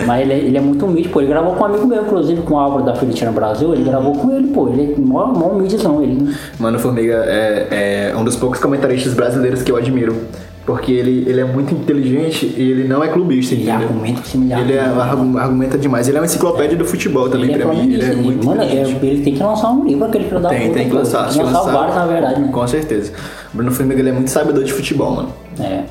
Mas 0.04 0.22
ele, 0.22 0.32
é- 0.32 0.38
ele 0.38 0.56
é 0.56 0.60
muito 0.60 0.84
humilde, 0.84 1.08
pô. 1.10 1.20
Ele 1.20 1.28
gravou 1.28 1.54
com 1.54 1.62
um 1.62 1.66
amigo 1.66 1.86
meu, 1.86 2.02
inclusive, 2.02 2.42
com 2.42 2.54
o 2.54 2.58
Álvaro 2.58 2.82
da 2.84 2.96
Felitina 2.96 3.30
Brasil. 3.30 3.72
Ele 3.72 3.84
gravou 3.84 4.14
com 4.18 4.32
ele, 4.32 4.48
pô. 4.48 4.68
Ele 4.68 4.92
é 4.92 5.00
mó, 5.00 5.26
mó 5.26 5.46
humildezão, 5.46 6.02
ele. 6.02 6.34
Mano, 6.58 6.78
Formiga 6.80 7.24
é, 7.28 8.10
é 8.10 8.16
um 8.16 8.24
dos 8.24 8.34
poucos 8.34 8.58
comentaristas 8.58 9.14
brasileiros 9.14 9.62
que 9.62 9.70
eu 9.70 9.76
admiro. 9.76 10.16
Porque 10.66 10.92
ele, 10.92 11.24
ele 11.28 11.40
é 11.40 11.44
muito 11.44 11.74
inteligente 11.74 12.46
e 12.56 12.62
ele 12.70 12.88
não 12.88 13.04
é 13.04 13.08
clubista, 13.08 13.54
Ele 13.54 13.64
entendeu? 13.64 13.86
argumenta 13.86 14.22
Ele 14.34 14.72
é, 14.72 14.80
argumento. 14.80 15.00
argu- 15.02 15.38
argumenta 15.38 15.76
demais. 15.78 16.08
Ele 16.08 16.16
é 16.16 16.20
uma 16.20 16.24
enciclopédia 16.26 16.74
do 16.76 16.86
futebol 16.86 17.28
também, 17.28 17.50
Ele 17.50 17.62
é 17.62 17.66
pra 17.66 17.74
mim. 17.74 17.92
Ele 17.92 18.02
é 18.02 18.08
Ele, 18.08 18.16
muito 18.22 18.46
mano, 18.46 18.62
é, 18.62 18.74
ele 19.02 19.22
tem 19.22 19.34
que 19.34 19.42
lançar 19.42 19.70
um 19.72 19.84
livro, 19.84 20.04
aquele 20.06 20.24
filho 20.24 20.40
da 20.40 20.48
Tem, 20.48 20.72
tem 20.72 20.88
que 20.88 20.94
lançar. 20.94 21.28
Tem 21.28 21.38
que 21.38 21.44
lançar 21.44 21.70
vários, 21.70 21.94
na 21.96 22.06
verdade, 22.06 22.40
né? 22.40 22.48
Com 22.50 22.66
certeza. 22.66 23.12
O 23.52 23.56
Bruno 23.58 23.72
Formiga 23.72 24.00
ele 24.00 24.08
é 24.08 24.12
muito 24.12 24.30
sabedor 24.30 24.64
de 24.64 24.72
futebol, 24.72 25.10
mano. 25.10 25.28
É. 25.60 25.82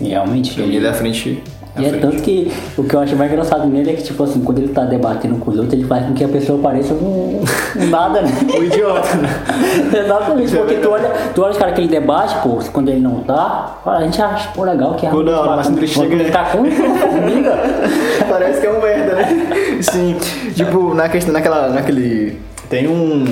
Realmente. 0.00 0.58
Mim 0.60 0.74
ele 0.74 0.86
é 0.86 0.90
à 0.90 0.94
frente. 0.94 1.42
E 1.78 1.84
é 1.84 1.92
tanto 1.98 2.22
que 2.22 2.50
o 2.76 2.84
que 2.84 2.94
eu 2.94 3.00
acho 3.00 3.16
mais 3.16 3.30
engraçado 3.30 3.66
nele 3.66 3.90
é 3.90 3.94
que, 3.94 4.02
tipo 4.02 4.22
assim, 4.22 4.40
quando 4.40 4.58
ele 4.58 4.68
tá 4.68 4.84
debatendo 4.84 5.36
com 5.36 5.50
os 5.50 5.56
outros, 5.58 5.74
ele 5.74 5.84
faz 5.84 6.06
com 6.06 6.14
que 6.14 6.24
a 6.24 6.28
pessoa 6.28 6.58
pareça 6.58 6.94
um, 6.94 7.42
um 7.76 7.86
nada, 7.86 8.22
né? 8.22 8.30
O 8.58 8.62
idiota, 8.64 9.14
né? 9.16 9.28
Exatamente, 10.04 10.56
porque 10.56 10.74
tu 10.76 10.90
olha, 10.90 11.10
tu 11.34 11.42
olha 11.42 11.50
os 11.52 11.58
caras 11.58 11.74
que 11.74 11.80
ele 11.82 11.88
debate, 11.88 12.34
pô, 12.42 12.58
quando 12.72 12.88
ele 12.88 13.00
não 13.00 13.20
tá, 13.20 13.78
a 13.84 14.02
gente 14.02 14.20
acha, 14.20 14.48
pô, 14.54 14.64
legal 14.64 14.94
que 14.94 15.06
é 15.06 15.10
Pô, 15.10 15.18
hora, 15.18 15.56
mas 15.56 15.66
quando 15.66 15.78
ele 15.78 15.86
chega- 15.86 16.14
Ele 16.14 16.30
tá 16.30 16.44
com 16.46 16.64
formiga. 16.64 17.58
Parece 18.28 18.60
que 18.60 18.66
é 18.66 18.70
um 18.72 18.80
merda, 18.80 19.14
né? 19.14 19.78
Sim. 19.82 20.16
Tipo, 20.54 20.94
na 20.94 21.08
questão, 21.08 21.32
naquela, 21.32 21.68
naquele... 21.68 22.40
Tem 22.70 22.88
um... 22.88 23.24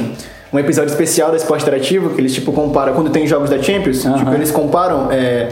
Um 0.53 0.59
episódio 0.59 0.91
especial 0.91 1.31
da 1.33 1.37
Esporte 1.37 1.63
Interativo 1.63 2.11
que 2.11 2.21
eles, 2.21 2.33
tipo, 2.33 2.53
comparam... 2.53 2.95
Quando 2.95 3.11
tem 3.11 3.27
jogos 3.27 3.51
da 3.51 3.61
Champions, 3.61 4.03
tipo, 4.03 4.33
eles 4.33 4.53
comparam... 4.53 5.11
É, 5.11 5.49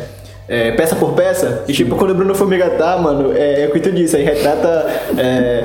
é, 0.49 0.73
peça 0.73 0.95
por 0.97 1.13
peça. 1.13 1.65
E, 1.69 1.73
tipo, 1.73 1.97
quando 1.97 2.11
o 2.11 2.15
Bruno 2.15 2.35
Formiga 2.35 2.71
tá, 2.71 2.97
mano... 2.99 3.33
É, 3.35 3.63
é 3.65 3.67
o 3.67 3.71
que 3.73 3.81
tu 3.81 3.91
disse. 3.93 4.17
Aí 4.17 4.25
retrata... 4.25 4.87
É, 5.17 5.63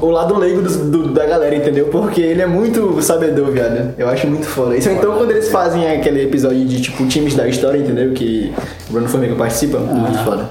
o 0.00 0.10
lado 0.10 0.36
leigo 0.36 0.60
do, 0.60 0.68
do- 0.90 1.08
da 1.14 1.24
galera, 1.24 1.54
entendeu? 1.54 1.86
Porque 1.86 2.20
ele 2.20 2.42
é 2.42 2.46
muito 2.46 3.00
sabedor, 3.00 3.50
viado. 3.52 3.94
Eu 3.96 4.08
acho 4.08 4.26
muito 4.26 4.44
foda. 4.44 4.76
Isso, 4.76 4.90
então, 4.90 5.16
quando 5.16 5.30
eles 5.30 5.48
fazem 5.48 5.88
aquele 5.88 6.22
episódio 6.24 6.62
de, 6.66 6.80
tipo, 6.82 7.06
times 7.06 7.34
da 7.34 7.48
história, 7.48 7.78
entendeu? 7.78 8.12
Que 8.12 8.52
o 8.90 8.92
Bruno 8.92 9.08
Formiga 9.08 9.34
participa, 9.36 9.78
muito 9.78 10.18
foda. 10.24 10.46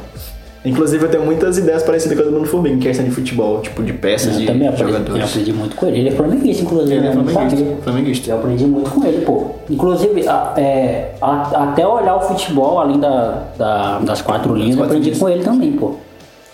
Inclusive, 0.66 1.04
eu 1.04 1.12
tenho 1.12 1.26
muitas 1.26 1.58
ideias 1.58 1.84
parecidas 1.84 2.16
com 2.18 2.22
a 2.24 2.26
do 2.26 2.32
Bruno 2.32 2.46
Formiga, 2.48 2.76
em 2.76 2.80
questão 2.80 3.04
de 3.04 3.12
futebol, 3.12 3.60
tipo, 3.60 3.84
de 3.84 3.92
peças, 3.92 4.34
Eu 4.36 4.40
de 4.40 4.46
também 4.46 4.68
aprendi, 4.68 4.84
eu 4.84 4.88
jogadores. 4.98 5.30
aprendi 5.30 5.52
muito 5.54 5.76
com 5.76 5.86
ele. 5.88 6.00
Ele 6.00 6.08
é 6.10 6.12
flamenguista, 6.14 6.64
inclusive. 6.64 6.96
Ele 6.96 7.06
é 7.08 7.10
eu 7.10 7.16
não 7.16 7.26
flamenguista, 7.26 7.76
flamenguista. 7.84 8.32
Eu 8.32 8.38
aprendi 8.38 8.66
muito 8.66 8.90
com 8.92 9.04
ele, 9.06 9.26
pô. 9.26 9.48
Inclusive, 9.70 10.26
a- 10.28 10.54
é, 10.56 11.12
a- 11.22 11.64
até 11.64 11.86
olhar 11.86 12.16
o 12.16 12.22
futebol, 12.22 12.80
além 12.80 12.98
da, 12.98 13.44
da- 13.58 14.00
das 14.00 14.22
quatro 14.22 14.56
linhas, 14.56 14.78
eu 14.78 14.84
aprendi 14.86 15.12
com 15.12 15.28
ele 15.28 15.44
também, 15.44 15.74
pô. 15.74 15.96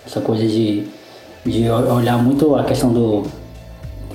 Essa 0.07 0.21
coisa 0.21 0.43
de, 0.47 0.85
de 1.45 1.69
olhar 1.69 2.17
muito 2.17 2.55
a 2.55 2.63
questão 2.63 2.91
do, 2.91 3.23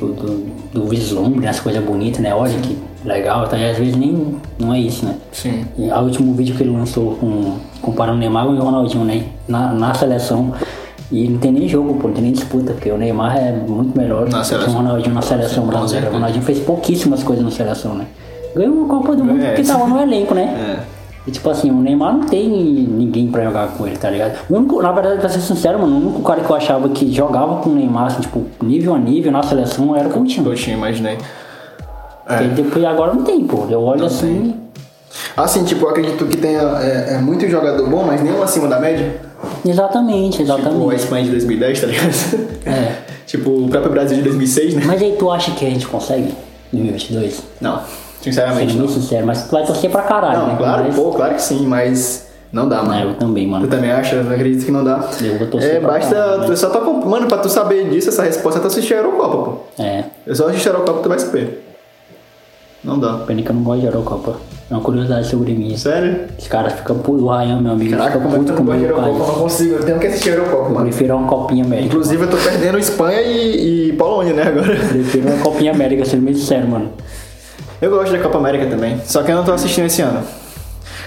do, 0.00 0.08
do, 0.12 0.46
do 0.74 0.84
vislumbre, 0.88 1.40
né? 1.40 1.48
as 1.48 1.60
coisas 1.60 1.82
bonitas, 1.82 2.20
né? 2.20 2.34
Olha 2.34 2.58
que 2.58 2.76
legal, 3.04 3.46
tá? 3.46 3.56
E 3.56 3.70
às 3.70 3.78
vezes 3.78 3.94
nem 3.96 4.36
não 4.58 4.74
é 4.74 4.80
isso, 4.80 5.06
né? 5.06 5.14
Sim. 5.30 5.64
E 5.78 5.88
o 5.88 6.00
último 6.00 6.34
vídeo 6.34 6.56
que 6.56 6.64
ele 6.64 6.76
lançou 6.76 7.12
com, 7.14 7.56
comparando 7.80 8.16
o 8.16 8.20
Neymar 8.20 8.44
com 8.46 8.52
o 8.52 8.58
Ronaldinho, 8.60 9.04
né? 9.04 9.24
Na, 9.46 9.72
na 9.72 9.94
seleção. 9.94 10.52
E 11.12 11.28
não 11.28 11.38
tem 11.38 11.52
nem 11.52 11.68
jogo, 11.68 11.94
pô, 11.94 12.08
não 12.08 12.14
tem 12.14 12.24
nem 12.24 12.32
disputa, 12.32 12.72
porque 12.72 12.90
o 12.90 12.98
Neymar 12.98 13.36
é 13.36 13.52
muito 13.52 13.96
melhor 13.96 14.28
Na 14.28 14.42
do 14.42 14.48
que 14.48 14.54
o 14.54 14.72
Ronaldinho 14.72 15.14
na 15.14 15.22
seleção 15.22 15.66
brasileira. 15.66 16.10
O. 16.10 16.14
Ronaldinho 16.14 16.42
fez 16.44 16.58
pouquíssimas 16.58 17.22
coisas 17.22 17.44
na 17.44 17.52
seleção, 17.52 17.94
né? 17.94 18.06
Ganhou 18.56 18.74
uma 18.74 18.88
Copa 18.88 19.14
do 19.14 19.24
Mundo 19.24 19.42
É. 19.42 19.48
porque 19.48 19.62
tava 19.62 19.86
no 19.86 20.00
elenco, 20.00 20.34
né? 20.34 20.76
É. 20.80 20.93
E 21.26 21.30
tipo 21.30 21.48
assim, 21.48 21.70
o 21.70 21.74
Neymar 21.74 22.12
não 22.18 22.26
tem 22.26 22.46
ninguém 22.48 23.28
pra 23.28 23.42
jogar 23.44 23.68
com 23.68 23.86
ele, 23.86 23.96
tá 23.96 24.10
ligado? 24.10 24.38
O 24.50 24.56
único, 24.56 24.82
na 24.82 24.92
verdade, 24.92 25.20
pra 25.20 25.28
ser 25.28 25.40
sincero, 25.40 25.78
mano, 25.78 25.94
o 25.96 25.98
único 26.08 26.22
cara 26.22 26.42
que 26.42 26.50
eu 26.50 26.56
achava 26.56 26.88
que 26.90 27.10
jogava 27.12 27.62
com 27.62 27.70
o 27.70 27.74
Neymar, 27.74 28.06
assim, 28.06 28.20
tipo, 28.20 28.44
nível 28.62 28.94
a 28.94 28.98
nível 28.98 29.32
na 29.32 29.42
seleção 29.42 29.96
era 29.96 30.08
o 30.08 30.12
Coutinho. 30.12 30.46
Eu 30.50 30.54
tinha, 30.54 30.76
imaginei. 30.76 31.16
Porque 32.26 32.44
depois 32.62 32.84
agora 32.84 33.14
não 33.14 33.22
tem, 33.22 33.44
pô. 33.46 33.66
Eu 33.70 33.82
olho 33.82 34.04
assim. 34.04 34.54
Assim, 35.36 35.64
tipo, 35.64 35.84
eu 35.84 35.90
acredito 35.90 36.26
que 36.26 36.36
tenha 36.36 36.60
é, 36.60 37.14
é 37.14 37.18
muito 37.18 37.48
jogador 37.48 37.88
bom, 37.88 38.04
mas 38.04 38.22
nenhum 38.22 38.42
acima 38.42 38.68
da 38.68 38.78
média. 38.78 39.20
Exatamente, 39.64 40.38
Tipo, 40.38 40.52
a 40.52 40.56
exatamente. 40.56 40.94
Espanha 40.96 41.24
de 41.24 41.30
2010, 41.30 41.80
tá 41.80 41.86
ligado? 41.86 42.54
É. 42.66 42.96
tipo, 43.26 43.50
o 43.50 43.68
próprio 43.68 43.92
Brasil 43.92 44.16
de 44.16 44.22
2006, 44.22 44.74
né? 44.74 44.82
Mas 44.86 45.02
aí 45.02 45.16
tu 45.18 45.30
acha 45.30 45.50
que 45.52 45.66
a 45.66 45.70
gente 45.70 45.86
consegue? 45.86 46.34
2022? 46.72 47.42
Não, 47.60 47.80
sinceramente 48.24 48.72
Sendo 48.72 48.88
sincero, 48.88 49.26
mas 49.26 49.44
tu 49.46 49.52
vai 49.52 49.64
torcer 49.64 49.90
pra 49.90 50.02
caralho, 50.02 50.38
Não, 50.40 50.46
né? 50.48 50.54
claro, 50.58 50.84
mas... 50.84 50.94
pô, 50.96 51.10
claro 51.12 51.34
que 51.34 51.42
sim, 51.42 51.66
mas 51.66 52.28
não 52.52 52.68
dá, 52.68 52.78
É, 52.78 52.82
mano. 52.82 53.10
eu 53.10 53.14
também, 53.14 53.44
Tu 53.46 53.50
mano. 53.50 53.68
também 53.68 53.90
acha? 53.92 54.16
Eu 54.16 54.30
acredito 54.32 54.64
que 54.64 54.72
não 54.72 54.82
dá. 54.84 55.08
Eu 55.20 55.38
vou 55.38 55.46
torcer 55.48 55.76
É, 55.76 55.80
pra 55.80 55.92
basta. 55.92 56.14
caralho, 56.14 56.40
né? 56.40 56.46
tu 56.46 56.56
só 56.56 56.70
tá 56.70 56.80
Mano, 56.80 57.26
pra 57.28 57.38
tu 57.38 57.48
saber 57.48 57.88
disso, 57.90 58.08
essa 58.08 58.22
resposta, 58.22 58.58
é 58.58 58.62
tu 58.62 58.66
assistir 58.68 58.94
a 58.94 58.98
Eurocopa, 58.98 59.36
pô. 59.76 59.82
É, 59.82 60.04
Eu 60.26 60.34
só 60.34 60.48
assistir 60.48 60.68
a 60.68 60.72
Eurocopa 60.72 61.00
tu 61.02 61.08
vai 61.08 61.18
saber. 61.18 61.60
Não 62.82 62.98
dá. 62.98 63.14
pena 63.26 63.40
que 63.42 63.48
eu 63.50 63.54
não 63.54 63.62
gosto 63.62 63.80
de 63.80 63.86
Eurocopa. 63.86 64.36
É 64.70 64.74
uma 64.74 64.82
curiosidade 64.82 65.26
sobre 65.28 65.52
mim. 65.54 65.74
Sério? 65.76 66.20
Os 66.38 66.46
caras 66.48 66.72
ficam 66.74 66.98
putos, 66.98 67.22
o 67.22 67.28
Ryan, 67.28 67.60
meu 67.60 67.72
amigo, 67.72 67.90
Caraca, 67.96 68.18
fica 68.18 68.28
é 68.34 68.38
puto 68.38 68.52
tu 68.52 68.62
gosta 68.62 68.80
de 68.80 68.86
comigo, 68.86 68.86
Eurocopa? 68.86 69.08
Eu 69.08 69.26
não 69.28 69.34
consigo, 69.42 69.74
eu 69.74 69.84
tenho 69.84 69.98
que 69.98 70.06
assistir 70.06 70.30
a 70.30 70.32
Eurocopa, 70.34 70.68
Eu 70.68 70.74
mano. 70.74 70.86
prefiro 70.86 71.16
uma 71.16 71.28
Copinha 71.28 71.64
América. 71.64 71.86
Inclusive, 71.88 72.22
eu 72.24 72.30
tô 72.30 72.36
perdendo 72.36 72.78
Espanha 72.78 73.20
e, 73.22 73.88
e 73.88 73.92
Polônia, 73.94 74.32
né, 74.34 74.42
agora. 74.42 74.72
Eu 74.74 74.88
prefiro 74.88 75.28
uma 75.28 75.42
Copinha 75.42 75.72
América, 75.72 76.04
sendo 76.04 76.24
bem 76.24 76.34
sincero, 76.34 76.68
mano. 76.68 76.90
Eu 77.80 77.90
gosto 77.90 78.12
da 78.12 78.18
Copa 78.18 78.38
América 78.38 78.66
também, 78.66 79.00
só 79.04 79.22
que 79.22 79.30
eu 79.30 79.36
não 79.36 79.44
tô 79.44 79.52
assistindo 79.52 79.86
esse 79.86 80.00
ano. 80.00 80.22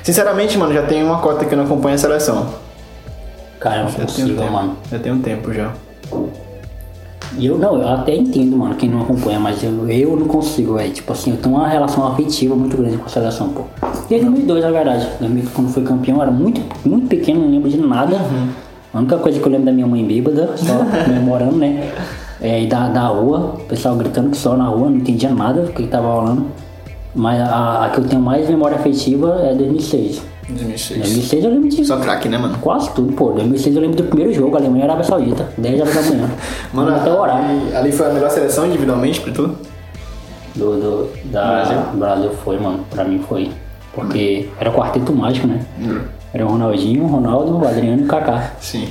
Sinceramente, 0.04 0.58
mano, 0.58 0.74
já 0.74 0.84
tem 0.84 1.04
uma 1.04 1.20
cota 1.20 1.46
que 1.46 1.54
eu 1.54 1.58
não 1.58 1.66
acompanho 1.66 1.96
a 1.96 1.98
seleção. 1.98 2.48
Cara, 3.60 3.78
eu 3.78 3.84
não 3.84 3.92
Já 3.92 3.98
um 3.98 4.02
consigo, 4.02 4.40
tempo. 4.40 4.52
mano. 4.52 4.78
Já 4.92 5.00
tem 5.00 5.12
um 5.12 5.20
tempo 5.20 5.54
já. 5.54 5.72
E 7.38 7.46
eu, 7.46 7.58
não, 7.58 7.80
eu 7.82 7.88
até 7.90 8.16
entendo, 8.16 8.56
mano, 8.58 8.76
quem 8.76 8.90
não 8.90 9.02
acompanha, 9.02 9.40
mas 9.40 9.64
eu, 9.64 9.90
eu 9.90 10.16
não 10.16 10.28
consigo, 10.28 10.76
velho. 10.76 10.92
Tipo 10.92 11.12
assim, 11.14 11.32
eu 11.32 11.38
tenho 11.38 11.56
uma 11.56 11.68
relação 11.68 12.08
afetiva 12.08 12.56
muito 12.56 12.78
grande 12.78 12.98
com 12.98 13.06
a 13.06 13.10
seleção, 13.10 13.50
pô. 13.50 13.64
Desde 14.10 14.26
2002, 14.28 14.64
na 14.64 14.72
verdade. 14.72 15.08
2000, 15.20 15.44
quando 15.54 15.70
fui 15.70 15.84
campeão, 15.84 16.18
eu 16.18 16.22
era 16.24 16.32
muito, 16.32 16.62
muito 16.86 17.08
pequeno, 17.08 17.42
não 17.42 17.52
lembro 17.52 17.70
de 17.70 17.78
nada. 17.78 18.16
Uhum. 18.16 18.48
A 18.94 18.98
única 19.00 19.18
coisa 19.18 19.40
que 19.40 19.46
eu 19.46 19.52
lembro 19.52 19.66
da 19.66 19.72
minha 19.72 19.86
mãe 19.86 20.06
bêbada, 20.06 20.56
só 20.56 20.74
comemorando, 21.06 21.58
né? 21.58 21.92
É, 22.42 22.62
e 22.64 22.68
da, 22.68 22.88
da 22.90 23.08
rua, 23.08 23.56
o 23.60 23.64
pessoal 23.64 23.96
gritando 23.96 24.30
que 24.32 24.38
só 24.38 24.56
na 24.56 24.66
rua, 24.66 24.90
não 24.90 24.98
entendia 24.98 25.30
nada 25.32 25.64
do 25.64 25.72
que 25.72 25.88
tava 25.88 26.08
rolando. 26.08 26.46
Mas 27.16 27.42
a, 27.42 27.86
a 27.86 27.90
que 27.90 28.00
eu 28.00 28.04
tenho 28.08 28.22
mais 28.22 28.48
memória 28.48 28.78
afetiva 28.78 29.40
é 29.44 29.56
2006. 29.56 30.22
2006. 30.50 31.00
2006 31.02 31.44
eu 31.44 31.50
lembro 31.52 31.70
de 31.70 31.86
Só 31.86 31.98
craque, 31.98 32.30
né, 32.30 32.38
mano? 32.38 32.58
quase 32.62 32.92
tudo, 32.94 33.12
pô. 33.14 33.32
2006 33.32 33.76
eu 33.76 33.82
lembro 33.82 33.98
do 33.98 34.04
primeiro 34.04 34.34
jogo, 34.34 34.56
Alemanha 34.56 34.84
e 34.84 34.88
Arábia 34.88 35.04
Saudita, 35.04 35.50
10 35.58 35.82
horas 35.82 35.96
da 35.96 36.02
manhã. 36.04 36.30
Mano, 36.74 36.96
até 36.96 37.12
o 37.12 37.20
horário. 37.20 37.76
ali, 37.76 37.92
foi 37.92 38.06
a 38.06 38.14
melhor 38.14 38.30
seleção 38.30 38.68
individualmente 38.68 39.20
pra 39.22 39.34
tu? 39.34 39.56
do, 40.56 40.80
do 40.80 41.10
da 41.26 41.48
Brasil? 41.48 41.78
Brasil? 41.96 42.32
foi, 42.44 42.60
mano. 42.60 42.80
Pra 42.90 43.04
mim 43.04 43.24
foi. 43.28 43.52
Porque 43.94 44.48
era 44.60 44.70
o 44.70 44.74
quarteto 44.74 45.12
mágico, 45.14 45.48
né? 45.48 45.60
Hum. 45.80 46.02
Era 46.34 46.46
o 46.46 46.50
Ronaldinho, 46.50 47.04
o 47.04 47.08
Ronaldo, 47.08 47.58
o 47.58 47.68
Adriano 47.68 48.02
e 48.02 48.06
o 48.06 48.08
Kaká. 48.08 48.52
Sim. 48.60 48.88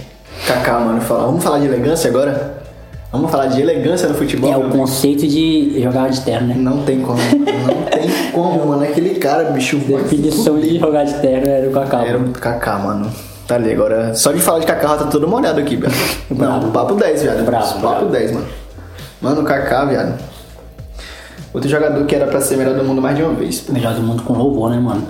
Kaká, 0.47 0.81
mano, 0.81 1.01
fala. 1.01 1.27
Vamos 1.27 1.43
falar 1.45 1.59
de 1.61 1.67
elegância 1.67 2.09
agora? 2.11 2.56
Vamos 3.13 3.31
falar 3.31 3.47
de 3.47 3.61
elegância 3.61 4.09
no 4.09 4.15
futebol? 4.15 4.53
É 4.53 4.57
o 4.57 4.69
conceito 4.69 5.27
de 5.27 5.81
jogar 5.81 6.11
de 6.11 6.21
terno, 6.23 6.49
né? 6.49 6.55
Não 6.57 6.83
tem 6.83 7.01
como. 7.01 7.19
Não 7.19 7.85
tem 7.85 8.33
como, 8.33 8.67
mano. 8.67 8.83
Aquele 8.83 9.15
cara, 9.15 9.51
bicho. 9.51 9.79
Definição 9.79 10.59
de 10.59 10.79
jogar 10.79 11.05
de 11.05 11.15
terno 11.21 11.49
era 11.49 11.69
o 11.69 11.73
Kaká. 11.73 12.05
Era 12.05 12.19
o 12.19 12.33
Kaká, 12.33 12.79
mano. 12.79 13.11
Tá 13.47 13.55
ali 13.55 13.73
agora. 13.73 14.13
Só 14.15 14.33
de 14.33 14.41
falar 14.41 14.59
de 14.59 14.67
Kaká, 14.67 14.97
tá 14.97 15.05
todo 15.05 15.29
molhado 15.29 15.61
aqui, 15.61 15.77
velho. 15.77 15.95
Não, 16.31 16.71
papo 16.73 16.95
10, 16.95 17.23
viado. 17.23 17.45
Bravo, 17.45 17.75
papo 17.75 17.81
bravo. 17.81 18.07
10, 18.07 18.33
mano. 18.33 18.47
Mano, 19.21 19.41
o 19.41 19.45
Kaká, 19.45 19.85
viado. 19.85 20.19
Outro 21.55 21.71
jogador 21.71 22.05
que 22.05 22.15
era 22.15 22.27
pra 22.27 22.41
ser 22.41 22.57
melhor 22.57 22.75
do 22.75 22.85
mundo 22.85 23.01
mais 23.01 23.17
de 23.17 23.23
uma 23.23 23.33
vez. 23.35 23.61
pô. 23.61 23.73
Melhor 23.73 23.95
do 23.95 24.03
mundo 24.03 24.23
com 24.25 24.35
louvor, 24.35 24.71
né, 24.71 24.79
mano? 24.79 25.07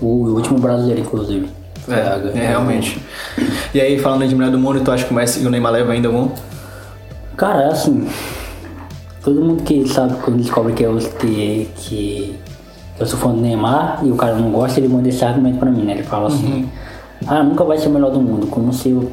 O 0.00 0.28
último 0.30 0.58
brasileiro, 0.58 1.00
inclusive. 1.00 1.48
É, 1.88 2.38
é, 2.38 2.46
realmente. 2.46 3.02
E 3.74 3.80
aí, 3.80 3.98
falando 3.98 4.26
de 4.26 4.34
melhor 4.34 4.52
do 4.52 4.58
mundo, 4.58 4.80
tu 4.82 4.90
acha 4.90 5.04
que 5.04 5.10
o 5.10 5.14
Messi 5.14 5.42
e 5.42 5.46
o 5.46 5.50
Neymar 5.50 5.72
levam 5.72 5.92
ainda 5.92 6.08
algum? 6.08 6.30
Cara, 7.40 7.62
é 7.62 7.68
assim. 7.68 8.06
Todo 9.24 9.40
mundo 9.40 9.62
que 9.62 9.88
sabe 9.88 10.12
quando 10.22 10.36
descobre 10.36 10.74
que 10.74 10.82
eu, 10.82 10.98
que, 11.18 11.70
que 11.74 12.36
eu 12.98 13.06
sou 13.06 13.18
fã 13.18 13.30
do 13.30 13.40
Neymar 13.40 14.00
e 14.02 14.10
o 14.10 14.14
cara 14.14 14.34
não 14.34 14.50
gosta, 14.50 14.78
ele 14.78 14.88
manda 14.88 15.08
esse 15.08 15.24
argumento 15.24 15.58
pra 15.58 15.70
mim, 15.70 15.84
né? 15.86 15.94
Ele 15.94 16.02
fala 16.02 16.28
assim: 16.28 16.68
Ah, 17.26 17.42
nunca 17.42 17.64
vai 17.64 17.78
ser 17.78 17.88
o 17.88 17.92
melhor 17.92 18.10
do 18.10 18.20
mundo. 18.20 18.46
Como 18.48 18.70
se 18.74 18.90
eu, 18.90 19.10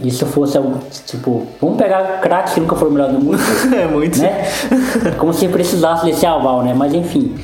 isso 0.00 0.24
fosse 0.26 0.56
algo. 0.56 0.78
Tipo, 1.04 1.44
vamos 1.60 1.76
pegar 1.78 2.20
craques 2.20 2.54
que 2.54 2.60
nunca 2.60 2.76
foram 2.76 2.92
o 2.92 2.94
melhor 2.94 3.10
do 3.10 3.18
mundo. 3.18 3.38
é 3.74 3.88
muito. 3.88 4.20
né? 4.20 4.44
Como 5.18 5.34
se 5.34 5.48
precisasse 5.48 6.04
desse 6.06 6.24
aval, 6.24 6.62
né? 6.62 6.72
Mas 6.72 6.94
enfim. 6.94 7.34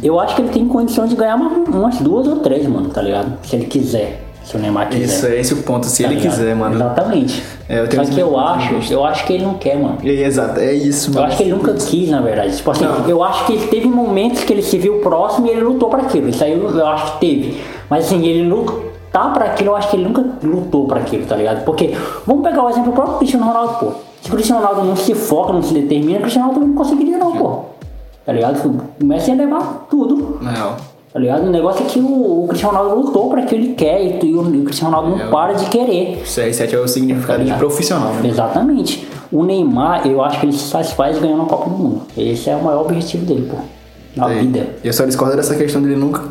Eu 0.00 0.20
acho 0.20 0.36
que 0.36 0.42
ele 0.42 0.50
tem 0.50 0.68
condição 0.68 1.08
de 1.08 1.16
ganhar 1.16 1.34
uma- 1.34 1.48
umas 1.68 1.98
duas 1.98 2.28
ou 2.28 2.36
três, 2.36 2.64
mano, 2.68 2.88
tá 2.88 3.02
ligado? 3.02 3.36
Se 3.42 3.56
ele 3.56 3.66
quiser. 3.66 4.23
Se 4.44 4.56
o 4.56 4.60
Neymar 4.60 4.88
quiser. 4.90 5.04
Isso, 5.04 5.26
é 5.26 5.40
esse 5.40 5.54
o 5.54 5.62
ponto. 5.62 5.86
Se 5.86 6.02
tá 6.02 6.08
ele 6.10 6.20
ligado? 6.20 6.36
quiser, 6.36 6.54
mano. 6.54 6.74
Exatamente. 6.74 7.42
É, 7.68 7.80
eu 7.80 7.88
tenho 7.88 8.04
Só 8.04 8.12
que 8.12 8.20
eu 8.20 8.38
acho, 8.38 8.92
eu 8.92 9.04
acho 9.04 9.26
que 9.26 9.32
ele 9.32 9.44
não 9.44 9.54
quer, 9.54 9.76
mano. 9.78 9.96
E, 10.02 10.10
exato, 10.10 10.60
é 10.60 10.72
isso, 10.74 11.08
Eu 11.10 11.14
mano. 11.14 11.26
acho 11.26 11.36
que 11.38 11.42
ele 11.44 11.52
nunca 11.52 11.72
quis, 11.72 12.10
na 12.10 12.20
verdade. 12.20 12.54
Tipo 12.56 12.70
assim, 12.70 12.84
Não. 12.84 13.08
eu 13.08 13.24
acho 13.24 13.46
que 13.46 13.54
ele 13.54 13.66
teve 13.68 13.88
momentos 13.88 14.44
que 14.44 14.52
ele 14.52 14.62
se 14.62 14.76
viu 14.76 15.00
próximo 15.00 15.46
e 15.46 15.50
ele 15.50 15.62
lutou 15.62 15.88
pra 15.88 16.02
aquilo. 16.02 16.28
Isso 16.28 16.44
aí 16.44 16.52
eu, 16.52 16.70
eu 16.70 16.86
acho 16.86 17.14
que 17.14 17.20
teve. 17.20 17.60
Mas 17.88 18.04
assim, 18.04 18.24
ele 18.26 18.46
lutar 18.48 19.32
pra 19.32 19.46
aquilo, 19.46 19.70
eu 19.70 19.76
acho 19.76 19.88
que 19.88 19.96
ele 19.96 20.04
nunca 20.04 20.22
lutou 20.42 20.86
pra 20.86 21.00
aquilo, 21.00 21.24
tá 21.24 21.36
ligado? 21.36 21.64
Porque, 21.64 21.94
vamos 22.26 22.42
pegar 22.46 22.64
o 22.64 22.68
exemplo 22.68 22.90
do 22.90 22.94
próprio 22.94 23.16
Cristiano 23.18 23.46
Ronaldo, 23.46 23.74
pô. 23.78 23.92
Se 24.20 24.28
o 24.28 24.32
Cristiano 24.32 24.60
Ronaldo 24.60 24.86
não 24.88 24.96
se 24.96 25.14
foca, 25.14 25.52
não 25.54 25.62
se 25.62 25.72
determina, 25.72 26.18
o 26.18 26.22
Cristiano 26.22 26.48
Ronaldo 26.48 26.66
não 26.68 26.74
conseguiria 26.74 27.16
não, 27.16 27.32
pô. 27.36 27.60
Tá 28.26 28.32
ligado? 28.32 28.82
O 29.00 29.04
Messi 29.04 29.30
ia 29.30 29.36
levar 29.36 29.86
tudo. 29.90 30.38
Real. 30.42 30.76
Tá 31.14 31.20
ligado? 31.20 31.46
O 31.46 31.50
negócio 31.50 31.86
é 31.86 31.88
que 31.88 32.00
o, 32.00 32.42
o 32.42 32.48
Cristiano 32.48 32.76
Ronaldo 32.76 33.00
lutou 33.02 33.30
pra 33.30 33.42
que 33.42 33.54
ele 33.54 33.74
quer 33.74 34.02
e, 34.02 34.26
e 34.26 34.34
o, 34.34 34.52
e 34.52 34.58
o 34.58 34.64
Cristiano 34.64 34.96
Ronaldo 34.96 35.16
não 35.16 35.26
É, 35.26 35.30
para 35.30 35.52
de 35.52 35.66
querer. 35.66 36.20
CR7 36.24 36.72
é 36.72 36.78
o 36.80 36.88
significado 36.88 37.38
de 37.38 37.44
ligado? 37.44 37.58
profissional, 37.60 38.12
né? 38.14 38.28
Exatamente. 38.28 39.06
O 39.30 39.44
Neymar, 39.44 40.08
eu 40.08 40.20
acho 40.24 40.40
que 40.40 40.46
ele 40.46 40.52
se 40.52 40.68
satisfaz 40.68 41.16
ganhando 41.20 41.42
a 41.42 41.46
Copa 41.46 41.70
do 41.70 41.76
Mundo. 41.76 42.02
Esse 42.18 42.50
é 42.50 42.56
o 42.56 42.64
maior 42.64 42.80
objetivo 42.82 43.24
dele, 43.24 43.48
pô. 43.48 43.58
Na 44.16 44.28
É. 44.32 44.40
vida. 44.40 44.66
E 44.82 44.88
eu 44.88 44.92
só 44.92 45.04
discordo 45.04 45.36
dessa 45.36 45.54
questão 45.54 45.80
dele 45.80 45.94
nunca 45.94 46.22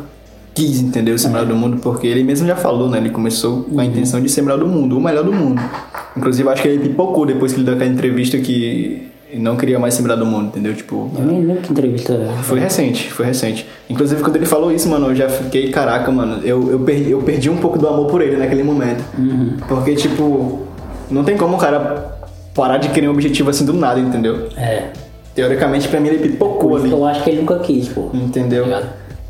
quis, 0.54 0.80
entendeu? 0.80 1.16
Ser 1.18 1.28
melhor 1.28 1.46
do 1.46 1.56
mundo, 1.56 1.78
porque 1.82 2.06
ele 2.06 2.22
mesmo 2.22 2.46
já 2.46 2.54
falou, 2.54 2.90
né? 2.90 2.98
Ele 2.98 3.08
começou 3.10 3.62
com 3.62 3.72
Uhum. 3.76 3.80
a 3.80 3.84
intenção 3.86 4.20
de 4.20 4.28
ser 4.28 4.42
melhor 4.42 4.58
do 4.58 4.66
mundo, 4.66 4.98
o 4.98 5.00
melhor 5.00 5.24
do 5.24 5.32
mundo. 5.32 5.62
Inclusive, 6.14 6.46
acho 6.50 6.60
que 6.60 6.68
ele 6.68 6.88
pipocou 6.90 7.24
depois 7.24 7.52
que 7.54 7.58
ele 7.58 7.64
deu 7.64 7.74
aquela 7.74 7.90
entrevista 7.90 8.36
que 8.36 9.08
ele 9.34 9.42
não 9.42 9.56
queria 9.56 9.78
mais 9.80 9.94
ser 9.94 10.02
melhor 10.02 10.16
do 10.16 10.24
mundo, 10.24 10.46
entendeu? 10.46 10.74
Tipo, 10.74 11.10
Eu 11.18 11.24
nem 11.24 11.44
lembro 11.44 11.62
que 11.62 11.72
entrevista 11.72 12.16
foi 12.42 12.60
recente, 12.60 13.10
foi 13.12 13.26
recente. 13.26 13.66
Inclusive, 13.90 14.22
quando 14.22 14.36
ele 14.36 14.46
falou 14.46 14.70
isso, 14.70 14.88
mano, 14.88 15.08
eu 15.08 15.14
já 15.14 15.28
fiquei, 15.28 15.70
caraca, 15.70 16.10
mano, 16.12 16.40
eu, 16.44 16.70
eu, 16.70 16.78
perdi, 16.78 17.10
eu 17.10 17.20
perdi 17.20 17.50
um 17.50 17.56
pouco 17.56 17.76
do 17.76 17.88
amor 17.88 18.06
por 18.06 18.22
ele 18.22 18.36
naquele 18.36 18.62
momento. 18.62 19.02
Uhum. 19.18 19.56
Porque, 19.68 19.96
tipo, 19.96 20.60
não 21.10 21.24
tem 21.24 21.36
como 21.36 21.56
o 21.56 21.58
cara 21.58 22.16
parar 22.54 22.78
de 22.78 22.90
querer 22.90 23.08
um 23.08 23.10
objetivo 23.10 23.50
assim 23.50 23.64
do 23.64 23.72
nada, 23.72 23.98
entendeu? 23.98 24.48
É. 24.56 24.90
Teoricamente, 25.34 25.88
pra 25.88 25.98
mim, 25.98 26.08
ele 26.08 26.28
pipocou 26.28 26.76
ali. 26.76 26.92
eu 26.92 27.04
acho 27.04 27.24
que 27.24 27.30
ele 27.30 27.40
nunca 27.40 27.58
quis, 27.58 27.88
pô. 27.88 28.10
Entendeu? 28.14 28.68
Tá? 28.68 28.82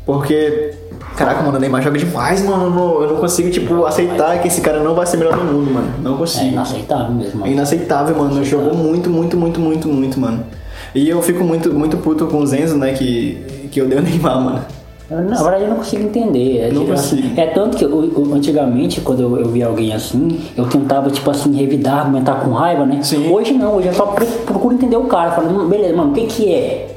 Porque 0.05 0.71
Caraca, 1.15 1.41
mano, 1.43 1.57
o 1.57 1.59
Neymar 1.61 1.81
joga 1.81 1.97
demais, 1.97 2.43
mano. 2.43 2.65
Eu 2.65 2.69
não, 2.71 3.01
eu 3.03 3.09
não 3.13 3.15
consigo, 3.17 3.49
tipo, 3.49 3.85
aceitar 3.85 4.39
que 4.41 4.47
esse 4.47 4.61
cara 4.61 4.79
não 4.83 4.93
vai 4.93 5.05
ser 5.05 5.17
melhor 5.17 5.37
do 5.37 5.43
mundo, 5.45 5.71
mano. 5.71 5.87
Não 6.01 6.15
É 6.15 6.17
consigo. 6.17 6.45
inaceitável 6.47 7.11
mesmo. 7.13 7.31
É 7.31 7.39
mano. 7.41 7.51
inaceitável, 7.51 8.15
mano. 8.17 8.43
Jogou 8.43 8.73
muito, 8.75 9.09
muito, 9.09 9.37
muito, 9.37 9.59
muito, 9.59 9.87
muito, 9.87 10.19
mano. 10.19 10.43
E 10.93 11.07
eu 11.09 11.21
fico 11.21 11.43
muito, 11.43 11.73
muito 11.73 11.97
puto 11.97 12.25
com 12.27 12.37
o 12.39 12.45
Zenzo, 12.45 12.77
né? 12.77 12.93
Que, 12.93 13.67
que 13.71 13.79
eu 13.81 13.87
dei 13.87 13.97
o 13.97 14.01
Neymar, 14.01 14.41
mano. 14.41 14.59
Eu, 15.09 15.21
Na 15.21 15.35
verdade, 15.43 15.65
eu 15.65 15.69
não 15.69 15.75
consigo 15.77 16.01
entender. 16.03 16.57
É, 16.61 16.71
Não 16.71 16.81
tipo, 16.81 16.93
consigo. 16.95 17.39
é 17.39 17.45
tanto 17.47 17.77
que 17.77 17.85
eu- 17.85 17.91
eu- 18.05 18.33
antigamente, 18.33 19.01
quando 19.01 19.21
eu, 19.21 19.37
eu 19.37 19.49
via 19.49 19.67
alguém 19.67 19.93
assim, 19.93 20.39
eu 20.57 20.65
tentava, 20.65 21.11
tipo 21.11 21.29
assim, 21.29 21.55
revidar, 21.55 21.99
argumentar 21.99 22.33
com 22.41 22.49
raiva, 22.51 22.85
né? 22.87 22.99
Sim. 23.03 23.29
Hoje 23.31 23.53
não, 23.53 23.75
hoje 23.75 23.87
eu 23.89 23.93
só 23.93 24.07
pro- 24.07 24.25
procuro 24.25 24.73
entender 24.73 24.97
o 24.97 25.03
cara. 25.03 25.29
Falo, 25.31 25.47
"Hum, 25.49 25.69
beleza, 25.69 25.95
mano, 25.95 26.09
o 26.09 26.13
que 26.13 26.25
que 26.25 26.51
é? 26.51 26.94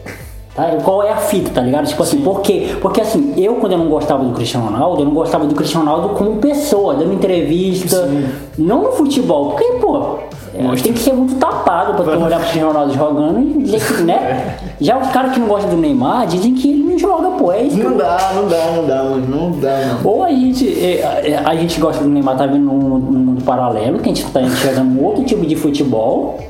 Tá? 0.59 0.77
Qual 0.83 1.05
é 1.05 1.13
a 1.13 1.17
fita, 1.19 1.53
tá 1.53 1.61
ligado? 1.61 1.87
Tipo 1.87 2.03
assim, 2.03 2.21
por 2.21 2.41
quê? 2.41 2.77
Porque 2.83 3.01
assim, 3.01 3.33
eu 3.37 3.55
quando 3.55 3.73
eu 3.73 3.79
não 3.79 3.89
gostava 3.89 4.25
do 4.25 4.33
Cristiano 4.33 4.67
Ronaldo, 4.67 5.03
eu 5.03 5.05
não 5.05 5.15
gostava 5.15 5.47
do 5.47 5.55
Cristiano 5.55 5.87
Ronaldo 5.87 6.17
como 6.17 6.39
pessoa, 6.39 6.95
dando 6.95 7.13
entrevista, 7.13 8.11
não 8.59 8.83
no 8.83 8.91
futebol. 8.91 9.51
Porque, 9.51 9.65
pô, 9.81 10.19
é, 10.53 10.83
tem 10.83 10.93
que 10.93 10.99
ser 10.99 11.13
muito 11.13 11.37
tapado 11.37 11.95
pra 11.95 12.17
tu 12.17 12.25
olhar 12.25 12.41
pro 12.41 12.49
Cristiano 12.49 12.73
Ronaldo 12.73 12.93
jogando 12.93 13.41
e 13.41 13.63
dizer 13.63 13.87
que, 13.87 14.03
né? 14.03 14.57
Já 14.81 14.99
os 14.99 15.09
caras 15.13 15.33
que 15.33 15.39
não 15.39 15.47
gostam 15.47 15.71
do 15.71 15.77
Neymar 15.77 16.27
dizem 16.27 16.53
que 16.55 16.73
ele 16.73 16.83
não 16.83 16.99
joga, 16.99 17.31
pô. 17.31 17.53
É 17.53 17.63
isso 17.63 17.77
que 17.77 17.85
Não 17.85 17.97
dá, 17.97 18.33
não 18.35 18.49
dá, 18.49 18.73
não 18.73 18.85
dá, 18.85 19.05
mano. 19.05 19.27
Não 19.29 19.61
dá, 19.61 19.71
mano. 19.71 20.01
ou 20.03 20.25
a 20.25 20.31
gente, 20.31 20.67
é, 20.69 21.31
é, 21.31 21.43
a 21.45 21.55
gente 21.55 21.79
gosta 21.79 22.03
do 22.03 22.11
Neymar, 22.11 22.37
tá 22.37 22.47
vendo 22.47 22.65
num, 22.65 22.99
num 22.99 23.19
mundo 23.21 23.45
paralelo, 23.45 24.01
que 24.01 24.11
a 24.11 24.13
gente 24.13 24.25
tá 24.33 24.43
enxergando 24.43 25.01
outro 25.05 25.23
tipo 25.23 25.47
de 25.47 25.55
futebol. 25.55 26.41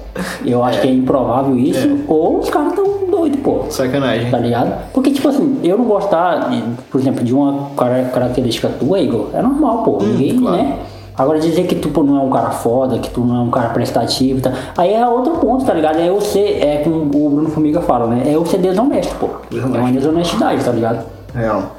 Eu 0.45 0.63
acho 0.65 0.81
que 0.81 0.89
é 0.89 0.93
improvável 0.93 1.57
isso. 1.57 2.01
Ou 2.07 2.39
os 2.39 2.51
caras 2.51 2.73
tão 2.75 3.07
doidos, 3.11 3.41
pô. 3.41 3.65
Sacanagem. 3.71 4.31
Tá 4.31 4.39
ligado? 4.39 4.91
Porque, 4.93 5.11
tipo 5.11 5.29
assim, 5.29 5.59
eu 5.63 5.77
não 5.79 5.85
gostar, 5.85 6.51
de, 6.51 6.63
por 6.91 7.01
exemplo, 7.01 7.25
de 7.25 7.35
uma 7.35 7.71
cara- 7.77 8.11
característica 8.13 8.69
tua, 8.69 9.01
Igor, 9.01 9.31
é 9.35 9.43
normal, 9.43 9.83
pô. 9.83 9.99
Ninguém, 10.03 10.39
claro. 10.39 10.57
né? 10.57 10.79
Agora 11.17 11.41
dizer 11.41 11.67
que 11.67 11.75
tu 11.75 11.89
pô, 11.89 12.05
não 12.05 12.17
é 12.17 12.21
um 12.21 12.31
cara 12.31 12.51
foda, 12.51 12.97
que 13.01 13.11
tu 13.11 13.21
não 13.23 13.37
é 13.37 13.41
um 13.41 13.51
cara 13.51 13.71
prestativo, 13.71 14.41
tá? 14.41 14.53
aí 14.77 14.95
é 14.95 15.05
outro 15.05 15.33
ponto, 15.33 15.65
tá 15.65 15.75
ligado? 15.75 15.99
É 15.99 16.09
eu 16.09 16.21
ser, 16.21 16.63
é 16.65 16.77
como 16.85 17.01
o 17.01 17.31
Bruno 17.31 17.51
Formiga 17.51 17.81
fala, 17.81 18.07
né? 18.07 18.23
É 18.25 18.37
eu 18.37 18.47
ser 18.47 18.59
desonesto, 18.59 19.17
pô. 19.17 19.29
É 19.53 19.59
uma 19.81 19.91
desonestidade, 19.91 20.65
tá 20.65 20.71
ligado? 20.71 21.05
Real. 21.35 21.75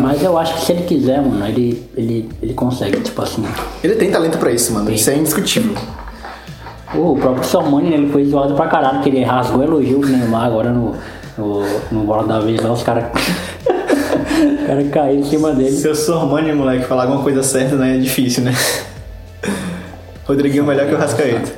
Mas 0.00 0.22
eu 0.22 0.38
acho 0.38 0.54
que 0.54 0.60
se 0.60 0.72
ele 0.72 0.82
quiser, 0.82 1.20
mano, 1.20 1.44
ele, 1.44 1.82
ele, 1.96 2.30
ele 2.40 2.54
consegue, 2.54 3.00
tipo 3.00 3.20
assim. 3.20 3.44
Ele 3.82 3.96
tem 3.96 4.12
talento 4.12 4.38
pra 4.38 4.52
isso, 4.52 4.72
mano. 4.72 4.88
Isso 4.92 5.10
é 5.10 5.16
indiscutível. 5.16 5.74
O 6.94 7.16
próprio 7.16 7.44
Salmani, 7.44 7.90
né, 7.90 7.96
ele 7.96 8.12
foi 8.12 8.24
zoado 8.24 8.54
pra 8.54 8.66
caralho, 8.66 9.00
que 9.00 9.08
ele 9.08 9.24
rasgou 9.24 9.62
elogio 9.62 10.00
do 10.00 10.08
Neymar 10.08 10.44
agora 10.44 10.70
no, 10.70 10.94
no, 11.38 11.62
no 11.90 12.04
bola 12.04 12.26
da 12.26 12.38
vez 12.38 12.60
lá, 12.60 12.72
os 12.72 12.82
caras. 12.82 13.04
os 13.64 14.66
caras 14.66 14.90
caíram 14.90 15.20
em 15.20 15.24
cima 15.24 15.52
dele. 15.52 15.72
Se 15.72 15.88
eu 15.88 15.94
sou 15.94 16.18
Armani, 16.18 16.52
moleque, 16.52 16.84
falar 16.84 17.04
alguma 17.04 17.22
coisa 17.22 17.42
certa, 17.42 17.76
né? 17.76 17.96
É 17.96 17.98
difícil, 17.98 18.44
né? 18.44 18.52
Rodriguinho 20.26 20.64
é 20.64 20.66
melhor 20.66 20.86
que 20.86 20.94
o 20.94 20.98
Rascaeta. 20.98 21.52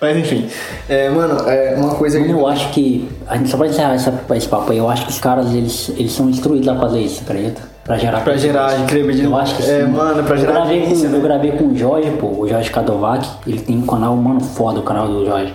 Mas 0.00 0.16
enfim. 0.16 0.48
É, 0.88 1.08
mano, 1.08 1.48
é 1.48 1.76
uma 1.76 1.94
coisa 1.94 2.20
que. 2.20 2.30
Eu 2.30 2.46
acho 2.46 2.70
que, 2.70 3.08
a 3.26 3.36
gente 3.36 3.50
só 3.50 3.56
pra 3.56 3.68
encerrar 3.68 3.94
essa, 3.94 4.12
esse 4.34 4.48
papo 4.48 4.72
aí, 4.72 4.78
eu 4.78 4.90
acho 4.90 5.04
que 5.04 5.12
os 5.12 5.20
caras, 5.20 5.54
eles, 5.54 5.90
eles 5.90 6.12
são 6.12 6.28
instruídos 6.28 6.66
a 6.66 6.76
fazer 6.76 7.00
isso, 7.00 7.22
acredita? 7.22 7.71
Pra 7.84 7.98
gerar 7.98 8.20
Pra 8.20 8.36
gerar 8.36 8.86
credibilidade. 8.86 9.24
Eu 9.24 9.36
acho 9.36 9.56
que 9.56 9.62
É, 9.64 9.84
sim. 9.84 9.90
mano, 9.90 10.22
pra 10.22 10.36
eu 10.36 10.40
gerar 10.40 10.52
gravei, 10.52 10.82
com, 10.82 10.94
né? 10.94 11.10
eu 11.16 11.20
gravei 11.20 11.52
com 11.52 11.64
o 11.64 11.76
Jorge, 11.76 12.10
pô, 12.12 12.26
o 12.28 12.48
Jorge 12.48 12.70
Kadovac, 12.70 13.28
ele 13.46 13.60
tem 13.60 13.76
um 13.78 13.86
canal, 13.86 14.14
mano, 14.16 14.40
foda 14.40 14.78
o 14.78 14.82
canal 14.82 15.08
do 15.08 15.26
Jorge. 15.26 15.52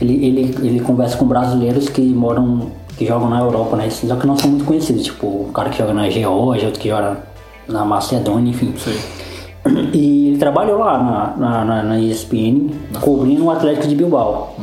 Ele, 0.00 0.26
ele, 0.26 0.54
ele 0.62 0.80
conversa 0.80 1.16
com 1.16 1.24
brasileiros 1.24 1.88
que 1.88 2.02
moram, 2.02 2.70
que 2.98 3.06
jogam 3.06 3.30
na 3.30 3.40
Europa, 3.40 3.76
né? 3.76 3.88
Só 3.88 4.16
que 4.16 4.26
não 4.26 4.36
são 4.36 4.50
muito 4.50 4.66
conhecidos, 4.66 5.04
tipo, 5.04 5.26
um 5.48 5.52
cara 5.52 5.70
que 5.70 5.78
joga 5.78 5.94
na 5.94 6.10
Geórgia, 6.10 6.66
outro 6.66 6.80
que 6.80 6.88
joga 6.90 7.16
na 7.66 7.84
Macedônia, 7.84 8.50
enfim. 8.50 8.74
E 9.92 10.28
ele 10.28 10.38
trabalhou 10.38 10.78
lá 10.78 10.98
na, 10.98 11.36
na, 11.36 11.64
na, 11.64 11.82
na 11.82 11.98
ESPN, 11.98 12.70
cobrindo 13.00 13.46
o 13.46 13.50
Atlético 13.50 13.88
de 13.88 13.96
Bilbao. 13.96 14.54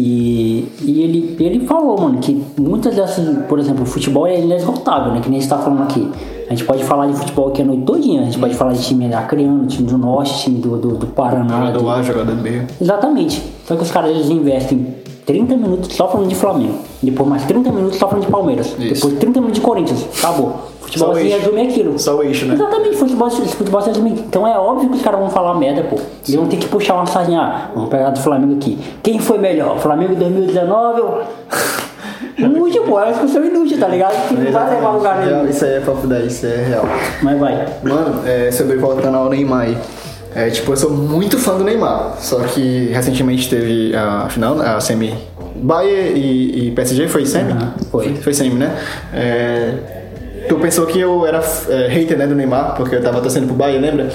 E, 0.00 0.68
e 0.82 1.02
ele, 1.02 1.36
ele 1.40 1.66
falou, 1.66 2.00
mano, 2.00 2.18
que 2.20 2.40
muitas 2.56 2.94
dessas, 2.94 3.36
por 3.48 3.58
exemplo, 3.58 3.82
o 3.82 3.86
futebol 3.86 4.28
é 4.28 4.40
inesgotável, 4.40 5.12
né? 5.12 5.20
Que 5.20 5.28
nem 5.28 5.38
a 5.38 5.42
gente 5.42 5.50
tá 5.50 5.58
falando 5.58 5.82
aqui. 5.82 6.08
A 6.46 6.50
gente 6.50 6.64
pode 6.64 6.84
falar 6.84 7.08
de 7.08 7.14
futebol 7.14 7.48
aqui 7.48 7.62
a 7.62 7.64
noite 7.64 7.82
todinha, 7.82 8.22
a 8.22 8.24
gente 8.26 8.38
pode 8.38 8.54
falar 8.54 8.74
de 8.74 8.82
time 8.84 9.12
acreano, 9.12 9.66
time 9.66 9.88
do 9.88 9.98
norte, 9.98 10.38
time 10.40 10.60
do, 10.60 10.76
do, 10.76 10.96
do 10.98 11.06
Paraná. 11.08 11.58
Jogador 11.66 11.80
do- 11.82 11.90
A, 11.90 12.02
jogador 12.02 12.36
B. 12.36 12.62
Exatamente. 12.80 13.42
Só 13.66 13.74
que 13.74 13.82
os 13.82 13.90
caras 13.90 14.10
eles 14.12 14.30
investem 14.30 14.86
30 15.28 15.56
minutos 15.58 15.94
só 15.94 16.08
falando 16.08 16.28
de 16.28 16.34
Flamengo. 16.34 16.78
Depois 17.02 17.28
mais 17.28 17.44
30 17.44 17.70
minutos 17.70 17.98
só 17.98 18.08
falando 18.08 18.24
de 18.24 18.30
Palmeiras. 18.32 18.66
Isso. 18.78 18.94
Depois 19.06 19.18
30 19.18 19.40
minutos 19.40 19.60
de 19.60 19.64
Corinthians. 19.64 20.06
Acabou. 20.18 20.54
Futebol 20.80 21.14
se 21.14 21.20
eixo. 21.20 21.36
resume 21.38 21.60
aquilo. 21.68 21.98
Só 21.98 22.16
o 22.16 22.22
eixo, 22.22 22.46
né? 22.46 22.54
Exatamente, 22.54 22.96
futebol, 22.96 23.28
se- 23.30 23.42
futebol 23.54 23.82
se 23.82 23.88
resume. 23.90 24.10
Então 24.12 24.46
é 24.48 24.58
óbvio 24.58 24.88
que 24.88 24.96
os 24.96 25.02
caras 25.02 25.20
vão 25.20 25.28
falar 25.28 25.54
merda, 25.54 25.82
pô. 25.82 25.96
Eles 26.26 26.34
vão 26.34 26.46
ter 26.46 26.56
que 26.56 26.66
puxar 26.66 26.94
uma 26.94 27.04
sardinha. 27.04 27.42
Ah, 27.42 27.70
vamos 27.74 27.90
pegar 27.90 28.08
do 28.08 28.18
Flamengo 28.20 28.54
aqui. 28.56 28.78
Quem 29.02 29.18
foi 29.18 29.36
melhor? 29.36 29.78
Flamengo 29.78 30.14
2019 30.14 31.00
ou. 31.02 31.22
Inútil, 32.38 32.84
pô. 32.84 32.98
É 32.98 33.04
uma 33.04 33.12
discussão 33.12 33.44
inútil, 33.44 33.78
tá 33.78 33.88
ligado? 33.88 34.28
Que 34.28 34.34
não 34.34 34.50
vai 34.50 34.70
levar 34.74 34.90
lugar 34.92 35.18
nenhum. 35.26 35.46
Isso 35.46 35.64
aí 35.64 35.74
é 35.74 35.80
papo 35.80 36.06
10, 36.06 36.32
isso 36.32 36.46
é 36.46 36.56
real. 36.68 36.84
Mas 37.22 37.38
vai. 37.38 37.66
Mano, 37.82 38.22
é, 38.26 38.50
sobre 38.50 38.76
voltando 38.78 39.16
ao 39.16 39.28
Neymar 39.28 39.62
aí. 39.66 39.76
É, 40.34 40.50
tipo, 40.50 40.72
eu 40.72 40.76
sou 40.76 40.90
muito 40.90 41.38
fã 41.38 41.56
do 41.56 41.64
Neymar. 41.64 42.16
Só 42.20 42.40
que 42.40 42.88
recentemente 42.92 43.48
teve 43.48 43.94
a 43.94 44.28
final, 44.28 44.60
a 44.60 44.80
semi. 44.80 45.14
Bayern 45.56 46.18
e, 46.18 46.68
e 46.68 46.70
PSG 46.72 47.08
foi 47.08 47.26
semi? 47.26 47.54
Foi. 47.90 48.14
Foi 48.16 48.34
semi, 48.34 48.54
né? 48.54 48.76
É, 49.12 49.74
tu 50.48 50.56
pensou 50.56 50.86
que 50.86 51.00
eu 51.00 51.26
era 51.26 51.42
é, 51.68 51.88
hater 51.88 52.16
né, 52.16 52.26
do 52.26 52.34
Neymar, 52.34 52.74
porque 52.76 52.94
eu 52.94 53.02
tava 53.02 53.20
torcendo 53.20 53.46
pro 53.46 53.56
Bayern, 53.56 53.84
lembra? 53.84 54.08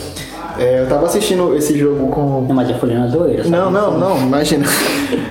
É, 0.57 0.81
eu 0.81 0.87
tava 0.87 1.07
assistindo 1.07 1.55
esse 1.55 1.77
jogo 1.77 2.07
com. 2.09 2.41
Não, 2.41 2.55
mas 2.55 2.69
eu 2.69 2.75
falei 2.75 2.95
na 2.95 3.07
zoeira. 3.07 3.43
Não, 3.45 3.71
não, 3.71 3.97
não, 3.97 4.17
imagina. 4.19 4.65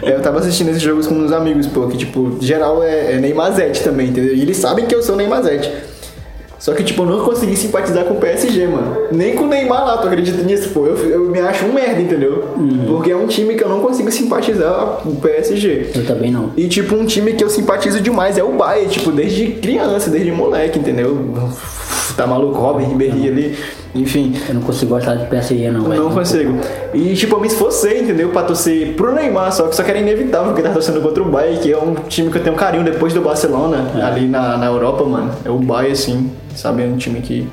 É, 0.01 0.17
eu 0.17 0.21
tava 0.21 0.41
assistindo 0.41 0.69
esses 0.69 0.83
jogos 0.83 1.07
com 1.07 1.15
uns 1.15 1.31
amigos, 1.31 1.67
pô, 1.69 1.87
que 1.87 1.97
tipo, 1.97 2.37
geral 2.41 2.83
é, 2.83 3.13
é 3.13 3.19
Neymarzete 3.21 3.85
também, 3.85 4.09
entendeu? 4.09 4.35
E 4.35 4.43
eles 4.43 4.57
sabem 4.57 4.85
que 4.85 4.93
eu 4.93 5.01
sou 5.01 5.15
Neymarzete. 5.15 5.71
Só 6.63 6.73
que, 6.75 6.85
tipo, 6.85 7.03
eu 7.03 7.07
não 7.07 7.25
consegui 7.25 7.57
simpatizar 7.57 8.05
com 8.05 8.15
o 8.15 8.21
PSG, 8.21 8.69
mano. 8.69 8.97
Nem 9.11 9.35
com 9.35 9.43
o 9.43 9.49
Neymar 9.49 9.85
lá, 9.85 9.99
tu 9.99 10.07
acredita 10.07 10.41
nisso, 10.45 10.69
pô? 10.69 10.87
Eu, 10.87 10.97
eu 11.11 11.21
me 11.23 11.41
acho 11.41 11.67
um 11.67 11.73
merda, 11.73 12.01
entendeu? 12.01 12.51
Porque 12.87 13.11
é 13.11 13.17
um 13.17 13.27
time 13.27 13.57
que 13.57 13.65
eu 13.65 13.69
não 13.69 13.81
consigo 13.81 14.13
simpatizar 14.13 15.01
com 15.03 15.09
o 15.09 15.17
PSG. 15.17 15.91
Eu 15.93 16.07
também 16.07 16.31
não. 16.31 16.53
E, 16.57 16.69
tipo, 16.69 16.95
um 16.95 17.05
time 17.05 17.33
que 17.33 17.43
eu 17.43 17.51
simpatizo 17.51 18.01
demais 18.01 18.39
é 18.39 18.45
o 18.45 18.53
Bayern, 18.53 18.89
tipo, 18.89 19.11
desde 19.11 19.49
criança, 19.55 20.09
desde 20.09 20.31
moleque, 20.31 20.79
entendeu? 20.79 21.35
Tá 22.17 22.29
maluco, 22.29 22.61
Robin, 22.61 22.85
Ribéry 22.85 23.29
ali, 23.29 23.59
enfim. 23.95 24.35
Eu 24.49 24.55
não 24.55 24.63
consigo 24.63 24.95
gostar 24.95 25.15
de 25.17 25.27
PSG, 25.27 25.71
não, 25.71 25.85
velho. 25.85 26.03
Não 26.05 26.11
consigo. 26.11 26.59
E 26.95 27.15
tipo, 27.15 27.37
eu 27.37 27.41
me 27.41 27.47
esforcei, 27.47 28.01
entendeu? 28.01 28.31
Pra 28.31 28.43
torcer 28.43 28.95
pro 28.95 29.13
Neymar, 29.15 29.53
só 29.53 29.69
que 29.69 29.77
só 29.77 29.83
que 29.83 29.91
era 29.91 29.99
inevitável, 30.01 30.49
porque 30.49 30.63
tava 30.63 30.75
torcendo 30.75 31.01
contra 31.01 31.23
o 31.23 31.27
Bayern, 31.31 31.61
que 31.61 31.73
é 31.73 31.79
um 31.79 31.95
time 32.09 32.31
que 32.31 32.39
eu 32.39 32.43
tenho 32.43 32.57
carinho 32.57 32.85
depois 32.85 33.13
do 33.13 33.21
Barcelona, 33.21 33.91
ali 34.07 34.27
na, 34.27 34.57
na 34.57 34.67
Europa, 34.67 35.05
mano. 35.05 35.31
É 35.45 35.51
o 35.51 35.59
Bayern, 35.59 35.93
assim, 35.93 36.33
sabe? 36.55 36.83
É 36.83 36.87
um 36.87 36.97
time 36.97 37.21
que 37.21 37.49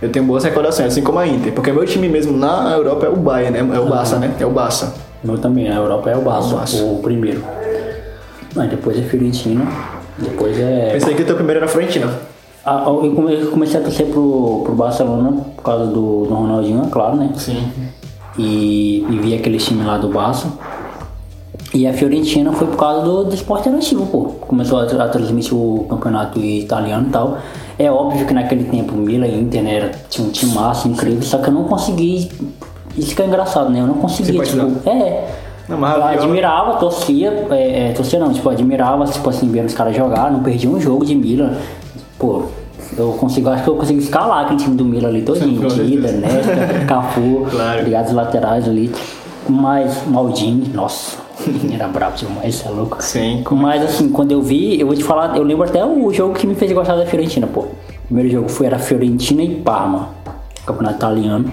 eu 0.00 0.08
tenho 0.10 0.24
boas 0.24 0.42
recordações, 0.42 0.88
assim 0.88 1.02
como 1.02 1.18
a 1.20 1.26
Inter. 1.26 1.52
Porque 1.52 1.70
meu 1.70 1.84
time 1.84 2.08
mesmo 2.08 2.36
na 2.36 2.72
Europa 2.72 3.06
é 3.06 3.08
o 3.08 3.16
Bayern, 3.16 3.62
né? 3.62 3.76
É 3.76 3.78
o 3.78 3.86
Barça, 3.88 4.18
né? 4.18 4.32
É 4.40 4.44
o 4.46 4.50
Barça. 4.50 4.94
Meu 5.22 5.38
também, 5.38 5.70
a 5.70 5.76
Europa 5.76 6.10
é 6.10 6.16
o 6.16 6.20
Barça, 6.20 6.54
O 6.54 6.56
Barça. 6.58 6.82
o 6.82 6.98
primeiro. 7.00 7.44
Mas 8.56 8.68
depois 8.68 8.98
é 8.98 9.02
Fiorentina, 9.02 9.64
depois 10.18 10.58
é... 10.58 10.90
Pensei 10.92 11.14
que 11.14 11.22
o 11.22 11.24
teu 11.24 11.36
primeiro 11.36 11.60
era 11.60 11.68
Fiorentina. 11.68 12.10
Ah, 12.64 12.84
eu 12.86 13.12
come- 13.14 13.34
eu 13.34 13.50
comecei 13.50 13.80
a 13.80 13.82
torcer 13.82 14.06
pro, 14.06 14.60
pro 14.64 14.74
Barcelona 14.74 15.32
por 15.56 15.62
causa 15.64 15.86
do, 15.86 16.24
do 16.26 16.34
Ronaldinho, 16.34 16.84
é 16.84 16.88
claro, 16.90 17.16
né? 17.16 17.30
Sim. 17.36 17.66
E, 18.38 19.04
e 19.10 19.18
vi 19.18 19.34
aquele 19.34 19.58
time 19.58 19.84
lá 19.84 19.98
do 19.98 20.08
Barça. 20.08 20.46
E 21.74 21.86
a 21.86 21.92
Fiorentina 21.92 22.52
foi 22.52 22.66
por 22.66 22.76
causa 22.76 23.02
do, 23.04 23.24
do 23.24 23.34
esporte 23.34 23.68
interativo, 23.68 24.06
pô. 24.06 24.24
Começou 24.46 24.78
a, 24.78 24.84
a 24.84 25.08
transmitir 25.08 25.54
o 25.56 25.86
campeonato 25.88 26.38
italiano 26.38 27.08
e 27.08 27.10
tal. 27.10 27.38
É 27.78 27.90
óbvio 27.90 28.26
que 28.26 28.34
naquele 28.34 28.64
tempo 28.64 28.94
Milan 28.94 29.26
e 29.26 29.40
Inter 29.40 29.62
né, 29.62 29.74
era, 29.76 29.90
tinha 30.08 30.26
um 30.26 30.30
time 30.30 30.52
massa, 30.54 30.86
incrível, 30.86 31.22
só 31.22 31.38
que 31.38 31.48
eu 31.48 31.54
não 31.54 31.64
consegui. 31.64 32.30
Isso 32.96 33.16
que 33.16 33.22
é 33.22 33.26
engraçado, 33.26 33.70
né? 33.70 33.80
Eu 33.80 33.86
não 33.86 33.94
conseguia, 33.94 34.40
tipo. 34.42 34.88
É. 34.88 35.28
Não, 35.68 35.78
mas 35.78 35.96
eu 35.96 36.04
admirava, 36.04 36.74
torcia, 36.74 37.46
é, 37.50 37.88
é, 37.88 37.92
torcia 37.92 38.18
não, 38.18 38.32
tipo, 38.32 38.48
admirava, 38.50 39.04
tipo 39.06 39.28
assim, 39.30 39.50
vendo 39.50 39.66
os 39.66 39.74
caras 39.74 39.96
jogar, 39.96 40.30
não 40.30 40.42
perdia 40.42 40.68
um 40.68 40.78
jogo 40.78 41.06
de 41.06 41.14
Milan. 41.14 41.54
Pô, 42.22 42.44
eu 42.96 43.14
consigo, 43.14 43.48
acho 43.48 43.64
que 43.64 43.68
eu 43.70 43.74
consigo 43.74 43.98
escalar 43.98 44.44
aquele 44.44 44.60
time 44.60 44.76
do 44.76 44.84
Milan 44.84 45.08
ali 45.08 45.22
todinho, 45.22 45.68
Dida. 45.68 46.12
Nesta, 46.12 46.84
Cafu, 46.86 47.48
Claro. 47.50 47.82
ligados 47.82 48.10
os 48.10 48.16
laterais 48.16 48.68
ali. 48.68 48.92
Mas 49.48 50.06
Maldini, 50.06 50.68
nossa, 50.72 51.16
era 51.74 51.88
brabo 51.88 52.16
demais, 52.16 52.64
é 52.64 52.70
louco. 52.70 53.02
Sim. 53.02 53.42
Mas 53.50 53.82
assim, 53.82 54.08
quando 54.08 54.30
eu 54.30 54.40
vi, 54.40 54.80
eu 54.80 54.86
vou 54.86 54.94
te 54.94 55.02
falar, 55.02 55.36
eu 55.36 55.42
lembro 55.42 55.64
até 55.64 55.84
o 55.84 56.12
jogo 56.12 56.32
que 56.34 56.46
me 56.46 56.54
fez 56.54 56.70
gostar 56.70 56.94
da 56.94 57.04
Fiorentina, 57.04 57.48
pô. 57.48 57.62
O 57.62 58.06
primeiro 58.06 58.30
jogo 58.30 58.48
foi 58.48 58.66
era 58.66 58.78
Fiorentina 58.78 59.42
e 59.42 59.56
Parma, 59.56 60.10
campeonato 60.64 60.98
italiano. 60.98 61.52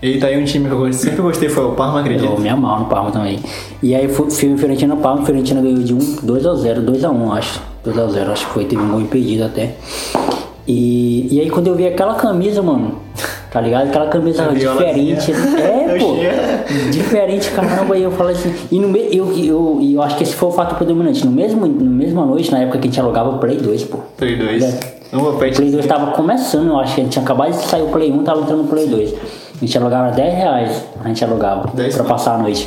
E 0.00 0.18
tá 0.18 0.28
aí 0.28 0.40
um 0.40 0.44
time 0.44 0.68
que 0.68 0.74
eu 0.76 0.92
sempre 0.92 1.22
gostei, 1.22 1.48
foi 1.48 1.64
o 1.64 1.72
Parma, 1.72 1.98
acredito. 1.98 2.24
Eu 2.30 2.38
me 2.38 2.48
amarro 2.48 2.84
no 2.84 2.86
Parma 2.86 3.10
também. 3.10 3.40
E 3.82 3.96
aí, 3.96 4.06
fui 4.06 4.30
Fiorentina 4.30 4.94
Parma, 4.94 5.26
Fiorentina 5.26 5.60
ganhou 5.60 5.82
de 5.82 5.92
1, 5.92 6.18
2 6.22 6.46
a 6.46 6.54
0, 6.54 6.82
2 6.82 7.02
a 7.04 7.10
1, 7.10 7.32
acho. 7.32 7.67
2x0, 7.84 8.30
acho 8.30 8.46
que 8.46 8.52
foi, 8.52 8.64
teve 8.64 8.82
um 8.82 8.90
gol 8.90 9.00
impedido 9.00 9.44
até. 9.44 9.74
E, 10.66 11.28
e 11.34 11.40
aí 11.40 11.48
quando 11.50 11.68
eu 11.68 11.74
vi 11.74 11.86
aquela 11.86 12.14
camisa, 12.14 12.60
mano, 12.60 12.98
tá 13.50 13.60
ligado? 13.60 13.88
Aquela 13.88 14.08
camisa 14.08 14.48
diferente. 14.52 15.32
É, 15.32 15.96
pô. 15.98 16.14
diferente, 16.90 17.50
caramba, 17.50 17.94
aí 17.94 18.02
eu 18.02 18.10
falei 18.10 18.34
assim. 18.34 18.54
E 18.70 18.78
no 18.78 18.88
me, 18.88 19.08
eu, 19.10 19.32
eu, 19.32 19.80
eu 19.82 20.02
acho 20.02 20.16
que 20.16 20.24
esse 20.24 20.34
foi 20.34 20.50
o 20.50 20.52
fato 20.52 20.74
predominante. 20.74 21.24
No 21.24 21.32
mesmo, 21.32 21.66
no 21.66 21.90
mesma 21.90 22.26
noite, 22.26 22.52
na 22.52 22.58
época 22.58 22.78
que 22.78 22.88
a 22.88 22.90
gente 22.90 23.00
alugava 23.00 23.38
Play 23.38 23.56
2, 23.56 23.84
pô. 23.84 23.98
Play 24.16 24.36
2. 24.36 24.62
É. 24.62 24.98
O 25.16 25.32
Play 25.38 25.52
2 25.52 25.86
tava 25.86 26.10
começando, 26.12 26.68
eu 26.68 26.78
acho 26.78 26.94
que 26.94 27.00
a 27.00 27.04
gente 27.04 27.12
tinha 27.14 27.24
acabado 27.24 27.50
de 27.52 27.64
sair 27.64 27.82
o 27.82 27.88
Play 27.88 28.12
1, 28.12 28.24
tava 28.24 28.42
entrando 28.42 28.64
no 28.64 28.68
Play 28.68 28.86
2. 28.86 29.14
A 29.60 29.64
gente 29.64 29.76
alugava 29.76 30.12
10 30.12 30.34
reais, 30.34 30.84
a 31.04 31.08
gente 31.08 31.24
alugava 31.24 31.68
10 31.74 31.96
pra 31.96 32.04
passar 32.04 32.36
a 32.36 32.38
noite. 32.38 32.64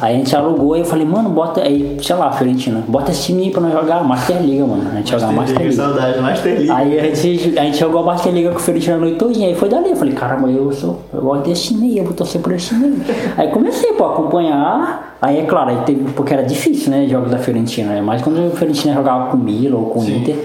Aí 0.00 0.14
a 0.14 0.18
gente 0.18 0.36
alugou 0.36 0.76
e 0.76 0.80
eu 0.80 0.84
falei, 0.84 1.06
mano, 1.06 1.30
bota 1.30 1.62
aí, 1.62 1.96
sei 2.02 2.14
lá, 2.16 2.30
Fiorentina, 2.32 2.84
bota 2.86 3.12
esse 3.12 3.24
time 3.24 3.44
aí 3.44 3.50
pra 3.50 3.62
nós 3.62 3.72
jogar 3.72 4.04
Master 4.04 4.42
Liga, 4.42 4.66
mano. 4.66 4.90
A 4.92 4.96
gente 4.96 5.10
jogava 5.10 5.32
Master 5.32 5.58
Liga. 5.58 5.72
saudade, 5.72 6.20
Master 6.20 6.54
League. 6.54 6.70
Aí 6.70 7.00
a 7.00 7.14
gente, 7.14 7.58
a 7.58 7.62
gente 7.62 7.78
jogou 7.78 8.02
a 8.02 8.04
Master 8.04 8.32
Liga 8.32 8.50
com 8.50 8.56
o 8.56 8.60
Fiorentina 8.60 8.96
a 8.96 8.98
noite 8.98 9.16
todinha, 9.16 9.48
aí 9.48 9.54
foi 9.54 9.70
dali. 9.70 9.90
Eu 9.90 9.96
falei, 9.96 10.14
caramba, 10.14 10.50
eu 10.50 10.70
sou, 10.70 11.00
eu 11.14 11.22
gosto 11.22 11.44
desse 11.44 11.68
time 11.68 11.88
aí, 11.88 11.98
eu 11.98 12.04
vou 12.04 12.12
torcer 12.12 12.42
por 12.42 12.52
esse 12.52 12.68
time 12.68 12.84
aí. 13.08 13.32
aí 13.38 13.48
comecei, 13.48 13.94
pô, 13.94 14.04
a 14.04 14.12
acompanhar. 14.12 15.16
Aí 15.22 15.38
é 15.38 15.42
claro, 15.44 15.70
aí 15.70 15.78
teve, 15.86 16.12
porque 16.12 16.34
era 16.34 16.42
difícil, 16.42 16.90
né, 16.90 17.06
jogos 17.08 17.30
da 17.30 17.38
Fiorentina. 17.38 17.94
né? 17.94 18.02
Mas 18.02 18.20
quando 18.20 18.46
o 18.46 18.50
Fiorentina 18.50 18.92
jogava 18.92 19.30
com 19.30 19.38
o 19.38 19.40
Milan 19.40 19.78
ou 19.78 19.86
com 19.86 20.00
o 20.00 20.04
Inter, 20.10 20.36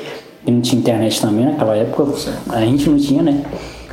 e 0.45 0.51
não 0.51 0.61
tinha 0.61 0.79
internet 0.79 1.21
também 1.21 1.45
naquela 1.45 1.75
época, 1.75 2.05
a 2.49 2.61
gente 2.61 2.89
não 2.89 2.97
tinha, 2.97 3.21
né? 3.21 3.43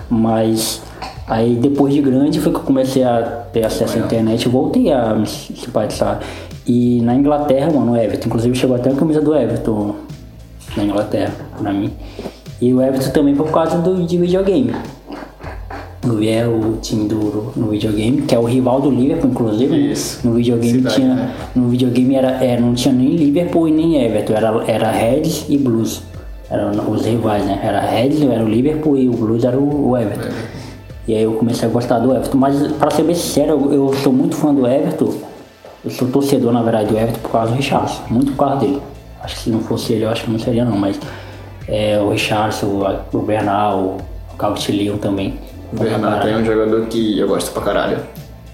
Mas 0.09 0.83
aí 1.27 1.55
depois 1.57 1.93
de 1.93 2.01
grande 2.01 2.41
foi 2.41 2.53
que 2.53 2.59
eu 2.59 2.63
comecei 2.63 3.03
a 3.03 3.23
ter 3.53 3.65
acesso 3.65 3.97
à 3.97 4.01
internet 4.01 4.45
e 4.45 4.49
voltei 4.49 4.93
a 4.93 5.15
me 5.15 5.27
simpatizar. 5.27 6.21
E 6.67 7.01
na 7.03 7.15
Inglaterra, 7.15 7.71
mano, 7.73 7.93
o 7.93 7.97
Everton, 7.97 8.27
inclusive 8.29 8.55
chegou 8.57 8.77
até 8.77 8.91
a 8.91 8.95
camisa 8.95 9.21
do 9.21 9.35
Everton 9.35 9.95
na 10.77 10.85
Inglaterra, 10.85 11.33
pra 11.59 11.73
mim. 11.73 11.93
E 12.61 12.73
o 12.73 12.81
Everton 12.83 13.11
também 13.11 13.35
foi 13.35 13.47
por 13.47 13.53
causa 13.53 13.79
do, 13.79 14.05
de 14.05 14.19
videogame. 14.19 14.73
Vi 16.03 16.29
é 16.29 16.47
o 16.47 16.77
time 16.81 17.09
do 17.09 17.53
no 17.57 17.69
videogame, 17.71 18.23
que 18.23 18.35
é 18.35 18.39
o 18.39 18.45
rival 18.45 18.81
do 18.81 18.91
Liverpool, 18.91 19.29
inclusive. 19.31 19.77
né? 19.77 19.93
Isso. 19.93 20.21
No 20.27 20.35
videogame 20.35 20.79
Cidade, 20.79 20.95
tinha. 20.95 21.15
né? 21.15 21.35
No 21.55 21.69
videogame 21.69 22.15
era, 22.15 22.31
é, 22.45 22.61
não 22.61 22.75
tinha 22.75 22.95
nem 22.95 23.17
Liverpool 23.17 23.67
e 23.69 23.73
nem 23.73 24.05
Everton, 24.05 24.35
era, 24.35 24.65
era 24.69 24.91
Reds 24.93 25.47
e 25.49 25.59
Blues. 25.59 26.03
Eram 26.51 26.71
os 26.91 27.05
rivais, 27.05 27.45
né? 27.45 27.61
Era 27.63 27.81
Reds, 27.81 28.23
era 28.23 28.45
o 28.45 28.49
Liverpool 28.49 28.97
e 28.97 29.09
o 29.09 29.13
Blues 29.13 29.45
era 29.45 29.59
o, 29.59 29.97
Everton. 29.97 30.33
E 31.09 31.15
aí 31.15 31.23
eu 31.23 31.33
comecei 31.35 31.69
a 31.69 31.73
gostar 31.73 31.99
do 31.99 32.13
Everton. 32.13 32.39
Mas 32.39 32.73
pra 32.73 32.91
ser 32.91 33.03
bem 33.03 33.15
sincero, 33.15 33.53
eu, 33.53 33.73
eu 33.73 33.95
sou 33.95 34.13
muito 34.13 34.37
fã 34.37 34.55
do 34.55 34.67
Everton. 34.67 35.15
Eu 35.85 35.91
sou 35.91 36.09
torcedor, 36.09 36.53
na 36.53 36.63
verdade, 36.63 36.89
do 36.89 36.97
Everton 36.97 37.21
por 37.21 37.31
causa 37.33 37.51
do 37.51 37.57
Richardson. 37.57 38.03
Muito 38.11 38.33
por 38.33 38.47
causa 38.47 38.57
dele. 38.61 38.83
Acho 39.21 39.35
que 39.35 39.41
se 39.43 39.51
não 39.51 39.61
fosse 39.61 39.93
ele, 39.93 40.05
eu 40.05 40.11
acho 40.11 40.25
que 40.25 40.31
não 40.31 40.39
seria 40.39 40.65
não. 40.65 40.77
Mas 40.77 40.99
é, 41.69 41.99
o 42.01 42.11
Richardson, 42.11 42.67
o, 43.13 43.19
Bernal, 43.19 43.97
o 44.33 44.37
Cautilho 44.37 44.99
também. 44.99 45.35
O 45.73 45.81
Bernardo 45.81 46.29
é 46.29 46.37
um 46.37 46.45
jogador 46.45 46.87
que 46.87 47.19
eu 47.19 47.27
gosto 47.27 47.51
pra 47.53 47.63
caralho. 47.63 47.99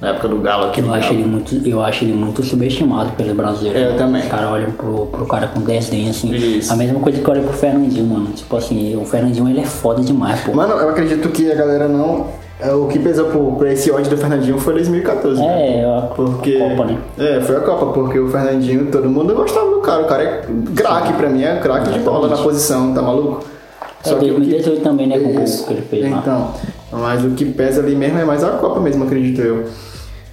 Na 0.03 0.09
época 0.09 0.27
do 0.27 0.39
Galo 0.41 0.65
aqui. 0.67 0.81
Eu 0.81 0.93
acho, 0.93 1.13
ele 1.13 1.25
muito, 1.25 1.55
eu 1.69 1.81
acho 1.81 2.03
ele 2.05 2.13
muito 2.13 2.43
subestimado 2.43 3.13
pelo 3.13 3.37
brasileiro. 3.37 3.79
Eu 3.79 3.97
também. 3.97 4.21
Os 4.23 4.27
caras 4.29 4.51
olham 4.51 4.73
pro, 4.73 5.07
pro 5.07 5.25
cara 5.27 5.47
com 5.47 5.61
desdém, 5.61 6.11
assim. 6.11 6.35
Isso. 6.35 6.73
A 6.73 6.77
mesma 6.77 6.99
coisa 6.99 7.21
que 7.23 7.31
olha 7.31 7.41
pro 7.41 7.53
Fernandinho, 7.53 8.05
mano. 8.07 8.27
Tipo 8.35 8.57
assim, 8.57 8.97
o 8.97 9.05
Fernandinho 9.05 9.49
ele 9.49 9.61
é 9.61 9.65
foda 9.65 10.03
demais, 10.03 10.41
pô. 10.41 10.53
Mano, 10.55 10.75
eu 10.75 10.89
acredito 10.89 11.29
que 11.29 11.53
a 11.53 11.55
galera 11.55 11.87
não. 11.87 12.27
é, 12.59 12.73
O 12.73 12.89
que 12.89 12.99
pesou 12.99 13.27
por, 13.27 13.53
por 13.59 13.69
esse 13.69 13.93
ódio 13.93 14.11
do 14.11 14.17
Fernandinho 14.17 14.59
foi 14.59 14.75
2014. 14.75 15.41
né? 15.41 15.83
É, 15.83 15.85
a 15.85 16.01
Porque. 16.17 16.59
Copa, 16.59 16.85
né? 16.85 16.99
É, 17.17 17.41
foi 17.41 17.57
a 17.57 17.61
Copa, 17.61 17.87
porque 17.93 18.19
o 18.19 18.29
Fernandinho, 18.29 18.91
todo 18.91 19.09
mundo 19.09 19.33
gostava 19.37 19.71
do 19.71 19.79
cara. 19.83 20.03
O 20.03 20.07
cara 20.09 20.23
é 20.25 20.43
craque 20.75 21.13
pra 21.13 21.29
mim, 21.29 21.45
é 21.45 21.61
craque 21.61 21.91
de 21.91 22.01
bola 22.01 22.27
na 22.27 22.37
posição, 22.39 22.93
tá 22.93 23.01
maluco? 23.01 23.45
É, 24.05 24.13
o 24.13 24.19
que- 24.19 24.31
2018 24.33 24.81
também, 24.83 25.07
né, 25.07 25.21
com 25.21 25.29
o 25.29 25.33
que 25.45 25.73
ele 25.73 25.83
fez 25.83 26.11
lá. 26.11 26.19
Então, 26.19 26.51
mas 26.91 27.25
o 27.25 27.31
que 27.31 27.45
pesa 27.45 27.81
ali 27.81 27.95
mesmo 27.95 28.19
é 28.19 28.25
mais 28.25 28.43
a 28.43 28.49
Copa 28.51 28.81
mesmo, 28.81 29.05
acredito 29.05 29.41
eu. 29.41 29.65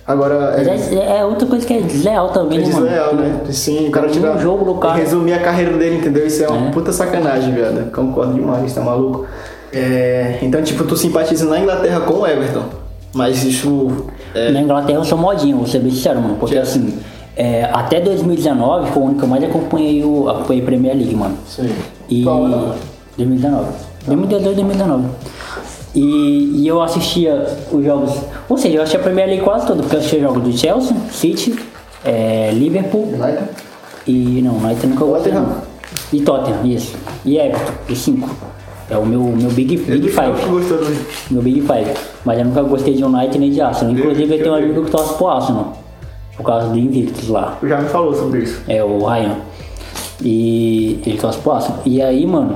Agora, 0.10 0.55
Mas 0.57 0.91
é, 0.91 0.95
é, 0.95 1.18
é 1.20 1.24
outra 1.26 1.47
coisa 1.47 1.64
que 1.68 1.72
é 1.72 1.82
desleal 1.82 2.30
também, 2.30 2.57
é 2.57 2.62
né, 2.66 2.74
mano? 2.74 2.86
desleal, 2.88 3.14
né? 3.14 3.41
Sim, 3.51 3.89
o 3.89 3.91
cara 3.91 4.07
Um 4.07 4.12
tira. 4.12 4.38
jogo 4.39 4.66
do 4.66 4.74
cara. 4.80 4.95
Resumir 4.95 5.34
a 5.34 5.39
carreira 5.39 5.78
dele, 5.78 5.97
entendeu? 5.97 6.26
Isso 6.26 6.43
é 6.43 6.47
uma 6.47 6.70
É. 6.70 6.72
puta 6.72 6.91
sacanagem, 6.91 7.53
viado. 7.53 7.91
Concordo 7.91 8.34
demais, 8.34 8.74
tá 8.74 8.82
maluco? 8.82 9.28
É, 9.72 10.39
então, 10.41 10.64
tipo, 10.64 10.84
tu 10.84 10.97
simpatiza 10.97 11.45
na 11.45 11.60
Inglaterra 11.60 11.99
com 11.99 12.16
o 12.16 12.26
Everton. 12.28 12.64
Mas 13.14 13.43
isso. 13.43 13.88
É, 14.34 14.49
Na 14.49 14.62
Inglaterra 14.62 14.97
eu 14.97 15.03
sou 15.03 15.16
modinho, 15.18 15.57
vou 15.57 15.68
ser 15.68 15.78
bem 15.78 15.91
sincero, 15.91 16.20
mano. 16.20 16.38
Porque 16.39 16.55
Sim. 16.55 16.62
assim, 16.62 16.99
é, 17.38 17.70
até 17.72 17.99
2019 18.01 18.89
foi 18.89 19.03
o 19.03 19.05
ano 19.10 19.16
que 19.16 19.24
eu 19.24 19.28
mais 19.30 19.43
acompanhei 19.43 20.03
o 20.03 20.28
acompanhei 20.28 20.64
a 20.64 20.66
Premier 20.66 20.95
League, 20.95 21.16
mano. 21.16 21.36
Sim. 21.47 21.70
E. 22.10 22.24
Qual 22.24 22.45
ano? 22.45 22.74
2019. 23.16 23.68
2018, 24.07 24.43
2019. 24.55 25.03
E, 25.96 26.62
e 26.62 26.68
eu 26.68 26.82
assistia 26.82 27.46
os 27.72 27.84
jogos. 27.84 28.14
Ou 28.48 28.58
seja, 28.58 28.78
eu 28.78 28.82
assistia 28.82 29.00
a 29.00 29.04
Premier 29.04 29.28
League 29.28 29.44
quase 29.44 29.66
todo, 29.66 29.82
porque 29.82 29.96
eu 29.96 30.00
assistia 30.00 30.20
jogos 30.22 30.44
do 30.44 30.58
Chelsea, 30.58 30.96
City, 31.12 31.60
é, 32.06 32.52
Liverpool 32.54 33.08
United? 33.08 33.44
e. 34.08 34.42
Não, 34.42 34.58
United 34.58 34.88
nunca 34.88 35.06
gostei. 35.06 35.32
Tottenham. 35.34 35.56
não. 35.56 35.70
E 36.14 36.22
Tottenham, 36.22 36.66
isso. 36.66 36.96
E 37.26 37.38
Everton, 37.38 37.74
e 37.90 37.96
5. 37.96 38.30
É 38.92 38.98
o 38.98 39.06
meu, 39.06 39.22
meu 39.22 39.52
Big, 39.52 39.78
big 39.78 40.10
Five. 40.10 40.34
Meu 41.30 41.42
Big 41.44 41.62
Five. 41.62 41.94
Mas 42.26 42.40
eu 42.40 42.46
nunca 42.46 42.64
gostei 42.64 42.96
de 42.96 43.04
United 43.04 43.38
nem 43.38 43.52
de 43.52 43.62
Arsenal. 43.62 43.94
Inclusive 43.94 44.34
eu 44.36 44.40
tenho 44.44 44.52
um 44.52 44.58
amigo 44.58 44.86
que 44.86 44.92
torce 44.92 45.14
pro 45.14 45.28
Arsenal. 45.28 45.78
Por 46.36 46.44
causa 46.44 46.68
do 46.70 46.78
Invictus 46.80 47.28
lá. 47.28 47.58
Já 47.64 47.82
me 47.82 47.90
falou 47.90 48.16
sobre 48.16 48.40
isso. 48.44 48.62
É 48.68 48.84
o 48.84 49.06
Ryan. 49.06 49.36
E 50.22 51.00
ele 51.06 51.18
torce 51.18 51.38
pro 51.40 51.52
Arsenal. 51.52 51.82
E 51.86 52.02
aí, 52.02 52.26
mano. 52.26 52.56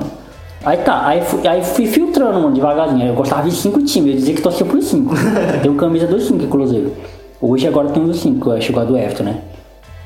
Aí 0.64 0.78
tá, 0.78 1.06
aí 1.06 1.20
fui, 1.20 1.46
aí 1.46 1.62
fui 1.62 1.86
filtrando, 1.86 2.40
mano, 2.40 2.54
devagarzinho. 2.54 3.06
Eu 3.06 3.14
gostava 3.14 3.48
de 3.48 3.54
cinco 3.54 3.82
times, 3.82 4.12
eu 4.12 4.16
dizia 4.18 4.34
que 4.34 4.42
torcia 4.42 4.64
por 4.64 4.80
cinco. 4.82 5.14
Tenho 5.62 5.74
camisa 5.74 6.06
dos 6.06 6.24
cinco, 6.24 6.44
inclusive. 6.44 6.90
Hoje 7.40 7.68
agora 7.68 7.88
tem 7.88 8.04
dos 8.04 8.20
cinco, 8.20 8.52
eu 8.52 8.60
chegou 8.62 8.82
a 8.82 8.86
do 8.86 8.96
Everton, 8.96 9.24
né? 9.24 9.40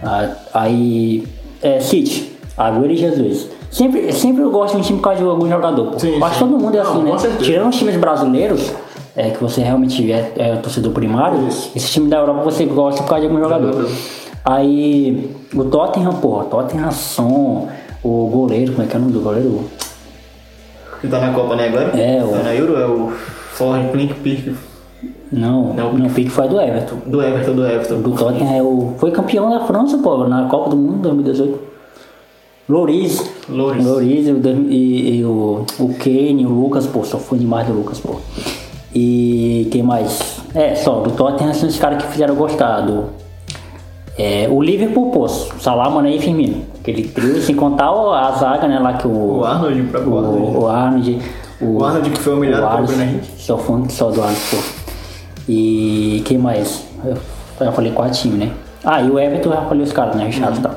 Ah, 0.02 0.28
Aí. 0.54 1.24
É, 1.62 1.78
City, 1.80 2.32
Agüero 2.56 2.92
e 2.92 2.96
Jesus. 2.96 3.48
Sempre, 3.70 4.12
sempre 4.12 4.42
eu 4.42 4.50
gosto 4.50 4.74
de 4.74 4.80
um 4.80 4.84
time 4.84 4.98
por 4.98 5.04
causa 5.04 5.22
de 5.22 5.28
algum 5.28 5.48
jogador. 5.48 5.92
Pô. 5.92 5.98
Sim, 5.98 6.16
Eu 6.16 6.24
acho 6.24 6.34
sim. 6.34 6.40
todo 6.40 6.58
mundo 6.58 6.76
é 6.76 6.82
Não, 6.82 6.90
assim, 6.90 7.04
com 7.04 7.28
né? 7.28 7.36
Tirando 7.40 7.68
os 7.68 7.76
times 7.76 7.96
brasileiros, 7.96 8.72
é, 9.14 9.30
que 9.30 9.40
você 9.40 9.60
realmente 9.60 10.10
é, 10.10 10.32
é 10.36 10.56
torcedor 10.56 10.92
primário, 10.92 11.46
Isso. 11.48 11.70
esse 11.76 11.90
time 11.90 12.08
da 12.08 12.18
Europa 12.18 12.42
você 12.42 12.64
gosta 12.64 13.02
por 13.02 13.08
causa 13.10 13.26
de 13.26 13.30
algum 13.32 13.42
jogador. 13.42 13.72
Jogador. 13.72 13.90
Aí 14.44 15.30
o 15.54 15.64
Tottenham, 15.64 16.14
pô, 16.14 16.42
Tottenham 16.44 16.90
Son, 16.90 17.68
o 18.02 18.28
goleiro, 18.32 18.72
como 18.72 18.84
é 18.84 18.90
que 18.90 18.96
é 18.96 18.98
o 18.98 19.02
nome 19.02 19.12
do 19.12 19.20
goleiro? 19.20 19.64
Que 21.00 21.08
tá 21.08 21.18
na 21.20 21.32
Copa, 21.32 21.54
né, 21.56 21.68
agora? 21.68 21.90
É, 22.00 22.22
o- 22.24 22.28
Tá 22.28 22.42
na 22.42 22.54
Euro, 22.54 22.76
é 22.76 22.86
o 22.86 23.10
Forre 23.52 23.88
Plink 23.88 24.14
Pick 24.14 24.54
Não, 25.32 25.74
Não. 25.74 25.94
o 26.06 26.10
pique 26.10 26.30
foi 26.30 26.48
do 26.48 26.60
Everton. 26.60 26.96
do 27.06 27.22
Everton, 27.22 27.52
do 27.54 27.66
Everton. 27.66 28.00
Do 28.00 28.10
Tottenham 28.12 28.52
é 28.54 28.62
o. 28.62 28.94
Foi 28.98 29.10
campeão 29.10 29.50
da 29.50 29.60
França, 29.60 29.98
pô, 29.98 30.26
na 30.26 30.44
Copa 30.48 30.70
do 30.70 30.76
Mundo 30.76 31.02
2018. 31.02 31.58
Loris. 32.68 33.30
Loris. 33.48 33.84
Loris 33.84 34.26
e, 34.26 34.30
e- 34.74 35.18
e 35.20 35.24
o, 35.24 35.64
o 35.78 35.94
Kane, 35.94 36.44
o 36.46 36.50
Lucas, 36.50 36.86
pô, 36.86 37.02
só 37.04 37.18
fui 37.18 37.38
demais 37.38 37.66
do 37.66 37.72
Lucas, 37.74 37.98
pô. 38.00 38.16
E 38.94 39.68
quem 39.70 39.82
mais? 39.82 40.40
É, 40.54 40.74
só, 40.74 41.00
do 41.00 41.10
Tottenham 41.10 41.52
são 41.54 41.68
os 41.68 41.78
caras 41.78 42.02
que 42.02 42.10
fizeram 42.10 42.34
gostar 42.34 42.80
do. 42.82 43.04
É, 44.18 44.48
o 44.50 44.60
Liverpool, 44.60 45.10
pô, 45.10 45.28
Salah, 45.28 45.88
Mané 45.90 46.16
e 46.16 46.18
Firmino. 46.20 46.62
Aquele 46.90 47.08
trio, 47.08 47.40
sem 47.42 47.54
contar 47.54 47.92
o- 47.92 48.12
a 48.12 48.30
zaga, 48.32 48.66
né, 48.66 48.78
lá 48.78 48.94
que 48.94 49.06
o... 49.06 49.38
O 49.40 49.44
Arnold 49.44 49.82
pra 49.84 50.00
o, 50.00 50.18
Arnold. 50.18 50.56
o 50.56 50.66
Arnold. 50.68 51.18
O 51.60 51.84
Arnold 51.84 52.10
que 52.10 52.18
foi 52.18 52.34
humilhado 52.34 52.64
o 52.66 52.70
pelo 52.70 52.86
Bruno 52.86 53.02
Henrique. 53.02 53.30
Só 53.36 53.58
fã 53.58 53.82
só 53.90 54.10
do 54.10 54.20
Arnold, 54.22 54.40
pô. 54.50 54.56
E 55.48 56.22
quem 56.24 56.38
mais? 56.38 56.84
Eu 57.04 57.16
já 57.66 57.72
falei 57.72 57.92
quatro 57.92 58.18
times, 58.18 58.38
né? 58.38 58.50
Ah, 58.84 59.02
e 59.02 59.10
o 59.10 59.18
Everton 59.18 59.50
eu 59.50 59.54
já 59.56 59.62
falei 59.62 59.82
os 59.82 59.92
caras, 59.92 60.16
né? 60.16 60.24
Richard 60.26 60.58
e 60.58 60.62
tal. 60.62 60.74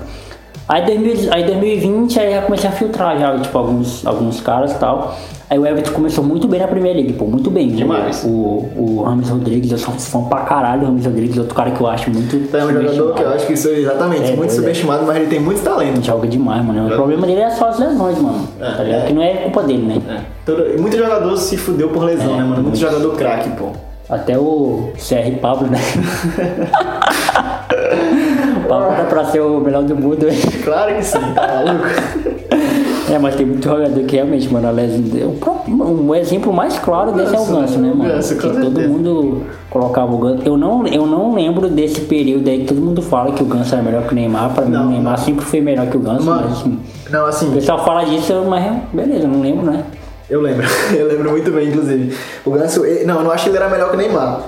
Aí, 0.68 0.86
2000, 0.86 1.34
aí 1.34 1.44
2020 1.46 2.20
aí 2.20 2.34
já 2.34 2.42
comecei 2.42 2.70
a 2.70 2.74
filtrar 2.74 3.18
já, 3.20 3.38
tipo, 3.40 3.58
alguns, 3.58 4.06
alguns 4.06 4.42
caras 4.42 4.72
e 4.72 4.76
tal. 4.80 5.16
Aí 5.52 5.60
o 5.60 5.68
Everton 5.68 5.92
começou 5.92 6.24
muito 6.24 6.48
bem 6.48 6.62
na 6.62 6.68
Premier 6.68 6.96
League, 6.96 7.12
pô, 7.12 7.26
muito 7.26 7.52
bem. 7.52 7.68
Demais. 7.68 8.24
O, 8.24 8.30
o, 8.30 8.96
o 9.00 9.04
Rames 9.04 9.28
Rodrigues, 9.28 9.70
eu 9.70 9.78
sou 9.78 9.94
fã 9.96 10.24
pra 10.24 10.44
caralho 10.44 10.80
do 10.80 10.86
Rames 10.86 11.06
Rodrigues, 11.06 11.38
outro 11.38 11.54
cara 11.54 11.72
que 11.72 11.82
eu 11.82 11.88
acho 11.88 12.10
muito. 12.10 12.38
É 12.56 12.64
um 12.64 12.72
jogador 12.72 13.14
que 13.16 13.22
eu 13.22 13.30
acho 13.32 13.48
que 13.48 13.54
isso 13.54 13.68
é 13.68 13.80
exatamente, 13.80 14.32
É, 14.32 14.36
muito 14.38 14.52
é. 14.52 14.56
subestimado, 14.56 15.06
mas 15.06 15.18
ele 15.18 15.26
tem 15.26 15.42
muito 15.42 15.62
talento. 15.62 16.02
Joga 16.06 16.26
demais, 16.26 16.64
mano. 16.64 16.88
O 16.88 16.92
problema 16.92 17.28
dele 17.28 17.42
é 17.42 17.50
só 17.50 17.68
as 17.68 17.80
lesões, 17.80 18.18
mano. 18.18 18.48
É, 18.62 18.72
tá 18.72 18.82
ligado? 18.82 19.02
é. 19.02 19.06
Que 19.08 19.14
não 19.14 19.22
é 19.22 19.34
culpa 19.34 19.64
dele, 19.64 19.86
né? 19.88 20.02
É. 20.08 20.22
Todo, 20.46 20.82
muito 20.82 20.96
jogador 20.96 21.36
se 21.36 21.58
fudeu 21.58 21.90
por 21.90 22.06
lesão, 22.06 22.38
né, 22.38 22.44
mano? 22.46 22.64
Muito 22.64 22.78
jogador 22.78 23.14
craque, 23.18 23.50
pô. 23.50 23.72
Até 24.10 24.38
o 24.38 24.94
CR 24.96 25.38
Pablo, 25.42 25.68
né? 25.68 25.80
o 28.56 28.68
Pablo 28.70 28.94
era 28.94 29.04
pra 29.04 29.26
ser 29.26 29.42
o 29.42 29.60
melhor 29.60 29.84
do 29.84 29.98
mundo. 29.98 30.28
Claro 30.64 30.96
que 30.96 31.04
sim, 31.04 31.20
tá 31.36 31.62
maluco? 31.66 31.88
É, 33.12 33.20
mas 33.20 33.36
tem 33.36 33.46
muito 33.46 33.64
jogador 33.68 34.04
que 34.06 34.16
realmente, 34.16 34.52
mano, 34.52 34.68
a 34.68 34.72
lesão. 34.72 35.36
o 35.68 36.02
Um 36.08 36.16
exemplo 36.16 36.54
mais 36.54 36.80
claro 36.80 37.12
desse 37.12 37.36
é 37.36 37.40
o 37.40 37.46
Ganso, 37.46 37.78
né, 37.80 37.92
o 37.94 37.98
mano? 37.98 38.14
Ganso, 38.14 38.36
com 38.36 38.42
que 38.42 38.62
todo 38.62 38.80
mundo 38.82 39.44
colocava 39.70 40.14
o 40.14 40.18
Ganso. 40.18 40.44
Eu 40.46 40.56
não, 40.58 40.88
eu 40.88 41.06
não 41.06 41.34
lembro 41.36 41.68
desse 41.68 42.02
período 42.02 42.48
aí 42.50 42.60
que 42.60 42.66
todo 42.68 42.80
mundo 42.80 43.02
fala 43.02 43.34
que 43.34 43.44
o 43.44 43.46
Ganso 43.46 43.74
era 43.76 43.84
melhor 43.84 44.04
que 44.04 44.14
o 44.14 44.16
Neymar. 44.16 44.54
Pra 44.54 44.64
mim, 44.64 44.72
Não, 44.72 44.86
o 44.88 44.90
Neymar 44.92 45.18
sempre 45.20 45.44
foi 45.44 45.60
melhor 45.60 45.88
que 45.88 45.98
o 45.98 46.00
Ganso, 46.00 46.24
Mano, 46.26 46.44
mas 46.50 46.60
assim, 46.60 46.80
Não, 47.10 47.24
o 47.24 47.26
assim, 47.26 47.52
pessoal 47.52 47.84
fala 47.84 48.06
disso, 48.06 48.34
mas 48.48 48.82
beleza, 48.94 49.24
eu 49.26 49.28
não 49.30 49.42
lembro, 49.42 49.66
né? 49.66 49.84
eu 50.30 50.40
lembro. 50.42 50.66
Eu 50.98 51.08
lembro 51.08 51.32
muito 51.32 51.52
bem, 51.52 51.68
inclusive. 51.68 52.16
O 52.46 52.52
Ganso, 52.52 52.86
ele- 52.86 53.04
não, 53.04 53.18
eu 53.18 53.24
não 53.26 53.32
acho 53.32 53.44
que 53.44 53.50
ele 53.50 53.58
era 53.58 53.68
melhor 53.68 53.90
que 53.90 53.96
o 53.96 53.98
Neymar. 53.98 54.40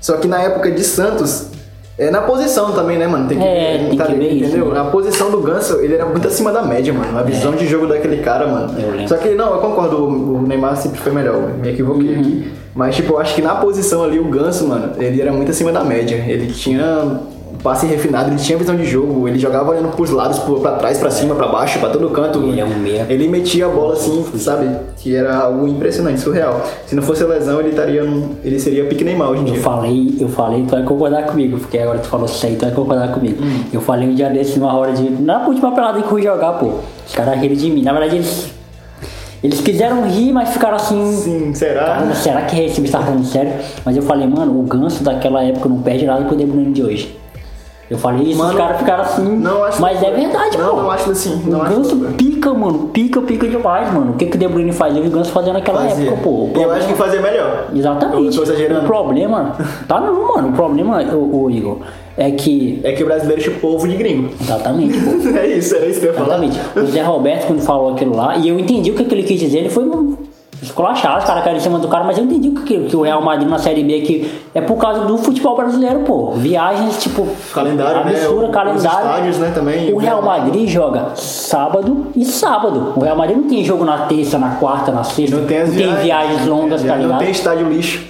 Só 0.00 0.16
que 0.16 0.26
na 0.26 0.40
época 0.42 0.72
de 0.72 0.82
Santos, 0.82 1.50
é 1.98 2.10
na 2.10 2.20
posição 2.22 2.72
também, 2.72 2.96
né, 2.96 3.06
mano? 3.06 3.28
Tem 3.28 3.36
que, 3.38 3.44
É, 3.44 3.78
tem 3.88 3.96
que 3.96 4.02
ali, 4.02 4.14
ver 4.18 4.32
isso, 4.34 4.46
entendeu? 4.56 4.72
né? 4.72 4.80
A 4.80 4.84
posição 4.84 5.30
do 5.30 5.40
Ganso, 5.40 5.80
ele 5.80 5.94
era 5.94 6.06
muito 6.06 6.26
acima 6.28 6.52
da 6.52 6.62
média, 6.62 6.92
mano. 6.94 7.18
A 7.18 7.22
visão 7.22 7.52
de 7.52 7.66
jogo 7.66 7.86
daquele 7.86 8.18
cara, 8.18 8.46
mano. 8.46 8.72
É. 9.02 9.06
Só 9.06 9.16
que, 9.16 9.34
não, 9.34 9.52
eu 9.54 9.58
concordo, 9.60 10.04
o 10.06 10.42
Neymar 10.42 10.76
sempre 10.76 11.00
foi 11.00 11.12
melhor. 11.12 11.36
Me 11.60 11.70
equivoquei 11.70 12.14
Uhum. 12.14 12.20
aqui. 12.20 12.52
Mas, 12.74 12.94
tipo, 12.94 13.14
eu 13.14 13.18
acho 13.18 13.34
que 13.34 13.42
na 13.42 13.56
posição 13.56 14.04
ali, 14.04 14.18
o 14.20 14.24
Ganso, 14.24 14.66
mano, 14.68 14.92
ele 14.98 15.20
era 15.20 15.32
muito 15.32 15.50
acima 15.50 15.72
da 15.72 15.82
média. 15.82 16.14
Ele 16.28 16.46
tinha 16.52 17.20
passe 17.62 17.86
refinado, 17.86 18.30
ele 18.30 18.38
tinha 18.38 18.56
visão 18.56 18.76
de 18.76 18.84
jogo, 18.84 19.26
ele 19.28 19.38
jogava 19.38 19.70
olhando 19.70 19.88
pros 19.94 20.10
lados, 20.10 20.38
pra 20.38 20.72
trás, 20.72 20.98
pra 20.98 21.10
cima, 21.10 21.34
pra 21.34 21.46
baixo, 21.48 21.78
pra 21.78 21.90
todo 21.90 22.08
canto. 22.10 22.38
Ele 22.42 22.60
é 22.60 22.64
um 22.64 22.78
meia. 22.78 23.06
Ele 23.08 23.28
metia 23.28 23.66
a 23.66 23.68
bola 23.68 23.94
assim, 23.94 24.24
sabe? 24.36 24.68
Que 24.96 25.14
era 25.14 25.36
algo 25.36 25.66
impressionante, 25.66 26.20
surreal. 26.20 26.62
Se 26.86 26.94
não 26.94 27.02
fosse 27.02 27.22
a 27.22 27.26
lesão, 27.26 27.60
ele 27.60 27.70
estaria 27.70 28.02
num- 28.04 28.30
ele 28.44 28.58
seria 28.58 28.84
pique 28.86 29.04
Neymar 29.04 29.30
hoje 29.30 29.42
em 29.42 29.46
Eu 29.48 29.52
dia. 29.54 29.62
falei, 29.62 30.14
eu 30.20 30.28
falei, 30.28 30.62
tu 30.64 30.70
vai 30.70 30.82
concordar 30.82 31.22
comigo, 31.26 31.58
porque 31.58 31.78
agora 31.78 31.98
tu 31.98 32.08
falou 32.08 32.26
isso 32.26 32.44
aí, 32.46 32.56
tu 32.56 32.64
vai 32.64 32.74
concordar 32.74 33.12
comigo. 33.12 33.42
Hum. 33.42 33.64
Eu 33.72 33.80
falei 33.80 34.08
um 34.08 34.14
dia 34.14 34.28
desse 34.30 34.58
numa 34.58 34.76
hora 34.76 34.92
de. 34.92 35.08
Na 35.10 35.46
última 35.46 35.72
pelada 35.72 35.98
que 35.98 36.04
eu 36.04 36.08
fui 36.10 36.22
jogar, 36.22 36.52
pô. 36.54 36.72
Os 37.06 37.14
caras 37.14 37.38
riram 37.40 37.54
de 37.56 37.70
mim. 37.70 37.82
Na 37.82 37.92
verdade, 37.92 38.16
eles. 38.16 38.56
Eles 39.42 39.60
quiseram 39.60 40.02
rir, 40.08 40.32
mas 40.32 40.48
ficaram 40.50 40.74
assim. 40.76 41.12
Sim, 41.12 41.54
será? 41.54 41.84
Caramba, 41.84 42.14
será 42.14 42.42
que 42.42 42.60
esse 42.60 42.80
bicho 42.80 42.92
tá 42.92 43.00
falando 43.00 43.24
sério? 43.24 43.52
Mas 43.84 43.96
eu 43.96 44.02
falei, 44.02 44.26
mano, 44.26 44.58
o 44.58 44.62
ganso 44.64 45.04
daquela 45.04 45.44
época 45.44 45.68
não 45.68 45.78
perde 45.80 46.04
nada 46.06 46.24
com 46.24 46.34
o 46.34 46.36
De 46.38 46.44
Bruyne 46.44 46.72
de 46.72 46.82
hoje. 46.82 47.16
Eu 47.90 47.96
falei 47.96 48.26
isso, 48.26 48.38
Mano, 48.38 48.50
os 48.50 48.56
caras 48.56 48.78
ficaram 48.78 49.02
assim. 49.02 49.22
não 49.38 49.64
acho 49.64 49.80
mas 49.80 49.98
que- 49.98 50.04
é 50.04 50.10
verdade, 50.10 50.58
não, 50.58 50.70
pô. 50.76 50.82
não 50.82 50.90
acho 50.90 51.10
assim, 51.10 51.42
não 51.46 51.58
o 51.58 51.62
acho 51.62 51.74
ganso 51.74 51.96
que- 51.96 52.12
pica, 52.24 52.52
mano. 52.52 52.78
Pica, 52.92 53.20
pica 53.22 53.48
demais, 53.48 53.90
mano. 53.94 54.12
O 54.12 54.14
que, 54.14 54.26
que 54.26 54.36
o 54.36 54.38
De 54.38 54.46
Bruyne 54.46 54.72
faz? 54.72 54.94
Eu 54.94 55.02
vi 55.02 55.08
o 55.08 55.10
ganso 55.12 55.30
fazendo 55.32 55.54
naquela 55.54 55.80
Fazia. 55.88 56.06
época, 56.08 56.22
pô. 56.22 56.30
O 56.30 56.42
Eu 56.44 56.48
problema- 56.52 56.74
acho 56.74 56.88
que 56.88 56.94
fazia 56.94 57.20
melhor. 57.22 57.68
Exatamente. 57.74 58.26
Eu 58.26 58.32
tô 58.34 58.42
exagerando. 58.42 58.80
O 58.80 58.84
problema. 58.86 59.56
Tá 59.88 60.00
não, 60.00 60.34
mano. 60.36 60.48
O 60.48 60.52
problema, 60.52 61.02
o, 61.14 61.44
o 61.44 61.50
Igor, 61.50 61.78
é 62.18 62.30
que. 62.30 62.78
É 62.84 62.92
que 62.92 63.02
o 63.02 63.06
brasileiro 63.06 63.40
chupou 63.40 63.76
ovo 63.76 63.88
de 63.88 63.96
gringo. 63.96 64.30
Exatamente, 64.38 64.98
pô. 65.00 65.10
É 65.38 65.46
isso, 65.46 65.74
era 65.74 65.86
isso 65.86 66.00
que 66.00 66.06
eu 66.06 66.10
ia 66.12 66.18
falar. 66.18 66.44
Exatamente. 66.44 66.78
O 66.78 66.86
Zé 66.92 67.02
Roberto, 67.02 67.46
quando 67.46 67.60
falou 67.62 67.92
aquilo 67.94 68.14
lá, 68.14 68.36
e 68.36 68.48
eu 68.50 68.58
entendi 68.58 68.90
o 68.90 68.94
que, 68.94 69.04
que 69.04 69.14
ele 69.14 69.22
quis 69.22 69.40
dizer, 69.40 69.58
ele 69.60 69.70
foi 69.70 69.84
um 70.60 70.64
esculachar, 70.64 71.18
os 71.18 71.24
caras 71.24 71.42
caíram 71.44 71.58
em 71.58 71.62
cima 71.62 71.78
do 71.78 71.88
cara, 71.88 72.04
mas 72.04 72.18
eu 72.18 72.24
entendi 72.24 72.48
o 72.48 72.54
que, 72.62 72.80
que 72.84 72.96
o 72.96 73.02
Real 73.02 73.22
Madrid 73.22 73.48
na 73.48 73.58
Série 73.58 73.82
B 73.84 74.00
que 74.00 74.40
é 74.54 74.60
por 74.60 74.76
causa 74.76 75.00
do 75.06 75.16
futebol 75.18 75.56
brasileiro, 75.56 76.00
pô. 76.00 76.32
Viagens, 76.32 76.98
tipo, 77.02 77.26
Calendário, 77.54 78.04
né? 78.04 78.12
absurda, 78.16 78.46
Os 78.46 78.52
calendário. 78.52 78.98
estádios, 79.06 79.38
né, 79.38 79.52
também. 79.54 79.92
O 79.92 79.98
Real 79.98 80.22
Madrid 80.22 80.68
joga 80.68 81.10
sábado 81.14 82.06
e 82.16 82.24
sábado. 82.24 82.92
O 82.96 83.00
Real 83.00 83.16
Madrid 83.16 83.36
não 83.38 83.48
tem 83.48 83.64
jogo 83.64 83.84
na 83.84 84.06
terça, 84.06 84.38
na 84.38 84.56
quarta, 84.56 84.90
na 84.90 85.04
sexta. 85.04 85.36
Não 85.36 85.46
tem 85.46 85.58
as 85.62 85.70
viagens. 85.74 86.02
viagens 86.02 86.46
longas, 86.46 86.82
tá 86.82 86.94
Não 86.96 87.02
ligado? 87.02 87.18
tem 87.20 87.30
estádio 87.30 87.68
lixo. 87.68 88.06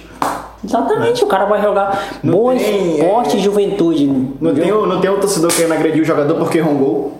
Exatamente, 0.63 1.23
o 1.23 1.27
cara 1.27 1.45
vai 1.45 1.61
jogar 1.61 2.19
Não 2.21 2.33
boa 2.33 2.53
tem, 2.53 2.95
esporte 2.97 3.37
é. 3.37 3.39
e 3.39 3.41
juventude. 3.43 4.05
Não 4.41 4.53
viu? 4.53 4.63
tem, 4.81 4.87
não 4.89 4.99
tem 4.99 5.09
o 5.09 5.17
torcedor 5.17 5.51
querendo 5.53 5.71
agredir 5.73 6.01
o 6.01 6.05
jogador 6.05 6.35
porque 6.35 6.59
rongou. 6.59 7.13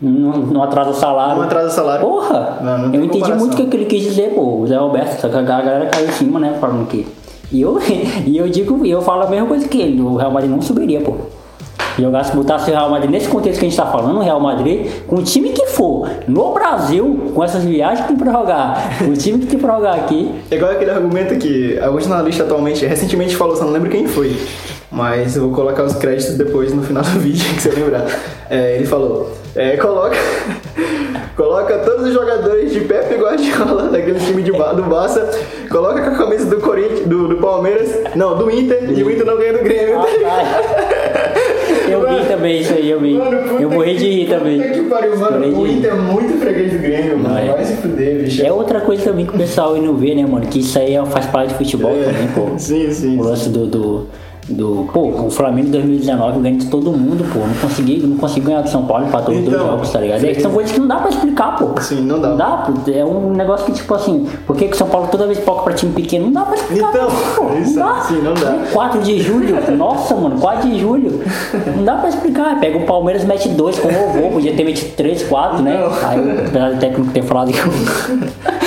Não, 0.00 0.38
não 0.38 0.62
atrasa 0.62 0.92
salário. 0.94 1.36
Não 1.36 1.42
atrasa 1.42 1.70
salário. 1.70 2.06
Porra! 2.06 2.58
Não, 2.60 2.78
não 2.78 2.94
eu 2.94 3.04
entendi 3.04 3.20
comparação. 3.20 3.38
muito 3.38 3.54
o 3.54 3.56
que 3.56 3.66
que 3.66 3.76
ele 3.76 3.84
quis 3.86 4.02
dizer, 4.02 4.30
pô. 4.34 4.60
O 4.60 4.66
Zé 4.66 4.76
Roberto, 4.76 5.20
só 5.20 5.28
que 5.28 5.36
a 5.36 5.42
galera 5.42 5.86
caiu 5.86 6.06
em 6.08 6.12
cima, 6.12 6.38
né? 6.38 6.56
Falando 6.60 6.86
que. 6.86 7.06
E 7.50 7.60
eu, 7.60 7.78
e 8.24 8.36
eu 8.36 8.48
digo, 8.48 8.84
e 8.86 8.90
eu 8.90 9.02
falo 9.02 9.22
a 9.22 9.26
mesma 9.26 9.46
coisa 9.46 9.66
que 9.66 9.80
ele. 9.80 10.00
O 10.00 10.16
Real 10.16 10.30
Madrid 10.30 10.50
não 10.50 10.62
subiria, 10.62 11.00
pô. 11.00 11.14
Jogasse, 11.98 12.34
botasse 12.36 12.70
o 12.70 12.74
Real 12.74 12.88
Madrid 12.90 13.10
nesse 13.10 13.28
contexto 13.28 13.58
que 13.58 13.66
a 13.66 13.68
gente 13.68 13.76
tá 13.76 13.86
falando, 13.86 14.18
o 14.18 14.22
Real 14.22 14.38
Madrid, 14.38 14.86
com 15.08 15.16
o 15.16 15.22
time 15.22 15.48
que 15.48 15.66
for, 15.66 16.08
no 16.28 16.52
Brasil, 16.54 17.32
com 17.34 17.42
essas 17.42 17.64
viagens 17.64 18.02
que 18.02 18.08
tem 18.08 18.16
pra 18.16 18.30
jogar, 18.30 18.98
o 19.02 19.12
time 19.14 19.40
que 19.40 19.46
tem 19.46 19.58
pra 19.58 19.74
jogar 19.74 19.94
aqui, 19.94 20.30
É 20.48 20.54
igual 20.54 20.70
aquele 20.70 20.92
argumento 20.92 21.36
que 21.36 21.76
alguns 21.80 22.04
jornalistas 22.04 22.46
atualmente, 22.46 22.86
recentemente 22.86 23.34
falou, 23.34 23.56
só 23.56 23.64
não 23.64 23.72
lembro 23.72 23.90
quem 23.90 24.06
foi, 24.06 24.36
mas 24.98 25.36
eu 25.36 25.42
vou 25.44 25.52
colocar 25.52 25.84
os 25.84 25.94
créditos 25.94 26.34
depois 26.36 26.74
no 26.74 26.82
final 26.82 27.04
do 27.04 27.10
vídeo, 27.20 27.44
que 27.54 27.62
você 27.62 27.70
lembrar. 27.70 28.04
É, 28.50 28.74
ele 28.74 28.84
falou, 28.84 29.32
é, 29.54 29.76
coloca, 29.76 30.16
coloca 31.36 31.78
todos 31.78 32.08
os 32.08 32.12
jogadores 32.12 32.72
de 32.72 32.80
Pepe 32.80 33.14
Guardiola, 33.14 33.84
daquele 33.92 34.18
time 34.18 34.42
de, 34.42 34.50
do 34.50 34.82
Barça, 34.88 35.30
coloca 35.70 36.02
com 36.02 36.10
a 36.10 36.18
camisa 36.18 36.46
do 36.46 36.56
Corinthians, 36.60 37.06
do, 37.06 37.28
do 37.28 37.36
Palmeiras, 37.36 37.90
não, 38.16 38.36
do 38.36 38.50
Inter, 38.50 38.90
e 38.90 39.02
o 39.04 39.10
Inter 39.10 39.24
não 39.24 39.36
ganha 39.36 39.52
do 39.52 39.60
Grêmio. 39.62 40.00
ligado? 40.04 41.28
eu 41.88 42.00
vi 42.08 42.26
também 42.26 42.60
isso 42.60 42.74
aí, 42.74 42.90
eu 42.90 43.00
vi. 43.00 43.14
Mano, 43.14 43.36
eu 43.60 43.70
morri 43.70 43.96
de 43.96 44.04
rir 44.10 44.28
também. 44.28 44.60
Puta 44.60 44.72
que 44.74 44.82
pariu, 44.88 45.18
mano. 45.18 45.60
O. 45.60 45.66
Inter 45.66 45.92
é 45.92 45.94
muito 45.94 46.38
freguês 46.40 46.72
do 46.72 46.78
Grêmio, 46.78 47.18
mano. 47.18 47.38
é. 47.38 47.52
Vai 47.52 47.64
se 47.64 47.76
fuder, 47.76 48.24
bicho. 48.24 48.44
É 48.44 48.52
outra 48.52 48.80
coisa 48.80 49.04
também 49.04 49.24
que 49.26 49.34
o 49.34 49.38
pessoal 49.38 49.76
não 49.76 49.94
vê, 49.94 50.14
né, 50.14 50.26
mano? 50.26 50.46
Que 50.46 50.60
isso 50.60 50.78
aí 50.78 50.94
é- 50.96 51.06
faz 51.06 51.26
parte 51.26 51.50
de 51.50 51.54
futebol 51.58 51.92
É. 51.92 52.04
também, 52.04 52.28
pô. 52.28 52.58
Sim, 52.58 52.90
sim. 52.92 53.18
O 53.18 53.22
lance 53.22 53.48
do, 53.48 53.66
do, 53.66 54.06
do. 54.48 54.88
Pô, 54.92 55.08
o 55.26 55.30
Flamengo 55.30 55.68
em 55.68 55.70
2019 55.70 56.40
ganha 56.40 56.56
de 56.56 56.66
todo 56.66 56.90
mundo, 56.92 57.24
pô. 57.32 57.40
Não 57.40 57.54
consegui, 57.54 57.98
não 58.06 58.16
consegui 58.16 58.46
ganhar 58.46 58.62
do 58.62 58.68
São 58.68 58.86
Paulo 58.86 59.06
para 59.06 59.22
todos 59.22 59.40
os 59.40 59.44
dois 59.44 59.56
Então, 59.56 59.70
jogos, 59.70 59.90
tá 59.90 60.00
ligado? 60.00 60.24
É, 60.24 60.34
que 60.34 60.40
são 60.40 60.50
coisas 60.50 60.72
que 60.72 60.80
não 60.80 60.86
dá 60.86 60.96
pra 60.96 61.08
explicar, 61.10 61.56
pô. 61.56 61.80
Sim, 61.80 62.02
não 62.02 62.20
dá. 62.20 62.28
Não 62.28 62.36
dá, 62.36 62.56
pô. 62.58 62.90
É 62.90 63.04
um 63.04 63.32
negócio 63.32 63.66
que, 63.66 63.72
tipo 63.72 63.94
assim, 63.94 64.26
por 64.46 64.56
que 64.56 64.64
o 64.66 64.74
São 64.74 64.88
Paulo 64.88 65.08
toda 65.10 65.26
vez 65.26 65.38
toca 65.44 65.62
pra 65.62 65.72
time 65.74 65.92
pequeno? 65.92 66.26
Não 66.26 66.32
dá 66.32 66.42
pra 66.42 66.54
explicar. 66.54 66.90
Então, 66.90 67.08
pô. 67.36 67.44
Não 67.44 67.58
isso, 67.60 67.78
dá. 67.78 68.00
sim, 68.00 68.20
não 68.22 68.34
dá. 68.34 68.58
4 68.72 69.02
de 69.02 69.20
julho, 69.20 69.56
nossa, 69.76 70.14
mano, 70.14 70.40
4 70.40 70.68
de 70.68 70.78
julho. 70.78 71.20
Não 71.76 71.84
dá 71.84 71.94
pra 71.96 72.08
explicar. 72.08 72.58
Pega 72.60 72.78
o 72.78 72.86
Palmeiras, 72.86 73.24
mete 73.24 73.48
2 73.48 73.78
com 73.78 73.88
o 73.88 73.90
vovô, 73.90 74.30
podia 74.32 74.54
ter 74.54 74.64
metido 74.64 74.94
3, 74.96 75.24
4, 75.24 75.62
né? 75.62 75.78
Não. 75.78 76.08
Aí, 76.08 76.46
apesar 76.46 76.70
do 76.72 76.78
técnico 76.78 77.12
ter 77.12 77.22
falado 77.22 77.52
que 77.52 77.58
o. 77.60 77.72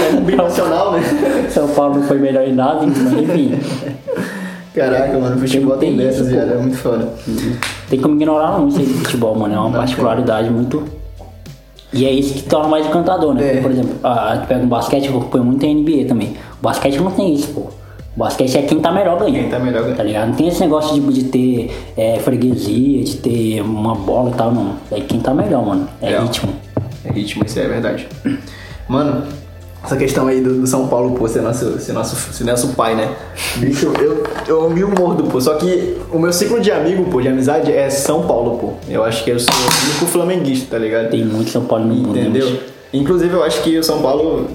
É 0.01 0.15
um 0.17 0.21
binacional, 0.21 0.93
né? 0.93 1.01
São 1.49 1.67
Paulo 1.69 1.95
não 1.95 2.03
foi 2.03 2.17
melhor 2.17 2.43
em 2.43 2.53
nada, 2.53 2.85
enfim. 2.85 3.59
Caraca, 4.73 5.17
mano, 5.17 5.37
futebol 5.37 5.77
tem 5.77 5.95
Tem 5.95 6.05
dessas, 6.05 6.29
viado. 6.29 6.53
É 6.53 6.57
muito 6.57 6.77
foda. 6.77 7.13
Tem 7.89 7.99
como 7.99 8.15
ignorar 8.15 8.57
não 8.57 8.69
isso 8.69 8.79
aí 8.79 8.85
do 8.85 8.93
futebol, 8.93 9.35
mano. 9.35 9.53
É 9.53 9.59
uma 9.59 9.71
particularidade 9.71 10.49
muito. 10.49 10.83
E 11.93 12.05
é 12.05 12.11
isso 12.11 12.35
que 12.35 12.43
torna 12.43 12.69
mais 12.69 12.87
encantador, 12.87 13.33
né? 13.33 13.57
É. 13.57 13.61
Por 13.61 13.69
exemplo, 13.69 13.95
a, 14.01 14.37
tu 14.37 14.47
pega 14.47 14.63
um 14.63 14.67
basquete, 14.67 15.07
eu 15.07 15.17
acompanho 15.17 15.43
muito 15.43 15.65
a 15.65 15.69
NBA 15.69 16.05
também. 16.07 16.37
O 16.59 16.63
basquete 16.63 16.97
não 16.99 17.11
tem 17.11 17.33
isso, 17.33 17.49
pô. 17.49 17.61
O 18.15 18.19
basquete 18.19 18.57
é 18.57 18.61
quem 18.61 18.79
tá 18.79 18.91
melhor 18.91 19.19
ganhando. 19.19 19.41
Quem 19.41 19.49
tá 19.49 19.59
melhor 19.59 19.83
ganha. 19.83 19.95
Tá 19.95 20.03
ligado? 20.03 20.27
Não 20.29 20.35
tem 20.35 20.47
esse 20.47 20.61
negócio 20.61 20.99
de, 20.99 21.13
de 21.13 21.23
ter 21.25 21.71
é, 21.97 22.19
freguesia, 22.19 23.03
de 23.03 23.17
ter 23.17 23.61
uma 23.61 23.93
bola 23.95 24.31
e 24.31 24.33
tal, 24.33 24.53
não. 24.53 24.75
É 24.89 25.01
quem 25.01 25.19
tá 25.19 25.33
melhor, 25.33 25.65
mano. 25.65 25.87
É 26.01 26.09
Real. 26.11 26.23
ritmo. 26.23 26.53
É 27.03 27.11
ritmo, 27.11 27.45
isso 27.45 27.59
é 27.59 27.67
verdade. 27.67 28.07
Mano, 28.87 29.23
essa 29.83 29.95
questão 29.97 30.27
aí 30.27 30.41
do, 30.41 30.61
do 30.61 30.67
São 30.67 30.87
Paulo, 30.87 31.15
pô, 31.15 31.27
ser 31.27 31.41
nosso, 31.41 31.79
ser 31.79 31.93
nosso, 31.93 32.15
ser 32.33 32.43
nosso 32.43 32.69
pai, 32.69 32.95
né? 32.95 33.15
Bicho, 33.57 33.91
eu, 33.99 34.23
eu 34.47 34.69
me 34.69 34.83
mordo, 34.83 35.23
pô. 35.23 35.41
Só 35.41 35.55
que 35.55 35.97
o 36.11 36.19
meu 36.19 36.31
ciclo 36.31 36.59
de 36.59 36.71
amigo, 36.71 37.05
pô, 37.05 37.19
de 37.21 37.27
amizade 37.27 37.71
é 37.71 37.89
São 37.89 38.23
Paulo, 38.23 38.57
pô. 38.57 38.73
Eu 38.87 39.03
acho 39.03 39.23
que 39.23 39.31
eu 39.31 39.39
sou 39.39 39.53
o 39.53 39.89
único 39.89 40.05
flamenguista, 40.05 40.67
tá 40.71 40.77
ligado? 40.77 41.09
Tem 41.09 41.25
muito 41.25 41.49
São 41.49 41.65
Paulo 41.65 41.85
no 41.85 41.95
mundo. 41.95 42.13
né, 42.13 42.21
Entendeu? 42.21 42.59
Inclusive, 42.93 43.33
eu 43.33 43.43
acho 43.43 43.61
que 43.63 43.77
o 43.77 43.83
São 43.83 44.01
Paulo 44.01 44.47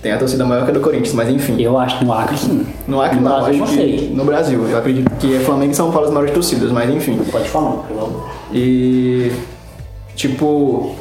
tem 0.00 0.10
a 0.12 0.18
torcida 0.18 0.44
maior 0.44 0.64
que 0.64 0.70
a 0.70 0.74
do 0.74 0.80
Corinthians, 0.80 1.14
mas 1.14 1.28
enfim. 1.28 1.60
Eu 1.60 1.78
acho 1.78 1.98
que 1.98 2.04
no 2.04 2.12
Acre 2.12 2.36
sim. 2.38 2.66
No 2.88 3.00
Acre 3.00 3.16
no 3.20 3.28
não, 3.28 3.42
Brasil, 3.42 3.62
acho 3.64 3.72
não 3.76 3.82
que 3.84 4.10
no 4.14 4.24
Brasil. 4.24 4.68
Eu 4.68 4.78
acredito 4.78 5.10
que 5.16 5.36
é 5.36 5.40
Flamengo 5.40 5.72
e 5.72 5.74
São 5.76 5.92
Paulo 5.92 6.06
as 6.06 6.12
maiores 6.12 6.34
torcidas, 6.34 6.72
mas 6.72 6.88
enfim. 6.90 7.20
Pode 7.30 7.48
falar, 7.48 7.72
por 7.72 7.96
favor. 7.96 8.30
E 8.52 9.30
tipo, 10.16 10.94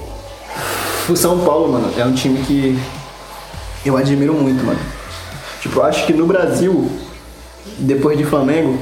o 1.10 1.15
São 1.15 1.39
Paulo, 1.39 1.72
mano, 1.72 1.89
é 1.98 2.06
um 2.06 2.14
time 2.14 2.39
que 2.43 2.77
eu 3.86 3.98
admiro 3.98 4.34
muito, 4.34 4.64
mano. 4.64 4.80
Tipo, 5.60 5.80
eu 5.80 5.84
acho 5.84 6.06
que 6.06 6.14
no 6.14 6.26
Brasil, 6.26 6.90
depois 7.80 8.18
de 8.18 8.26
Flamengo, 8.26 8.78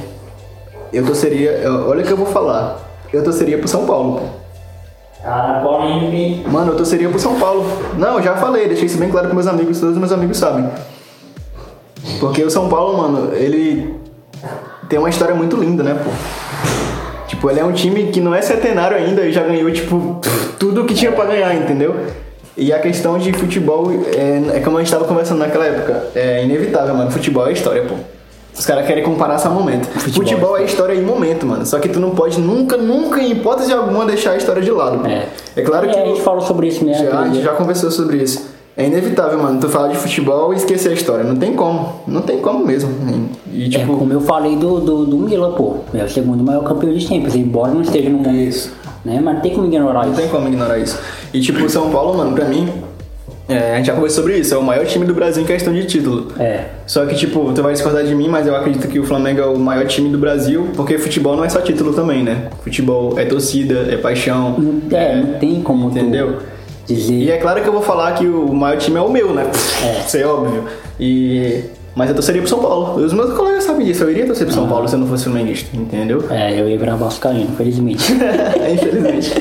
eu 0.92 1.04
torceria, 1.04 1.62
olha 1.86 2.02
o 2.02 2.06
que 2.06 2.12
eu 2.12 2.16
vou 2.16 2.26
falar. 2.26 2.78
Eu 3.12 3.22
torceria 3.24 3.58
pro 3.58 3.68
São 3.68 3.86
Paulo, 3.86 4.20
pô. 4.20 4.40
Cara, 5.22 5.60
polêmica. 5.60 6.48
Mano, 6.48 6.72
eu 6.72 6.76
torceria 6.76 7.08
pro 7.08 7.18
São 7.18 7.38
Paulo. 7.38 7.66
Não, 7.98 8.16
eu 8.16 8.22
já 8.22 8.36
falei, 8.36 8.68
deixei 8.68 8.86
isso 8.86 8.98
bem 8.98 9.10
claro 9.10 9.28
com 9.28 9.34
meus 9.34 9.46
amigos, 9.46 9.78
todos 9.78 9.94
os 9.94 9.98
meus 9.98 10.12
amigos 10.12 10.38
sabem. 10.38 10.70
Porque 12.18 12.42
o 12.42 12.50
São 12.50 12.68
Paulo, 12.68 12.96
mano, 12.96 13.34
ele 13.34 13.94
tem 14.88 14.98
uma 14.98 15.10
história 15.10 15.34
muito 15.34 15.56
linda, 15.56 15.82
né, 15.82 15.94
pô? 16.02 16.10
Tipo, 17.26 17.50
ele 17.50 17.60
é 17.60 17.64
um 17.64 17.72
time 17.72 18.10
que 18.10 18.20
não 18.20 18.34
é 18.34 18.42
centenário 18.42 18.96
ainda 18.96 19.22
e 19.22 19.32
já 19.32 19.42
ganhou, 19.42 19.70
tipo, 19.70 20.20
tudo 20.58 20.84
que 20.84 20.94
tinha 20.94 21.12
pra 21.12 21.26
ganhar, 21.26 21.54
entendeu? 21.54 21.94
E 22.56 22.72
a 22.72 22.78
questão 22.78 23.18
de 23.18 23.32
futebol, 23.32 23.90
é, 23.92 24.58
é 24.58 24.60
como 24.60 24.76
a 24.76 24.80
gente 24.80 24.92
tava 24.92 25.04
conversando 25.04 25.38
naquela 25.38 25.66
época, 25.66 26.08
é 26.14 26.44
inevitável, 26.44 26.94
mano. 26.94 27.10
Futebol 27.10 27.46
é 27.46 27.52
história, 27.52 27.82
pô. 27.82 27.94
Os 28.52 28.66
caras 28.66 28.86
querem 28.86 29.02
comparar 29.02 29.38
só 29.38 29.48
momento. 29.48 29.86
Futebol, 30.12 30.56
é 30.56 30.64
história 30.64 30.94
em 30.94 31.02
momento, 31.02 31.46
mano. 31.46 31.64
Só 31.64 31.78
que 31.78 31.88
tu 31.88 32.00
não 32.00 32.10
pode 32.10 32.38
nunca, 32.40 32.76
nunca, 32.76 33.20
em 33.22 33.32
hipótese 33.32 33.72
alguma, 33.72 34.04
deixar 34.04 34.32
a 34.32 34.36
história 34.36 34.60
de 34.60 34.70
lado. 34.70 34.98
Pô. 34.98 35.06
É. 35.08 35.28
é 35.56 35.62
claro 35.62 35.88
que. 35.88 35.96
É, 35.96 36.02
a 36.02 36.06
gente 36.06 36.20
falou 36.20 36.42
sobre 36.42 36.66
isso, 36.66 36.84
né? 36.84 36.92
Já, 36.94 37.20
a 37.20 37.28
gente 37.28 37.42
já 37.42 37.52
conversou 37.52 37.90
sobre 37.90 38.18
isso. 38.18 38.50
É 38.76 38.86
inevitável, 38.86 39.38
mano, 39.38 39.60
tu 39.60 39.68
falar 39.68 39.88
de 39.88 39.96
futebol 39.96 40.52
e 40.52 40.56
esquecer 40.56 40.90
a 40.90 40.92
história. 40.92 41.24
Não 41.24 41.36
tem 41.36 41.54
como. 41.54 42.00
Não 42.06 42.22
tem 42.22 42.38
como 42.38 42.64
mesmo. 42.64 42.90
E, 43.52 43.66
É 43.66 43.68
tipo, 43.68 43.96
como 43.96 44.12
eu 44.12 44.20
falei 44.20 44.56
do, 44.56 44.80
do, 44.80 45.06
do 45.06 45.16
Milan, 45.18 45.52
pô. 45.52 45.76
É 45.92 46.04
o 46.04 46.08
segundo 46.08 46.42
maior 46.42 46.62
campeão 46.62 46.92
de 46.92 47.00
Champions, 47.00 47.34
embora 47.34 47.72
não 47.72 47.82
esteja 47.82 48.08
no 48.10 48.18
mundo. 48.18 48.30
Isso. 48.36 48.72
Né? 49.04 49.20
Mas 49.22 49.34
não 49.34 49.40
tem 49.40 49.54
como 49.54 49.66
ignorar 49.66 50.04
não 50.04 50.12
isso. 50.12 50.20
tem 50.20 50.30
como 50.30 50.48
ignorar 50.48 50.78
isso. 50.78 50.98
E, 51.32 51.40
tipo, 51.40 51.64
o 51.64 51.70
São 51.70 51.90
Paulo, 51.90 52.18
mano, 52.18 52.34
pra 52.34 52.44
mim, 52.44 52.68
é, 53.48 53.72
a 53.72 53.76
gente 53.78 53.86
já 53.86 53.94
conversou 53.94 54.22
sobre 54.22 54.38
isso. 54.38 54.54
É 54.54 54.58
o 54.58 54.62
maior 54.62 54.86
time 54.86 55.04
do 55.04 55.12
Brasil 55.12 55.42
em 55.42 55.46
questão 55.46 55.72
de 55.72 55.84
título. 55.84 56.32
É. 56.38 56.66
Só 56.86 57.04
que, 57.06 57.14
tipo, 57.16 57.52
tu 57.52 57.62
vai 57.62 57.72
discordar 57.72 58.04
de 58.04 58.14
mim, 58.14 58.28
mas 58.28 58.46
eu 58.46 58.54
acredito 58.54 58.86
que 58.86 59.00
o 59.00 59.04
Flamengo 59.04 59.40
é 59.40 59.46
o 59.46 59.58
maior 59.58 59.86
time 59.86 60.08
do 60.08 60.18
Brasil, 60.18 60.68
porque 60.76 60.98
futebol 60.98 61.36
não 61.36 61.44
é 61.44 61.48
só 61.48 61.60
título 61.60 61.92
também, 61.92 62.22
né? 62.22 62.48
Futebol 62.62 63.18
é 63.18 63.24
torcida, 63.24 63.86
é 63.90 63.96
paixão. 63.96 64.56
Não, 64.58 64.96
é, 64.96 65.16
não 65.16 65.38
tem 65.38 65.60
como 65.62 65.88
Entendeu? 65.88 66.38
dizer. 66.86 67.12
E 67.12 67.30
é 67.30 67.38
claro 67.38 67.60
que 67.62 67.68
eu 67.68 67.72
vou 67.72 67.82
falar 67.82 68.12
que 68.14 68.26
o 68.26 68.52
maior 68.52 68.78
time 68.78 68.98
é 68.98 69.00
o 69.00 69.10
meu, 69.10 69.32
né? 69.32 69.50
É. 69.84 70.00
Isso 70.06 70.16
é 70.16 70.26
óbvio. 70.26 70.64
E... 70.98 71.64
Mas 72.00 72.08
eu 72.08 72.14
torceria 72.14 72.40
pro 72.40 72.48
São 72.48 72.60
Paulo. 72.60 73.04
Os 73.04 73.12
meus 73.12 73.30
colegas 73.34 73.64
sabem 73.64 73.84
disso. 73.84 74.04
Eu 74.04 74.10
iria 74.10 74.24
torcer 74.24 74.46
pro 74.46 74.54
São 74.54 74.66
Paulo 74.66 74.88
se 74.88 74.94
eu 74.94 75.00
não 75.00 75.06
fosse 75.06 75.24
flamenguista, 75.24 75.76
entendeu? 75.76 76.24
É, 76.30 76.58
eu 76.58 76.66
ia 76.66 76.78
virar 76.78 76.96
Vascaíno, 76.96 77.42
infelizmente. 77.52 78.10
Infelizmente. 78.72 79.34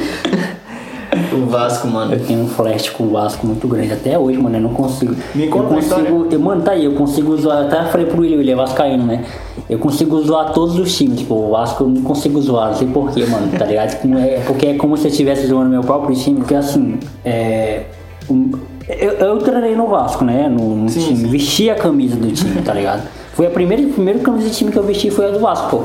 o 1.32 1.46
Vasco, 1.46 1.88
mano. 1.88 2.16
Eu 2.16 2.20
tenho 2.20 2.42
um 2.42 2.50
flash 2.50 2.90
com 2.90 3.06
o 3.06 3.12
Vasco 3.12 3.48
muito 3.48 3.66
grande 3.66 3.94
até 3.94 4.20
hoje, 4.20 4.38
mano. 4.38 4.58
Eu 4.58 4.62
não 4.62 4.74
consigo. 4.74 5.16
Me 5.34 5.48
conta 5.48 5.74
eu 5.74 5.76
consigo. 5.76 6.28
Eu, 6.30 6.40
mano, 6.42 6.62
tá 6.62 6.72
aí, 6.72 6.84
eu 6.84 6.96
consigo 6.96 7.38
zoar. 7.38 7.64
Até 7.64 7.82
falei 7.86 8.08
pro 8.08 8.20
William, 8.20 8.42
ele 8.42 8.52
é 8.52 8.56
Vascaíno, 8.56 9.06
né? 9.06 9.24
Eu 9.70 9.80
consigo 9.80 10.22
zoar 10.22 10.52
todos 10.52 10.78
os 10.78 10.94
times. 10.98 11.20
Tipo, 11.20 11.36
o 11.36 11.52
Vasco 11.52 11.86
eu 11.86 11.88
não 11.88 12.02
consigo 12.02 12.42
zoar, 12.42 12.72
não 12.72 12.76
sei 12.76 12.90
porquê, 12.90 13.26
mano, 13.26 13.58
tá 13.58 13.64
ligado? 13.64 14.02
Como 14.02 14.20
É 14.20 14.42
porque 14.46 14.66
é 14.66 14.74
como 14.74 14.98
se 14.98 15.06
eu 15.06 15.12
estivesse 15.12 15.48
zoando 15.48 15.70
meu 15.70 15.82
próprio 15.82 16.14
time, 16.14 16.40
porque 16.40 16.56
assim, 16.56 17.00
é. 17.24 17.84
um- 18.30 18.52
eu, 18.90 19.12
eu 19.14 19.38
treinei 19.38 19.76
no 19.76 19.88
Vasco, 19.88 20.24
né? 20.26 20.48
No, 20.50 20.76
no 20.76 20.90
Sim, 20.90 21.00
time, 21.02 21.18
sim. 21.18 21.28
vesti 21.28 21.70
a 21.70 21.76
camisa 21.76 22.16
do 22.16 22.32
time, 22.32 22.62
tá 22.62 22.74
ligado? 22.74 23.04
Foi 23.34 23.48
a 23.48 23.50
primeira, 23.50 23.84
a 23.84 23.94
primeira 23.94 24.20
camisa 24.20 24.50
de 24.50 24.56
time 24.56 24.72
que 24.72 24.78
eu 24.78 24.84
vesti 24.84 25.10
foi 25.12 25.28
a 25.28 25.32
do 25.32 25.40
Vasco, 25.40 25.70
pô. 25.70 25.84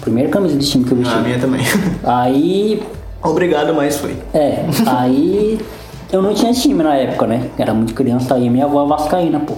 Primeira 0.00 0.28
camisa 0.30 0.56
de 0.56 0.68
time 0.68 0.84
que 0.84 0.92
eu 0.92 0.96
vesti. 0.96 1.14
A 1.14 1.18
minha 1.20 1.38
também. 1.38 1.60
Aí 2.02 2.82
Obrigado, 3.22 3.72
mas 3.72 3.98
foi. 3.98 4.16
é, 4.34 4.64
aí 4.84 5.60
eu 6.12 6.20
não 6.20 6.34
tinha 6.34 6.52
time 6.52 6.82
na 6.82 6.96
época, 6.96 7.24
né? 7.26 7.48
Era 7.56 7.72
muito 7.72 7.94
criança 7.94 8.34
aí, 8.34 8.50
minha 8.50 8.64
avó 8.64 8.84
é 8.84 8.88
vascaína, 8.88 9.38
pô. 9.38 9.54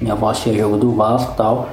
Minha 0.00 0.14
avó 0.14 0.30
assistia 0.30 0.54
jogo 0.54 0.78
do 0.78 0.92
Vasco 0.94 1.32
e 1.34 1.36
tal. 1.36 1.68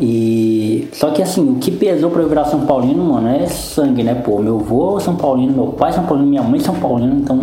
E. 0.00 0.88
Só 0.92 1.10
que 1.10 1.22
assim, 1.22 1.50
o 1.50 1.54
que 1.56 1.70
pesou 1.70 2.10
pra 2.10 2.22
eu 2.22 2.28
virar 2.28 2.46
São 2.46 2.60
Paulino, 2.60 3.04
mano, 3.04 3.28
é 3.28 3.46
sangue, 3.46 4.02
né, 4.02 4.14
pô? 4.14 4.38
Meu 4.38 4.58
avô 4.58 4.96
é 4.96 5.00
São 5.00 5.14
Paulino, 5.14 5.52
meu 5.52 5.66
pai 5.66 5.90
é 5.90 5.92
São 5.92 6.04
Paulino, 6.04 6.28
minha 6.28 6.42
mãe 6.42 6.58
é 6.58 6.62
São 6.62 6.74
Paulino, 6.74 7.14
então, 7.16 7.38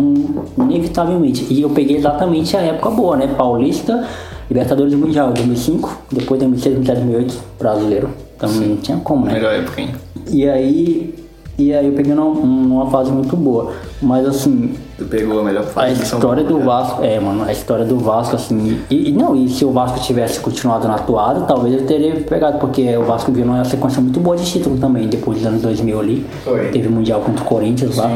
inevitavelmente. 0.58 1.46
E 1.48 1.62
eu 1.62 1.70
peguei 1.70 1.96
exatamente 1.96 2.56
a 2.56 2.60
época 2.60 2.90
boa, 2.90 3.16
né? 3.16 3.28
Paulista, 3.28 4.04
Libertadores 4.50 4.94
Mundial, 4.94 5.32
2005, 5.32 5.98
depois 6.10 6.40
2006, 6.40 6.74
2007, 6.74 7.06
2008, 7.06 7.44
brasileiro. 7.58 8.10
Então 8.36 8.50
não 8.50 8.76
tinha 8.76 8.98
como, 8.98 9.26
né? 9.26 9.34
Melhor 9.34 9.54
época, 9.54 9.80
hein? 9.80 9.90
E 10.30 10.48
aí, 10.48 11.14
e 11.58 11.74
aí 11.74 11.86
eu 11.86 11.92
peguei 11.92 12.14
numa, 12.14 12.40
numa 12.40 12.90
fase 12.90 13.10
muito 13.10 13.36
boa. 13.36 13.72
Mas 14.00 14.24
assim, 14.26 14.74
Tu 14.96 15.04
pegou 15.04 15.40
a 15.40 15.44
melhor 15.44 15.64
a 15.64 15.66
fase 15.66 16.06
São 16.06 16.18
história 16.18 16.44
do 16.44 16.58
né? 16.58 16.64
Vasco, 16.64 17.04
é, 17.04 17.18
mano, 17.20 17.44
a 17.44 17.52
história 17.52 17.84
do 17.84 17.98
Vasco, 17.98 18.36
assim, 18.36 18.80
e, 18.90 19.10
e 19.10 19.12
não, 19.12 19.34
e 19.36 19.48
se 19.48 19.64
o 19.64 19.70
Vasco 19.70 20.00
tivesse 20.00 20.40
continuado 20.40 20.88
na 20.88 20.94
atuada, 20.94 21.42
talvez 21.42 21.74
eu 21.74 21.86
teria 21.86 22.14
pegado, 22.16 22.58
porque 22.58 22.96
o 22.96 23.04
Vasco 23.04 23.32
viu 23.32 23.44
uma 23.44 23.64
sequência 23.64 24.00
muito 24.00 24.18
boa 24.18 24.36
de 24.36 24.44
título 24.44 24.76
também, 24.78 25.08
depois 25.08 25.38
dos 25.38 25.46
anos 25.46 25.62
2000 25.62 26.00
ali. 26.00 26.26
Foi. 26.44 26.68
Teve 26.68 26.88
o 26.88 26.92
Mundial 26.92 27.20
contra 27.20 27.42
o 27.42 27.46
Corinthians 27.46 27.96
lá, 27.96 28.10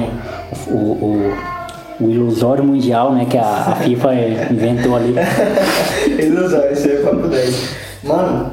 o, 0.69 0.77
o, 0.77 1.33
o 2.01 2.11
ilusório 2.11 2.65
Mundial, 2.65 3.13
né, 3.13 3.27
que 3.27 3.39
a, 3.39 3.43
a 3.45 3.75
FIFA 3.77 4.15
inventou 4.51 4.97
ali. 4.97 5.15
Ilusão, 6.19 6.65
esse 6.65 6.91
é 6.91 6.97
papo 6.97 7.29
10. 7.29 7.69
Mano, 8.05 8.51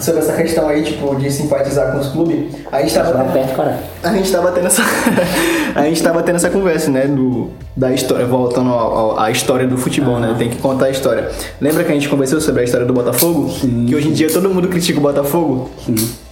sobre 0.00 0.20
essa 0.20 0.32
questão 0.32 0.68
aí, 0.68 0.82
tipo, 0.82 1.14
de 1.16 1.30
simpatizar 1.30 1.92
com 1.92 1.98
os 1.98 2.08
clubes, 2.08 2.54
a 2.70 2.80
gente 2.80 2.94
tava. 2.94 3.24
perto, 3.24 3.54
cara. 3.56 3.78
A 4.02 4.12
gente 4.12 4.30
tava 4.32 4.50
tendo 4.52 4.66
essa. 4.66 4.82
a 5.74 5.82
gente 5.84 6.02
tava 6.02 6.22
tendo 6.22 6.36
essa 6.36 6.50
conversa, 6.50 6.90
né? 6.90 7.06
Do, 7.06 7.50
da 7.76 7.92
história, 7.92 8.26
voltando 8.26 8.70
ao- 8.70 8.96
ao- 8.96 9.18
à 9.20 9.30
história 9.30 9.66
do 9.66 9.76
futebol, 9.76 10.18
né? 10.18 10.34
Tem 10.38 10.48
que 10.48 10.56
contar 10.56 10.86
a 10.86 10.90
história. 10.90 11.30
Lembra 11.60 11.84
que 11.84 11.90
a 11.90 11.94
gente 11.94 12.08
conversou 12.08 12.40
sobre 12.40 12.62
a 12.62 12.64
história 12.64 12.86
do 12.86 12.92
Botafogo? 12.92 13.50
Que 13.86 13.94
hoje 13.94 14.08
em 14.08 14.12
dia 14.12 14.30
todo 14.32 14.48
mundo 14.48 14.68
critica 14.68 14.98
o 14.98 15.02
Botafogo. 15.02 15.70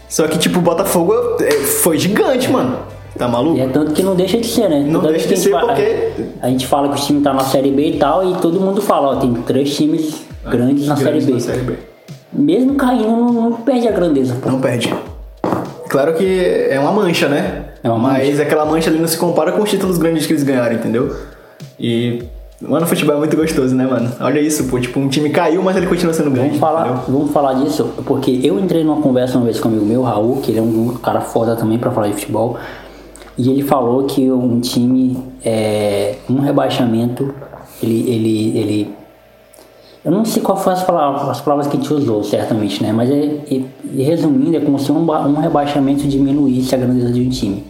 Só 0.08 0.26
que, 0.26 0.38
tipo, 0.38 0.58
o 0.58 0.62
Botafogo 0.62 1.14
é, 1.40 1.50
foi 1.52 1.98
gigante, 1.98 2.50
mano. 2.50 2.78
Tá 3.16 3.28
maluco? 3.28 3.58
E 3.58 3.60
é 3.60 3.68
tanto 3.68 3.92
que 3.92 4.02
não 4.02 4.14
deixa 4.16 4.38
de 4.38 4.46
ser, 4.46 4.68
né? 4.68 4.80
Não 4.86 5.00
Toda 5.00 5.12
deixa 5.12 5.28
de 5.28 5.36
ser 5.36 5.50
fala- 5.50 5.74
porque- 5.74 6.10
A 6.40 6.48
gente 6.48 6.66
fala 6.66 6.88
que 6.88 7.00
o 7.00 7.04
time 7.04 7.20
tá 7.20 7.32
na 7.34 7.44
Série 7.44 7.70
B 7.70 7.90
e 7.90 7.98
tal, 7.98 8.28
e 8.28 8.34
todo 8.36 8.58
mundo 8.60 8.80
fala, 8.80 9.08
ó, 9.08 9.16
tem 9.16 9.32
três 9.34 9.76
times 9.76 10.22
grandes 10.48 10.86
na 10.86 10.94
Grandes 10.94 11.24
Série 11.24 11.26
B. 11.26 11.32
na 11.32 11.40
Série 11.40 11.60
B. 11.62 11.89
Mesmo 12.32 12.74
caindo, 12.74 13.08
não, 13.08 13.32
não 13.32 13.52
perde 13.52 13.88
a 13.88 13.92
grandeza, 13.92 14.36
pô. 14.40 14.50
Não 14.50 14.60
perde. 14.60 14.94
Claro 15.88 16.14
que 16.14 16.66
é 16.70 16.78
uma 16.78 16.92
mancha, 16.92 17.28
né? 17.28 17.64
É 17.82 17.90
uma 17.90 17.98
Mas 17.98 18.38
aquela 18.38 18.64
mancha 18.64 18.88
ali 18.88 18.98
não 18.98 19.08
se 19.08 19.18
compara 19.18 19.50
com 19.52 19.62
os 19.62 19.70
títulos 19.70 19.98
grandes 19.98 20.26
que 20.26 20.32
eles 20.32 20.44
ganharam, 20.44 20.74
entendeu? 20.74 21.14
E. 21.78 22.22
Mano, 22.60 22.84
o 22.84 22.88
futebol 22.88 23.16
é 23.16 23.18
muito 23.18 23.34
gostoso, 23.36 23.74
né, 23.74 23.86
mano? 23.86 24.12
Olha 24.20 24.38
isso, 24.38 24.64
pô. 24.64 24.78
Tipo, 24.78 25.00
um 25.00 25.08
time 25.08 25.30
caiu, 25.30 25.62
mas 25.62 25.76
ele 25.76 25.86
continua 25.86 26.12
sendo 26.12 26.30
grande. 26.30 26.50
Vamos 26.50 26.60
falar, 26.60 26.86
entendeu? 26.86 27.02
vamos 27.08 27.32
falar 27.32 27.54
disso, 27.54 27.90
porque 28.04 28.38
eu 28.44 28.60
entrei 28.60 28.84
numa 28.84 29.00
conversa 29.00 29.38
uma 29.38 29.46
vez 29.46 29.58
com 29.58 29.68
um 29.68 29.72
amigo 29.72 29.86
meu, 29.86 30.02
Raul, 30.02 30.42
que 30.42 30.50
ele 30.50 30.58
é 30.58 30.62
um 30.62 30.94
cara 31.02 31.22
foda 31.22 31.56
também 31.56 31.78
pra 31.78 31.90
falar 31.90 32.08
de 32.08 32.14
futebol, 32.14 32.58
e 33.38 33.50
ele 33.50 33.62
falou 33.62 34.04
que 34.04 34.30
um 34.30 34.60
time, 34.60 35.16
é, 35.42 36.16
um 36.28 36.40
rebaixamento, 36.40 37.34
ele, 37.82 38.10
ele, 38.10 38.58
ele 38.58 38.94
eu 40.04 40.10
não 40.10 40.24
sei 40.24 40.42
qual 40.42 40.56
foi 40.56 40.72
as 40.72 40.82
palavras, 40.82 41.28
as 41.28 41.40
palavras 41.40 41.66
que 41.68 41.76
a 41.76 41.80
gente 41.80 41.92
usou, 41.92 42.22
certamente, 42.24 42.82
né? 42.82 42.92
Mas, 42.92 43.10
é, 43.10 43.38
e 43.50 43.66
resumindo, 44.02 44.56
é 44.56 44.60
como 44.60 44.78
se 44.78 44.90
um, 44.90 44.98
um 45.10 45.34
rebaixamento 45.34 46.06
diminuísse 46.08 46.74
a 46.74 46.78
grandeza 46.78 47.12
de 47.12 47.20
um 47.20 47.28
time. 47.28 47.64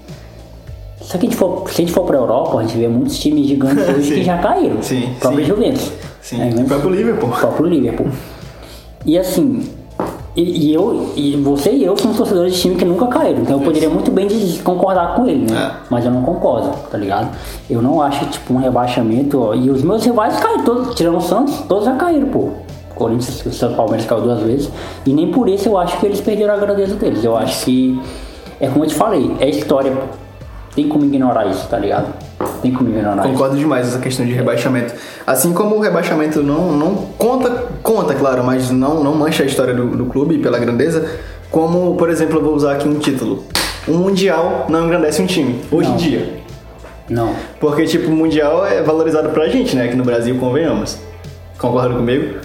Só 1.01 1.19
que 1.19 1.27
a 1.27 1.29
gente 1.31 1.37
for, 1.37 1.69
se 1.69 1.83
a 1.83 1.85
gente 1.85 1.93
for 1.93 2.05
pra 2.05 2.17
Europa, 2.17 2.59
a 2.59 2.63
gente 2.63 2.77
vê 2.77 2.87
muitos 2.87 3.19
times 3.19 3.47
gigantes 3.47 3.89
hoje 3.89 4.15
que 4.15 4.23
já 4.23 4.39
caíram. 4.39 4.81
Sim, 4.83 5.05
O 5.17 5.21
próprio 5.21 5.43
sim. 5.45 5.49
Juventus. 5.51 5.93
Sim, 6.23 6.41
É, 6.41 6.61
o 6.61 6.65
próprio 6.67 6.91
Liverpool. 6.91 7.29
o 7.31 7.33
próprio 7.33 7.67
Liverpool. 7.67 8.07
E 9.05 9.19
assim, 9.19 9.63
e, 10.41 10.69
e 10.71 10.75
eu, 10.75 11.13
e 11.15 11.37
você 11.37 11.71
e 11.71 11.85
eu 11.85 11.97
somos 11.97 12.17
torcedores 12.17 12.55
de 12.55 12.61
time 12.61 12.77
que 12.77 12.85
nunca 12.85 13.07
caíram. 13.07 13.43
Então 13.43 13.59
eu 13.59 13.65
poderia 13.65 13.91
muito 13.91 14.11
bem 14.11 14.29
concordar 14.65 15.15
com 15.15 15.27
ele, 15.27 15.51
né? 15.51 15.71
É. 15.71 15.87
Mas 15.91 16.05
eu 16.05 16.11
não 16.11 16.23
concordo, 16.23 16.71
tá 16.91 16.97
ligado? 16.97 17.37
Eu 17.69 17.83
não 17.83 18.01
acho, 18.01 18.25
tipo, 18.27 18.55
um 18.55 18.57
rebaixamento. 18.57 19.41
ó, 19.41 19.55
e 19.55 19.71
os 19.71 19.83
meus 19.83 20.05
rivais 20.05 20.39
caíram, 20.41 20.65
todos, 20.65 20.95
tirando 20.95 21.19
o 21.19 21.21
Santos, 21.21 21.59
todos 21.69 21.85
já 21.85 21.95
caíram, 21.97 22.29
pô. 22.29 22.49
Corinthians, 22.95 23.45
o 23.47 23.53
São 23.53 23.75
Palmeiras 23.75 24.07
caiu 24.07 24.23
duas 24.23 24.41
vezes. 24.41 24.71
E 25.07 25.13
nem 25.13 25.31
por 25.31 25.49
isso 25.49 25.69
eu 25.69 25.79
acho 25.79 25.99
que 25.99 26.07
eles 26.07 26.21
perderam 26.21 26.55
a 26.55 26.57
grandeza 26.57 26.95
deles. 26.97 27.23
Eu 27.25 27.37
acho 27.37 27.65
que, 27.65 28.01
é 28.59 28.69
como 28.69 28.85
eu 28.85 28.89
te 28.89 28.95
falei, 28.95 29.35
é 29.41 29.49
história. 29.49 29.93
pô. 29.93 30.03
Tem 30.75 30.89
como 30.89 31.05
ignorar 31.05 31.47
isso, 31.47 31.67
tá 31.69 31.79
ligado? 31.79 32.30
Tem 32.63 32.73
como 32.73 32.89
ignorar 32.91 33.23
isso. 33.23 33.33
Concordo 33.33 33.57
demais 33.57 33.89
essa 33.89 33.99
questão 33.99 34.25
de 34.25 34.33
rebaixamento. 34.33 34.95
Assim 35.27 35.53
como 35.53 35.77
o 35.77 35.81
rebaixamento 35.81 36.43
não, 36.43 36.73
não 36.73 36.95
conta, 37.19 37.69
conta, 37.83 38.15
claro, 38.15 38.43
mas 38.45 38.71
não, 38.71 39.03
não 39.03 39.15
mancha 39.15 39.43
a 39.43 39.47
história 39.47 39.75
do, 39.75 39.89
do 39.89 40.07
clube 40.07 40.39
pela 40.39 40.59
grandeza. 40.59 41.11
Como, 41.51 41.97
por 41.97 42.09
exemplo, 42.09 42.39
eu 42.39 42.43
vou 42.43 42.55
usar 42.55 42.73
aqui 42.73 42.89
um 42.89 42.99
título. 42.99 43.45
Um 43.89 43.95
Mundial 43.95 44.67
não 44.69 44.85
engrandece 44.87 45.21
um 45.21 45.27
time, 45.27 45.61
hoje 45.71 45.89
em 45.89 45.93
Não. 45.93 45.99
dia. 45.99 46.41
Não. 47.09 47.35
Porque, 47.59 47.85
tipo, 47.87 48.09
o 48.09 48.13
Mundial 48.13 48.65
é 48.65 48.83
valorizado 48.83 49.31
pra 49.31 49.49
gente, 49.49 49.75
né? 49.75 49.87
Aqui 49.87 49.97
no 49.97 50.05
Brasil, 50.05 50.37
convenhamos. 50.39 50.97
Concorda 51.59 51.95
comigo? 51.95 52.39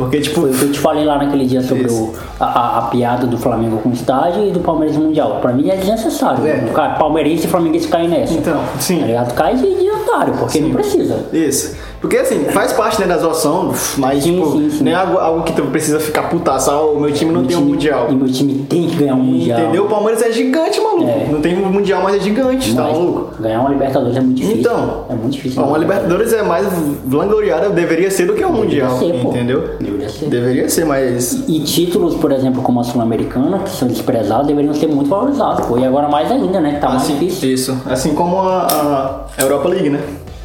Porque, 0.00 0.20
tipo, 0.20 0.40
Foi 0.42 0.50
o 0.50 0.54
que 0.54 0.62
eu 0.64 0.72
te 0.72 0.78
falei 0.80 1.04
lá 1.04 1.18
naquele 1.18 1.46
dia 1.46 1.62
sobre 1.62 1.86
o, 1.90 2.14
a, 2.38 2.78
a- 2.78 2.82
piada 2.90 3.26
do 3.26 3.38
Flamengo 3.38 3.78
com 3.78 3.88
o 3.90 3.92
estádio 3.92 4.44
e 4.46 4.50
do 4.50 4.60
Palmeiras 4.60 4.96
Mundial. 4.96 5.38
Pra 5.40 5.52
mim 5.52 5.68
é 5.68 5.76
desnecessário. 5.76 6.46
É. 6.46 6.58
Cara, 6.74 6.94
palmeirense 6.94 7.46
e 7.46 7.48
flamenguense 7.48 7.88
caem 7.88 8.08
nessa. 8.08 8.32
Então, 8.34 8.60
sim. 8.78 9.00
Tá 9.00 9.06
ligado? 9.06 9.34
Cai 9.34 9.54
de, 9.56 9.74
de 9.74 9.90
otário, 9.90 10.34
porque 10.38 10.60
não 10.60 10.70
precisa. 10.72 11.16
Isso. 11.32 11.76
Porque 12.00 12.16
assim, 12.16 12.44
faz 12.46 12.72
parte 12.72 12.98
né, 13.00 13.06
da 13.06 13.18
zoação, 13.18 13.74
mas 13.98 14.22
Sim, 14.24 14.32
tipo, 14.36 14.52
sim, 14.52 14.70
sim. 14.70 14.84
não 14.84 14.90
é 14.92 14.94
algo, 14.94 15.18
algo 15.18 15.42
que 15.42 15.52
tu 15.52 15.62
precisa 15.66 16.00
ficar 16.00 16.30
putaça, 16.30 16.72
ah, 16.72 16.80
o 16.82 16.98
meu 16.98 17.12
time 17.12 17.30
não 17.30 17.40
Meu 17.40 17.48
tem 17.48 17.56
um 17.58 17.60
time- 17.60 17.72
mundial. 17.72 18.06
E 18.10 18.14
meu 18.14 18.26
time 18.32 18.54
tem 18.68 18.86
que 18.88 18.96
ganhar 18.96 19.14
um 19.14 19.18
Mundial. 19.22 19.60
Entendeu? 19.60 19.84
O 19.84 19.88
Palmeiras 19.88 20.22
é 20.22 20.32
gigante, 20.32 20.80
maluco. 20.80 21.04
É. 21.10 21.28
Não 21.30 21.40
tem 21.42 21.58
um 21.58 21.70
mundial, 21.70 22.02
mas 22.02 22.16
é 22.16 22.20
gigante, 22.20 22.74
tá 22.74 22.82
Mas 22.84 22.92
maluco? 22.96 23.42
ganhar 23.42 23.60
uma 23.60 23.68
Libertadores 23.68 24.16
é 24.16 24.20
muito 24.20 24.36
difícil. 24.36 24.60
Então, 24.60 25.04
é 25.10 25.14
muito 25.14 25.32
difícil. 25.32 25.62
Ó, 25.62 25.66
uma 25.66 25.76
Libertadores 25.78 26.32
é 26.32 26.42
mais 26.42 26.66
vangloriada, 27.04 27.68
deveria 27.70 28.10
ser 28.10 28.26
do 28.26 28.32
que 28.34 28.44
um 28.44 28.52
mundial, 28.52 28.98
ser, 28.98 29.20
pô. 29.20 29.28
entendeu? 29.30 29.70
Deveria 29.78 30.08
ser. 30.08 30.26
Deveria 30.26 30.68
ser, 30.70 30.84
mas 30.86 31.32
E 31.46 31.60
títulos, 31.60 32.14
por 32.14 32.32
exemplo, 32.32 32.62
como 32.62 32.80
a 32.80 32.84
Sul-Americana, 32.84 33.58
que 33.58 33.70
são 33.70 33.86
desprezados, 33.86 34.46
deveriam 34.46 34.72
ser 34.72 34.86
muito 34.86 35.08
valorizados. 35.10 35.66
Pô. 35.66 35.76
E 35.78 35.84
agora 35.84 36.08
mais 36.08 36.30
ainda, 36.30 36.60
né? 36.60 36.78
Tá 36.80 36.88
mais 36.88 37.02
assim, 37.02 37.18
difícil. 37.18 37.50
isso, 37.52 37.76
assim 37.86 38.14
como 38.14 38.38
a, 38.40 39.26
a 39.36 39.42
Europa 39.42 39.68
League, 39.68 39.90
né? 39.90 40.00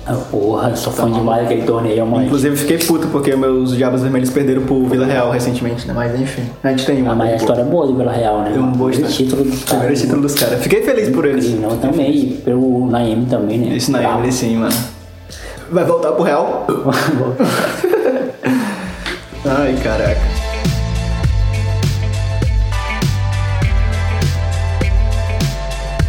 Ah, 0.07 0.13
Porra, 0.29 0.75
sou 0.75 0.93
fã 0.93 1.09
demais 1.11 1.41
daquele 1.43 1.63
torneio, 1.63 2.05
mano. 2.05 2.25
Inclusive 2.25 2.55
fiquei 2.55 2.77
puto 2.77 3.07
porque 3.07 3.35
meus 3.35 3.75
Diabos 3.75 4.03
Vermelhos 4.03 4.29
perderam 4.29 4.61
pro 4.61 4.85
Vila 4.85 5.07
Real 5.07 5.31
recentemente, 5.31 5.87
né? 5.87 5.93
Mas 5.95 6.19
enfim, 6.19 6.43
a 6.63 6.69
gente 6.69 6.85
tem 6.85 7.01
um. 7.01 7.09
Ah, 7.09 7.15
mas 7.15 7.33
a 7.33 7.35
história 7.37 7.61
é 7.61 7.65
boa 7.65 7.87
do 7.87 7.95
Vila 7.95 8.11
Real, 8.11 8.41
né? 8.43 8.51
Tem 8.51 8.61
um 8.61 8.89
história. 8.89 9.11
título 9.11 9.43
dos 9.43 9.63
caras. 9.63 9.79
Primeiro 9.79 9.95
título 9.95 10.21
dos 10.21 10.35
caras. 10.35 10.61
Fiquei 10.61 10.83
feliz 10.83 11.09
por 11.09 11.25
eles. 11.25 11.59
Não 11.59 11.75
também, 11.77 12.15
e 12.15 12.33
pelo 12.45 12.85
Naim 12.85 13.25
também, 13.25 13.57
né? 13.57 13.75
Isso 13.75 13.91
na 13.91 13.97
Bravo. 13.97 14.19
Emily, 14.19 14.31
sim, 14.31 14.57
mano. 14.57 14.75
Vai 15.71 15.83
voltar 15.83 16.11
pro 16.11 16.23
Real? 16.23 16.67
Ai, 19.43 19.75
caraca. 19.83 20.21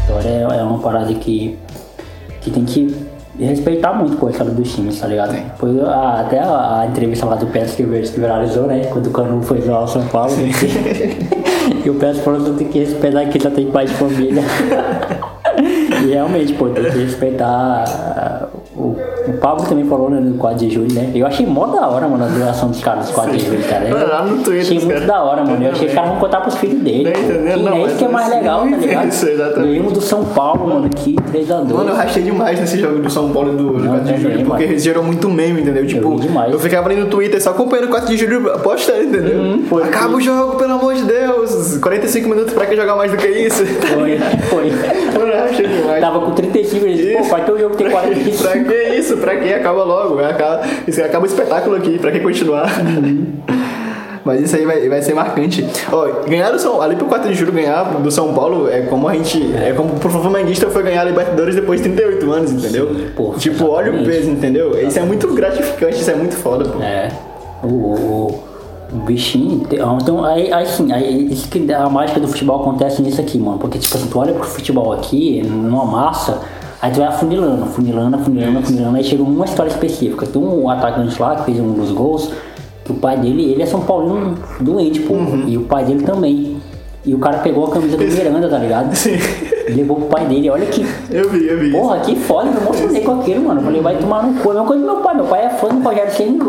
História 0.03 0.29
é, 0.29 0.43
é 0.43 0.63
uma 0.63 0.79
parada 0.81 1.15
que, 1.15 1.57
que 2.43 2.51
tem 2.51 2.65
que 2.67 3.16
respeitar 3.45 3.93
muito 3.93 4.17
pô, 4.17 4.29
a 4.29 4.31
história 4.31 4.53
dos 4.53 4.75
times, 4.75 4.99
tá 4.99 5.07
ligado? 5.07 5.37
Foi 5.59 5.81
a, 5.81 6.21
até 6.21 6.39
a, 6.39 6.81
a, 6.81 6.87
entrevista 6.87 7.27
lá 7.27 7.37
do 7.37 7.47
Pérez 7.47 7.75
que, 7.75 7.83
que 7.85 8.21
viralizou, 8.21 8.67
né? 8.67 8.87
Quando 8.87 9.09
o 9.09 9.11
Cano 9.11 9.43
foi 9.43 9.61
lá 9.61 9.79
ao 9.79 9.89
São 9.89 10.07
Paulo. 10.09 10.33
e 11.85 11.91
o 11.91 11.95
Pérez 11.95 12.19
falou 12.21 12.43
que 12.43 12.51
tem 12.59 12.69
que 12.69 12.79
respeitar 12.79 13.27
que 13.27 13.39
já 13.39 13.51
tem 13.51 13.71
pai 13.71 13.87
de 13.87 13.95
família. 13.95 14.43
e 16.03 16.11
realmente, 16.11 16.53
pô, 16.55 16.69
tem 16.69 16.85
que 16.85 16.99
respeitar 16.99 18.49
o, 18.77 18.97
o 19.29 19.33
Pablo 19.41 19.67
também 19.67 19.85
falou 19.87 20.11
né, 20.11 20.21
no 20.21 20.37
4 20.37 20.59
de 20.59 20.75
julho, 20.75 20.93
né? 20.93 21.11
Eu 21.15 21.27
achei 21.27 21.47
mó 21.47 21.67
da 21.67 21.89
hora, 21.89 22.07
mano, 22.07 22.25
a 22.25 22.29
duração 22.29 22.69
dos 22.69 22.81
caras 22.81 23.07
dos 23.07 23.15
4 23.15 23.37
de 23.37 23.45
julho, 23.45 23.65
cara. 23.65 23.89
Eu 23.89 24.09
lá 24.09 24.25
no 24.25 24.43
Twitter, 24.43 24.61
achei 24.63 24.79
muito 24.79 24.95
cara. 24.95 25.07
da 25.07 25.23
hora, 25.23 25.45
mano. 25.45 25.65
Eu 25.65 25.71
achei 25.71 25.87
que 25.87 25.91
os 25.91 25.95
caras 25.95 26.11
vão 26.11 26.19
contar 26.21 26.41
pros 26.43 26.57
filhos 26.57 26.83
dele. 26.83 27.11
Que 27.11 27.57
Não, 27.63 27.73
é 27.73 27.83
isso 27.83 27.97
que 27.97 28.05
é 28.05 28.09
mais 28.09 28.27
isso 28.27 28.37
legal, 28.37 28.61
tá 28.61 28.77
ligado? 28.77 29.09
isso, 29.09 29.29
exatamente. 29.29 29.69
Ganhamos 29.71 29.93
do 29.95 30.01
São 30.01 30.25
Paulo, 30.25 30.69
mano, 30.69 30.87
aqui, 30.87 31.17
3x2. 31.33 31.73
Mano, 31.73 31.91
eu 31.91 31.95
rachei 31.95 32.23
demais 32.23 32.61
nesse 32.61 32.79
jogo 32.79 32.99
do 32.99 33.11
São 33.11 33.31
Paulo 33.31 33.53
e 33.53 33.57
do, 33.57 33.73
do 33.73 33.79
Não, 33.79 33.89
4 33.89 34.15
de 34.15 34.21
julho, 34.21 34.45
porque 34.45 34.67
mano. 34.67 34.79
gerou 34.79 35.03
muito 35.03 35.31
meme, 35.31 35.63
entendeu? 35.63 35.87
Tipo, 35.87 36.21
demais. 36.21 36.53
eu 36.53 36.59
ficava 36.59 36.89
ali 36.89 37.01
no 37.01 37.07
Twitter 37.07 37.43
só 37.43 37.51
acompanhando 37.51 37.87
o 37.87 37.91
4 37.91 38.09
de 38.09 38.17
julho 38.19 38.53
apostando, 38.53 39.05
entendeu? 39.05 39.41
Hum, 39.41 39.65
foi. 39.69 39.83
Acaba 39.85 40.17
o 40.17 40.21
jogo, 40.21 40.57
pelo 40.57 40.73
amor 40.75 40.95
de 40.95 41.03
Deus! 41.03 41.79
45 41.79 42.29
minutos 42.29 42.53
pra 42.53 42.67
que 42.67 42.77
jogar 42.77 42.95
mais 42.97 43.11
do 43.11 43.17
que 43.17 43.27
isso? 43.27 43.65
Foi, 43.65 44.19
foi. 44.51 44.67
Mano, 45.17 45.33
eu 45.33 45.41
rachei 45.41 45.67
demais. 45.67 46.01
Tava 46.01 46.21
com 46.21 46.31
35, 46.33 46.85
ele 46.85 46.95
disse, 46.95 47.17
pô, 47.17 47.23
vai 47.25 47.45
ter 47.45 47.53
o 47.53 47.59
jogo 47.59 47.77
tem 47.77 47.89
Pra 47.89 48.01
45. 48.03 48.66
Que 48.67 48.95
isso? 48.95 49.17
Pra 49.19 49.37
que? 49.37 49.53
Acaba 49.53 49.85
logo. 49.85 50.19
Acaba, 50.19 50.63
isso 50.87 51.03
acaba 51.03 51.25
o 51.25 51.29
espetáculo 51.29 51.77
aqui, 51.77 51.99
pra 51.99 52.11
que 52.11 52.21
continuar? 52.21 52.71
Mas 54.27 54.41
isso 54.41 54.57
aí 54.57 54.67
vai, 54.67 54.89
vai 54.89 55.01
ser 55.01 55.15
marcante. 55.15 55.65
Ó, 55.93 56.27
ganhar 56.29 56.51
do 56.51 56.59
São 56.59 56.83
ali 56.83 56.97
pro 56.97 57.07
4 57.07 57.29
de 57.29 57.35
julho, 57.37 57.53
ganhar 57.53 57.85
do 57.85 58.11
São 58.11 58.35
Paulo 58.35 58.69
é 58.69 58.81
como 58.81 59.07
a 59.09 59.15
gente. 59.15 59.41
É, 59.55 59.73
como 59.73 59.91
pro 60.01 60.11
flamenguista 60.11 60.69
foi 60.69 60.83
ganhar 60.83 61.03
a 61.03 61.05
Libertadores 61.05 61.55
depois 61.55 61.81
de 61.81 61.91
38 61.91 62.33
anos, 62.33 62.51
entendeu? 62.51 62.89
Sim, 62.89 63.07
pô, 63.15 63.35
tipo, 63.39 63.69
olha 63.69 63.93
o 63.93 63.95
exatamente. 63.95 64.17
peso, 64.17 64.31
entendeu? 64.31 64.89
Isso 64.89 64.99
é 64.99 65.03
muito 65.03 65.33
gratificante, 65.33 66.01
isso 66.01 66.11
é 66.11 66.17
muito 66.17 66.35
foda, 66.35 66.69
pô. 66.69 66.83
É. 66.83 67.09
O, 67.63 67.69
o, 67.69 68.45
o 68.93 68.97
bichinho. 69.07 69.65
Então, 69.71 70.25
aí, 70.25 70.53
aí 70.53 70.67
sim, 70.67 70.93
aí, 70.93 71.33
isso 71.33 71.49
que 71.49 71.73
a 71.73 71.89
mágica 71.89 72.19
do 72.19 72.27
futebol 72.27 72.61
acontece 72.63 73.03
nisso 73.03 73.21
aqui, 73.21 73.39
mano. 73.39 73.59
Porque, 73.59 73.79
tipo 73.79 73.97
assim, 73.97 74.09
tu 74.09 74.19
olha 74.19 74.33
pro 74.33 74.43
futebol 74.43 74.93
aqui, 74.93 75.41
numa 75.45 75.85
massa, 75.85 76.41
aí 76.87 76.93
tu 76.93 77.01
vai 77.01 77.09
afunilando, 77.09 77.65
afunilando, 77.65 78.17
afunilando, 78.17 78.59
afunilando, 78.61 78.97
aí 78.97 79.05
chega 79.05 79.23
uma 79.23 79.45
história 79.45 79.71
específica. 79.71 80.27
Tem 80.27 80.41
um 80.41 80.71
atacante 80.71 81.21
lá 81.21 81.37
que 81.37 81.45
fez 81.47 81.59
um 81.59 81.73
dos 81.73 81.91
gols, 81.91 82.31
que 82.85 82.93
o 82.93 82.95
pai 82.95 83.19
dele, 83.19 83.51
ele 83.53 83.63
é 83.63 83.67
São 83.67 83.81
Paulino 83.81 84.37
doente, 84.61 85.01
pô. 85.01 85.15
E 85.47 85.57
o 85.59 85.63
pai 85.63 85.85
dele 85.85 86.05
também. 86.05 86.57
E 87.05 87.15
o 87.15 87.19
cara 87.19 87.39
pegou 87.39 87.67
a 87.67 87.71
camisa 87.71 87.97
do 87.97 88.05
Miranda, 88.05 88.49
tá 88.49 88.59
ligado? 88.59 88.95
Sim. 88.97 89.17
Levou 89.69 89.97
pro 89.97 90.07
pai 90.07 90.27
dele. 90.27 90.49
Olha 90.51 90.67
que 90.67 90.85
Eu 91.11 91.29
vi, 91.31 91.47
eu 91.49 91.59
vi. 91.59 91.69
isso. 91.69 91.79
Porra, 91.79 92.01
que 92.01 92.17
foda, 92.17 92.49
eu 92.49 92.53
me 92.55 92.61
emocionei 92.61 93.01
com 93.03 93.21
aquilo, 93.21 93.45
mano. 93.45 93.61
Eu 93.61 93.65
Falei, 93.65 93.81
vai 93.81 93.97
tomar 93.97 94.23
no 94.25 94.41
cu. 94.41 94.49
É 94.49 94.51
a 94.51 94.55
mesma 94.55 94.67
coisa 94.67 94.83
do 94.83 94.93
meu 94.93 95.03
pai. 95.03 95.15
Meu 95.15 95.25
pai 95.25 95.45
é 95.47 95.51
fã 95.51 95.69
do 95.69 95.83
Rogério 95.83 96.13
Senna. 96.13 96.45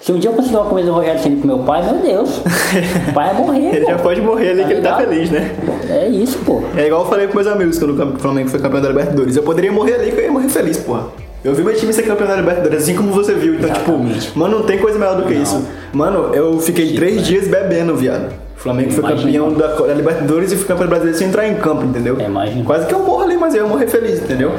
Se 0.00 0.12
um 0.12 0.18
dia 0.18 0.30
eu 0.30 0.34
conseguir 0.34 0.56
uma 0.56 0.64
coisa 0.66 0.86
do 0.88 0.94
Rogério 0.94 1.20
Senna 1.20 1.40
com 1.40 1.46
meu 1.46 1.58
pai, 1.60 1.82
meu 1.82 2.00
Deus. 2.00 2.38
O 2.38 3.12
pai 3.12 3.34
vai 3.34 3.34
morrer, 3.34 3.68
Ele 3.76 3.84
pô. 3.84 3.90
já 3.90 3.98
pode 3.98 4.20
morrer 4.20 4.50
ali 4.50 4.64
que 4.64 4.72
ele 4.72 4.80
tá 4.82 4.96
ligado? 4.96 5.08
feliz, 5.10 5.30
né? 5.30 5.50
É 5.90 6.08
isso, 6.08 6.38
pô. 6.38 6.62
É 6.76 6.86
igual 6.86 7.02
eu 7.02 7.08
falei 7.08 7.26
com 7.26 7.34
meus 7.34 7.46
amigos 7.46 7.78
quando 7.78 8.14
o 8.14 8.18
Flamengo 8.18 8.48
foi 8.48 8.60
campeão 8.60 8.80
da 8.80 8.88
Libertadores. 8.88 9.36
Eu 9.36 9.42
poderia 9.42 9.72
morrer 9.72 9.94
ali 9.94 10.12
que 10.12 10.18
eu 10.20 10.24
ia 10.24 10.30
morrer 10.32 10.48
feliz, 10.48 10.76
porra. 10.78 11.06
Eu 11.44 11.54
vi 11.54 11.62
meu 11.62 11.74
time 11.74 11.92
ser 11.92 12.02
campeão 12.02 12.26
da 12.28 12.36
Libertadores, 12.36 12.82
assim 12.82 12.94
como 12.96 13.10
você 13.12 13.34
viu. 13.34 13.54
Então, 13.54 13.68
Exatamente. 13.70 14.20
tipo, 14.20 14.38
mano, 14.38 14.58
não 14.58 14.64
tem 14.64 14.78
coisa 14.78 14.98
melhor 14.98 15.16
do 15.16 15.22
que 15.24 15.34
isso. 15.34 15.64
Mano, 15.92 16.34
eu 16.34 16.58
fiquei 16.60 16.94
três 16.94 17.26
dias 17.26 17.48
bebendo, 17.48 17.94
viado. 17.96 18.32
O 18.56 18.60
Flamengo 18.60 18.90
foi 18.90 19.04
campeão 19.04 19.52
da, 19.52 19.66
da 19.68 19.94
Libertadores 19.94 20.50
e 20.52 20.56
foi 20.56 20.66
campeão 20.66 20.88
brasileiro 20.88 21.18
sem 21.18 21.28
entrar 21.28 21.46
em 21.46 21.54
campo, 21.56 21.84
entendeu? 21.84 22.16
É, 22.18 22.24
imagina. 22.24 22.64
Quase 22.64 22.86
que 22.86 22.94
eu 22.94 23.00
morro 23.00 23.22
ali, 23.22 23.36
mas 23.36 23.54
eu 23.54 23.62
ia 23.62 23.68
morrer 23.68 23.86
feliz, 23.86 24.20
entendeu? 24.20 24.50
Aí 24.50 24.58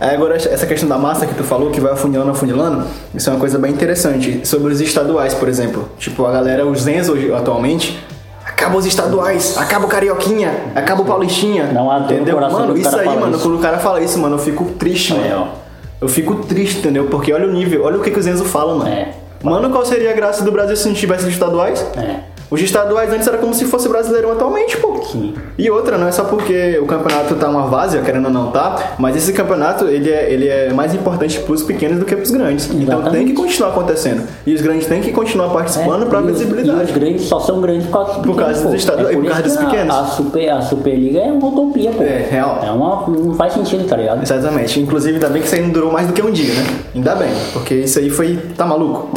agora 0.00 0.36
essa 0.36 0.66
questão 0.66 0.88
da 0.88 0.96
massa 0.96 1.26
que 1.26 1.34
tu 1.34 1.44
falou, 1.44 1.70
que 1.70 1.80
vai 1.80 1.92
afunilando, 1.92 2.30
afunilando, 2.30 2.86
isso 3.14 3.28
é 3.28 3.32
uma 3.32 3.38
coisa 3.38 3.58
bem 3.58 3.70
interessante. 3.70 4.40
Sobre 4.44 4.72
os 4.72 4.80
estaduais, 4.80 5.34
por 5.34 5.48
exemplo. 5.48 5.90
Tipo, 5.98 6.24
a 6.24 6.32
galera, 6.32 6.64
os 6.66 6.82
Zenzo 6.82 7.12
hoje, 7.12 7.32
atualmente, 7.32 8.02
acaba 8.44 8.76
os 8.78 8.86
estaduais, 8.86 9.56
acaba 9.58 9.84
o 9.84 9.88
Carioquinha, 9.88 10.52
acaba 10.74 11.02
o 11.02 11.04
Paulistinha. 11.04 11.66
Não 11.66 11.90
há 11.90 12.00
entendeu? 12.00 12.40
Mano, 12.40 12.76
isso 12.76 12.96
aí, 12.96 13.06
mano, 13.06 13.36
isso. 13.36 13.42
quando 13.42 13.58
o 13.58 13.60
cara 13.60 13.78
fala 13.78 14.00
isso, 14.00 14.18
mano, 14.18 14.36
eu 14.36 14.38
fico 14.38 14.64
triste, 14.78 15.12
É, 15.12 15.16
mano. 15.16 15.48
Eu 16.00 16.08
fico 16.08 16.34
triste, 16.36 16.78
entendeu? 16.78 17.08
Porque 17.08 17.30
olha 17.30 17.46
o 17.46 17.52
nível, 17.52 17.84
olha 17.84 17.98
o 17.98 18.00
que, 18.00 18.10
que 18.10 18.18
o 18.18 18.22
Zenzo 18.22 18.46
fala, 18.46 18.74
mano. 18.74 18.90
É. 18.90 19.08
Mano, 19.42 19.70
qual 19.70 19.84
seria 19.84 20.10
a 20.10 20.14
graça 20.14 20.42
do 20.44 20.50
Brasil 20.50 20.76
se 20.76 20.86
não 20.88 20.94
tivesse 20.94 21.24
os 21.24 21.30
estaduais? 21.30 21.84
É. 21.96 22.20
Os 22.50 22.60
estaduais 22.60 23.12
antes 23.12 23.26
era 23.28 23.38
como 23.38 23.54
se 23.54 23.64
fosse 23.66 23.88
brasileirão 23.88 24.32
atualmente, 24.32 24.76
pô. 24.78 25.00
Sim. 25.04 25.34
E 25.56 25.70
outra, 25.70 25.96
não 25.96 26.08
é 26.08 26.12
só 26.12 26.24
porque 26.24 26.78
o 26.82 26.86
campeonato 26.86 27.34
tá 27.36 27.48
uma 27.48 27.66
várzea, 27.68 28.02
querendo 28.02 28.26
ou 28.26 28.30
não 28.32 28.50
tá, 28.50 28.94
mas 28.98 29.14
esse 29.16 29.32
campeonato 29.32 29.86
ele 29.86 30.10
é, 30.10 30.32
ele 30.32 30.48
é 30.48 30.72
mais 30.72 30.94
importante 30.94 31.38
pros 31.40 31.62
pequenos 31.62 31.98
do 31.98 32.04
que 32.04 32.14
pros 32.16 32.30
grandes. 32.30 32.66
Então 32.66 32.82
Exatamente. 33.00 33.12
tem 33.16 33.26
que 33.26 33.32
continuar 33.34 33.68
acontecendo. 33.70 34.22
E 34.46 34.52
os 34.54 34.60
grandes 34.60 34.86
têm 34.86 35.00
que 35.00 35.12
continuar 35.12 35.50
participando 35.50 36.06
pra 36.06 36.18
É, 36.18 36.22
e 36.22 36.24
os- 36.26 36.30
visibilidade. 36.38 36.80
E 36.80 36.84
os 36.84 36.90
grandes 36.90 37.22
só 37.22 37.38
são 37.40 37.60
grandes 37.60 37.86
por 37.86 37.92
causa 37.92 38.20
Por 38.20 38.36
causa 38.36 38.64
dos 38.64 38.74
estaduais- 38.74 39.10
É 39.10 39.12
por 39.14 39.22
por 39.22 39.28
causa 39.30 39.42
dos 39.44 39.56
a- 39.56 39.64
pequenos. 39.66 39.94
A, 39.94 40.04
super, 40.06 40.48
a 40.50 40.62
Superliga 40.62 41.18
é 41.20 41.32
uma 41.32 41.46
utopia, 41.48 41.90
pô. 41.92 42.02
É, 42.02 42.26
real. 42.30 42.60
É 42.66 42.70
uma. 42.70 43.06
Não 43.08 43.34
faz 43.34 43.52
sentido, 43.54 43.86
tá 43.88 43.96
ligado? 43.96 44.22
Exatamente. 44.22 44.80
Inclusive, 44.80 45.14
ainda 45.14 45.28
bem 45.28 45.40
que 45.42 45.46
isso 45.46 45.54
aí 45.56 45.62
não 45.62 45.70
durou 45.70 45.92
mais 45.92 46.06
do 46.06 46.12
que 46.12 46.22
um 46.22 46.30
dia, 46.30 46.52
né? 46.54 46.66
Ainda 46.94 47.14
bem, 47.14 47.30
porque 47.52 47.74
isso 47.74 47.98
aí 47.98 48.10
foi. 48.10 48.38
tá 48.56 48.66
maluco? 48.66 49.08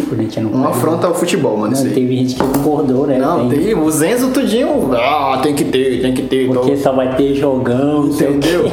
Não 0.42 0.50
Uma 0.52 0.70
afronta 0.70 1.08
ao 1.08 1.14
futebol, 1.16 1.58
mano. 1.58 1.76
Não, 1.76 1.84
teve 1.84 2.16
gente 2.18 2.36
que 2.36 2.40
concordou, 2.42 3.08
né? 3.08 3.18
Não, 3.26 3.50
Tem- 3.50 3.60
tem 3.60 3.76
o 3.78 3.90
Zenzo 3.92 4.30
tudinho. 4.32 4.92
Ah, 4.94 5.40
tem 5.42 5.54
que 5.56 5.64
ter, 5.66 6.02
tem 6.02 6.14
que 6.14 6.24
ter. 6.24 6.48
Porque 6.48 6.72
então- 6.72 6.84
só 6.84 6.92
vai 6.94 7.16
ter 7.16 7.34
jogão, 7.36 8.02
o 8.02 8.08
Entendeu? 8.10 8.66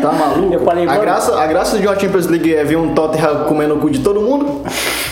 Tá 0.00 0.12
maluco? 0.12 0.52
Eu 0.52 0.60
falei, 0.60 0.86
a, 0.86 0.96
graça, 0.98 1.38
a 1.40 1.46
graça 1.46 1.78
de 1.78 1.86
uma 1.86 1.98
Champions 1.98 2.26
League 2.26 2.54
é 2.54 2.62
ver 2.64 2.76
um 2.76 2.94
Tottenham 2.94 3.44
comendo 3.44 3.74
o 3.74 3.78
cu 3.78 3.90
de 3.90 4.00
todo 4.00 4.20
mundo? 4.20 4.62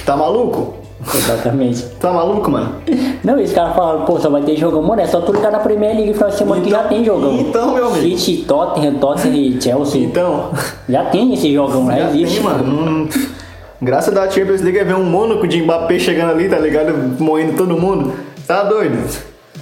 Tá 0.05 0.17
maluco? 0.17 0.75
Exatamente. 1.15 1.83
Tá 2.01 2.13
maluco, 2.13 2.49
mano? 2.51 2.77
Não, 3.25 3.37
esse 3.39 3.53
cara 3.53 3.73
falaram, 3.73 4.05
pô, 4.05 4.21
só 4.21 4.31
vai 4.31 4.43
ter 4.43 4.55
jogão, 4.57 4.83
mano, 4.83 5.01
é 5.03 5.07
só 5.07 5.21
tu 5.21 5.33
ligar 5.33 5.51
na 5.51 5.59
Premier 5.59 5.97
League 5.97 6.13
final 6.15 6.31
de 6.31 6.37
semana 6.37 6.61
que 6.63 6.71
já 6.71 6.85
tem 6.85 7.05
jogão. 7.05 7.35
então, 7.41 7.75
meu 7.75 7.89
amigo. 7.89 8.19
City, 8.19 8.45
Tottenham, 8.45 8.95
Tottenham 8.95 9.35
e 9.37 9.61
Chelsea. 9.61 10.01
Então, 10.03 10.51
Já 10.89 11.05
tem 11.07 11.35
esse 11.35 11.53
jogão, 11.53 11.85
né? 11.87 11.99
já 11.99 12.09
Existe. 12.11 12.35
tem, 12.37 12.45
mano. 12.45 12.65
Hum, 12.65 13.09
graça 13.81 14.13
da 14.13 14.31
Champions 14.31 14.61
League 14.61 14.79
é 14.79 14.85
ver 14.85 14.95
um 14.95 15.03
Mônaco 15.05 15.47
de 15.49 15.61
Mbappé 15.63 15.99
chegando 15.99 16.31
ali, 16.31 16.49
tá 16.49 16.59
ligado? 16.59 16.93
Moendo 17.19 17.55
todo 17.57 17.77
mundo. 17.77 18.13
Tá 18.53 18.65
doido? 18.65 18.99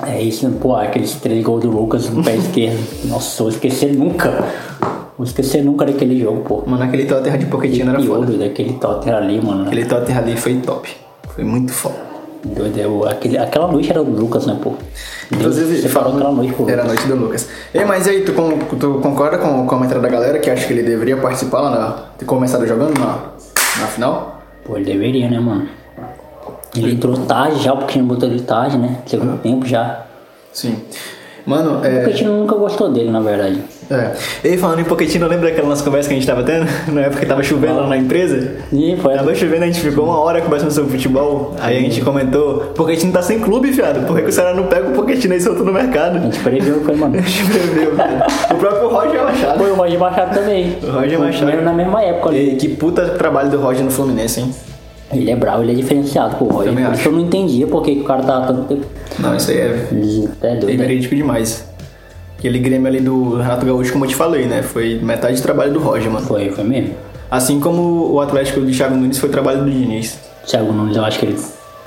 É 0.05 0.21
isso, 0.21 0.51
pô, 0.61 0.75
aqueles 0.75 1.13
três 1.13 1.45
gols 1.45 1.63
do 1.63 1.71
Lucas 1.71 2.11
no 2.11 2.25
pé 2.25 2.35
esquerdo. 2.35 2.77
Nossa, 3.05 3.41
vou 3.41 3.53
esquecer 3.53 3.93
nunca. 3.93 4.45
Vou 5.17 5.25
esquecer 5.25 5.63
nunca 5.63 5.87
daquele 5.87 6.19
jogo, 6.19 6.41
pô. 6.41 6.65
Mano, 6.69 6.83
aquele 6.83 7.05
Tottenham 7.05 7.39
de 7.39 7.47
Pochettino 7.47 7.91
era 7.93 8.03
foda. 8.03 8.37
Daquele 8.37 8.73
Tottenham 8.73 9.17
ali, 9.17 9.41
mano. 9.41 9.67
Aquele 9.67 9.85
Tottenham 9.85 10.19
ali 10.19 10.37
foi 10.37 10.57
top. 10.57 10.91
Foi 11.29 11.45
muito 11.45 11.73
foda. 11.73 12.01
Doido, 12.45 13.07
é 13.07 13.13
aquele, 13.13 13.39
aquela 13.39 13.71
noite 13.71 13.91
era 13.91 14.03
do 14.03 14.11
Lucas, 14.11 14.45
né, 14.45 14.59
pô? 14.61 14.73
Inclusive, 15.31 15.83
você 15.83 15.89
falou 15.89 16.15
aquela 16.15 16.33
noite, 16.33 16.53
pô. 16.55 16.69
Era 16.69 16.83
a 16.83 16.87
noite 16.87 17.07
do 17.07 17.15
Lucas. 17.15 17.49
Ei, 17.73 17.85
mas 17.85 18.09
e 18.09 18.11
aí, 18.11 18.25
tu, 18.25 18.33
tu 18.77 18.95
concorda 19.01 19.39
com 19.39 19.63
o 19.63 19.67
comentário 19.69 20.03
da 20.03 20.09
galera 20.09 20.41
que 20.41 20.51
acha 20.51 20.67
que 20.67 20.73
ele 20.73 20.83
deveria 20.83 21.17
participar 21.17 21.61
lá 21.61 21.71
na. 21.71 21.91
ter 22.19 22.25
começado 22.25 22.67
jogando 22.67 22.99
na, 22.99 23.19
na 23.79 23.87
final? 23.87 24.43
Pô, 24.65 24.77
ele 24.77 24.87
deveria, 24.87 25.31
né, 25.31 25.39
mano? 25.39 25.80
Ele 26.77 26.93
entrou 26.93 27.17
tarde 27.27 27.63
já, 27.63 27.75
porque 27.75 27.99
não 27.99 28.07
botou 28.07 28.29
ele 28.29 28.41
tarde, 28.41 28.79
né? 28.79 28.99
Segundo 29.07 29.39
tempo 29.39 29.67
já. 29.67 30.05
Sim. 30.53 30.77
Mano, 31.47 31.85
é. 31.85 32.05
a 32.05 32.09
gente 32.09 32.25
nunca 32.25 32.55
gostou 32.55 32.93
dele, 32.93 33.11
na 33.11 33.21
verdade. 33.21 33.61
é. 33.91 34.13
Ei, 34.45 34.57
falando 34.57 34.81
em 34.81 34.85
Pochettino, 34.85 35.27
lembra 35.27 35.49
aquela 35.49 35.69
nossa 35.69 35.83
conversa 35.83 36.09
que 36.09 36.15
a 36.15 36.19
gente 36.19 36.27
tava 36.27 36.43
tendo? 36.43 36.67
Na 36.93 37.01
época 37.03 37.21
que 37.21 37.27
tava 37.27 37.43
chovendo 37.43 37.81
lá 37.81 37.87
na 37.89 37.97
empresa? 37.97 38.57
E 38.73 38.97
foi. 38.97 39.15
Tava 39.15 39.35
chovendo, 39.35 39.65
a 39.65 39.67
gente 39.67 39.81
ficou 39.81 40.05
uma 40.05 40.21
hora 40.21 40.41
conversando 40.41 40.71
sobre 40.71 40.93
futebol. 40.93 41.57
Aí 41.61 41.79
a 41.79 41.81
gente 41.81 42.01
comentou: 42.03 42.73
Pochettino 42.75 43.13
tá 43.13 43.23
sem 43.23 43.41
clube, 43.41 43.73
fiado. 43.73 44.07
Por 44.07 44.17
que, 44.17 44.29
o 44.29 44.33
Ceará 44.33 44.55
não 44.55 44.67
pega 44.67 44.89
o 44.89 44.93
Pochettino 44.93 45.35
aí 45.35 45.41
solto 45.41 45.65
no 45.65 45.73
mercado? 45.73 46.19
A 46.19 46.21
gente 46.21 46.39
previu, 46.39 46.85
foi, 46.85 46.95
mano. 46.95 47.17
A 47.19 47.23
gente 47.23 47.43
velho. 47.43 47.93
O 48.51 48.55
próprio 48.55 48.89
Roger 48.89 49.25
Machado. 49.25 49.59
Foi 49.59 49.71
o 49.71 49.75
Roger 49.75 49.99
Machado 49.99 50.35
também. 50.35 50.79
O 50.83 50.91
Roger 50.91 51.19
Machado. 51.19 51.37
primeiro 51.39 51.65
na 51.65 51.73
mesma 51.73 52.03
época 52.03 52.29
ali. 52.29 52.53
E 52.53 52.57
que 52.57 52.69
puta 52.69 53.09
trabalho 53.11 53.51
do 53.51 53.59
Roger 53.59 53.85
no 53.85 53.91
Fluminense, 53.91 54.41
hein? 54.41 54.55
Ele 55.13 55.31
é 55.31 55.37
bravo, 55.37 55.63
ele 55.63 55.73
é 55.73 55.75
diferenciado, 55.75 56.37
pô, 56.37 56.61
acho. 56.61 57.03
que 57.03 57.09
eu 57.09 57.13
não 57.13 57.21
entendia 57.21 57.67
por 57.67 57.83
que 57.83 57.97
que 57.97 58.01
o 58.03 58.05
cara 58.05 58.23
tava 58.23 58.47
tanto 58.47 58.63
tempo. 58.65 58.87
Não, 59.19 59.35
isso 59.35 59.51
aí 59.51 59.59
é. 59.59 59.89
É 60.43 60.47
É 60.47 60.57
doido. 60.57 60.79
né? 60.79 60.87
verídico 60.87 61.17
demais. 61.17 61.69
Aquele 62.39 62.59
Grêmio 62.59 62.87
ali 62.87 63.01
do 63.01 63.37
Renato 63.37 63.67
Gaúcho, 63.67 63.93
como 63.93 64.05
eu 64.05 64.09
te 64.09 64.15
falei, 64.15 64.47
né? 64.47 64.63
Foi 64.63 64.99
metade 65.03 65.37
do 65.37 65.43
trabalho 65.43 65.73
do 65.73 65.81
Roger, 65.81 66.11
mano. 66.11 66.25
Foi, 66.25 66.51
foi 66.51 66.65
mesmo. 66.65 66.95
Assim 67.31 67.61
como 67.61 68.13
o 68.13 68.21
Atlético 68.21 68.61
do 68.61 68.71
Thiago 68.71 68.97
Nunes 68.97 69.19
foi 69.19 69.29
trabalho 69.29 69.65
do 69.65 69.71
Diniz. 69.71 70.19
Thiago 70.47 70.73
Nunes, 70.73 70.97
eu 70.97 71.05
acho 71.05 71.19
que 71.19 71.27
ele, 71.27 71.37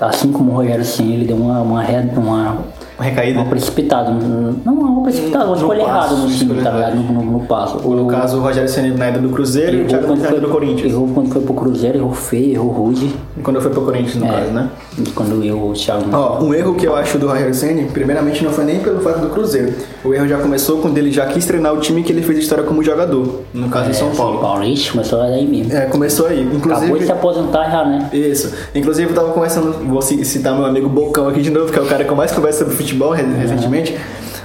assim 0.00 0.30
como 0.30 0.52
o 0.52 0.54
Rogério 0.54 0.84
Sim, 0.84 1.12
ele 1.12 1.24
deu 1.24 1.36
uma, 1.36 1.60
uma, 1.60 1.82
uma 2.16 2.62
recaída. 2.98 3.40
Uma 3.40 3.48
precipitada. 3.50 4.10
Não, 4.10 4.72
uma 4.74 5.02
precipitada, 5.02 5.44
uma 5.46 5.50
No 5.52 5.56
escolha 5.56 5.80
errada 5.82 6.14
no 6.14 6.28
time, 6.28 6.62
tá 6.62 6.70
ligado? 6.70 6.96
No, 6.96 7.12
no, 7.12 7.22
no 7.38 7.40
passo. 7.46 7.78
No 7.78 8.04
O- 8.04 8.06
caso, 8.08 8.38
o 8.38 8.40
Rogério 8.40 8.68
Ceni 8.68 8.90
na 8.96 9.08
ida 9.10 9.18
do 9.18 9.28
Cruzeiro 9.30 9.72
e 9.72 9.74
o 9.74 9.78
errou 9.80 9.88
Thiago 9.88 10.06
quando 10.06 10.22
Nunes 10.22 10.40
do 10.40 10.48
Corinthians. 10.48 10.92
Errou 10.92 11.08
quando 11.14 11.32
foi 11.32 11.42
pro 11.42 11.54
Cruzeiro, 11.54 11.98
errou 11.98 12.12
feio, 12.12 12.52
errou 12.54 12.70
rude. 12.70 13.14
Quando 13.42 13.60
foi 13.60 13.70
pro 13.70 13.82
Corinthians, 13.82 14.16
no 14.16 14.26
caso, 14.26 14.50
né? 14.50 14.70
E 14.98 15.10
Quando 15.10 15.44
eu, 15.44 15.56
o 15.58 15.72
Thiago 15.72 16.04
Ó, 16.12 16.42
um 16.42 16.54
erro 16.54 16.74
que 16.74 16.86
eu 16.86 16.94
acho 16.94 17.18
do 17.18 17.26
Rogério 17.26 17.54
Ceni, 17.54 17.84
primeiramente 17.86 18.44
não 18.44 18.50
foi 18.52 18.64
nem 18.64 18.78
pelo 18.80 19.00
fato 19.00 19.20
do 19.20 19.28
Cruzeiro. 19.28 19.72
O 20.04 20.14
erro 20.14 20.28
já 20.28 20.38
começou 20.38 20.78
quando 20.78 20.96
ele 20.98 21.10
já 21.10 21.26
quis 21.26 21.44
treinar 21.46 21.72
o 21.74 21.78
time 21.80 22.02
que 22.02 22.12
ele 22.12 22.22
fez 22.22 22.38
história 22.38 22.62
como 22.64 22.82
jogador, 22.82 23.40
no 23.52 23.68
caso 23.68 23.90
em 23.90 23.94
São 23.94 24.10
Paulo. 24.10 24.38
Paulo, 24.38 24.62
ixi, 24.64 24.92
começou 24.92 25.18
daí 25.18 25.46
mesmo. 25.46 25.72
É, 25.72 25.86
começou 25.86 26.26
aí. 26.26 26.40
Acabou 26.42 26.52
de 26.52 26.56
Inclusive, 26.58 27.06
se 27.06 27.12
aposentar 27.12 27.70
já, 27.70 27.84
né? 27.84 28.08
Isso. 28.12 28.52
Inclusive, 28.74 29.10
eu 29.10 29.14
tava 29.14 29.32
conversando, 29.32 29.72
vou 29.88 30.00
ci- 30.00 30.24
citar 30.24 30.54
meu 30.54 30.64
amigo 30.64 30.88
Bocão 30.88 31.28
aqui 31.28 31.42
de 31.42 31.50
novo, 31.50 31.72
que 31.72 31.78
é 31.78 31.82
o 31.82 31.86
cara 31.86 32.04
que 32.04 32.10
eu 32.10 32.16
mais 32.16 32.30
converso 32.30 32.60
sobre 32.60 32.74
futebol 32.84 33.10
re- 33.12 33.22
recentemente. 33.40 33.96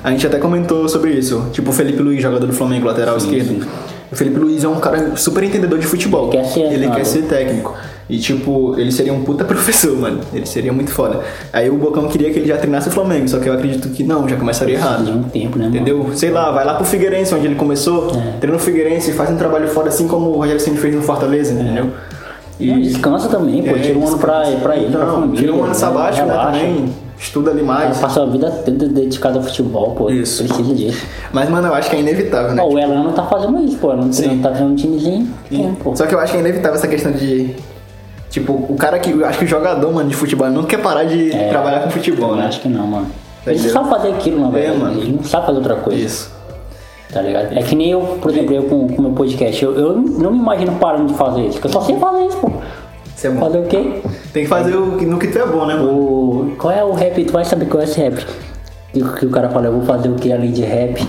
A 0.03 0.11
gente 0.11 0.25
até 0.25 0.37
comentou 0.39 0.87
sobre 0.87 1.11
isso. 1.11 1.47
Tipo 1.51 1.71
o 1.71 1.73
Felipe 1.73 2.01
Luiz, 2.01 2.21
jogador 2.21 2.47
do 2.47 2.53
Flamengo, 2.53 2.87
lateral 2.87 3.17
esquerdo. 3.17 3.65
O 4.11 4.15
Felipe 4.15 4.39
Luiz 4.39 4.63
é 4.63 4.67
um 4.67 4.79
cara 4.79 5.15
super 5.15 5.43
entendedor 5.43 5.77
de 5.77 5.85
futebol. 5.85 6.29
Ele 6.33 6.41
quer 6.41 6.45
ser 6.45 6.59
Ele 6.73 6.87
quer 6.89 7.05
ser 7.05 7.21
técnico. 7.23 7.75
E 8.09 8.17
tipo, 8.17 8.73
ele 8.79 8.91
seria 8.91 9.13
um 9.13 9.21
puta 9.23 9.43
professor, 9.45 9.95
mano. 9.95 10.21
Ele 10.33 10.45
seria 10.45 10.73
muito 10.73 10.89
foda. 10.89 11.19
Aí 11.53 11.69
o 11.69 11.75
Bocão 11.77 12.07
queria 12.07 12.31
que 12.31 12.39
ele 12.39 12.47
já 12.47 12.57
treinasse 12.57 12.87
o 12.87 12.91
Flamengo, 12.91 13.27
só 13.27 13.37
que 13.37 13.47
eu 13.47 13.53
acredito 13.53 13.89
que 13.89 14.03
não, 14.03 14.27
já 14.27 14.35
começaria 14.35 14.75
errado. 14.75 15.03
De 15.05 15.11
um 15.11 15.23
tempo, 15.23 15.59
né, 15.59 15.65
mano? 15.65 15.75
Entendeu? 15.75 16.09
Sei 16.15 16.31
lá, 16.31 16.49
vai 16.49 16.65
lá 16.65 16.73
pro 16.73 16.85
Figueirense, 16.85 17.35
onde 17.35 17.45
ele 17.45 17.55
começou, 17.55 18.07
treina 18.39 18.57
o 18.57 18.59
Figueirense, 18.59 19.11
faz 19.11 19.29
um 19.29 19.35
trabalho 19.35 19.67
foda, 19.67 19.89
assim 19.89 20.07
como 20.07 20.31
o 20.31 20.37
Rogério 20.37 20.59
Ceni 20.59 20.77
fez 20.77 20.95
no 20.95 21.01
Fortaleza, 21.03 21.53
entendeu? 21.53 21.91
E 22.59 22.67
Não, 22.71 22.81
descansa 22.81 23.27
também, 23.29 23.61
pô. 23.61 23.75
É, 23.75 23.79
Tira 23.79 23.99
um 23.99 24.07
ano 24.07 24.17
pra, 24.17 24.41
pra 24.63 24.75
ele, 24.75 24.91
pra 24.91 25.05
não, 25.05 25.13
família. 25.21 25.35
tira 25.39 25.53
um 25.53 25.59
ano 25.59 25.67
né? 25.67 25.73
sabático, 25.75 26.25
né, 26.27 26.33
também. 26.33 26.89
Estuda 27.19 27.51
ali 27.51 27.59
Ela 27.59 27.67
mais. 27.67 27.97
passa 27.97 28.23
a 28.23 28.25
vida 28.25 28.49
toda 28.49 28.87
dedicada 28.87 29.37
ao 29.37 29.43
futebol, 29.43 29.91
pô. 29.91 30.09
Isso. 30.09 30.43
Precisa 30.45 30.73
disso. 30.73 31.05
Mas, 31.33 31.49
mano, 31.49 31.67
eu 31.67 31.73
acho 31.73 31.89
que 31.89 31.95
é 31.97 31.99
inevitável, 31.99 32.55
né? 32.55 32.61
Ó, 32.63 32.69
o 32.69 32.79
Elano 32.79 33.11
tá 33.11 33.23
fazendo 33.23 33.61
isso, 33.63 33.77
pô. 33.77 33.93
Não 33.93 34.11
Sim. 34.11 34.39
tá 34.41 34.49
treinando 34.51 34.73
um 34.73 34.75
timezinho. 34.75 35.27
Pô. 35.83 35.95
Só 35.95 36.05
que 36.05 36.15
eu 36.15 36.19
acho 36.19 36.31
que 36.31 36.37
é 36.37 36.41
inevitável 36.41 36.75
essa 36.77 36.87
questão 36.87 37.11
de. 37.11 37.55
Tipo, 38.29 38.53
o 38.53 38.75
cara 38.77 38.97
que. 38.99 39.09
Eu 39.11 39.25
acho 39.25 39.37
que 39.39 39.45
o 39.45 39.47
jogador, 39.47 39.91
mano, 39.93 40.07
de 40.09 40.15
futebol 40.15 40.47
ele 40.47 40.55
não 40.55 40.63
quer 40.63 40.77
parar 40.81 41.03
de 41.03 41.31
É. 41.35 41.49
trabalhar 41.49 41.81
com 41.81 41.89
futebol, 41.89 42.29
Eu 42.31 42.35
né? 42.37 42.45
acho 42.47 42.61
que 42.61 42.69
não, 42.69 42.87
mano. 42.87 43.07
Ele 43.45 43.55
Entendeu? 43.55 43.73
sabe 43.73 43.89
fazer 43.89 44.07
aquilo, 44.09 44.39
na 44.39 44.47
É, 44.47 44.51
verdade. 44.61 44.79
mano. 44.79 45.01
Ele 45.01 45.11
não 45.13 45.23
sabe 45.23 45.45
fazer 45.45 45.57
outra 45.57 45.75
coisa. 45.75 45.99
Isso. 45.99 46.31
Tá 47.11 47.21
ligado? 47.21 47.57
É 47.57 47.63
que 47.63 47.75
nem 47.75 47.89
eu, 47.91 48.01
por 48.21 48.29
exemplo, 48.31 48.53
eu 48.53 48.63
com 48.63 48.85
o 48.85 49.01
meu 49.01 49.11
podcast. 49.11 49.61
Eu, 49.63 49.73
eu 49.75 49.93
não 49.97 50.31
me 50.31 50.37
imagino 50.39 50.73
parando 50.73 51.07
de 51.07 51.15
fazer 51.15 51.41
isso. 51.41 51.53
Porque 51.53 51.67
eu 51.67 51.71
só 51.71 51.81
sei 51.81 51.97
fazer 51.97 52.25
isso, 52.27 52.37
pô. 52.37 52.51
Isso 53.19 53.27
é 53.27 53.31
bom. 53.31 53.39
Fazer 53.41 53.57
o 53.57 53.63
quê? 53.63 54.01
Tem 54.31 54.43
que 54.43 54.49
fazer 54.49 54.75
o 54.77 54.95
que- 54.97 55.05
no 55.05 55.19
que 55.19 55.27
tu 55.27 55.39
é 55.39 55.45
bom, 55.45 55.65
né, 55.65 55.75
mano? 55.75 55.91
O, 55.91 56.55
qual 56.57 56.71
é 56.73 56.81
o 56.85 56.93
rap? 56.93 57.21
Tu 57.25 57.33
vai 57.33 57.43
saber 57.43 57.65
qual 57.65 57.81
é 57.81 57.83
esse 57.83 57.99
rap. 57.99 58.25
Que, 58.93 59.03
que 59.03 59.25
o 59.25 59.29
cara 59.29 59.49
fala, 59.49 59.65
eu 59.65 59.73
vou 59.73 59.81
fazer 59.81 60.07
o 60.07 60.15
que 60.15 60.31
além 60.31 60.51
de 60.53 60.61
rap? 60.61 61.05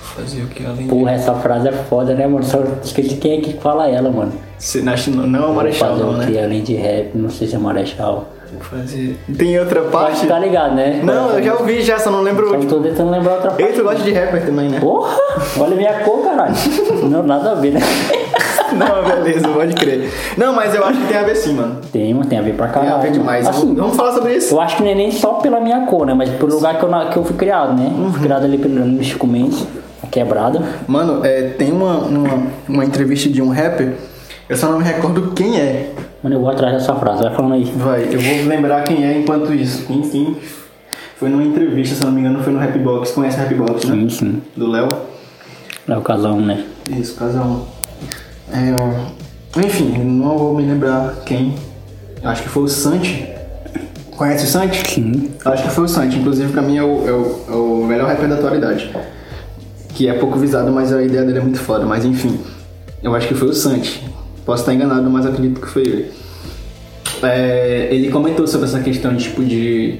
Fazer 0.00 0.42
o 0.42 0.46
que 0.48 0.66
além 0.66 0.88
Porra, 0.88 1.12
essa 1.12 1.32
frase 1.34 1.68
é 1.68 1.72
foda, 1.72 2.12
né, 2.12 2.26
mano? 2.26 2.42
Só 2.44 2.60
esqueci 2.82 3.14
quem 3.18 3.38
é 3.38 3.40
que 3.40 3.52
fala 3.52 3.88
ela, 3.88 4.10
mano. 4.10 4.32
Se, 4.58 4.86
acho, 4.88 5.12
que 5.12 5.16
não 5.16 5.38
é 5.38 5.42
o 5.42 5.46
Vou 5.46 5.54
Marechal, 5.54 5.90
fazer 5.90 6.02
não, 6.02 6.10
o 6.10 6.16
né? 6.16 6.26
que 6.26 6.38
além 6.40 6.62
de 6.64 6.74
rap? 6.74 7.10
Não 7.14 7.30
sei 7.30 7.46
se 7.46 7.54
é 7.54 7.58
Marechal. 7.58 8.26
Fazer... 8.58 9.16
Tem 9.38 9.58
outra 9.60 9.82
parte? 9.82 10.20
ficar 10.22 10.40
ligado, 10.40 10.74
né? 10.74 11.00
Não, 11.04 11.30
eu 11.30 11.42
já 11.42 11.54
ouvi 11.54 11.82
já, 11.82 12.00
só 12.00 12.10
não 12.10 12.20
lembro. 12.22 12.48
Só 12.48 12.56
Tipo, 12.58 12.74
tô 12.74 12.80
tentando 12.80 13.10
lembrar 13.12 13.34
outra 13.34 13.50
parte. 13.50 13.62
Ei, 13.62 13.72
tu 13.72 13.84
gosta 13.84 14.02
de 14.02 14.12
rapper 14.12 14.44
também, 14.44 14.68
né? 14.70 14.80
Porra! 14.80 15.16
Olha 15.60 15.76
minha 15.76 16.00
cor, 16.00 16.24
caralho. 16.24 16.54
Não, 17.10 17.22
nada 17.22 17.52
a 17.52 17.54
ver, 17.54 17.74
né? 17.74 17.80
Não, 18.74 19.04
beleza, 19.04 19.48
pode 19.48 19.74
crer. 19.74 20.10
Não, 20.36 20.54
mas 20.54 20.74
eu 20.74 20.84
acho 20.84 21.00
que 21.00 21.06
tem 21.08 21.16
a 21.16 21.22
ver 21.22 21.36
sim, 21.36 21.54
mano. 21.54 21.80
Tem, 21.92 22.14
tem 22.24 22.38
a 22.38 22.42
ver 22.42 22.54
pra 22.54 22.66
Tem 22.66 22.74
caralho. 22.82 22.94
a 22.96 22.98
ver 22.98 23.12
demais. 23.12 23.46
Assim, 23.46 23.74
Vamos 23.74 23.96
falar 23.96 24.12
sobre 24.12 24.34
isso? 24.36 24.54
eu 24.54 24.60
acho 24.60 24.76
que 24.76 24.82
não 24.82 24.90
é 24.90 24.94
nem 24.94 25.10
só 25.12 25.34
pela 25.34 25.60
minha 25.60 25.80
cor, 25.86 26.06
né? 26.06 26.14
Mas 26.14 26.30
pelo 26.30 26.54
lugar 26.54 26.78
que 26.78 26.84
eu, 26.84 26.90
que 27.10 27.16
eu 27.16 27.24
fui 27.24 27.36
criado, 27.36 27.74
né? 27.74 27.92
Uhum. 27.96 28.12
Fui 28.12 28.22
criado 28.22 28.44
ali 28.44 28.58
pelo 28.58 29.02
Chico 29.02 29.26
Mendes, 29.26 29.66
a 30.02 30.06
quebrada. 30.06 30.62
Mano, 30.86 31.24
é, 31.24 31.50
tem 31.50 31.72
uma, 31.72 31.98
uma, 31.98 32.42
uma 32.68 32.84
entrevista 32.84 33.28
de 33.28 33.40
um 33.42 33.50
rapper, 33.50 33.94
eu 34.48 34.56
só 34.56 34.68
não 34.70 34.78
me 34.78 34.84
recordo 34.84 35.32
quem 35.32 35.58
é. 35.58 35.92
Mano, 36.22 36.36
eu 36.36 36.40
vou 36.40 36.50
atrás 36.50 36.72
dessa 36.74 36.94
frase, 36.94 37.22
vai 37.22 37.34
falando 37.34 37.54
aí. 37.54 37.64
Vai, 37.64 38.08
eu 38.12 38.20
vou 38.20 38.48
lembrar 38.48 38.82
quem 38.84 39.04
é 39.04 39.18
enquanto 39.18 39.52
isso. 39.52 39.90
Enfim, 39.92 40.36
foi 41.16 41.28
numa 41.28 41.42
entrevista, 41.44 41.94
se 41.94 42.04
não 42.04 42.12
me 42.12 42.20
engano, 42.20 42.42
foi 42.42 42.52
no 42.52 42.58
Rapbox. 42.58 43.12
Conhece 43.12 43.38
o 43.38 43.42
Rapbox, 43.42 43.84
né? 43.84 43.96
Sim, 43.96 44.08
sim. 44.08 44.42
Do 44.56 44.68
Léo. 44.70 44.88
É 45.88 45.96
o 45.96 46.00
casal, 46.00 46.36
né? 46.36 46.64
Isso, 46.88 47.14
casal. 47.16 47.66
É, 48.52 49.60
enfim, 49.60 49.98
não 49.98 50.36
vou 50.38 50.54
me 50.54 50.64
lembrar 50.64 51.22
quem. 51.24 51.54
Acho 52.22 52.42
que 52.42 52.48
foi 52.48 52.64
o 52.64 52.68
Santi. 52.68 53.26
Conhece 54.16 54.44
o 54.44 54.48
Santi? 54.48 54.82
Sim. 54.90 55.30
Acho 55.44 55.62
que 55.62 55.70
foi 55.70 55.84
o 55.84 55.88
Santi. 55.88 56.18
Inclusive, 56.18 56.52
pra 56.52 56.62
mim, 56.62 56.76
é 56.78 56.82
o, 56.82 57.08
é 57.08 57.12
o, 57.12 57.44
é 57.48 57.54
o 57.54 57.84
melhor 57.84 58.08
rapper 58.08 58.28
da 58.28 58.36
atualidade. 58.36 58.90
Que 59.90 60.08
é 60.08 60.14
pouco 60.14 60.38
visado, 60.38 60.70
mas 60.72 60.92
a 60.92 61.02
ideia 61.02 61.24
dele 61.24 61.38
é 61.38 61.42
muito 61.42 61.58
foda. 61.58 61.84
Mas 61.84 62.04
enfim, 62.04 62.38
eu 63.02 63.14
acho 63.14 63.28
que 63.28 63.34
foi 63.34 63.48
o 63.48 63.54
Santi. 63.54 64.02
Posso 64.44 64.62
estar 64.62 64.74
enganado, 64.74 65.08
mas 65.10 65.26
acredito 65.26 65.60
que 65.60 65.68
foi 65.68 65.82
ele. 65.82 66.12
É, 67.22 67.88
ele 67.90 68.10
comentou 68.10 68.46
sobre 68.46 68.66
essa 68.66 68.80
questão 68.80 69.14
de, 69.14 69.24
tipo 69.24 69.44
de. 69.44 69.98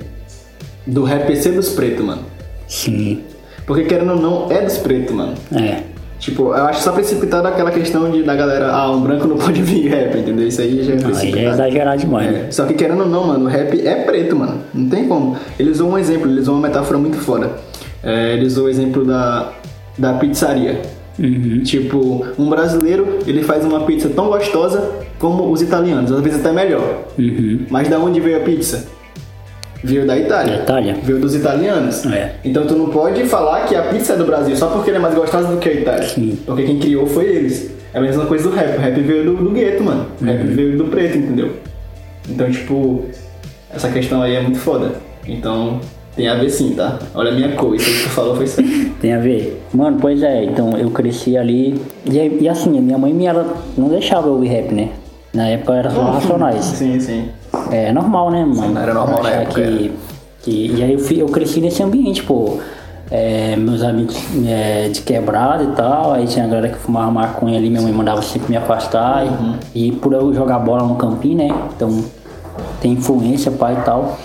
Do 0.87 1.03
rap 1.03 1.35
ser 1.37 1.53
dos 1.53 1.71
pretos, 1.71 2.05
mano. 2.05 2.23
Sim. 2.69 3.23
Porque 3.67 3.85
querendo 3.85 4.13
ou 4.13 4.21
não, 4.21 4.53
é 4.53 4.63
dos 4.63 4.79
pretos, 4.79 5.15
mano. 5.15 5.35
É. 5.53 5.83
Tipo, 6.19 6.55
eu 6.55 6.65
acho 6.65 6.83
só 6.83 6.93
precipitado 6.93 7.47
aquela 7.47 7.71
questão 7.71 8.11
de, 8.11 8.23
da 8.23 8.35
galera, 8.35 8.73
ah, 8.73 8.91
um 8.91 9.01
branco 9.03 9.27
não 9.27 9.37
pode 9.39 9.63
vir 9.63 9.89
rap, 9.89 10.19
entendeu? 10.19 10.49
Isso 10.49 10.61
aí 10.61 10.83
já 10.83 10.93
é 10.95 10.97
Não, 10.97 11.07
aí 11.09 11.13
precipitado. 11.13 11.47
é 11.47 11.51
exagerar 11.51 11.97
demais, 11.97 12.33
né? 12.33 12.45
É, 12.49 12.51
Só 12.51 12.65
que 12.65 12.75
querendo 12.75 13.01
ou 13.03 13.09
não, 13.09 13.27
mano, 13.27 13.45
o 13.45 13.49
rap 13.49 13.87
é 13.87 13.95
preto, 13.97 14.35
mano. 14.37 14.61
Não 14.73 14.89
tem 14.89 15.07
como. 15.07 15.37
Ele 15.59 15.71
usou 15.71 15.91
um 15.91 15.99
exemplo, 15.99 16.31
ele 16.31 16.41
usou 16.41 16.55
uma 16.55 16.69
metáfora 16.69 16.99
muito 16.99 17.19
foda. 17.19 17.51
É, 18.03 18.35
ele 18.35 18.47
usou 18.47 18.67
o 18.67 18.69
exemplo 18.69 19.05
da, 19.05 19.53
da 19.99 20.15
pizzaria. 20.15 20.81
Uhum. 21.19 21.63
Tipo, 21.63 22.27
um 22.39 22.49
brasileiro, 22.49 23.19
ele 23.27 23.43
faz 23.43 23.65
uma 23.65 23.81
pizza 23.81 24.09
tão 24.09 24.29
gostosa 24.29 24.91
como 25.19 25.51
os 25.51 25.63
italianos, 25.63 26.13
às 26.13 26.21
vezes 26.21 26.41
até 26.41 26.53
melhor. 26.53 27.05
Uhum. 27.19 27.61
Mas 27.71 27.89
da 27.89 27.99
onde 27.99 28.21
veio 28.21 28.37
a 28.37 28.41
pizza? 28.41 28.87
Veio 29.85 30.07
da 30.07 30.17
Itália. 30.19 30.57
Da 30.57 30.63
Itália. 30.63 30.97
Veio 31.03 31.21
dos 31.21 31.35
italianos. 31.35 32.05
É. 32.07 32.33
Então 32.45 32.67
tu 32.67 32.75
não 32.75 32.89
pode 32.89 33.25
falar 33.27 33.67
que 33.67 33.75
a 33.75 33.83
pizza 33.83 34.15
é 34.15 34.17
do 34.17 34.25
Brasil 34.25 34.57
só 34.57 34.69
porque 34.69 34.91
ela 34.91 34.99
é 34.99 35.03
mais 35.03 35.15
gostosa 35.15 35.49
do 35.49 35.59
que 35.59 35.69
a 35.69 35.73
Itália. 35.73 36.09
Sim. 36.09 36.39
Porque 36.45 36.65
quem 36.65 36.79
criou 36.79 37.07
foi 37.07 37.25
eles. 37.27 37.71
É 37.95 37.99
a 37.99 38.03
mesma 38.03 38.27
coisa 38.27 38.49
do 38.49 38.55
rap. 38.55 38.77
O 38.77 38.81
rap 38.81 39.01
veio 39.01 39.25
do, 39.25 39.37
do 39.45 39.51
gueto, 39.51 39.83
mano. 39.85 40.07
O 40.21 40.25
Uhum. 40.25 40.31
rap 40.33 40.43
veio 40.45 40.77
do 40.79 40.85
preto, 40.85 41.19
entendeu? 41.19 41.53
Então, 42.29 42.51
tipo, 42.51 43.05
essa 43.75 43.89
questão 43.89 44.23
aí 44.23 44.35
é 44.35 44.41
muito 44.43 44.59
foda. 44.59 44.93
Então, 45.27 45.81
tem 46.17 46.29
a 46.29 46.35
ver 46.35 46.51
sim, 46.51 46.75
tá? 46.75 46.99
Olha 47.15 47.31
a 47.31 47.35
minha 47.35 47.53
cor, 47.53 47.75
isso 47.75 47.85
que 47.91 48.03
tu 48.05 48.09
falou 48.11 48.35
foi 48.37 48.47
certo. 48.47 48.69
Tem 49.01 49.13
a 49.13 49.19
ver? 49.19 49.63
Mano, 49.73 49.99
pois 50.01 50.23
é, 50.23 50.45
então 50.45 50.77
eu 50.79 50.91
cresci 50.91 51.37
ali. 51.37 51.81
E, 52.11 52.39
e 52.41 52.49
assim, 52.49 52.77
a 52.79 52.81
minha 52.81 52.97
mãe 52.99 53.13
me- 53.13 53.27
ela 53.27 53.55
não 53.77 53.89
deixava 53.89 54.27
eu 54.29 54.33
ouvir 54.33 54.49
rap, 54.49 54.75
né? 54.75 54.89
Na 55.35 55.47
época 55.49 55.75
era 55.75 55.91
só 55.91 56.01
racionais. 56.03 56.65
Sim, 56.65 56.99
sim. 56.99 57.29
É 57.71 57.93
normal, 57.93 58.31
né, 58.31 58.45
mano? 58.45 58.55
Sim, 58.75 58.79
era 58.83 58.95
normal 58.95 59.23
na 59.23 59.29
Achar 59.29 59.43
época, 59.43 59.63
Que, 59.63 59.93
que, 60.43 60.73
e 60.77 60.83
aí 60.83 60.93
eu, 60.93 60.99
fui- 60.99 61.21
eu 61.21 61.27
cresci 61.27 61.61
nesse 61.61 61.83
ambiente, 61.83 62.23
pô. 62.23 62.59
É, 63.09 63.55
meus 63.57 63.83
amigos 63.83 64.17
é, 64.45 64.89
de 64.89 65.01
quebrada 65.03 65.63
e 65.63 65.69
tal, 65.69 66.13
aí 66.13 66.27
tinha 66.27 66.45
a 66.45 66.49
galera 66.49 66.69
que 66.71 66.77
fumava 66.79 67.09
maconha 67.11 67.57
ali, 67.57 67.71
minha 67.71 67.81
mãe 67.81 67.93
mandava 67.93 68.21
sempre 68.21 68.51
me 68.51 68.57
afastar. 68.57 69.25
Uhum. 69.25 69.55
E, 69.75 69.89
e 69.89 69.93
por 69.93 70.13
eu 70.13 70.35
jogar 70.35 70.59
bola 70.59 70.83
no 70.83 70.97
campinho, 70.97 71.39
né? 71.39 71.49
Então 71.77 72.05
tem 72.81 72.93
influência, 72.93 73.51
pai 73.53 73.75
e 73.81 73.85
tal. 73.85 74.19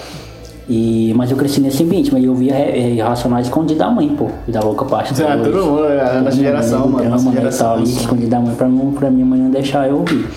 E, 0.67 1.13
mas 1.15 1.29
eu 1.29 1.37
cresci 1.37 1.59
nesse 1.59 1.83
ambiente, 1.83 2.11
mas 2.13 2.23
eu 2.23 2.33
via 2.33 2.53
é, 2.55 2.99
Racionais 3.01 3.47
escondido 3.47 3.77
da 3.79 3.89
mãe, 3.89 4.07
pô. 4.09 4.27
E 4.47 4.51
da 4.51 4.61
louca 4.61 4.85
parte. 4.85 5.13
Ah, 5.21 5.37
todo 5.37 5.65
mundo, 5.65 5.85
é 5.85 6.17
a 6.17 6.21
nossa 6.21 6.37
geração, 6.37 6.87
mano. 6.87 7.09
Nossa 7.09 7.25
né, 7.29 7.35
geração. 7.35 7.67
tal, 7.75 7.83
escondido 7.83 8.29
da 8.29 8.39
mãe 8.39 8.55
pra, 8.55 8.67
não, 8.67 8.91
pra 8.93 9.09
minha 9.11 9.25
mãe 9.25 9.39
não 9.39 9.51
deixar 9.51 9.87
eu 9.89 9.97
ouvir. 9.97 10.27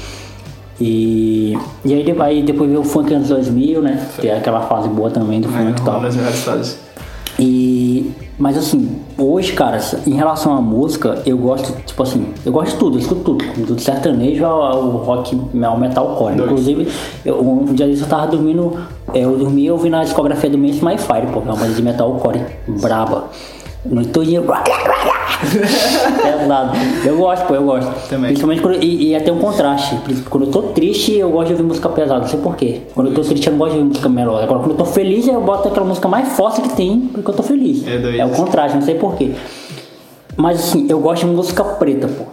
E, 0.81 1.57
e 1.85 1.95
aí, 1.95 2.17
aí 2.21 2.43
depois 2.43 2.69
veio 2.69 2.81
o 2.81 2.85
funk 2.85 3.13
anos 3.15 3.29
2000, 3.29 3.81
né? 3.83 4.07
Que 4.21 4.29
é 4.29 4.37
aquela 4.39 4.63
fase 4.63 4.89
boa 4.89 5.11
também 5.11 5.41
do 5.41 5.49
funk 5.49 5.65
e 5.65 5.69
É, 5.69 5.85
tal. 5.85 6.01
das. 6.01 6.79
E, 7.39 8.13
mas 8.39 8.57
assim, 8.57 8.97
hoje, 9.19 9.53
cara, 9.53 9.79
em 10.07 10.15
relação 10.15 10.57
à 10.57 10.61
música, 10.61 11.21
eu 11.27 11.37
gosto, 11.37 11.73
tipo 11.85 12.03
assim, 12.03 12.29
eu 12.45 12.53
gosto 12.53 12.73
de 12.73 12.79
tudo, 12.79 12.97
eu 12.97 13.01
escuto 13.01 13.35
tudo, 13.37 13.67
do 13.75 13.81
sertanejo 13.81 14.45
ao, 14.45 14.63
ao 14.63 14.83
rock, 14.99 15.41
ao 15.65 15.79
metalcore. 15.79 16.35
Dois. 16.37 16.51
Inclusive, 16.51 16.89
eu, 17.25 17.41
um 17.41 17.65
dia 17.75 17.87
desse 17.87 18.03
eu 18.03 18.09
tava 18.09 18.27
dormindo, 18.29 18.77
é, 19.13 19.25
eu 19.25 19.37
dormi 19.37 19.69
ouvindo 19.71 19.97
a 19.97 20.05
discografia 20.05 20.49
do 20.51 20.59
Mace 20.59 20.85
My 20.85 20.97
Fire, 20.99 21.27
pô, 21.33 21.41
é 21.41 21.43
uma 21.43 21.57
banda 21.57 21.73
de 21.75 21.83
metalcore 21.83 22.41
braba. 22.81 23.25
No 23.85 24.03
Pesado. 25.45 26.77
Eu 27.05 27.17
gosto, 27.17 27.47
pô, 27.47 27.55
eu 27.55 27.65
gosto. 27.65 28.09
Também. 28.09 28.29
Principalmente 28.29 28.63
quando. 28.63 28.83
E, 28.83 29.09
e 29.09 29.17
até 29.17 29.33
um 29.33 29.39
contraste. 29.39 29.99
Quando 30.29 30.47
eu 30.47 30.51
tô 30.51 30.63
triste, 30.63 31.17
eu 31.17 31.31
gosto 31.31 31.49
de 31.49 31.53
ouvir 31.53 31.65
música 31.65 31.89
pesada. 31.89 32.21
Não 32.21 32.29
sei 32.29 32.41
porquê. 32.41 32.83
Quando 32.95 33.11
eu 33.11 33.15
tô 33.15 33.23
triste, 33.23 33.47
eu 33.47 33.53
não 33.53 33.59
gosto 33.59 33.73
de 33.73 33.79
ouvir 33.79 33.89
música 33.89 34.09
melódica. 34.09 34.45
Agora, 34.45 34.61
quando 34.61 34.71
eu 34.73 34.77
tô 34.77 34.85
feliz, 34.85 35.27
eu 35.27 35.41
boto 35.41 35.69
aquela 35.69 35.87
música 35.87 36.09
mais 36.09 36.29
forte 36.37 36.61
que 36.63 36.71
tem, 36.71 37.01
porque 37.13 37.31
eu 37.31 37.35
tô 37.35 37.43
feliz. 37.43 37.87
É 37.87 37.99
doido. 37.99 38.27
o 38.27 38.31
contraste, 38.31 38.77
não 38.77 38.85
sei 38.85 38.95
porquê. 38.95 39.33
Mas 40.37 40.59
assim, 40.59 40.87
eu 40.89 40.99
gosto 41.01 41.27
de 41.27 41.33
música 41.33 41.63
preta, 41.63 42.09
pô. 42.09 42.25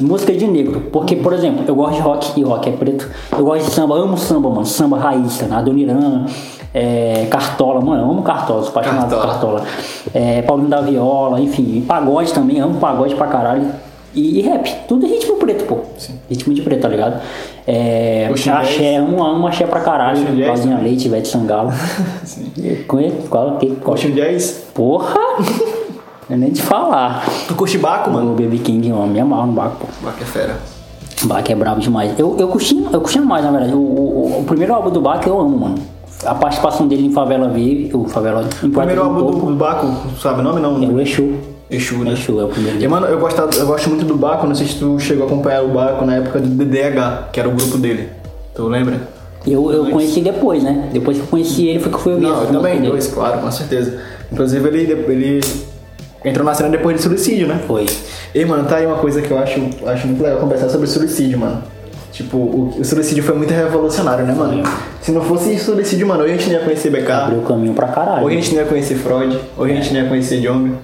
Música 0.00 0.32
de 0.32 0.46
negro. 0.46 0.80
Porque, 0.92 1.14
por 1.14 1.32
exemplo, 1.32 1.64
eu 1.68 1.74
gosto 1.74 1.94
de 1.94 2.00
rock 2.00 2.40
e 2.40 2.42
rock 2.42 2.68
é 2.68 2.72
preto. 2.72 3.08
Eu 3.30 3.44
gosto 3.44 3.66
de 3.66 3.70
samba, 3.70 3.94
amo 3.96 4.18
samba, 4.18 4.50
mano. 4.50 4.66
Samba 4.66 4.98
raiz, 4.98 5.38
tá? 5.38 5.56
Adoniran, 5.56 6.26
É, 6.74 7.28
Cartola, 7.30 7.80
mano, 7.80 8.02
eu 8.02 8.10
amo 8.10 8.22
Cartola, 8.22 8.60
sou 8.62 8.70
apaixonado 8.70 9.08
por 9.08 9.22
Cartola. 9.22 9.60
Cartola. 9.60 9.64
É, 10.12 10.42
Paulinho 10.42 10.68
da 10.68 10.80
Viola, 10.80 11.40
enfim, 11.40 11.84
pagode 11.86 12.34
também, 12.34 12.58
amo 12.58 12.80
pagode 12.80 13.14
pra 13.14 13.28
caralho. 13.28 13.70
E, 14.12 14.40
e 14.40 14.42
rap, 14.42 14.68
tudo 14.86 15.06
ritmo 15.06 15.36
preto, 15.36 15.64
pô. 15.64 15.78
Ritmo 16.28 16.52
de 16.52 16.62
preto, 16.62 16.82
tá 16.82 16.88
ligado? 16.88 17.20
É, 17.66 18.28
Ocean 18.32 18.54
axé, 18.54 18.96
amo, 18.96 19.22
amo 19.22 19.46
axé 19.46 19.66
pra 19.66 19.80
caralho. 19.80 20.24
Claudinha 20.44 20.78
Leite, 20.78 21.06
Ivete 21.06 21.28
Sangalo. 21.28 21.72
Sim. 22.22 22.52
Qual, 23.28 23.56
que, 23.58 23.74
qual? 23.76 23.94
Ocean 23.94 24.12
Jazz. 24.12 24.66
Porra! 24.74 25.18
Eu 26.30 26.38
nem 26.38 26.50
te 26.50 26.62
falar. 26.62 27.24
Tu 27.46 27.54
curte 27.54 27.76
Baco, 27.76 28.10
mano? 28.10 28.32
O 28.32 28.34
Baby 28.34 28.58
King, 28.58 28.88
eu 28.88 29.06
me 29.06 29.20
amarro 29.20 29.48
no 29.48 29.52
Baco, 29.52 29.76
pô. 29.76 29.86
Baco 30.02 30.22
é 30.22 30.24
fera. 30.24 30.56
Bach 31.24 31.48
é 31.48 31.54
brabo 31.54 31.80
demais. 31.80 32.18
Eu, 32.18 32.34
eu, 32.38 32.48
curti, 32.48 32.82
eu 32.90 33.00
curti 33.00 33.20
mais, 33.20 33.44
na 33.44 33.50
verdade. 33.50 33.74
O, 33.74 33.78
o, 33.78 34.40
o 34.40 34.44
primeiro 34.44 34.72
álbum 34.74 34.90
do 34.90 35.02
Bach 35.02 35.24
eu 35.26 35.38
amo, 35.38 35.58
mano. 35.58 35.93
A 36.24 36.34
participação 36.34 36.86
dele 36.86 37.06
em 37.06 37.12
Favela 37.12 37.48
Vive, 37.48 37.94
o 37.94 38.06
Favela 38.06 38.42
em 38.62 38.66
O 38.66 38.70
primeiro 38.70 39.02
álbum 39.02 39.26
do, 39.26 39.46
do 39.46 39.54
Baco, 39.54 39.86
sabe 40.20 40.40
o 40.40 40.42
nome 40.42 40.60
não? 40.60 40.82
É 40.82 40.86
o 40.86 41.00
Exu. 41.00 41.34
Exu, 41.70 41.98
né? 41.98 42.12
Exu 42.12 42.40
é 42.40 42.44
o 42.44 42.48
primeiro 42.48 42.80
E, 42.80 42.88
mano, 42.88 43.06
eu 43.06 43.18
gosto, 43.18 43.40
eu 43.58 43.66
gosto 43.66 43.88
muito 43.90 44.04
do 44.04 44.16
Baco, 44.16 44.46
não 44.46 44.54
sei 44.54 44.66
se 44.66 44.78
tu 44.78 44.98
chegou 44.98 45.24
a 45.24 45.26
acompanhar 45.26 45.62
o 45.62 45.68
Baco 45.68 46.04
na 46.04 46.16
época 46.16 46.40
do 46.40 46.48
DDH, 46.48 47.30
que 47.32 47.40
era 47.40 47.48
o 47.48 47.52
grupo 47.52 47.76
dele. 47.78 48.08
Tu 48.54 48.62
lembra? 48.66 49.08
Eu, 49.46 49.70
eu 49.70 49.90
conheci 49.90 50.20
depois, 50.20 50.62
né? 50.62 50.88
Depois 50.92 51.18
que 51.18 51.22
eu 51.22 51.26
conheci 51.28 51.66
ele 51.66 51.78
foi 51.78 51.90
que 51.90 51.96
eu 51.96 52.00
fui 52.00 52.12
ouvir 52.14 52.26
Não, 52.26 52.42
eu 52.42 52.46
também, 52.46 52.80
dois, 52.80 53.06
claro, 53.08 53.40
com 53.40 53.50
certeza. 53.50 54.00
Inclusive 54.32 54.66
ele, 54.68 54.92
ele 54.92 55.40
entrou 56.24 56.46
na 56.46 56.54
cena 56.54 56.70
depois 56.70 56.96
de 56.96 57.02
suicídio, 57.02 57.46
né? 57.46 57.60
Foi. 57.66 57.84
E, 58.34 58.44
mano, 58.44 58.66
tá 58.66 58.76
aí 58.76 58.86
uma 58.86 58.96
coisa 58.96 59.20
que 59.20 59.30
eu 59.30 59.38
acho, 59.38 59.60
acho 59.86 60.06
muito 60.06 60.22
legal 60.22 60.38
conversar 60.38 60.70
sobre 60.70 60.86
suicídio, 60.86 61.38
mano. 61.38 61.62
Tipo, 62.14 62.36
o, 62.36 62.72
o 62.78 62.84
suicídio 62.84 63.24
foi 63.24 63.34
muito 63.34 63.52
revolucionário, 63.52 64.24
né, 64.24 64.32
mano? 64.32 64.62
Se 65.00 65.10
não 65.10 65.20
fosse 65.20 65.58
suicídio, 65.58 66.06
mano, 66.06 66.22
hoje 66.22 66.34
a 66.34 66.36
gente 66.36 66.46
não 66.46 66.58
ia 66.60 66.64
conhecer 66.64 66.90
BK, 66.90 67.10
Abriu 67.10 67.40
o 67.40 67.42
caminho 67.42 67.74
pra 67.74 67.88
caralho. 67.88 68.24
hoje 68.24 68.36
a 68.36 68.40
gente 68.40 68.54
não 68.54 68.62
ia 68.62 68.68
conhecer 68.68 68.94
Freud, 68.94 69.36
hoje 69.58 69.72
a 69.72 69.74
gente 69.74 69.92
não 69.92 70.00
ia 70.00 70.08
conhecer 70.08 70.40
Jung, 70.40 70.74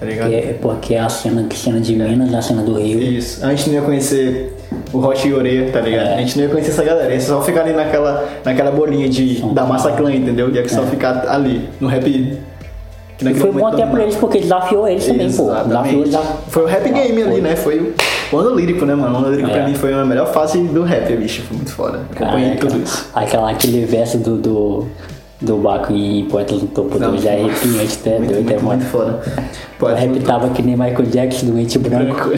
tá 0.00 0.06
ligado? 0.06 0.32
É, 0.32 0.54
porque 0.54 0.94
é 0.94 1.00
a 1.00 1.08
cena, 1.10 1.44
que 1.44 1.54
cena 1.54 1.78
de 1.80 1.94
Minas, 1.94 2.32
a 2.32 2.40
cena 2.40 2.62
do 2.62 2.78
Rio. 2.78 2.98
Isso. 2.98 3.44
A 3.44 3.50
gente 3.50 3.68
não 3.68 3.74
ia 3.74 3.82
conhecer 3.82 4.56
o 4.90 4.98
Rocha 5.00 5.28
e 5.28 5.34
Oreia, 5.34 5.70
tá 5.70 5.82
ligado? 5.82 6.06
É. 6.06 6.14
A 6.14 6.18
gente 6.18 6.38
não 6.38 6.44
ia 6.44 6.50
conhecer 6.50 6.70
essa 6.70 6.82
galera. 6.82 7.12
Ia 7.12 7.20
só 7.20 7.42
ficar 7.42 7.60
ali 7.60 7.74
naquela, 7.74 8.26
naquela 8.42 8.70
bolinha 8.70 9.06
de, 9.06 9.42
da 9.52 9.66
massa 9.66 9.92
clã, 9.92 10.10
entendeu? 10.10 10.48
Ia 10.48 10.66
só 10.66 10.82
ficar 10.84 11.28
ali, 11.28 11.68
no 11.78 11.88
rap. 11.88 12.38
É. 13.22 13.30
E 13.30 13.34
foi 13.34 13.52
bom 13.52 13.66
até 13.66 13.84
pra 13.84 14.02
eles, 14.02 14.16
porque 14.16 14.38
desafiou 14.38 14.88
eles 14.88 15.06
também, 15.06 15.30
pô. 15.30 15.44
Desafiou 15.44 16.04
Exatamente. 16.04 16.16
a... 16.16 16.20
Foi 16.48 16.62
o 16.62 16.66
rap 16.66 16.90
game 16.90 17.22
ali, 17.22 17.40
né? 17.42 17.54
Foi 17.54 17.78
o 17.78 17.94
o 18.32 18.36
ano 18.38 18.54
lírico, 18.54 18.84
né, 18.84 18.94
mano? 18.94 19.14
O 19.14 19.18
ano 19.18 19.30
lírico 19.30 19.48
É. 19.50 19.52
pra 19.52 19.68
mim 19.68 19.74
foi 19.74 19.92
a 19.92 20.04
melhor 20.04 20.32
fase 20.32 20.58
do 20.60 20.82
rap, 20.82 21.14
bicho. 21.16 21.42
Foi 21.42 21.56
muito 21.56 21.72
foda. 21.72 22.00
Acompanhei 22.14 22.52
Ah, 22.52 22.56
tudo 22.60 22.78
isso. 22.82 23.08
Aquela, 23.14 23.50
aquele 23.50 23.84
verso 23.84 24.18
do, 24.18 24.36
do, 24.36 24.86
do 25.40 25.56
Baco 25.56 25.92
em 25.92 26.24
Poetas 26.26 26.60
do 26.60 26.66
Topo 26.68 26.98
Não, 26.98 27.10
2 27.10 27.24
é 27.26 27.32
arrepiante, 27.40 27.98
até 28.00 28.18
Muito, 28.18 28.32
doido, 28.34 28.50
é 28.50 28.58
muito, 28.58 28.64
mano. 28.64 28.78
muito 28.78 28.86
foda. 29.78 29.94
Rap 29.94 30.20
tava 30.20 30.48
que 30.50 30.62
nem 30.62 30.76
Michael 30.76 31.06
Jackson, 31.06 31.46
doente 31.46 31.78
branco. 31.78 32.28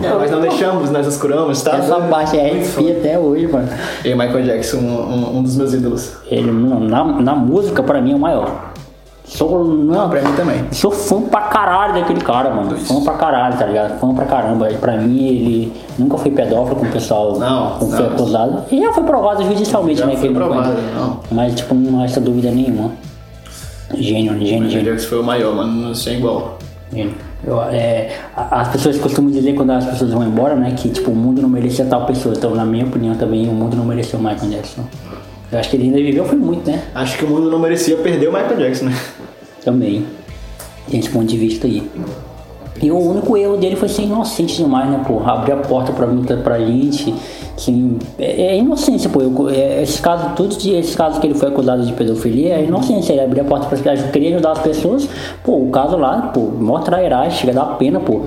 Não, 0.00 0.18
mas 0.18 0.30
não 0.30 0.40
deixamos, 0.40 0.90
nós 0.90 1.06
escuramos, 1.06 1.60
tá? 1.62 1.76
Essa 1.76 2.00
parte 2.00 2.38
é 2.38 2.54
Muito 2.54 2.78
arrepia 2.78 2.96
até 2.98 3.18
hoje, 3.18 3.46
mano. 3.46 3.68
E 4.04 4.08
Michael 4.14 4.42
Jackson, 4.44 4.78
um, 4.78 5.12
um- 5.12 5.38
um 5.38 5.42
dos 5.42 5.56
meus 5.56 5.74
ídolos. 5.74 6.12
Ele, 6.30 6.50
mano, 6.50 6.88
na, 6.88 7.04
na 7.04 7.34
música, 7.34 7.82
pra 7.82 8.00
mim, 8.00 8.12
é 8.12 8.16
o 8.16 8.18
maior. 8.18 8.69
Sou, 9.32 9.64
não, 9.64 10.08
Pra 10.10 10.22
mim 10.22 10.32
também. 10.34 10.64
sou 10.72 10.90
fã 10.90 11.20
pra 11.22 11.42
caralho 11.42 11.94
daquele 11.94 12.20
cara, 12.20 12.50
mano. 12.50 12.76
Fã 12.76 13.00
pra 13.02 13.14
caralho, 13.14 13.56
tá 13.56 13.64
ligado? 13.64 13.98
Fã 14.00 14.12
pra 14.12 14.24
caramba. 14.26 14.70
E 14.70 14.74
Pra 14.76 14.96
mim, 14.96 15.24
ele 15.28 15.72
nunca 15.96 16.18
foi 16.18 16.32
pedófilo 16.32 16.74
com 16.76 16.86
o 16.86 16.90
pessoal 16.90 17.38
Não, 17.38 17.78
foi 17.78 17.88
não. 17.90 18.06
acusado. 18.08 18.64
E 18.72 18.80
já 18.80 18.92
foi 18.92 19.04
provado 19.04 19.44
judicialmente, 19.44 20.00
Já 20.00 20.06
né? 20.06 20.16
foi 20.16 20.28
não 20.30 20.34
provado, 20.34 20.72
foi. 20.72 20.82
não. 21.00 21.20
Mas, 21.30 21.54
tipo, 21.54 21.74
não 21.76 22.00
resta 22.00 22.20
dúvida 22.20 22.50
nenhuma. 22.50 22.90
Gênio, 23.96 24.32
gênio, 24.44 24.68
gênio. 24.68 24.84
Jackson 24.84 25.08
foi 25.08 25.20
o 25.20 25.24
maior, 25.24 25.54
mano. 25.54 25.72
Não 25.88 25.94
sei 25.94 26.16
igual. 26.16 26.58
gênio. 26.92 27.14
Eu, 27.42 27.62
é, 27.62 28.10
as 28.36 28.68
pessoas 28.68 28.98
costumam 28.98 29.30
dizer 29.30 29.54
quando 29.54 29.70
as 29.70 29.84
pessoas 29.86 30.10
vão 30.12 30.24
embora, 30.24 30.54
né? 30.56 30.74
Que, 30.76 30.88
tipo, 30.90 31.10
o 31.10 31.14
mundo 31.16 31.40
não 31.40 31.48
merecia 31.48 31.84
tal 31.86 32.04
pessoa. 32.04 32.34
Então, 32.36 32.54
na 32.54 32.64
minha 32.66 32.84
opinião, 32.84 33.14
também, 33.14 33.48
o 33.48 33.52
mundo 33.52 33.76
não 33.76 33.84
mereceu 33.84 34.18
o 34.18 34.22
Michael 34.22 34.50
Jackson. 34.50 34.82
Eu 35.52 35.58
acho 35.58 35.70
que 35.70 35.76
ele 35.76 35.84
ainda 35.84 35.98
viveu 35.98 36.24
foi 36.24 36.38
muito, 36.38 36.70
né? 36.70 36.82
Acho 36.94 37.18
que 37.18 37.24
o 37.24 37.28
mundo 37.28 37.50
não 37.50 37.58
merecia 37.58 37.96
perder 37.96 38.28
o 38.28 38.32
Michael 38.32 38.56
Jackson, 38.56 38.84
né? 38.86 38.96
Também. 39.64 40.06
Tem 40.88 41.00
esse 41.00 41.10
ponto 41.10 41.26
de 41.26 41.36
vista 41.36 41.66
aí. 41.66 41.82
E 42.82 42.90
o 42.90 42.98
único 42.98 43.36
erro 43.36 43.56
dele 43.58 43.76
foi 43.76 43.88
ser 43.88 44.02
inocente 44.02 44.56
demais, 44.56 44.88
né, 44.88 45.04
pô? 45.06 45.20
Abrir 45.22 45.52
a 45.52 45.56
porta 45.56 45.92
pra 45.92 46.06
muita 46.06 46.36
pra 46.38 46.58
gente. 46.58 47.14
Assim, 47.54 47.98
é, 48.18 48.46
é 48.46 48.56
inocência, 48.56 49.10
pô. 49.10 49.20
Eu, 49.20 49.50
é, 49.50 49.82
esse 49.82 50.00
caso, 50.00 50.34
todos 50.34 50.64
esses 50.64 50.94
casos 50.94 51.18
que 51.18 51.26
ele 51.26 51.34
foi 51.34 51.48
acusado 51.48 51.84
de 51.84 51.92
pedofilia 51.92 52.54
é 52.54 52.64
inocência. 52.64 53.12
Ele 53.12 53.20
abrir 53.20 53.40
a 53.40 53.44
porta 53.44 53.66
pra 53.66 53.76
cidade, 53.76 54.10
queria 54.10 54.30
ajudar 54.30 54.52
as 54.52 54.60
pessoas. 54.60 55.08
Pô, 55.44 55.56
o 55.56 55.70
caso 55.70 55.96
lá, 55.96 56.30
pô, 56.32 56.40
mó 56.40 56.78
trairagem, 56.78 57.38
chega 57.38 57.60
a 57.60 57.64
dar 57.64 57.76
pena, 57.76 58.00
pô. 58.00 58.22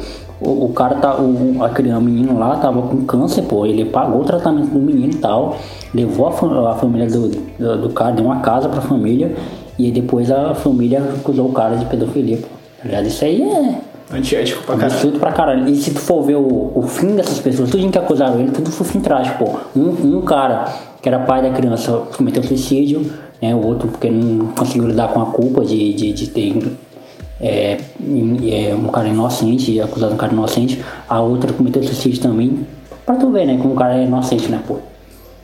O, 0.46 0.66
o 0.66 0.70
cara 0.74 0.96
tá, 0.96 1.16
o, 1.20 1.64
a 1.64 1.70
criança, 1.70 2.00
o 2.00 2.04
menino 2.04 2.38
lá 2.38 2.56
tava 2.58 2.82
com 2.84 3.04
câncer, 3.06 3.44
pô. 3.44 3.66
Ele 3.66 3.86
pagou 3.86 4.22
o 4.22 4.24
tratamento 4.26 4.70
do 4.72 4.80
menino 4.80 5.14
e 5.14 5.18
tal. 5.18 5.58
Levou 5.94 6.28
a, 6.28 6.32
fam- 6.32 6.68
a 6.68 6.76
família 6.76 7.08
do, 7.08 7.30
do, 7.30 7.78
do 7.84 7.90
cara, 7.90 8.12
deu 8.12 8.26
uma 8.26 8.40
casa 8.40 8.68
pra 8.70 8.82
família. 8.82 9.36
E 9.78 9.92
depois 9.92 10.30
a 10.30 10.54
família 10.54 11.00
acusou 11.00 11.48
o 11.48 11.52
cara 11.52 11.76
de 11.76 11.86
pedofilia, 11.86 12.38
pô. 12.38 12.48
Tá 12.80 12.86
ligado? 12.90 13.06
Isso 13.08 13.24
aí 13.26 13.42
é 13.42 13.76
Antiético 14.16 14.62
pra 14.64 14.76
caralho. 14.76 14.94
absurdo 14.94 15.20
pra 15.20 15.32
caralho. 15.32 15.68
E 15.70 15.76
se 15.78 15.92
tu 15.92 16.00
for 16.00 16.22
ver 16.22 16.36
o, 16.36 16.72
o 16.76 16.82
fim 16.84 17.16
dessas 17.16 17.40
pessoas, 17.40 17.70
tudo 17.72 17.90
que 17.90 17.98
acusaram 17.98 18.40
ele, 18.40 18.52
tudo 18.52 18.70
foi 18.70 18.86
fim 18.86 19.00
trágico, 19.00 19.44
pô. 19.46 19.80
Um, 19.80 20.18
um 20.18 20.22
cara 20.22 20.66
que 21.02 21.10
era 21.10 21.20
pai 21.20 21.42
da 21.42 21.50
criança 21.50 22.04
cometeu 22.16 22.44
suicídio, 22.44 23.02
né? 23.42 23.56
O 23.56 23.66
outro 23.66 23.88
porque 23.88 24.10
não 24.12 24.48
conseguiu 24.48 24.88
lidar 24.88 25.08
com 25.14 25.22
a 25.22 25.26
culpa 25.28 25.64
de, 25.66 25.94
de, 25.94 26.14
de 26.14 26.28
ter 26.28 26.62
é, 27.44 27.78
é, 28.72 28.74
um 28.74 28.88
cara 28.88 29.10
inocente, 29.10 29.80
acusado 29.82 30.12
de 30.12 30.16
um 30.16 30.18
cara 30.18 30.32
inocente. 30.32 30.84
A 31.10 31.20
outra 31.20 31.52
cometeu 31.52 31.84
suicídio 31.84 32.22
também. 32.22 32.66
Pra 33.06 33.16
tu 33.16 33.30
ver, 33.32 33.46
né? 33.46 33.58
Como 33.62 33.74
o 33.74 33.78
cara 33.78 33.98
é 33.98 34.06
inocente, 34.06 34.48
né, 34.50 34.62
pô? 34.66 34.78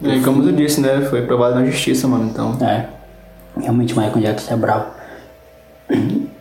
E 0.01 0.21
como 0.21 0.41
tu 0.41 0.53
disse, 0.53 0.79
né? 0.79 1.01
Foi 1.09 1.23
provado 1.23 1.55
na 1.55 1.65
justiça, 1.65 2.07
mano. 2.07 2.29
Então. 2.29 2.57
É. 2.61 2.85
Realmente 3.59 3.93
o 3.93 3.97
Michael 3.99 4.21
Jackson 4.21 4.53
é 4.53 4.57
bravo. 4.57 4.85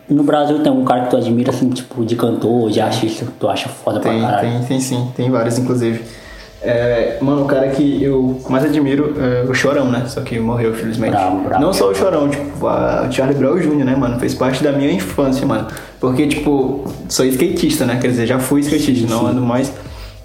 No 0.09 0.23
Brasil 0.23 0.63
tem 0.63 0.71
um 0.71 0.85
cara 0.85 1.03
que 1.03 1.09
tu 1.09 1.17
admira, 1.17 1.51
assim, 1.51 1.69
tipo, 1.69 2.05
de 2.05 2.15
cantor, 2.15 2.69
de 2.69 2.79
artista, 2.79 3.25
que 3.25 3.31
tu 3.33 3.49
acha 3.49 3.67
foda 3.67 3.99
Tem, 3.99 4.17
pra 4.19 4.29
caralho. 4.29 4.49
tem, 4.59 4.67
tem 4.67 4.79
sim. 4.79 5.11
Tem 5.15 5.29
vários, 5.29 5.59
inclusive. 5.59 6.03
É, 6.61 7.17
mano, 7.21 7.43
o 7.43 7.45
cara 7.45 7.69
que 7.69 8.03
eu 8.03 8.37
mais 8.49 8.65
admiro 8.65 9.15
é 9.17 9.49
o 9.49 9.53
Chorão, 9.53 9.89
né? 9.89 10.03
Só 10.07 10.21
que 10.21 10.37
morreu, 10.39 10.73
felizmente. 10.73 11.11
Bravo, 11.11 11.39
bravo. 11.41 11.63
Não 11.63 11.71
só 11.71 11.89
o 11.89 11.95
Chorão, 11.95 12.27
tipo, 12.27 12.67
a 12.67 13.07
o 13.07 13.11
Charlie 13.11 13.37
Brown 13.37 13.57
Jr., 13.57 13.85
né, 13.85 13.95
mano? 13.95 14.19
Fez 14.19 14.33
parte 14.33 14.61
da 14.61 14.71
minha 14.71 14.91
infância, 14.91 15.47
mano. 15.47 15.67
Porque, 15.99 16.27
tipo, 16.27 16.83
sou 17.07 17.25
skatista, 17.25 17.85
né? 17.85 17.97
Quer 18.01 18.09
dizer, 18.09 18.25
já 18.27 18.39
fui 18.39 18.59
skatista, 18.61 19.07
não 19.09 19.27
ando 19.27 19.41
mais. 19.41 19.71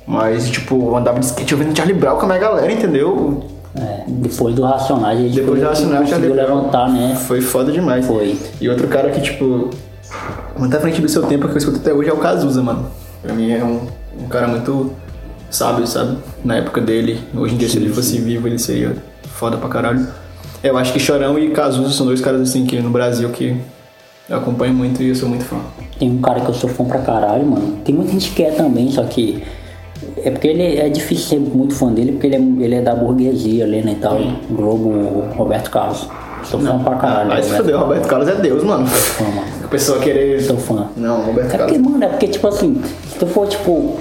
Mas, 0.07 0.51
tipo, 0.51 0.97
andava 0.97 1.21
de 1.21 1.27
skate 1.27 1.55
ouvindo 1.55 1.77
Charlie 1.77 1.97
Brown 1.97 2.17
com 2.17 2.25
a 2.25 2.27
minha 2.27 2.39
galera, 2.39 2.71
entendeu? 2.71 3.45
É, 3.77 4.05
depois 4.07 4.55
do 4.55 4.63
Racionais, 4.63 5.19
ele 5.19 5.31
Depois 5.31 5.61
do 5.61 5.67
Racionais, 5.67 6.11
conseguiu 6.11 6.35
levantar, 6.35 6.89
né? 6.91 7.17
Foi 7.27 7.41
foda 7.41 7.71
demais. 7.71 8.07
Foi. 8.07 8.37
E 8.61 8.69
outro 8.69 8.89
cara 8.89 9.11
que, 9.11 9.21
tipo, 9.21 9.71
muito 10.59 10.77
à 10.77 10.81
frente 10.81 11.01
do 11.01 11.09
seu 11.09 11.23
tempo, 11.23 11.47
que 11.49 11.55
eu 11.55 11.59
escuto 11.59 11.79
até 11.79 11.93
hoje, 11.93 12.11
é 12.11 12.13
o 12.13 12.17
Cazuza, 12.17 12.61
mano. 12.61 12.87
Pra 13.23 13.33
mim 13.33 13.51
é 13.51 13.65
um, 13.65 13.81
um 14.23 14.29
cara 14.29 14.47
muito 14.49 14.91
sábio, 15.51 15.87
sabe? 15.87 16.19
Na 16.45 16.57
época 16.57 16.81
dele. 16.81 17.21
Hoje 17.37 17.55
em 17.55 17.59
dia, 17.59 17.69
se 17.69 17.77
ele 17.77 17.89
fosse 17.91 18.19
vivo, 18.19 18.47
ele 18.49 18.59
seria 18.59 18.97
foda 19.35 19.57
pra 19.57 19.69
caralho. 19.69 20.07
Eu 20.63 20.77
acho 20.79 20.93
que 20.93 20.99
Chorão 20.99 21.39
e 21.39 21.51
Cazuza 21.51 21.91
são 21.93 22.07
dois 22.07 22.21
caras, 22.21 22.41
assim, 22.41 22.65
que 22.65 22.81
no 22.81 22.91
Brasil 22.91 23.29
que 23.31 23.57
eu 24.29 24.39
acompanho 24.39 24.73
muito 24.75 25.03
e 25.03 25.09
eu 25.11 25.15
sou 25.15 25.29
muito 25.29 25.45
fã. 25.45 25.59
Tem 25.99 26.11
um 26.11 26.21
cara 26.21 26.41
que 26.41 26.49
eu 26.49 26.55
sou 26.55 26.71
fã 26.71 26.85
pra 26.85 26.99
caralho, 27.01 27.45
mano. 27.47 27.79
Tem 27.85 27.95
muita 27.95 28.13
gente 28.13 28.31
que 28.31 28.43
é 28.43 28.51
também, 28.51 28.91
só 28.91 29.03
que. 29.05 29.43
É 30.23 30.31
porque 30.31 30.49
ele 30.49 30.77
é 30.79 30.89
difícil 30.89 31.25
ser 31.27 31.39
muito 31.39 31.75
fã 31.75 31.93
dele, 31.93 32.13
porque 32.13 32.27
ele 32.27 32.37
é, 32.37 32.65
ele 32.65 32.75
é 32.77 32.83
da 32.83 32.95
burguesia 32.95 33.65
ali, 33.65 33.83
né? 33.83 33.93
E 33.93 33.95
tal. 33.97 34.19
Globo 34.51 35.25
Roberto 35.37 35.71
Carlos. 35.71 36.09
Sou 36.45 36.61
fã 36.61 36.79
pra 36.79 36.97
caralho. 36.97 37.31
Se 37.43 37.51
Roberto. 37.51 37.57
fodeu, 37.57 37.79
Roberto 37.79 38.07
Carlos 38.09 38.29
é 38.29 38.35
Deus, 38.35 38.65
mano. 38.65 38.87
Fã, 38.87 39.25
mano. 39.25 39.47
A 39.65 39.69
pessoa 39.69 39.99
querer... 39.99 40.43
Sou 40.43 40.59
fã. 40.59 40.89
Não, 40.97 41.23
Roberto 41.23 41.55
É 41.55 41.59
porque, 41.59 41.73
Carlos. 41.73 41.91
mano, 41.93 42.05
é 42.05 42.09
porque, 42.09 42.27
tipo 42.29 42.47
assim, 42.49 42.83
se 43.11 43.19
tu 43.19 43.27
for, 43.27 43.47
tipo. 43.49 43.97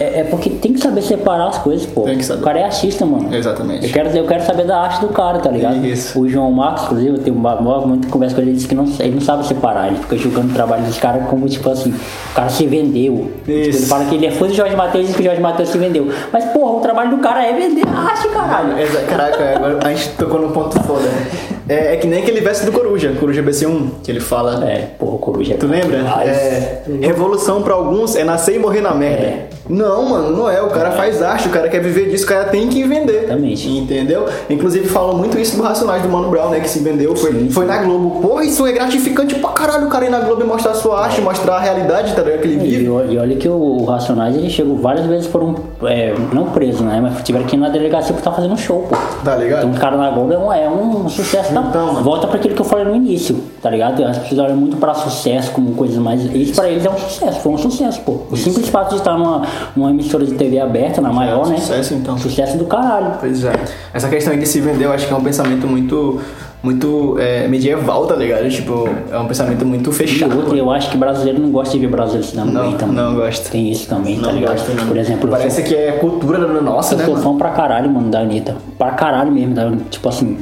É, 0.00 0.20
é 0.20 0.24
porque 0.24 0.50
tem 0.50 0.72
que 0.72 0.80
saber 0.80 1.02
separar 1.02 1.48
as 1.48 1.58
coisas, 1.58 1.86
pô. 1.86 2.02
Tem 2.02 2.18
que 2.18 2.24
saber. 2.24 2.40
O 2.40 2.44
cara 2.44 2.60
é 2.60 2.64
artista, 2.64 3.04
mano. 3.04 3.34
Exatamente. 3.34 3.86
Eu 3.86 3.92
quero, 3.92 4.16
eu 4.16 4.26
quero 4.26 4.44
saber 4.44 4.64
da 4.64 4.80
arte 4.80 5.00
do 5.00 5.08
cara, 5.08 5.38
tá 5.38 5.50
ligado? 5.50 5.84
Isso. 5.84 6.20
O 6.20 6.28
João 6.28 6.52
Marcos, 6.52 6.84
inclusive, 6.84 7.16
eu 7.16 7.22
tenho 7.22 7.36
uma, 7.36 7.54
uma, 7.56 7.86
muita 7.86 8.08
conversa 8.08 8.34
com 8.34 8.40
ele, 8.40 8.50
ele 8.50 8.56
disse 8.56 8.68
que 8.68 8.74
não, 8.74 8.84
ele 9.00 9.14
não 9.14 9.20
sabe 9.20 9.46
separar. 9.46 9.88
Ele 9.88 9.96
fica 9.96 10.16
julgando 10.16 10.48
o 10.48 10.54
trabalho 10.54 10.84
dos 10.84 10.98
caras 10.98 11.26
como, 11.28 11.48
tipo 11.48 11.68
assim, 11.68 11.90
o 11.90 12.34
cara 12.34 12.48
se 12.48 12.66
vendeu. 12.66 13.32
Tipo, 13.38 13.50
ele 13.50 13.68
Isso. 13.70 13.86
fala 13.88 14.04
que 14.04 14.14
ele 14.14 14.26
é 14.26 14.30
fã 14.30 14.46
do 14.46 14.54
Jorge 14.54 14.76
Matheus 14.76 15.04
e 15.04 15.06
diz 15.08 15.16
que 15.16 15.22
o 15.22 15.24
Jorge 15.24 15.40
Matheus 15.40 15.68
se 15.68 15.78
vendeu. 15.78 16.08
Mas, 16.32 16.44
porra, 16.46 16.72
o 16.72 16.80
trabalho 16.80 17.10
do 17.10 17.18
cara 17.18 17.44
é 17.44 17.52
vender 17.52 17.86
a 17.86 17.98
arte, 17.98 18.28
caralho. 18.28 18.74
Caraca, 19.08 19.56
agora 19.56 19.78
a 19.84 19.94
gente 19.94 20.10
tocou 20.10 20.40
num 20.40 20.52
ponto 20.52 20.78
foda, 20.80 21.02
né? 21.02 21.48
É, 21.68 21.94
é 21.94 21.96
que 21.96 22.06
nem 22.06 22.22
aquele 22.22 22.40
verso 22.40 22.64
do 22.64 22.72
Coruja, 22.72 23.12
Coruja 23.20 23.42
BC1, 23.42 23.88
que 24.02 24.10
ele 24.10 24.20
fala. 24.20 24.64
É, 24.68 24.88
porra, 24.98 25.18
coruja. 25.18 25.54
Tu 25.58 25.66
lembra? 25.66 25.98
É, 26.24 26.82
revolução 27.00 27.62
pra 27.62 27.74
alguns 27.74 28.16
é 28.16 28.24
nascer 28.24 28.56
e 28.56 28.58
morrer 28.58 28.80
na 28.80 28.94
merda. 28.94 29.22
É. 29.26 29.48
Não, 29.68 30.08
mano, 30.08 30.34
não 30.34 30.50
é. 30.50 30.62
O 30.62 30.68
cara 30.68 30.92
faz 30.92 31.22
arte, 31.22 31.48
o 31.48 31.50
cara 31.50 31.68
quer 31.68 31.80
viver 31.80 32.08
disso, 32.08 32.24
o 32.24 32.28
cara 32.28 32.44
tem 32.44 32.68
que 32.68 32.82
vender. 32.84 33.24
Exatamente. 33.24 33.68
Entendeu? 33.68 34.24
Inclusive 34.48 34.88
falam 34.88 35.14
muito 35.16 35.38
isso 35.38 35.56
do 35.58 35.62
Racionais 35.62 36.02
do 36.02 36.08
Mano 36.08 36.30
Brown, 36.30 36.48
né? 36.48 36.60
Que 36.60 36.70
se 36.70 36.78
vendeu, 36.78 37.14
foi, 37.14 37.50
foi 37.50 37.66
na 37.66 37.76
Globo. 37.82 38.22
Porra, 38.26 38.44
isso 38.44 38.66
é 38.66 38.72
gratificante 38.72 39.34
pra 39.34 39.50
caralho 39.50 39.86
o 39.86 39.90
cara 39.90 40.06
ir 40.06 40.10
na 40.10 40.20
Globo 40.20 40.42
e 40.42 40.46
mostrar 40.46 40.70
a 40.72 40.74
sua 40.74 41.04
arte, 41.04 41.20
mostrar 41.20 41.56
a 41.56 41.60
realidade, 41.60 42.14
tá 42.14 42.22
ligado? 42.22 42.40
Que 42.40 42.48
ele 42.48 42.54
E, 42.54 42.58
vive. 42.58 42.84
e 42.84 43.18
olha 43.18 43.36
que 43.36 43.46
o, 43.48 43.84
Racionais 43.84 44.34
ele 44.36 44.48
chegou 44.48 44.76
várias 44.76 45.04
vezes 45.04 45.26
foram 45.26 45.54
é, 45.82 46.14
não 46.32 46.46
preso, 46.46 46.82
né? 46.82 46.98
Mas 47.02 47.22
tiveram 47.22 47.44
que 47.44 47.54
ir 47.54 47.58
na 47.58 47.68
delegacia 47.68 48.12
pra 48.14 48.20
estar 48.20 48.32
fazendo 48.32 48.56
show, 48.56 48.86
pô. 48.88 48.96
Tá 49.22 49.36
ligado? 49.36 49.66
Então, 49.66 49.76
o 49.76 49.78
cara 49.78 49.98
na 49.98 50.10
Globo 50.10 50.32
é 50.32 50.38
um, 50.38 50.52
é 50.52 50.68
um 50.70 51.08
sucesso. 51.10 51.52
Então. 51.68 52.02
Volta 52.02 52.26
pra 52.26 52.36
aquilo 52.36 52.54
que 52.54 52.60
eu 52.60 52.64
falei 52.64 52.84
no 52.84 52.94
início, 52.94 53.36
tá 53.62 53.70
ligado? 53.70 54.04
As 54.04 54.18
pessoas 54.18 54.40
olham 54.40 54.56
muito 54.56 54.76
pra 54.76 54.94
sucesso 54.94 55.50
como 55.52 55.72
coisas 55.72 55.98
mais. 55.98 56.24
Isso 56.34 56.54
pra 56.54 56.68
eles 56.68 56.84
é 56.84 56.90
um 56.90 56.98
sucesso, 56.98 57.40
foi 57.40 57.52
um 57.52 57.58
sucesso, 57.58 58.00
pô. 58.02 58.18
O 58.30 58.36
simples 58.36 58.68
fato 58.68 58.90
de 58.90 58.96
estar 58.96 59.16
numa, 59.18 59.42
numa 59.76 59.90
emissora 59.90 60.24
de 60.24 60.34
TV 60.34 60.58
aberta, 60.60 61.00
na 61.00 61.12
maior, 61.12 61.46
né? 61.48 61.56
Sucesso, 61.58 61.94
então. 61.94 62.16
Sucesso 62.18 62.56
do 62.56 62.64
caralho. 62.66 63.12
Pois 63.20 63.44
é. 63.44 63.52
Essa 63.92 64.08
questão 64.08 64.32
aí 64.32 64.38
de 64.38 64.46
se 64.46 64.60
vender, 64.60 64.84
eu 64.84 64.92
acho 64.92 65.06
que 65.06 65.12
é 65.12 65.16
um 65.16 65.22
pensamento 65.22 65.66
muito, 65.66 66.20
muito 66.62 67.16
é, 67.18 67.46
medieval, 67.48 68.06
tá 68.06 68.14
ligado? 68.16 68.48
Tipo, 68.48 68.88
é 69.10 69.18
um 69.18 69.26
pensamento 69.26 69.64
muito 69.64 69.90
E 69.90 69.92
fechado. 69.92 70.36
outra, 70.36 70.56
eu 70.56 70.70
acho 70.70 70.90
que 70.90 70.96
brasileiro 70.96 71.40
não 71.40 71.50
gosta 71.50 71.72
de 71.74 71.80
ver 71.80 71.90
brasileiro 71.90 72.26
se 72.26 72.36
dando 72.36 72.52
Não, 72.52 72.62
bem 72.62 72.76
também. 72.76 72.94
não 72.96 73.14
gosta. 73.14 73.48
Tem 73.50 73.70
isso 73.70 73.88
também, 73.88 74.16
tá 74.20 74.26
Não 74.28 74.34
ligado? 74.34 74.52
gosta, 74.56 74.72
não. 74.74 74.86
Por 74.86 74.96
exemplo, 74.96 75.26
eu 75.26 75.30
Parece 75.30 75.62
que 75.62 75.74
é 75.74 75.92
cultura 75.92 76.38
da 76.38 76.60
nossa, 76.60 76.94
Eu 76.94 76.98
né, 76.98 77.04
sou 77.04 77.14
mano? 77.14 77.24
fã 77.32 77.36
pra 77.38 77.50
caralho, 77.50 77.90
mano, 77.90 78.10
da 78.10 78.20
Anitta. 78.20 78.56
Pra 78.76 78.90
caralho 78.92 79.30
mesmo, 79.32 79.54
da, 79.54 79.70
tipo 79.90 80.08
assim. 80.08 80.38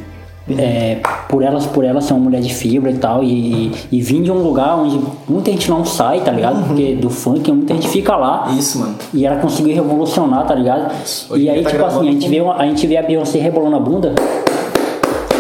É, 0.57 0.99
por 1.29 1.43
elas 1.43 1.67
por 1.67 1.85
elas 1.85 2.05
ser 2.05 2.13
uma 2.15 2.23
mulher 2.25 2.41
de 2.41 2.55
fibra 2.55 2.91
e 2.91 2.99
tal, 2.99 3.23
e, 3.25 3.73
e, 3.91 4.01
vim 4.01 4.23
de 4.23 4.31
um 4.31 4.39
lugar 4.43 4.77
onde 4.79 5.01
muita 5.29 5.51
gente 5.51 5.69
não 5.69 5.85
sai, 5.85 6.21
tá 6.21 6.31
ligado? 6.31 6.59
Uhum. 6.59 6.63
Porque 6.65 6.95
do 6.95 7.11
funk 7.11 7.51
muita 7.51 7.75
gente 7.75 7.89
fica 7.89 8.15
lá. 8.17 8.53
Isso, 8.57 8.79
mano. 8.79 8.95
E 9.13 9.27
ela 9.27 9.37
conseguiu 9.37 9.75
revolucionar, 9.75 10.47
tá 10.47 10.55
ligado? 10.55 10.93
Hoje 11.31 11.45
e 11.45 11.51
aí, 11.51 11.63
tá 11.63 11.71
tipo 11.71 11.85
assim, 11.85 12.09
a 12.09 12.13
gente, 12.13 12.29
vê, 12.29 12.41
uma- 12.41 12.55
a 12.57 12.65
gente 12.67 12.87
vê 12.87 12.97
a 12.97 13.03
Beyoncé 13.03 13.39
rebolando 13.39 13.77
a 13.77 13.81
bunda. 13.81 14.15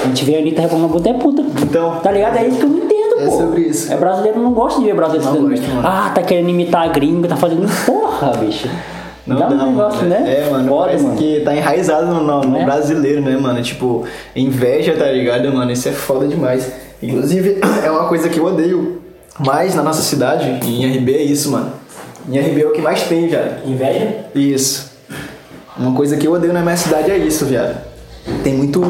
A 0.05 0.09
gente 0.09 0.25
vê 0.25 0.37
a 0.37 0.39
Anitta 0.39 0.63
rebolando 0.63 0.87
a 0.87 0.89
bunda, 0.89 1.09
é 1.11 1.13
puta. 1.15 1.43
Então. 1.63 1.97
Tá 2.03 2.11
ligado? 2.13 2.37
É 2.39 2.47
isso 2.49 2.59
que 2.59 2.65
eu 2.65 2.69
não 2.69 2.79
entendo, 2.79 3.21
É 3.21 3.25
pô. 3.27 3.31
sobre 3.31 3.61
isso. 3.63 3.93
É 3.93 3.97
brasileiro 3.97 4.41
não 4.41 4.53
gosta 4.53 4.81
de 4.81 4.87
ver 4.87 4.95
brasileiro 4.95 5.33
Não 5.35 5.43
mano. 5.43 5.59
Ah, 5.85 6.11
tá 6.15 6.23
querendo 6.23 6.49
imitar 6.51 6.83
a 6.85 6.89
gringa, 6.89 7.29
tá 7.29 7.37
fazendo. 7.37 7.67
Porra, 7.87 8.33
bicho. 8.39 8.69
Não 9.27 9.37
dá 9.37 9.47
dá, 9.49 9.65
um 9.65 9.71
negócio, 9.71 9.99
mano. 10.01 10.11
né? 10.11 10.35
É, 10.47 10.51
mano, 10.51 10.69
Foda, 10.69 10.99
mano. 10.99 11.17
que 11.17 11.41
tá 11.41 11.55
enraizado 11.55 12.07
no, 12.07 12.23
no- 12.23 12.41
no 12.43 12.57
É? 12.59 12.65
brasileiro, 12.65 13.21
né, 13.23 13.37
mano? 13.37 13.61
Tipo, 13.63 14.05
inveja, 14.35 14.95
tá 14.97 15.07
ligado, 15.11 15.53
mano? 15.53 15.71
Isso 15.73 15.89
é 15.89 15.93
foda 15.93 16.27
demais. 16.29 16.71
Inclusive, 17.03 17.59
é 17.85 17.91
uma 17.91 18.07
coisa 18.09 18.29
que 18.29 18.39
eu 18.39 18.45
odeio 18.47 19.03
mais 19.39 19.75
na 19.75 19.83
nossa 19.83 20.03
cidade, 20.03 20.49
em 20.67 20.87
RB, 20.97 21.13
é 21.15 21.23
isso, 21.23 21.51
mano. 21.51 21.73
Em 22.29 22.39
RB 22.39 22.63
é 22.63 22.67
o 22.67 22.73
que 22.73 22.81
mais 22.81 23.03
tem, 23.03 23.27
viado. 23.29 23.67
Inveja? 23.69 24.27
Isso. 24.35 24.93
Uma 25.77 25.93
coisa 25.93 26.17
que 26.17 26.27
eu 26.27 26.33
odeio 26.33 26.53
na 26.53 26.63
minha 26.63 26.77
cidade 26.77 27.11
é 27.11 27.19
isso, 27.19 27.45
viado. 27.47 27.77
Tem 28.43 28.55
muito, 28.55 28.81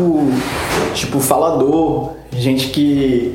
tipo, 0.94 1.18
falador, 1.20 2.12
gente 2.32 2.68
que. 2.68 3.34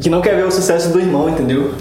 que 0.00 0.10
não 0.10 0.20
quer 0.20 0.36
ver 0.36 0.44
o 0.46 0.50
sucesso 0.50 0.90
do 0.90 1.00
irmão, 1.00 1.28
entendeu? 1.28 1.72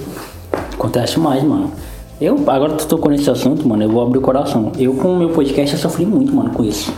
Acontece 0.73 1.19
mais, 1.19 1.43
mano. 1.43 1.72
Eu, 2.20 2.38
agora 2.48 2.74
que 2.74 2.80
tu 2.80 2.88
tocou 2.88 3.12
nesse 3.12 3.30
assunto, 3.30 3.68
mano, 3.68 3.84
eu 3.84 3.90
vou 3.90 4.02
abrir 4.02 4.20
o 4.20 4.22
coração. 4.22 4.72
Eu, 4.80 4.94
com 4.94 5.14
o 5.14 5.18
meu 5.18 5.30
podcast, 5.30 5.76
eu 5.76 5.82
sofri 5.82 6.06
muito, 6.06 6.34
mano, 6.34 6.50
com 6.52 6.64
isso. 6.64 6.94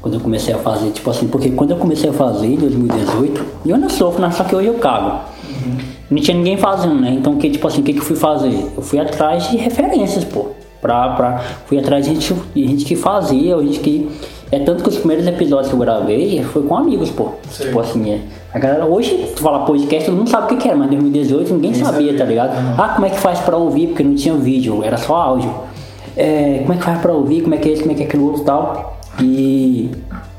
Quando 0.00 0.14
eu 0.14 0.20
comecei 0.20 0.54
a 0.54 0.58
fazer, 0.58 0.90
tipo 0.90 1.10
assim, 1.10 1.26
porque 1.26 1.50
quando 1.50 1.72
eu 1.72 1.76
comecei 1.76 2.10
a 2.10 2.12
fazer 2.12 2.46
em 2.46 2.56
2018, 2.56 3.44
e 3.64 3.70
eu 3.70 3.74
ainda 3.74 3.88
sofro, 3.88 4.22
né? 4.22 4.30
só 4.30 4.44
que 4.44 4.54
hoje 4.54 4.68
eu 4.68 4.74
cago. 4.74 5.20
Não 6.08 6.20
tinha 6.20 6.36
ninguém 6.36 6.56
fazendo, 6.56 6.94
né? 6.94 7.10
Então, 7.10 7.36
que, 7.36 7.50
tipo 7.50 7.66
assim, 7.66 7.80
o 7.80 7.84
que, 7.84 7.92
que 7.92 7.98
eu 7.98 8.04
fui 8.04 8.16
fazer? 8.16 8.52
Eu 8.76 8.82
fui 8.82 8.98
atrás 8.98 9.50
de 9.50 9.56
referências, 9.56 10.24
pô. 10.24 10.48
Pra, 10.80 11.10
pra, 11.10 11.38
fui 11.66 11.78
atrás 11.78 12.04
de 12.04 12.12
gente, 12.12 12.34
de 12.54 12.66
gente 12.66 12.84
que 12.84 12.94
fazia, 12.94 13.56
gente 13.62 13.80
que. 13.80 14.10
É 14.50 14.58
tanto 14.58 14.82
que 14.82 14.90
os 14.90 14.98
primeiros 14.98 15.26
episódios 15.26 15.68
que 15.68 15.74
eu 15.74 15.78
gravei 15.78 16.42
foi 16.44 16.62
com 16.62 16.76
amigos, 16.76 17.08
pô. 17.10 17.30
Sim. 17.50 17.64
Tipo 17.64 17.80
assim, 17.80 18.10
é. 18.10 18.20
A 18.54 18.58
galera, 18.58 18.84
hoje, 18.84 19.32
tu 19.34 19.42
fala 19.42 19.64
podcast, 19.64 20.04
todo 20.04 20.18
mundo 20.18 20.28
sabe 20.28 20.44
o 20.44 20.48
que 20.48 20.56
que 20.56 20.68
era, 20.68 20.76
mas 20.76 20.88
em 20.88 20.98
2018 20.98 21.54
ninguém 21.54 21.72
sabia, 21.72 22.14
tá 22.14 22.24
ligado? 22.24 22.52
Ah, 22.78 22.90
como 22.90 23.06
é 23.06 23.10
que 23.10 23.18
faz 23.18 23.40
pra 23.40 23.56
ouvir? 23.56 23.88
Porque 23.88 24.02
não 24.02 24.14
tinha 24.14 24.34
vídeo, 24.34 24.84
era 24.84 24.98
só 24.98 25.16
áudio. 25.16 25.50
É, 26.14 26.58
como 26.58 26.74
é 26.74 26.76
que 26.76 26.82
faz 26.82 27.00
pra 27.00 27.12
ouvir? 27.12 27.40
Como 27.40 27.54
é 27.54 27.58
que 27.58 27.70
é 27.70 27.72
isso, 27.72 27.80
como 27.80 27.92
é 27.92 27.94
que 27.94 28.02
é 28.02 28.06
aquilo 28.06 28.26
outro 28.26 28.42
e 28.42 28.44
tal? 28.44 28.98
E, 29.18 29.90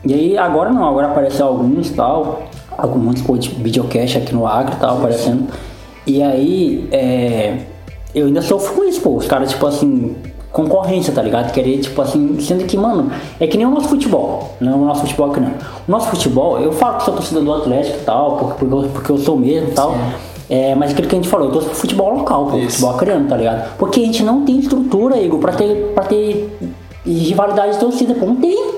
e 0.06 0.14
aí, 0.14 0.38
agora 0.38 0.72
não, 0.72 0.88
agora 0.88 1.08
apareceu 1.08 1.48
alguns 1.48 1.90
e 1.90 1.94
tal, 1.94 2.44
alguns 2.78 3.20
videocast 3.58 4.20
aqui 4.20 4.36
no 4.36 4.46
Acre 4.46 4.76
e 4.76 4.80
tal, 4.80 5.00
aparecendo. 5.00 5.48
E 6.06 6.22
aí, 6.22 6.88
é, 6.92 7.58
eu 8.14 8.28
ainda 8.28 8.44
sofro 8.44 8.76
com 8.76 8.84
isso, 8.84 9.02
pô. 9.02 9.16
Os 9.16 9.26
caras, 9.26 9.50
tipo 9.50 9.66
assim, 9.66 10.16
concorrência, 10.54 11.12
tá 11.12 11.22
ligado? 11.22 11.52
Querer, 11.52 11.80
tipo 11.80 12.00
assim, 12.00 12.40
sendo 12.40 12.66
que, 12.66 12.78
mano, 12.78 13.12
é 13.40 13.48
que 13.48 13.58
nem 13.58 13.66
o 13.66 13.72
nosso 13.72 13.90
futebol. 13.90 14.56
Não 14.62 14.72
é 14.72 14.76
o 14.76 14.86
nosso 14.86 15.02
futebol 15.02 15.32
aqui 15.32 15.40
não. 15.42 15.50
O 15.50 15.92
nosso 15.92 16.08
futebol, 16.08 16.60
eu 16.60 16.72
falo 16.72 16.98
que 16.98 17.06
sou 17.06 17.16
torcedor 17.16 17.44
do 17.44 17.54
Atlético 17.54 17.98
e 17.98 18.02
tal, 18.06 18.38
porque, 18.38 18.54
porque, 18.60 18.74
eu, 18.74 18.90
porque 18.94 19.12
eu 19.12 19.18
sou 19.18 19.36
mesmo 19.36 19.70
e 19.70 19.72
tal. 19.74 19.96
É, 20.50 20.76
mas 20.76 20.92
aquilo 20.92 21.08
que 21.08 21.16
a 21.16 21.18
gente 21.18 21.28
falou, 21.28 21.48
eu 21.48 21.54
torço 21.54 21.70
pro 21.70 21.78
futebol 21.78 22.14
local, 22.14 22.52
Isso. 22.60 22.72
futebol 22.72 22.92
acreano, 22.92 23.28
tá 23.28 23.36
ligado? 23.36 23.76
Porque 23.78 24.02
a 24.02 24.06
gente 24.06 24.24
não 24.24 24.46
tem 24.46 24.60
estrutura, 24.60 25.18
Igor, 25.18 25.40
pra 25.40 25.54
ter, 25.54 25.92
pra 25.96 26.04
ter 26.04 26.56
rivalidade 27.04 27.74
de 27.74 27.80
torcida, 27.80 28.14
pô, 28.14 28.28
não 28.28 28.36
tem. 28.36 28.74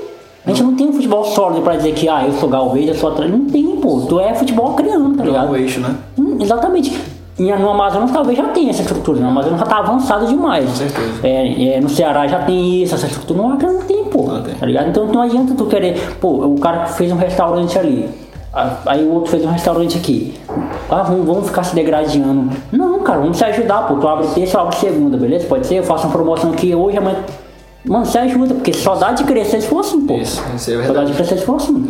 A 0.46 0.52
gente 0.52 0.64
não 0.64 0.76
tem 0.76 0.88
um 0.88 0.94
futebol 0.94 1.26
sólido 1.26 1.62
pra 1.62 1.76
dizer 1.76 1.94
que, 1.94 2.08
ah, 2.08 2.26
eu 2.26 2.34
sou 2.34 2.48
galvez, 2.48 2.88
eu 2.88 2.96
sou 2.96 3.10
Atlético. 3.10 3.38
Não 3.38 3.46
tem, 3.50 3.76
pô. 3.78 4.00
Tu 4.08 4.20
é 4.20 4.34
futebol 4.34 4.72
acreano, 4.72 5.18
tá 5.18 5.24
ligado? 5.24 5.52
o 5.52 5.58
eixo, 5.58 5.82
né? 5.82 5.94
Hum, 6.18 6.38
exatamente. 6.40 7.15
E 7.38 7.52
no 7.52 7.70
Amazonas 7.70 8.12
talvez 8.12 8.38
já 8.38 8.46
tenha 8.50 8.70
essa 8.70 8.82
estrutura, 8.82 9.20
no 9.20 9.28
Amazonas 9.28 9.60
já 9.60 9.66
tá 9.66 9.80
avançado 9.80 10.26
demais. 10.26 10.70
Com 10.70 10.76
certeza. 10.76 11.20
É, 11.22 11.76
é, 11.76 11.82
no 11.82 11.90
Ceará 11.90 12.26
já 12.28 12.40
tem 12.40 12.82
isso, 12.82 12.96
essa 12.96 13.08
estrutura, 13.08 13.42
no 13.42 13.54
Acre 13.54 13.68
não 13.68 13.82
tem, 13.82 14.06
pô. 14.06 14.24
Não 14.24 14.42
tem. 14.42 14.56
Tá 14.56 14.66
ligado? 14.66 14.88
Então 14.90 15.06
não 15.08 15.22
adianta 15.22 15.54
tu 15.54 15.66
querer, 15.66 16.16
pô, 16.22 16.46
o 16.46 16.58
cara 16.60 16.86
fez 16.86 17.12
um 17.12 17.18
restaurante 17.18 17.78
ali, 17.78 18.10
aí 18.86 19.04
o 19.04 19.12
outro 19.16 19.32
fez 19.32 19.44
um 19.44 19.50
restaurante 19.50 19.98
aqui. 19.98 20.34
Ah, 20.90 21.04
vamos, 21.04 21.26
vamos 21.26 21.48
ficar 21.48 21.64
se 21.64 21.76
degradando. 21.76 22.52
Não, 22.72 23.00
cara, 23.02 23.20
vamos 23.20 23.38
se 23.38 23.44
ajudar, 23.44 23.82
pô. 23.88 23.96
Tu 23.96 24.08
abre 24.08 24.28
terça, 24.28 24.58
eu 24.58 24.62
abro 24.62 24.76
segunda, 24.78 25.18
beleza? 25.18 25.46
Pode 25.46 25.68
ser? 25.68 25.76
Eu 25.76 25.84
faço 25.84 26.06
uma 26.08 26.14
promoção 26.14 26.52
aqui 26.52 26.74
hoje, 26.74 26.98
amanhã. 26.98 27.18
Mano, 27.84 28.06
se 28.06 28.18
ajuda, 28.18 28.54
porque 28.56 28.74
só 28.74 28.96
dá 28.96 29.12
de 29.12 29.26
crescer 29.26 29.62
se 29.62 29.68
for 29.68 29.80
assim, 29.82 30.08
pô. 30.08 30.16
Isso, 30.16 30.42
isso 30.56 30.72
é 30.72 30.74
Só 30.74 30.80
dá 30.80 30.86
verdade. 30.86 31.08
de 31.12 31.14
crescer 31.18 31.38
se 31.38 31.46
for 31.46 31.58
assim. 31.58 31.90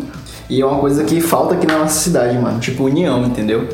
E 0.50 0.62
é 0.62 0.66
uma 0.66 0.80
coisa 0.80 1.04
que 1.04 1.22
falta 1.22 1.54
aqui 1.54 1.66
na 1.68 1.78
nossa 1.78 2.00
cidade, 2.00 2.38
mano. 2.38 2.60
Tipo, 2.60 2.86
união, 2.86 3.24
entendeu? 3.24 3.70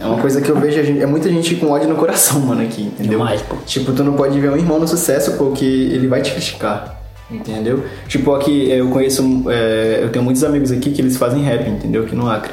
É 0.00 0.06
uma 0.06 0.18
coisa 0.18 0.40
que 0.40 0.48
eu 0.48 0.56
vejo, 0.58 0.82
gente- 0.84 1.02
é 1.02 1.06
muita 1.06 1.28
gente 1.28 1.56
com 1.56 1.70
ódio 1.70 1.88
no 1.88 1.96
coração, 1.96 2.40
mano, 2.40 2.62
aqui, 2.62 2.82
entendeu? 2.82 3.18
Demais, 3.18 3.42
pô. 3.42 3.56
Tipo, 3.66 3.92
tu 3.92 4.04
não 4.04 4.12
pode 4.12 4.38
ver 4.38 4.50
um 4.50 4.56
irmão 4.56 4.78
no 4.78 4.86
sucesso 4.86 5.32
porque 5.32 5.64
ele 5.64 6.06
vai 6.06 6.22
te 6.22 6.30
criticar, 6.32 7.00
entendeu? 7.30 7.82
Tipo, 8.06 8.32
aqui 8.34 8.70
eu 8.70 8.88
conheço, 8.90 9.44
é, 9.48 10.00
eu 10.02 10.08
tenho 10.10 10.24
muitos 10.24 10.44
amigos 10.44 10.70
aqui 10.70 10.90
que 10.92 11.00
eles 11.00 11.16
fazem 11.16 11.42
rap, 11.42 11.68
entendeu? 11.68 12.04
Aqui 12.04 12.14
no 12.14 12.30
Acre. 12.30 12.52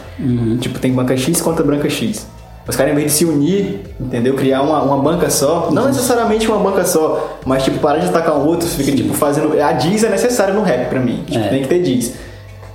Tipo, 0.60 0.80
tem 0.80 0.92
banca 0.92 1.16
X 1.16 1.40
contra 1.42 1.64
banca 1.64 1.88
X. 1.90 2.26
Os 2.68 2.76
caras, 2.76 2.94
em 2.94 2.96
vez 2.96 3.12
de 3.12 3.18
se 3.20 3.26
unir, 3.26 3.82
entendeu? 4.00 4.34
Criar 4.34 4.64
uma, 4.64 4.82
uma 4.82 4.98
banca 4.98 5.30
só, 5.30 5.70
não 5.72 5.86
necessariamente 5.86 6.48
uma 6.48 6.58
banca 6.58 6.84
só, 6.84 7.38
mas 7.46 7.64
tipo, 7.64 7.78
parar 7.78 8.00
de 8.00 8.08
atacar 8.08 8.36
um 8.40 8.44
outro, 8.48 8.68
fica 8.68 8.92
tipo 8.92 9.14
fazendo. 9.14 9.62
A 9.62 9.72
diz 9.74 10.04
é 10.04 10.10
necessária 10.10 10.52
no 10.52 10.64
rap 10.64 10.90
pra 10.90 11.00
mim. 11.00 11.24
Tipo, 11.28 11.46
É. 11.46 11.50
tem 11.50 11.62
que 11.62 11.68
ter 11.68 11.84
diz. 11.84 12.16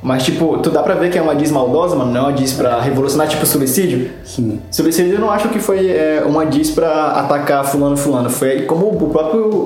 Mas, 0.02 0.22
tipo, 0.24 0.56
tu 0.58 0.70
dá 0.70 0.82
pra 0.82 0.94
ver 0.94 1.10
que 1.10 1.18
é 1.18 1.22
uma 1.22 1.34
diz 1.34 1.50
maldosa, 1.50 1.94
mano, 1.94 2.10
não 2.10 2.20
é 2.20 2.22
uma 2.24 2.32
diz 2.32 2.52
pra 2.54 2.80
revolucionar, 2.80 3.28
tipo, 3.28 3.44
suicídio. 3.44 4.10
Sim. 4.24 4.58
Suicídio 4.70 5.14
eu 5.14 5.20
não 5.20 5.30
acho 5.30 5.48
que 5.50 5.58
foi 5.58 5.90
é, 5.90 6.22
uma 6.26 6.46
diz 6.46 6.70
pra 6.70 7.12
atacar 7.12 7.64
fulano 7.66 7.96
fulano. 7.96 8.30
Foi 8.30 8.62
como 8.62 8.86
o 8.88 9.10
próprio 9.10 9.44
o, 9.44 9.58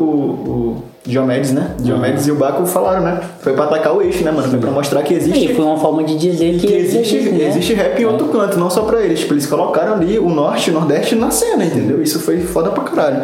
o 0.80 0.82
Diomedes, 1.06 1.52
né? 1.52 1.72
Diomedes 1.78 2.26
e 2.26 2.32
o 2.32 2.34
Baco 2.34 2.64
falaram, 2.66 3.02
né? 3.02 3.20
Foi 3.42 3.52
pra 3.52 3.64
atacar 3.64 3.94
o 3.94 4.02
eixo, 4.02 4.24
né, 4.24 4.30
mano? 4.32 4.48
Foi 4.48 4.58
pra 4.58 4.70
mostrar 4.70 5.02
que 5.02 5.14
E 5.14 5.16
existe. 5.18 5.54
foi 5.54 5.64
uma 5.64 5.76
forma 5.76 6.02
de 6.02 6.16
dizer 6.16 6.58
que, 6.58 6.66
Que 6.66 6.72
existe, 6.74 7.16
existem, 7.16 7.32
né? 7.38 7.48
existe 7.48 7.74
rap 7.74 8.00
em 8.00 8.04
outro 8.06 8.26
canto, 8.28 8.58
não 8.58 8.70
só 8.70 8.82
pra 8.82 9.02
eles. 9.04 9.20
Tipo, 9.20 9.34
eles 9.34 9.46
colocaram 9.46 9.92
ali 9.94 10.18
o 10.18 10.28
norte 10.30 10.68
e 10.68 10.72
o 10.72 10.74
nordeste 10.74 11.14
na 11.14 11.30
cena, 11.30 11.64
entendeu? 11.64 12.02
Isso 12.02 12.18
foi 12.20 12.40
foda 12.40 12.70
pra 12.70 12.82
caralho. 12.84 13.22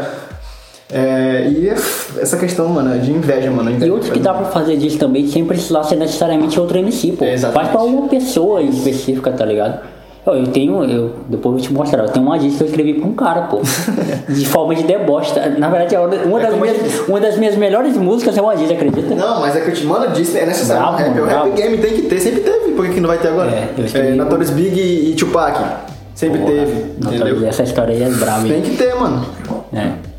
É, 0.92 1.48
e 1.48 1.68
é 1.68 1.72
essa 2.20 2.36
questão, 2.36 2.68
mano, 2.68 2.98
de 2.98 3.12
inveja, 3.12 3.50
mano. 3.50 3.70
E 3.70 3.74
inveja 3.74 3.92
outro 3.92 4.10
que 4.12 4.18
dá 4.18 4.34
pra 4.34 4.46
fazer 4.46 4.76
disso 4.76 4.98
também 4.98 5.26
sem 5.28 5.44
precisar 5.44 5.84
ser 5.84 5.96
necessariamente 5.96 6.58
outro 6.58 6.78
MC, 6.78 7.12
pô. 7.12 7.24
É. 7.24 7.36
Faz 7.38 7.68
pra 7.68 7.80
uma 7.82 8.08
pessoa 8.08 8.60
específica, 8.62 9.30
tá 9.30 9.44
ligado? 9.44 9.78
Ó, 10.26 10.34
Eu 10.34 10.48
tenho, 10.48 10.84
eu, 10.84 11.12
depois 11.28 11.44
eu 11.46 11.52
vou 11.52 11.60
te 11.60 11.72
mostrar, 11.72 12.02
eu 12.02 12.08
tenho 12.10 12.26
uma 12.26 12.38
dica 12.38 12.56
que 12.56 12.62
eu 12.62 12.66
escrevi 12.66 12.94
pra 12.94 13.08
um 13.08 13.14
cara, 13.14 13.42
pô. 13.42 13.60
de 14.28 14.44
forma 14.46 14.74
de 14.74 14.82
deboche. 14.82 15.32
tá? 15.32 15.48
Na 15.48 15.68
verdade, 15.70 15.94
é 15.94 15.98
uma 16.00 16.40
É 16.40 16.42
das, 16.50 16.54
minhas, 16.58 17.08
uma 17.08 17.20
das 17.20 17.36
minhas 17.38 17.56
melhores 17.56 17.96
músicas 17.96 18.36
é 18.36 18.42
uma 18.42 18.54
dica, 18.56 18.74
acredita? 18.74 19.14
Não, 19.14 19.40
mas 19.40 19.56
é 19.56 19.60
que 19.60 19.70
eu 19.70 19.74
te 19.74 19.84
mando 19.86 20.08
disso, 20.08 20.36
é 20.36 20.44
necessário. 20.44 20.82
Bravo, 20.82 20.96
o 20.96 20.98
rap, 20.98 21.20
o 21.20 21.24
bravo. 21.26 21.44
rap 21.50 21.56
game 21.56 21.78
tem 21.78 21.94
que 21.94 22.02
ter, 22.02 22.20
sempre 22.20 22.40
teve. 22.40 22.72
Por 22.72 22.88
que, 22.88 23.00
não 23.00 23.08
vai 23.08 23.18
ter 23.18 23.28
agora? 23.28 23.50
É, 23.50 23.68
eu 23.78 23.84
escrevi- 23.84 24.16
Notorious 24.16 24.50
Big 24.50 24.78
e, 24.78 25.10
e 25.12 25.14
Tupac. 25.14 25.58
Sempre 26.14 26.40
Porra, 26.40 26.52
teve, 26.52 26.84
entendeu? 27.00 27.46
Essa 27.48 27.62
história 27.62 27.94
aí 27.94 28.02
é 28.02 28.08
brava? 28.10 28.46
Tem 28.46 28.60
que 28.60 28.76
ter, 28.76 28.94
mano. 28.96 29.24
É. 29.72 30.09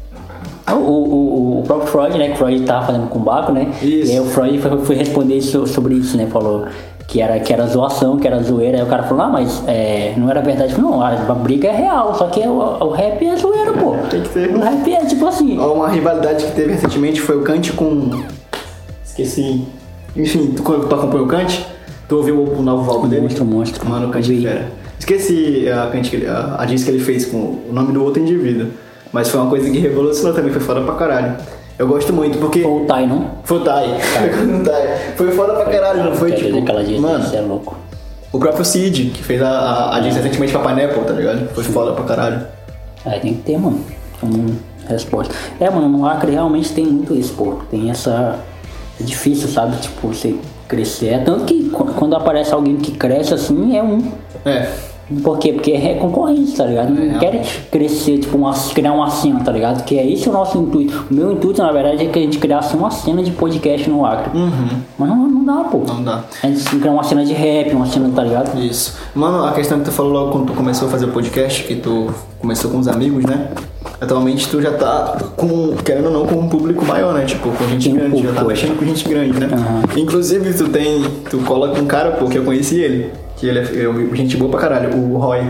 O, 0.69 0.73
o, 0.75 1.59
o 1.59 1.63
próprio 1.63 1.87
Freud, 1.87 2.17
né? 2.17 2.29
Que 2.29 2.37
Freud 2.37 2.61
tava 2.63 2.85
fazendo 2.87 3.07
com 3.09 3.19
o 3.19 3.21
Baco, 3.21 3.51
né? 3.51 3.71
Isso. 3.81 4.11
E 4.11 4.13
aí 4.13 4.19
o 4.19 4.25
Freud 4.25 4.57
foi, 4.59 4.77
foi 4.79 4.95
responder 4.95 5.41
so- 5.41 5.65
sobre 5.67 5.95
isso, 5.95 6.15
né? 6.17 6.27
Falou 6.27 6.65
que 7.07 7.19
era, 7.21 7.39
que 7.39 7.51
era 7.51 7.65
zoação, 7.67 8.17
que 8.17 8.25
era 8.27 8.41
zoeira. 8.41 8.77
Aí 8.77 8.83
o 8.83 8.87
cara 8.87 9.03
falou, 9.03 9.23
ah, 9.25 9.29
mas 9.29 9.63
é, 9.67 10.13
não 10.15 10.29
era 10.29 10.41
verdade. 10.41 10.79
Não, 10.79 11.01
a 11.01 11.15
briga 11.33 11.67
é 11.67 11.75
real, 11.75 12.15
só 12.15 12.27
que 12.27 12.39
o, 12.39 12.53
o 12.59 12.89
rap 12.91 13.25
é 13.25 13.35
zoeira, 13.35 13.73
pô. 13.73 13.95
Tem 14.09 14.21
que 14.21 14.29
ter. 14.29 14.55
O 14.55 14.59
rap 14.59 14.93
é 14.93 15.05
tipo 15.05 15.25
assim. 15.27 15.57
Uma 15.57 15.89
rivalidade 15.89 16.45
que 16.45 16.51
teve 16.53 16.71
recentemente 16.73 17.19
foi 17.19 17.37
o 17.37 17.41
Kant 17.41 17.73
com. 17.73 18.21
Esqueci. 19.03 19.65
Enfim, 20.15 20.53
tu, 20.55 20.63
tu 20.63 20.95
acompanhou 20.95 21.25
o 21.25 21.29
Kant? 21.29 21.65
Tu 22.07 22.15
ouviu 22.15 22.37
o, 22.37 22.59
o 22.59 22.61
novo 22.61 22.89
álbum 22.91 23.07
dele? 23.07 23.21
Monstro, 23.23 23.45
monstro. 23.45 23.89
Mano, 23.89 24.07
o 24.07 24.11
Kant 24.11 24.31
é 24.31 24.41
fera. 24.41 24.67
Esqueci 24.99 25.65
a, 25.69 25.87
Kant 25.87 26.09
a, 26.27 26.61
a 26.61 26.65
diz 26.65 26.83
que 26.83 26.91
ele 26.91 26.99
fez 26.99 27.25
com 27.25 27.37
o 27.37 27.69
nome 27.71 27.91
do 27.93 28.03
outro 28.03 28.21
indivíduo. 28.21 28.67
Mas 29.11 29.29
foi 29.29 29.39
uma 29.41 29.49
coisa 29.49 29.69
que 29.69 29.77
revolucionou 29.79 30.33
também, 30.33 30.51
foi 30.51 30.61
foda 30.61 30.81
pra 30.81 30.95
caralho. 30.95 31.35
Eu 31.77 31.87
gosto 31.87 32.13
muito, 32.13 32.37
porque. 32.37 32.61
Ou 32.63 32.83
o 32.83 32.85
Tai, 32.85 33.07
não? 33.07 33.31
Foi 33.43 33.57
o 33.57 33.61
Tai. 33.61 33.85
Foi. 33.99 35.27
Foi 35.27 35.31
foda 35.35 35.53
pra 35.53 35.65
caralho, 35.65 36.03
não 36.03 36.15
foi? 36.15 36.31
Tipo, 36.33 36.59
aquela 36.59 36.83
dia 36.83 36.99
mano, 37.01 37.23
você 37.23 37.37
é 37.37 37.41
louco. 37.41 37.75
o 38.31 38.37
próprio 38.39 38.63
Cid, 38.63 39.09
que 39.11 39.23
fez 39.23 39.41
a, 39.41 39.49
a, 39.49 39.95
a 39.97 39.99
diz 39.99 40.15
recentemente 40.15 40.51
pra 40.53 40.61
Pineapple, 40.61 41.03
tá 41.03 41.13
ligado? 41.13 41.49
Foi 41.53 41.63
foda 41.63 41.93
pra 41.93 42.03
caralho. 42.03 42.45
Aí 43.05 43.19
tem 43.19 43.33
que 43.33 43.41
ter, 43.41 43.57
mano. 43.57 43.79
Como 44.19 44.55
resposta. 44.87 45.33
É, 45.59 45.69
mano, 45.69 45.89
no 45.89 46.05
Acre 46.05 46.31
realmente 46.33 46.71
tem 46.71 46.85
muito 46.85 47.15
isso, 47.15 47.33
pô. 47.33 47.55
Tem 47.71 47.89
essa. 47.89 48.37
É 48.99 49.03
difícil, 49.03 49.47
sabe? 49.49 49.75
Tipo, 49.77 50.09
você 50.09 50.35
crescer. 50.67 51.07
É 51.09 51.17
tanto 51.19 51.45
que 51.45 51.69
qu- 51.69 51.93
quando 51.95 52.15
aparece 52.15 52.53
alguém 52.53 52.77
que 52.77 52.91
cresce 52.91 53.33
assim, 53.33 53.75
é 53.75 53.81
um. 53.81 54.11
É. 54.45 54.69
Por 55.23 55.37
quê? 55.37 55.53
Porque 55.53 55.71
é 55.71 55.95
concorrência, 55.95 56.57
tá 56.57 56.65
ligado? 56.65 56.89
Não 56.93 57.15
É, 57.15 57.19
quer 57.19 57.45
crescer, 57.71 58.19
tipo, 58.19 58.37
uma, 58.37 58.53
criar 58.73 58.93
uma 58.93 59.09
cena, 59.09 59.39
tá 59.41 59.51
ligado? 59.51 59.83
Que 59.83 59.97
é 59.97 60.09
esse 60.09 60.29
o 60.29 60.31
nosso 60.31 60.57
intuito. 60.57 61.05
O 61.09 61.13
meu 61.13 61.31
intuito, 61.33 61.61
na 61.61 61.71
verdade, 61.71 62.03
é 62.03 62.07
que 62.07 62.17
a 62.19 62.21
gente 62.21 62.37
criasse 62.37 62.75
uma 62.75 62.91
cena 62.91 63.21
de 63.23 63.31
podcast 63.31 63.89
no 63.89 64.05
Acre. 64.05 64.31
Mas 64.97 65.09
não, 65.09 65.27
não 65.27 65.45
dá, 65.45 65.63
pô. 65.69 65.77
Uhum. 65.77 65.85
Não 65.85 66.03
dá. 66.03 66.23
A 66.43 66.47
gente 66.47 66.63
criar 66.77 66.91
uma 66.91 67.03
cena 67.03 67.25
de 67.25 67.33
rap, 67.33 67.73
uma 67.73 67.85
cena, 67.85 68.09
tá 68.15 68.23
ligado? 68.23 68.57
Isso. 68.59 68.97
Mano, 69.13 69.43
a 69.45 69.51
questão 69.51 69.79
que 69.79 69.85
tu 69.85 69.91
falou 69.91 70.11
logo 70.11 70.31
quando 70.31 70.47
tu 70.47 70.53
começou 70.53 70.87
a 70.87 70.91
fazer 70.91 71.05
o 71.05 71.09
podcast, 71.09 71.63
que 71.63 71.75
tu 71.75 72.07
começou 72.39 72.71
com 72.71 72.79
os 72.79 72.87
amigos, 72.87 73.23
né? 73.25 73.49
Atualmente 73.99 74.49
tu 74.49 74.59
já 74.61 74.71
tá 74.71 75.17
com, 75.37 75.75
querendo 75.85 76.05
ou 76.07 76.11
não, 76.11 76.25
com 76.25 76.35
um 76.35 76.49
público 76.49 76.83
maior, 76.85 77.13
né? 77.13 77.23
Tipo, 77.25 77.51
com 77.51 77.67
gente 77.67 77.83
Tem 77.89 77.93
grande, 77.95 78.23
já 78.23 78.33
tá 78.33 78.43
mexendo 78.43 78.77
com 78.77 78.85
gente 78.85 79.07
grande, 79.07 79.39
né? 79.39 79.47
Inclusive, 79.95 80.53
tu 80.53 80.69
tem, 80.69 81.03
tu 81.29 81.37
cola 81.39 81.69
com 81.69 81.81
um 81.81 81.85
cara, 81.85 82.11
pô, 82.11 82.25
que 82.25 82.37
eu 82.37 82.43
conheci 82.43 82.79
ele, 82.79 83.11
que 83.41 83.47
ele 83.47 83.59
é, 83.59 83.63
é 83.63 84.15
gente 84.15 84.37
boa 84.37 84.49
pra 84.51 84.59
caralho, 84.61 84.95
o 84.95 85.17
Roy. 85.17 85.41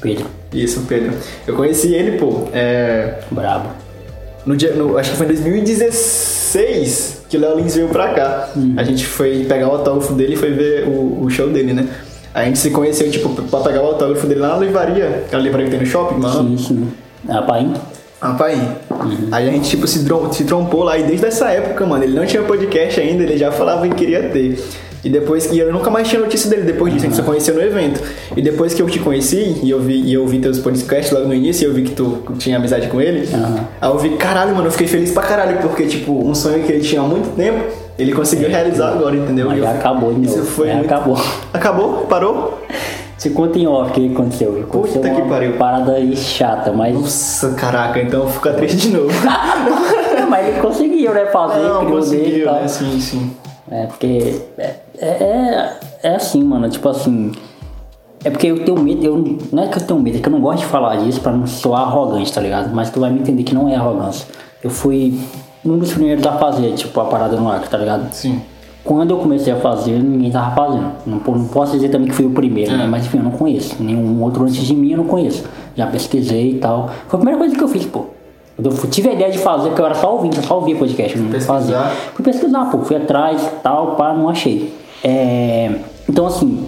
Pedro, 0.00 0.26
Isso, 0.52 0.80
Pedro. 0.88 1.12
Eu 1.46 1.54
conheci 1.54 1.94
ele, 1.94 2.18
pô, 2.18 2.48
é, 2.52 3.20
brabo. 3.30 3.68
no 4.44 4.56
dia, 4.56 4.72
no- 4.72 4.98
acho 4.98 5.12
que 5.12 5.16
foi 5.16 5.26
em 5.26 5.28
2016 5.28 7.22
que 7.28 7.36
o 7.36 7.40
Léo 7.40 7.56
Lins 7.56 7.74
veio 7.76 7.88
pra 7.88 8.08
cá. 8.12 8.48
A 8.76 8.82
gente 8.82 9.06
foi 9.06 9.44
pegar 9.48 9.68
o 9.68 9.72
autógrafo 9.72 10.12
dele 10.12 10.34
e 10.34 10.36
foi 10.36 10.50
ver 10.50 10.84
o, 10.88 11.22
o 11.24 11.30
show 11.30 11.48
dele, 11.48 11.72
né? 11.72 11.86
A 12.34 12.44
gente 12.44 12.58
se 12.58 12.70
conheceu, 12.70 13.10
tipo, 13.10 13.28
pra 13.30 13.60
pegar 13.60 13.82
o 13.82 13.86
autógrafo 13.86 14.26
dele 14.26 14.40
lá 14.40 14.48
na 14.48 14.58
livraria, 14.58 15.22
aquela 15.26 15.42
livraria 15.42 15.66
que 15.66 15.72
tem 15.76 15.80
no 15.80 15.86
shopping, 15.86 16.18
mano. 16.20 16.58
Sim, 16.58 16.64
sim. 16.66 16.88
Ah, 17.28 17.42
pai? 17.42 17.70
Rapaz, 18.20 18.58
aí 19.32 19.48
a 19.48 19.52
gente, 19.52 19.68
tipo, 19.70 19.86
se, 19.86 20.04
se 20.32 20.44
trompou 20.44 20.82
lá 20.84 20.96
e 20.98 21.02
desde 21.04 21.26
essa 21.26 21.48
época, 21.50 21.84
mano, 21.86 22.04
ele 22.04 22.14
não 22.14 22.24
tinha 22.26 22.42
podcast 22.42 23.00
ainda, 23.00 23.22
ele 23.24 23.36
já 23.36 23.50
falava 23.52 23.88
que 23.88 23.94
queria 23.94 24.28
ter. 24.28 24.62
E 25.04 25.10
depois, 25.10 25.50
e 25.52 25.58
eu 25.58 25.72
nunca 25.72 25.90
mais 25.90 26.08
tinha 26.08 26.20
notícia 26.20 26.48
dele 26.48 26.62
depois 26.62 26.92
disso, 26.92 27.06
a 27.06 27.08
gente 27.08 27.16
só 27.16 27.24
conheceu 27.24 27.54
no 27.56 27.60
evento. 27.62 28.00
E 28.36 28.40
depois 28.42 28.72
que 28.72 28.80
eu 28.80 28.86
te 28.88 29.00
conheci, 29.00 29.58
e 29.62 29.68
eu 29.70 29.80
vi, 29.80 30.00
e 30.00 30.14
eu 30.14 30.24
vi 30.26 30.38
teus 30.38 30.58
podcasts 30.60 31.12
logo 31.12 31.26
no 31.26 31.34
início, 31.34 31.64
e 31.66 31.68
eu 31.68 31.74
vi 31.74 31.82
que 31.82 31.90
tu 31.90 32.22
tinha 32.38 32.56
amizade 32.56 32.86
com 32.86 33.00
ele, 33.00 33.28
Aham. 33.34 33.66
aí 33.80 33.90
eu 33.90 33.98
vi, 33.98 34.10
caralho, 34.10 34.54
mano, 34.54 34.68
eu 34.68 34.70
fiquei 34.70 34.86
feliz 34.86 35.10
pra 35.10 35.24
caralho, 35.24 35.58
porque, 35.58 35.86
tipo, 35.86 36.12
um 36.12 36.34
sonho 36.34 36.62
que 36.64 36.70
ele 36.70 36.80
tinha 36.84 37.00
há 37.00 37.04
muito 37.04 37.34
tempo, 37.34 37.64
ele 37.98 38.12
conseguiu 38.12 38.48
realizar 38.48 38.90
agora, 38.92 39.16
entendeu? 39.16 39.48
Mas 39.48 39.58
eu- 39.58 39.68
acabou 39.68 40.14
de 40.14 40.24
Isso 40.26 40.42
foi 40.44 40.72
muito- 40.72 40.86
acabou. 40.86 41.18
Acabou? 41.52 42.06
Parou? 42.08 42.58
Te 43.18 43.30
conta 43.30 43.58
em 43.58 43.66
off 43.68 43.90
o 43.90 43.94
que 43.94 44.12
aconteceu. 44.12 44.50
Aconteceu 44.68 45.00
Puta 45.00 45.14
que 45.14 45.22
pariu. 45.28 45.52
parada 45.54 45.92
aí 45.92 46.16
chata, 46.16 46.72
mas. 46.72 46.94
Nossa, 46.94 47.50
caraca, 47.54 48.00
então 48.00 48.28
fica 48.28 48.52
triste 48.54 48.76
de 48.88 48.96
novo. 48.96 49.10
mas 50.28 50.48
ele 50.48 50.60
conseguiu, 50.60 51.12
né? 51.12 51.26
Fazer, 51.26 51.60
Não, 51.60 51.84
criou 51.84 52.00
dele 52.00 52.20
conseguiu, 52.22 52.44
tal. 52.46 52.54
né? 52.62 52.68
Sim, 52.68 53.00
sim. 53.00 53.30
É, 53.70 53.86
porque. 53.86 54.34
É, 54.58 54.74
é, 54.98 55.70
é 56.02 56.14
assim, 56.14 56.42
mano. 56.42 56.68
Tipo 56.68 56.88
assim. 56.88 57.32
É 58.24 58.30
porque 58.30 58.46
eu 58.46 58.64
tenho 58.64 58.78
medo. 58.80 59.04
Eu, 59.04 59.38
não 59.52 59.62
é 59.64 59.66
que 59.68 59.78
eu 59.78 59.82
tenho 59.86 59.98
medo, 60.00 60.18
é 60.18 60.20
que 60.20 60.28
eu 60.28 60.32
não 60.32 60.40
gosto 60.40 60.60
de 60.60 60.66
falar 60.66 60.96
disso 60.96 61.20
pra 61.20 61.32
não 61.32 61.46
soar 61.46 61.82
arrogante, 61.82 62.32
tá 62.32 62.40
ligado? 62.40 62.72
Mas 62.74 62.90
tu 62.90 63.00
vai 63.00 63.10
me 63.10 63.18
entender 63.20 63.42
que 63.42 63.54
não 63.54 63.68
é 63.68 63.74
arrogância. 63.74 64.26
Eu 64.62 64.70
fui 64.70 65.18
um 65.64 65.76
dos 65.76 65.92
primeiros 65.92 66.24
a 66.26 66.32
fazer, 66.32 66.72
tipo, 66.74 66.98
a 67.00 67.04
parada 67.04 67.36
no 67.36 67.50
Acre, 67.50 67.68
tá 67.68 67.78
ligado? 67.78 68.12
Sim. 68.12 68.40
Quando 68.84 69.10
eu 69.10 69.18
comecei 69.18 69.52
a 69.52 69.56
fazer, 69.56 69.92
ninguém 69.98 70.30
tava 70.30 70.54
fazendo. 70.54 70.92
Não, 71.06 71.18
não 71.18 71.44
posso 71.46 71.72
dizer 71.72 71.88
também 71.88 72.08
que 72.08 72.14
fui 72.14 72.26
o 72.26 72.30
primeiro, 72.30 72.76
né? 72.76 72.86
Mas 72.86 73.06
enfim, 73.06 73.18
eu 73.18 73.24
não 73.24 73.30
conheço. 73.32 73.76
Nenhum 73.80 74.20
outro 74.22 74.42
antes 74.44 74.56
de 74.56 74.74
mim 74.74 74.90
eu 74.90 74.98
não 74.98 75.04
conheço. 75.04 75.44
Já 75.76 75.86
pesquisei 75.86 76.52
e 76.52 76.58
tal. 76.58 76.90
Foi 77.08 77.16
a 77.16 77.20
primeira 77.20 77.38
coisa 77.38 77.54
que 77.56 77.62
eu 77.62 77.68
fiz, 77.68 77.84
pô. 77.86 78.06
Eu 78.62 78.70
tive 78.90 79.08
a 79.08 79.12
ideia 79.14 79.30
de 79.30 79.38
fazer, 79.38 79.68
porque 79.68 79.80
eu 79.80 79.86
era 79.86 79.94
só 79.94 80.12
ouvindo, 80.12 80.36
eu 80.36 80.42
só 80.42 80.56
ouvia 80.56 80.76
podcast, 80.76 81.16
não 81.18 81.30
Pesquisar. 81.30 81.54
fazia. 81.54 81.78
Fui 82.14 82.24
pesquisar, 82.24 82.64
pô, 82.66 82.78
fui 82.78 82.96
atrás, 82.96 83.50
tal, 83.62 83.96
pá, 83.96 84.12
não 84.12 84.28
achei. 84.28 84.72
É, 85.04 85.70
então 86.08 86.26
assim, 86.26 86.66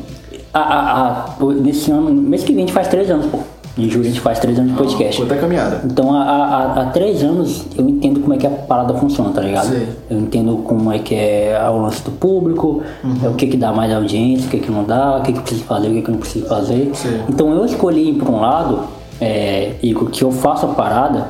a, 0.53 0.61
a- 0.61 1.11
a- 1.41 1.45
nesse 1.61 1.91
ano, 1.91 2.11
mês 2.13 2.43
que 2.45 2.53
vem 2.53 2.65
a 2.65 2.67
gente 2.67 2.73
faz 2.75 2.89
três 2.89 3.11
anos, 3.11 3.27
pô. 3.27 3.39
Em 3.77 3.91
julho 3.91 4.05
a 4.05 4.09
gente 4.09 4.21
faz 4.21 4.39
três 4.39 4.57
anos 4.57 4.71
de 4.71 4.79
podcast. 4.79 5.21
Puta 5.21 5.35
caminhada. 5.35 5.81
Então, 5.85 6.15
há, 6.15 6.91
três 6.95 7.25
anos 7.25 7.67
eu 7.77 7.89
entendo 7.89 8.21
como 8.21 8.33
é 8.33 8.37
que 8.37 8.47
a 8.47 8.51
parada 8.51 8.95
funciona, 8.95 9.31
tá 9.33 9.41
ligado? 9.41 9.67
Sei. 9.67 9.89
Eu 10.09 10.21
entendo 10.21 10.59
como 10.59 10.93
é 10.93 11.01
que 11.01 11.13
é 11.17 11.61
o 11.69 11.83
lance 11.83 12.01
do 12.05 12.13
público, 12.13 12.85
é 13.25 13.29
o 13.29 13.35
que 13.35 13.49
que 13.49 13.57
dá 13.57 13.73
mais 13.73 13.93
audiência, 13.93 14.47
o 14.47 14.51
que 14.51 14.59
que 14.61 14.71
não 14.71 14.85
dá, 14.85 15.17
o 15.17 15.23
que 15.23 15.33
que 15.33 15.41
precisa 15.41 15.65
fazer, 15.65 15.89
o 15.89 15.93
que 15.93 16.03
que 16.03 16.11
não 16.13 16.19
precisa 16.19 16.47
fazer. 16.49 16.89
Sei. 16.95 17.21
Então, 17.29 17.53
eu 17.53 17.65
escolhi 17.65 18.11
ir 18.11 18.15
por 18.15 18.31
um 18.31 18.41
lado, 18.41 18.85
é, 19.21 19.73
Igor, 19.83 20.09
que 20.09 20.23
eu 20.23 20.31
faço 20.31 20.67
a 20.67 20.69
parada 20.69 21.27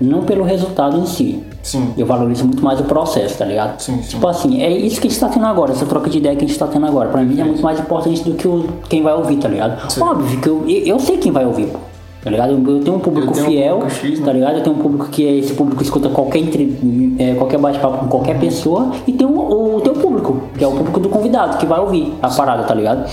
não 0.00 0.22
pelo 0.22 0.44
resultado 0.44 0.96
em 0.98 1.04
si. 1.06 1.42
Sim. 1.68 1.92
Eu 1.98 2.06
valorizo 2.06 2.46
muito 2.46 2.64
mais 2.64 2.80
o 2.80 2.84
processo, 2.84 3.36
tá 3.36 3.44
ligado? 3.44 3.78
Sim, 3.78 4.00
sim. 4.02 4.08
Tipo 4.08 4.26
assim, 4.26 4.62
é 4.62 4.70
isso 4.70 4.98
que 4.98 5.06
a 5.06 5.10
gente 5.10 5.20
tá 5.20 5.28
tendo 5.28 5.44
agora, 5.44 5.72
essa 5.72 5.84
troca 5.84 6.08
de 6.08 6.16
ideia 6.16 6.34
que 6.34 6.42
a 6.42 6.48
gente 6.48 6.58
tá 6.58 6.66
tendo 6.66 6.86
agora. 6.86 7.10
Pra 7.10 7.22
mim 7.22 7.38
é 7.38 7.44
muito 7.44 7.62
mais 7.62 7.78
importante 7.78 8.24
do 8.24 8.32
que 8.34 8.48
o, 8.48 8.66
quem 8.88 9.02
vai 9.02 9.12
ouvir, 9.12 9.36
tá 9.36 9.48
ligado? 9.48 9.90
Sim. 9.92 10.00
Óbvio 10.00 10.40
que 10.40 10.48
eu, 10.48 10.64
eu 10.66 10.98
sei 10.98 11.18
quem 11.18 11.30
vai 11.30 11.44
ouvir, 11.44 11.66
pô. 11.66 11.78
Tá 12.24 12.30
ligado? 12.30 12.52
Eu, 12.52 12.80
tenho 12.80 12.96
um 12.96 13.00
público 13.00 13.32
tenho 13.32 13.46
um 13.46 13.50
fiel, 13.50 13.78
público 13.80 13.94
X, 13.94 14.18
né? 14.18 14.26
tá 14.26 14.32
ligado? 14.32 14.56
Eu 14.56 14.62
tenho 14.62 14.76
um 14.76 14.78
público 14.78 15.08
que 15.08 15.26
é 15.26 15.36
esse 15.36 15.52
público 15.52 15.78
que 15.78 15.84
escuta 15.84 16.08
qualquer, 16.08 16.38
entre, 16.38 17.16
é, 17.18 17.34
qualquer 17.34 17.58
bate-papo 17.58 17.98
com 17.98 18.08
qualquer 18.08 18.40
pessoa 18.40 18.90
e 19.06 19.12
tem 19.12 19.26
o, 19.26 19.76
o 19.76 19.80
teu 19.82 19.92
público, 19.92 20.42
que 20.56 20.64
é 20.64 20.66
o 20.66 20.72
público 20.72 21.00
do 21.00 21.10
convidado, 21.10 21.58
que 21.58 21.66
vai 21.66 21.78
ouvir 21.78 22.14
a 22.22 22.30
parada, 22.30 22.64
tá 22.64 22.74
ligado? 22.74 23.08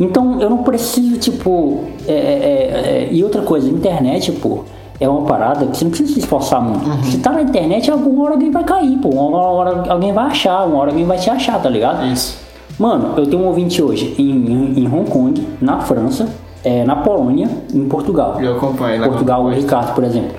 Então 0.00 0.40
eu 0.40 0.48
não 0.48 0.58
preciso, 0.62 1.18
tipo. 1.18 1.84
é, 2.08 2.12
é, 2.12 2.16
é, 2.16 3.08
e 3.12 3.22
outra 3.22 3.42
coisa, 3.42 3.68
internet, 3.68 4.32
pô, 4.32 4.64
é 4.98 5.08
uma 5.08 5.22
parada 5.22 5.66
que 5.66 5.76
você 5.76 5.84
não 5.84 5.90
precisa 5.90 6.12
se 6.12 6.18
esforçar 6.20 6.62
muito. 6.62 7.04
Se 7.04 7.18
tá 7.18 7.32
na 7.32 7.42
internet, 7.42 7.90
alguma 7.90 8.24
hora 8.24 8.34
alguém 8.34 8.50
vai 8.50 8.64
cair, 8.64 8.98
pô. 8.98 9.10
Uma 9.10 9.38
hora 9.38 9.84
alguém 9.88 10.12
vai 10.12 10.26
achar, 10.26 10.64
uma 10.66 10.78
hora 10.78 10.90
alguém 10.90 11.04
vai 11.04 11.18
te 11.18 11.28
achar, 11.28 11.60
tá 11.60 11.68
ligado? 11.68 12.06
Isso. 12.06 12.38
Mano, 12.78 13.14
eu 13.16 13.26
tenho 13.26 13.42
um 13.42 13.46
ouvinte 13.46 13.82
hoje 13.82 14.14
em, 14.18 14.30
em, 14.30 14.80
em 14.80 14.86
Hong 14.86 15.10
Kong, 15.10 15.46
na 15.60 15.80
França, 15.80 16.28
é, 16.62 16.84
na 16.84 16.96
Polônia 16.96 17.48
e 17.72 17.78
em 17.78 17.88
Portugal. 17.88 18.40
Eu 18.40 18.56
acompanho 18.56 19.00
lá. 19.00 19.08
Portugal, 19.08 19.44
o. 19.44 19.50
Ricardo, 19.50 19.94
por 19.94 20.04
exemplo. 20.04 20.36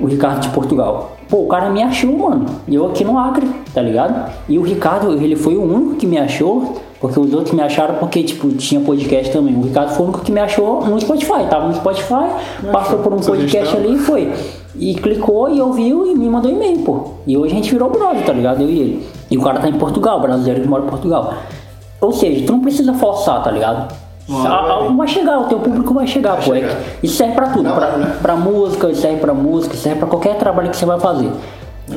O 0.00 0.06
Ricardo 0.06 0.40
de 0.40 0.48
Portugal. 0.48 1.16
Pô, 1.28 1.38
o 1.38 1.46
cara 1.46 1.70
me 1.70 1.82
achou, 1.82 2.16
mano. 2.16 2.46
E 2.66 2.74
eu 2.74 2.86
aqui 2.86 3.04
no 3.04 3.18
Acre, 3.18 3.48
tá 3.72 3.80
ligado? 3.80 4.30
E 4.48 4.58
o 4.58 4.62
Ricardo, 4.62 5.12
ele 5.12 5.36
foi 5.36 5.56
o 5.56 5.62
único 5.62 5.96
que 5.96 6.06
me 6.06 6.18
achou, 6.18 6.80
porque 7.06 7.20
os 7.20 7.34
outros 7.34 7.52
me 7.54 7.60
acharam 7.60 7.96
porque, 7.96 8.22
tipo, 8.22 8.48
tinha 8.52 8.80
podcast 8.80 9.30
também. 9.30 9.54
O 9.54 9.60
Ricardo 9.62 9.90
foi 9.90 10.06
o 10.06 10.08
único 10.08 10.24
que 10.24 10.32
me 10.32 10.40
achou 10.40 10.80
no 10.86 10.98
Spotify. 10.98 11.44
Tava 11.50 11.68
no 11.68 11.74
Spotify, 11.74 12.24
passou 12.72 13.00
por 13.00 13.12
um 13.12 13.18
podcast 13.20 13.76
ali 13.76 13.94
e 13.94 13.98
foi. 13.98 14.32
E 14.74 14.94
clicou 14.94 15.50
e 15.50 15.60
ouviu 15.60 16.06
e 16.06 16.14
me 16.14 16.26
mandou 16.30 16.50
e-mail, 16.50 16.78
pô. 16.78 17.10
E 17.26 17.36
hoje 17.36 17.52
a 17.52 17.56
gente 17.56 17.70
virou 17.70 17.90
brother, 17.90 18.24
tá 18.24 18.32
ligado? 18.32 18.62
Eu 18.62 18.70
e 18.70 18.78
ele. 18.80 19.06
E 19.30 19.36
o 19.36 19.42
cara 19.42 19.60
tá 19.60 19.68
em 19.68 19.74
Portugal, 19.74 20.18
brasileiro 20.20 20.62
que 20.62 20.66
mora 20.68 20.82
em 20.84 20.88
Portugal. 20.88 21.34
Ou 22.00 22.10
seja, 22.12 22.46
tu 22.46 22.52
não 22.52 22.60
precisa 22.60 22.94
forçar, 22.94 23.42
tá 23.42 23.50
ligado? 23.50 23.94
Uma 24.26 24.48
A- 24.48 24.62
hora 24.62 24.72
a- 24.72 24.78
vai 24.88 24.96
vai 24.96 25.08
chegar, 25.08 25.40
o 25.40 25.44
teu 25.44 25.58
público 25.58 25.92
vai 25.92 26.06
chegar, 26.06 26.36
pô. 26.42 26.54
É 26.54 26.60
chegar. 26.60 26.76
Isso 27.02 27.16
serve 27.16 27.34
pra 27.34 27.48
tudo, 27.50 27.70
pra, 27.70 27.90
né? 27.98 28.16
pra 28.22 28.34
música, 28.36 28.90
isso 28.90 29.02
serve 29.02 29.18
pra 29.18 29.34
música, 29.34 29.74
isso 29.74 29.82
serve 29.82 29.98
pra 29.98 30.08
qualquer 30.08 30.38
trabalho 30.38 30.70
que 30.70 30.76
você 30.78 30.86
vai 30.86 30.98
fazer. 30.98 31.30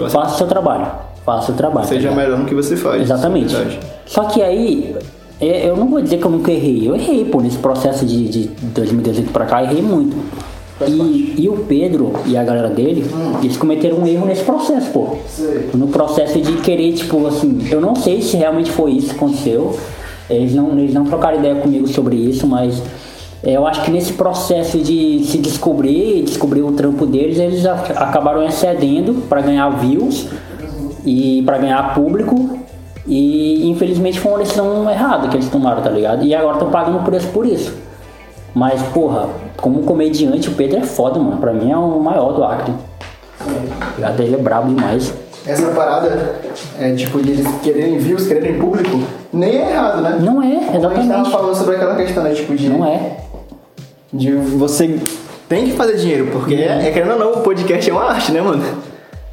Faça 0.09 0.35
o 0.35 0.37
seu 0.39 0.47
trabalho, 0.47 0.85
faça 1.27 1.51
o 1.51 1.55
trabalho. 1.55 1.85
Seja 1.85 2.07
tá 2.07 2.15
melhor 2.15 2.39
no 2.39 2.45
que 2.45 2.55
você 2.55 2.77
faz. 2.77 3.01
Exatamente. 3.01 3.53
Verdade. 3.53 3.79
Só 4.05 4.23
que 4.23 4.41
aí, 4.41 4.95
é, 5.41 5.69
eu 5.69 5.75
não 5.75 5.89
vou 5.89 6.01
dizer 6.01 6.17
que 6.19 6.25
eu 6.25 6.31
nunca 6.31 6.49
errei. 6.51 6.87
Eu 6.87 6.95
errei, 6.95 7.25
pô, 7.25 7.41
nesse 7.41 7.57
processo 7.57 8.05
de, 8.05 8.29
de 8.29 8.47
2018 8.73 9.31
pra 9.33 9.45
cá, 9.45 9.61
errei 9.61 9.81
muito. 9.81 10.15
E, 10.87 11.33
e 11.37 11.49
o 11.49 11.53
Pedro 11.67 12.13
e 12.25 12.37
a 12.37 12.43
galera 12.45 12.69
dele, 12.69 13.03
eles 13.43 13.57
cometeram 13.57 13.97
um 13.97 14.07
erro 14.07 14.25
nesse 14.25 14.43
processo, 14.43 14.89
pô. 14.91 15.17
Sei. 15.27 15.69
No 15.73 15.87
processo 15.89 16.39
de 16.39 16.53
querer, 16.61 16.93
tipo, 16.93 17.27
assim, 17.27 17.67
eu 17.69 17.81
não 17.81 17.93
sei 17.93 18.21
se 18.21 18.37
realmente 18.37 18.71
foi 18.71 18.91
isso 18.91 19.07
que 19.09 19.15
aconteceu. 19.15 19.77
Eles 20.29 20.53
não, 20.55 20.77
eles 20.79 20.93
não 20.93 21.03
trocaram 21.03 21.39
ideia 21.39 21.55
comigo 21.55 21.87
sobre 21.87 22.15
isso, 22.15 22.47
mas 22.47 22.81
é, 23.43 23.51
eu 23.57 23.65
acho 23.67 23.83
que 23.83 23.91
nesse 23.91 24.13
processo 24.13 24.77
de 24.77 25.23
se 25.25 25.39
descobrir, 25.39 26.21
descobrir 26.23 26.61
o 26.61 26.71
trampo 26.71 27.05
deles, 27.05 27.37
eles 27.37 27.65
a- 27.65 27.73
acabaram 27.73 28.45
excedendo 28.47 29.15
para 29.27 29.41
ganhar 29.41 29.69
views 29.71 30.27
e 31.07 31.41
para 31.43 31.57
ganhar 31.57 31.93
público 31.95 32.59
E 33.07 33.69
infelizmente 33.69 34.19
foi 34.19 34.31
uma 34.33 34.39
decisão 34.39 34.89
errada 34.89 35.29
que 35.29 35.37
eles 35.37 35.49
tomaram, 35.49 35.81
tá 35.81 35.89
ligado? 35.89 36.25
E 36.25 36.35
agora 36.35 36.55
estão 36.55 36.69
pagando 36.69 36.97
o 36.97 37.03
preço 37.03 37.27
por 37.29 37.45
isso. 37.45 37.73
Mas, 38.53 38.81
porra, 38.93 39.29
como 39.55 39.83
comediante, 39.83 40.49
o 40.49 40.53
Pedro 40.53 40.79
é 40.79 40.81
foda, 40.81 41.19
mano. 41.19 41.37
Pra 41.37 41.53
mim 41.53 41.71
é 41.71 41.77
o 41.77 41.99
maior 41.99 42.33
do 42.33 42.43
Acre. 42.43 42.73
Tá 44.01 44.13
Ele 44.19 44.35
é 44.35 44.37
brabo 44.37 44.73
demais. 44.73 45.13
Essa 45.45 45.67
parada 45.69 46.35
é 46.77 46.91
tipo 46.93 47.21
de 47.21 47.31
eles 47.31 47.47
quererem 47.63 47.97
views, 47.97 48.27
quererem 48.27 48.59
público, 48.59 48.99
nem 49.31 49.55
é 49.57 49.71
errado, 49.71 50.01
né? 50.01 50.17
Não 50.19 50.41
é, 50.41 50.47
A 50.47 50.59
gente 50.59 50.81
tava 50.81 50.93
exatamente. 50.95 51.31
falando 51.31 51.55
sobre 51.55 51.75
aquela 51.75 51.95
questão, 51.95 52.23
né? 52.23 52.33
Tipo, 52.33 52.55
de, 52.55 52.67
Não 52.67 52.85
é. 52.85 53.17
de 54.11 54.31
você 54.33 54.99
tem 55.47 55.65
que 55.67 55.71
fazer 55.73 55.95
dinheiro, 55.95 56.27
porque 56.33 56.55
é, 56.55 56.89
é 56.89 56.91
querendo 56.91 57.13
ou 57.13 57.19
não, 57.19 57.31
o 57.35 57.43
podcast 57.43 57.89
é 57.89 57.93
uma 57.93 58.03
arte, 58.03 58.33
né, 58.33 58.41
mano? 58.41 58.61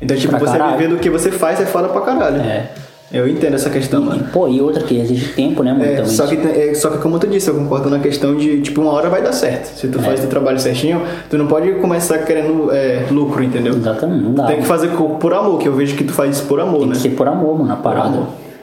Então, 0.00 0.16
tipo, 0.16 0.30
Pra 0.30 0.38
você 0.38 0.58
caralho. 0.58 0.76
viver 0.78 0.88
do 0.90 0.98
que 0.98 1.08
você 1.10 1.30
faz 1.30 1.60
é 1.60 1.66
foda 1.66 1.88
pra 1.88 2.00
caralho. 2.02 2.40
É. 2.40 2.66
Eu 3.12 3.28
entendo 3.28 3.54
essa 3.54 3.70
questão, 3.70 4.02
E, 4.02 4.06
mano. 4.06 4.24
pô, 4.32 4.48
e 4.48 4.60
outra 4.60 4.82
que 4.82 4.98
exige 4.98 5.34
tempo, 5.34 5.62
né, 5.62 5.72
mano? 5.72 5.84
É, 5.84 6.04
só, 6.04 6.26
que, 6.26 6.36
tem- 6.36 6.50
é, 6.70 6.74
só 6.74 6.90
que 6.90 6.98
como 6.98 7.16
tu 7.18 7.28
disse, 7.28 7.48
eu 7.48 7.54
concordo 7.54 7.88
na 7.88 8.00
questão 8.00 8.34
de, 8.34 8.60
tipo, 8.60 8.80
uma 8.80 8.90
hora 8.92 9.08
vai 9.08 9.22
dar 9.22 9.32
certo. 9.32 9.66
Se 9.78 9.86
É. 9.86 9.90
tu 9.90 10.00
faz 10.00 10.18
teu 10.18 10.28
trabalho 10.28 10.58
certinho, 10.58 11.00
tu 11.30 11.38
não 11.38 11.46
pode 11.46 11.70
começar 11.74 12.18
querendo 12.18 12.72
é, 12.72 13.06
lucro, 13.10 13.42
entendeu? 13.44 13.74
Exatamente, 13.74 14.24
não 14.24 14.34
dá. 14.34 14.46
Tem 14.46 14.56
que 14.56 14.66
fazer 14.66 14.88
por 14.88 15.32
amor, 15.32 15.58
que 15.60 15.68
eu 15.68 15.74
vejo 15.74 15.94
que 15.96 16.02
tu 16.02 16.12
faz 16.12 16.36
isso 16.38 16.46
por 16.46 16.58
amor, 16.58 16.80
Tem 16.80 16.88
né? 16.88 16.94
que 16.94 17.00
ser 17.02 17.10
por 17.10 17.28
amor, 17.28 17.56
mano, 17.58 17.72
a 17.72 17.76
parada. 17.76 18.18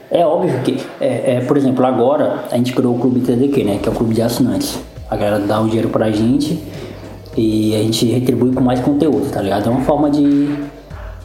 É 0.09 0.25
óbvio 0.25 0.59
que, 0.65 0.77
é, 0.99 1.35
é, 1.37 1.43
por 1.47 1.55
exemplo, 1.55 1.85
agora 1.85 2.43
a 2.51 2.57
gente 2.57 2.73
criou 2.73 2.93
o 2.95 2.99
Clube 2.99 3.21
TDQ, 3.21 3.63
né? 3.63 3.79
Que 3.81 3.87
é 3.87 3.91
o 3.91 3.95
clube 3.95 4.13
de 4.13 4.21
assinantes. 4.21 4.77
A 5.09 5.15
galera 5.15 5.39
dá 5.39 5.61
o 5.61 5.65
dinheiro 5.67 5.87
pra 5.87 6.11
gente 6.11 6.61
e 7.37 7.73
a 7.73 7.79
gente 7.79 8.05
retribui 8.07 8.51
com 8.53 8.59
mais 8.61 8.81
conteúdo, 8.81 9.31
tá 9.31 9.41
ligado? 9.41 9.67
É 9.69 9.71
uma 9.71 9.81
forma 9.81 10.09
de, 10.09 10.49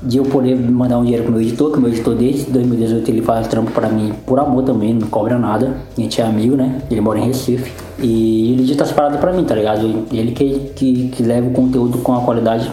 de 0.02 0.18
eu 0.18 0.24
poder 0.24 0.54
mandar 0.56 0.98
um 0.98 1.02
dinheiro 1.02 1.24
pro 1.24 1.32
meu 1.32 1.40
editor, 1.40 1.72
que 1.72 1.78
o 1.78 1.80
meu 1.80 1.90
editor 1.90 2.14
desde 2.14 2.50
2018 2.50 3.10
ele 3.10 3.22
faz 3.22 3.46
trampo 3.48 3.70
pra 3.70 3.88
mim 3.88 4.12
por 4.26 4.38
amor 4.38 4.62
também, 4.62 4.94
não 4.94 5.08
cobra 5.08 5.38
nada. 5.38 5.76
A 5.96 6.00
gente 6.00 6.20
é 6.20 6.24
amigo, 6.24 6.56
né? 6.56 6.82
Ele 6.90 7.00
mora 7.00 7.18
em 7.18 7.26
Recife. 7.26 7.72
E 7.98 8.52
ele 8.52 8.62
edita 8.62 8.84
as 8.84 8.92
paradas 8.92 9.18
pra 9.18 9.32
mim, 9.32 9.44
tá 9.44 9.54
ligado? 9.54 10.04
Ele 10.12 10.32
que, 10.32 10.70
que, 10.74 11.08
que 11.08 11.22
leva 11.22 11.48
o 11.48 11.52
conteúdo 11.52 11.98
com 11.98 12.14
a 12.14 12.20
qualidade 12.20 12.70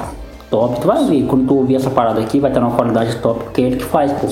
top. 0.50 0.80
Tu 0.80 0.88
vai 0.88 1.04
ver, 1.06 1.26
quando 1.26 1.48
tu 1.48 1.56
ouvir 1.56 1.76
essa 1.76 1.90
parada 1.90 2.20
aqui, 2.20 2.40
vai 2.40 2.52
estar 2.52 2.60
numa 2.62 2.76
qualidade 2.76 3.16
top, 3.18 3.46
porque 3.46 3.62
é 3.62 3.66
ele 3.66 3.78
que 3.78 3.86
faz, 3.86 4.12
pô. 4.12 4.28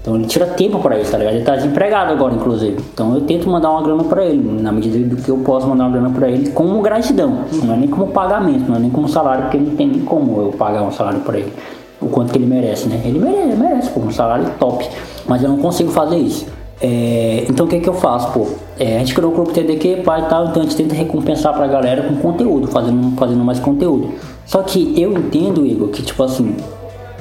Então 0.00 0.14
ele 0.14 0.26
tira 0.26 0.46
tempo 0.46 0.78
pra 0.78 0.98
isso, 0.98 1.10
tá 1.10 1.18
ligado? 1.18 1.34
Ele 1.34 1.44
tá 1.44 1.56
desempregado 1.56 2.12
agora, 2.12 2.34
inclusive. 2.34 2.76
Então 2.94 3.14
eu 3.14 3.22
tento 3.22 3.48
mandar 3.48 3.70
uma 3.70 3.82
grana 3.82 4.04
pra 4.04 4.24
ele, 4.24 4.62
na 4.62 4.70
medida 4.70 4.98
do 4.98 5.20
que 5.20 5.28
eu 5.28 5.38
posso 5.38 5.66
mandar 5.66 5.84
uma 5.84 5.90
grana 5.90 6.10
pra 6.10 6.30
ele, 6.30 6.50
como 6.50 6.80
gratidão. 6.80 7.40
Não 7.52 7.74
é 7.74 7.76
nem 7.76 7.88
como 7.88 8.08
pagamento, 8.08 8.68
não 8.68 8.76
é 8.76 8.78
nem 8.78 8.90
como 8.90 9.08
salário, 9.08 9.44
porque 9.44 9.58
não 9.58 9.74
tem 9.74 9.88
nem 9.88 10.00
como 10.00 10.40
eu 10.40 10.52
pagar 10.52 10.82
um 10.82 10.92
salário 10.92 11.20
pra 11.20 11.38
ele. 11.38 11.52
O 12.00 12.06
quanto 12.06 12.32
que 12.32 12.38
ele 12.38 12.46
merece, 12.46 12.88
né? 12.88 13.00
Ele 13.04 13.18
merece, 13.18 13.56
merece, 13.56 13.90
pô, 13.90 14.00
um 14.00 14.10
salário 14.10 14.50
top. 14.58 14.88
Mas 15.26 15.42
eu 15.42 15.48
não 15.48 15.58
consigo 15.58 15.90
fazer 15.90 16.16
isso. 16.16 16.46
É, 16.80 17.44
então 17.48 17.66
o 17.66 17.68
que 17.68 17.80
que 17.80 17.88
eu 17.88 17.94
faço, 17.94 18.32
pô? 18.32 18.46
É, 18.78 18.96
a 18.96 18.98
gente 19.00 19.14
criou 19.14 19.32
o 19.32 19.34
grupo 19.34 19.52
TDQ, 19.52 20.02
pai 20.04 20.22
e 20.22 20.26
tal, 20.26 20.46
então 20.46 20.62
a 20.62 20.64
gente 20.64 20.76
tenta 20.76 20.94
recompensar 20.94 21.52
pra 21.52 21.66
galera 21.66 22.02
com 22.02 22.16
conteúdo, 22.16 22.68
fazendo, 22.68 23.16
fazendo 23.16 23.44
mais 23.44 23.58
conteúdo. 23.58 24.12
Só 24.46 24.62
que 24.62 25.00
eu 25.00 25.12
entendo, 25.12 25.66
Igor, 25.66 25.88
que 25.88 26.02
tipo 26.02 26.22
assim, 26.22 26.56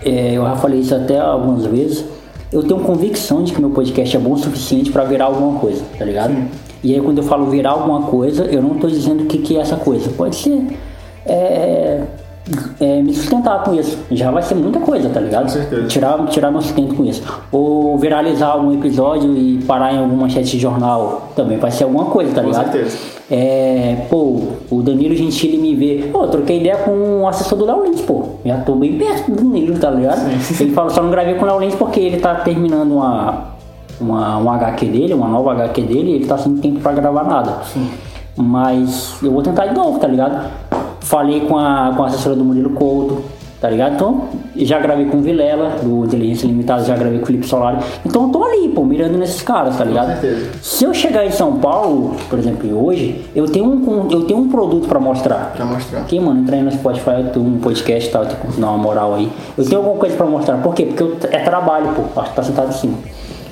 é, 0.05 0.33
eu 0.33 0.43
já 0.43 0.55
falei 0.57 0.79
isso 0.79 0.93
até 0.93 1.19
algumas 1.19 1.65
vezes, 1.65 2.05
eu 2.51 2.61
tenho 2.63 2.79
convicção 2.81 3.43
de 3.43 3.51
que 3.51 3.59
meu 3.59 3.71
podcast 3.71 4.15
é 4.15 4.19
bom 4.19 4.33
o 4.33 4.37
suficiente 4.37 4.91
pra 4.91 5.03
virar 5.03 5.25
alguma 5.25 5.59
coisa, 5.59 5.83
tá 5.97 6.05
ligado? 6.05 6.35
E 6.83 6.93
aí 6.93 7.01
quando 7.01 7.17
eu 7.17 7.23
falo 7.23 7.47
virar 7.47 7.71
alguma 7.71 8.03
coisa, 8.03 8.45
eu 8.45 8.61
não 8.61 8.75
tô 8.75 8.87
dizendo 8.87 9.23
o 9.23 9.25
que, 9.25 9.39
que 9.39 9.57
é 9.57 9.61
essa 9.61 9.75
coisa. 9.75 10.11
Pode 10.11 10.35
ser 10.35 10.67
é, 11.25 12.03
é, 12.79 13.01
me 13.01 13.13
sustentar 13.13 13.63
com 13.63 13.73
isso. 13.73 13.97
Já 14.11 14.31
vai 14.31 14.41
ser 14.41 14.55
muita 14.55 14.79
coisa, 14.79 15.09
tá 15.09 15.19
ligado? 15.19 15.49
certeza. 15.49 15.87
Tirar, 15.87 16.25
tirar 16.27 16.51
meu 16.51 16.61
sustento 16.61 16.95
com 16.95 17.05
isso. 17.05 17.23
Ou 17.51 17.97
viralizar 17.97 18.51
algum 18.51 18.73
episódio 18.73 19.35
e 19.37 19.63
parar 19.63 19.93
em 19.93 19.99
alguma 19.99 20.23
manchete 20.23 20.51
de 20.51 20.59
jornal. 20.59 21.31
Também 21.35 21.57
vai 21.57 21.71
ser 21.71 21.83
alguma 21.83 22.05
coisa, 22.05 22.33
tá 22.33 22.41
Com 22.41 22.47
ligado? 22.47 22.71
certeza. 22.71 22.97
É, 23.29 24.05
pô, 24.09 24.41
o 24.71 24.81
Danilo 24.81 25.15
Gentili 25.15 25.57
me 25.57 25.75
vê. 25.75 26.09
Pô, 26.11 26.23
eu 26.23 26.29
troquei 26.29 26.59
ideia 26.59 26.77
com 26.77 27.21
o 27.21 27.27
assessor 27.27 27.57
do 27.57 27.65
Léo 27.65 27.83
Lins, 27.83 28.01
pô. 28.01 28.23
Já 28.45 28.57
tô 28.59 28.75
bem 28.75 28.97
perto 28.97 29.31
do 29.31 29.43
Danilo, 29.43 29.77
tá 29.77 29.89
ligado? 29.89 30.29
Ele 30.59 30.71
falou, 30.71 30.89
só 30.89 31.01
não 31.01 31.11
gravei 31.11 31.35
com 31.35 31.43
o 31.43 31.47
Léo 31.47 31.59
Lins 31.59 31.75
porque 31.75 31.99
ele 31.99 32.17
tá 32.17 32.35
terminando 32.35 32.93
uma, 32.93 33.45
uma, 33.99 34.37
um 34.37 34.49
HQ 34.49 34.85
dele, 34.85 35.13
uma 35.13 35.27
nova 35.27 35.51
HQ 35.53 35.81
dele, 35.81 36.11
e 36.11 36.15
ele 36.15 36.25
tá 36.25 36.37
sem 36.37 36.55
tempo 36.57 36.79
pra 36.79 36.93
gravar 36.93 37.23
nada. 37.23 37.57
Mas 38.37 39.17
eu 39.23 39.31
vou 39.31 39.41
tentar 39.41 39.65
de 39.65 39.75
novo, 39.75 39.99
tá 39.99 40.07
ligado? 40.07 40.47
Falei 41.07 41.41
com 41.41 41.57
a, 41.57 41.93
com 41.95 42.03
a 42.03 42.07
assessora 42.07 42.35
do 42.35 42.43
Murilo 42.43 42.71
Couto, 42.71 43.23
tá 43.61 43.69
ligado? 43.69 43.93
Então, 43.95 44.23
já 44.57 44.77
gravei 44.79 45.05
com 45.05 45.17
o 45.17 45.21
Vilela, 45.21 45.77
do 45.81 46.03
Inteligência 46.05 46.45
Limitada, 46.47 46.83
já 46.83 46.95
gravei 46.97 47.17
com 47.19 47.23
o 47.23 47.27
Felipe 47.27 47.47
Solari. 47.47 47.77
Então 48.05 48.23
eu 48.23 48.29
tô 48.29 48.43
ali, 48.43 48.67
pô, 48.69 48.83
mirando 48.83 49.17
nesses 49.17 49.41
caras, 49.41 49.77
tá 49.77 49.85
ligado? 49.85 50.07
certeza. 50.19 50.49
Se 50.61 50.83
eu 50.83 50.93
chegar 50.93 51.25
em 51.25 51.31
São 51.31 51.53
Paulo, 51.59 52.15
por 52.29 52.37
exemplo, 52.37 52.85
hoje, 52.85 53.23
eu 53.33 53.45
tenho 53.45 53.65
um, 53.69 54.07
eu 54.11 54.23
tenho 54.25 54.39
um 54.41 54.49
produto 54.49 54.87
pra 54.87 54.99
mostrar. 54.99 55.53
Pra 55.55 55.65
mostrar. 55.65 55.99
Aqui, 56.01 56.19
mano, 56.19 56.41
entrei 56.41 56.61
no 56.61 56.71
Spotify, 56.71 57.21
eu 57.21 57.29
tenho 57.29 57.45
um 57.45 57.57
podcast 57.59 58.09
e 58.09 58.11
tal, 58.11 58.23
eu 58.23 58.29
tenho 58.29 58.53
que 58.53 58.59
dar 58.59 58.67
uma 58.67 58.77
moral 58.77 59.15
aí. 59.15 59.31
Eu 59.57 59.63
tenho 59.63 59.77
alguma 59.77 59.97
coisa 59.97 60.15
pra 60.17 60.25
mostrar. 60.25 60.57
Por 60.57 60.75
quê? 60.75 60.85
Porque 60.87 61.03
eu- 61.03 61.17
é 61.31 61.39
trabalho, 61.39 61.87
pô. 61.95 62.19
Acho 62.19 62.31
que 62.31 62.35
tá 62.35 62.43
sentado 62.43 62.69
em 62.69 62.73
cima. 62.73 62.97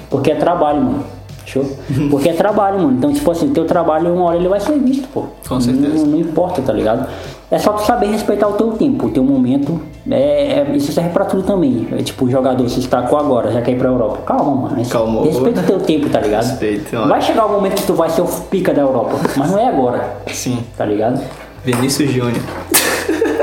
Porque 0.09 0.31
é 0.31 0.35
trabalho, 0.35 0.81
mano. 0.81 1.03
Show? 1.45 1.65
Porque 2.09 2.29
é 2.29 2.33
trabalho, 2.33 2.79
mano. 2.79 2.97
Então, 2.97 3.13
tipo 3.13 3.29
assim, 3.31 3.49
teu 3.53 3.65
trabalho, 3.65 4.13
uma 4.13 4.25
hora 4.25 4.37
ele 4.37 4.47
vai 4.47 4.59
ser 4.59 4.79
visto, 4.79 5.07
pô. 5.09 5.25
Com 5.47 5.61
certeza. 5.61 5.93
Não, 5.99 6.05
não 6.07 6.19
importa, 6.19 6.61
tá 6.61 6.73
ligado? 6.73 7.07
É 7.51 7.59
só 7.59 7.73
tu 7.73 7.85
saber 7.85 8.07
respeitar 8.07 8.47
o 8.47 8.53
teu 8.53 8.71
tempo, 8.71 9.05
o 9.05 9.09
teu 9.11 9.23
momento. 9.23 9.79
É, 10.09 10.65
é- 10.71 10.75
isso 10.75 10.91
serve 10.91 11.11
pra 11.11 11.25
tudo 11.25 11.43
também. 11.43 11.87
É 11.91 12.01
tipo, 12.01 12.25
o 12.25 12.29
jogador 12.31 12.67
se 12.67 12.77
destacou 12.79 13.19
agora, 13.19 13.51
já 13.51 13.61
quer 13.61 13.71
ir 13.73 13.77
pra 13.77 13.87
Europa. 13.89 14.17
Calma, 14.25 14.55
mano. 14.63 14.75
Res- 14.75 14.89
Calma. 14.91 15.23
Respeita 15.23 15.61
o 15.61 15.63
teu 15.63 15.79
tempo, 15.79 16.09
tá 16.09 16.19
ligado? 16.19 16.43
Respeito, 16.45 16.97
ó. 16.97 17.07
Vai 17.07 17.21
chegar 17.21 17.45
o 17.45 17.51
momento 17.51 17.75
que 17.75 17.83
tu 17.87 17.93
vai 17.93 18.09
ser 18.09 18.21
o 18.21 18.25
pica 18.49 18.73
da 18.73 18.81
Europa. 18.81 19.15
Mas 19.37 19.51
não 19.51 19.59
é 19.59 19.67
agora, 19.67 20.15
Sim. 20.27 20.59
tá 20.75 20.83
ligado? 20.85 21.21
Vinícius 21.63 22.09
Júnior. 22.11 22.41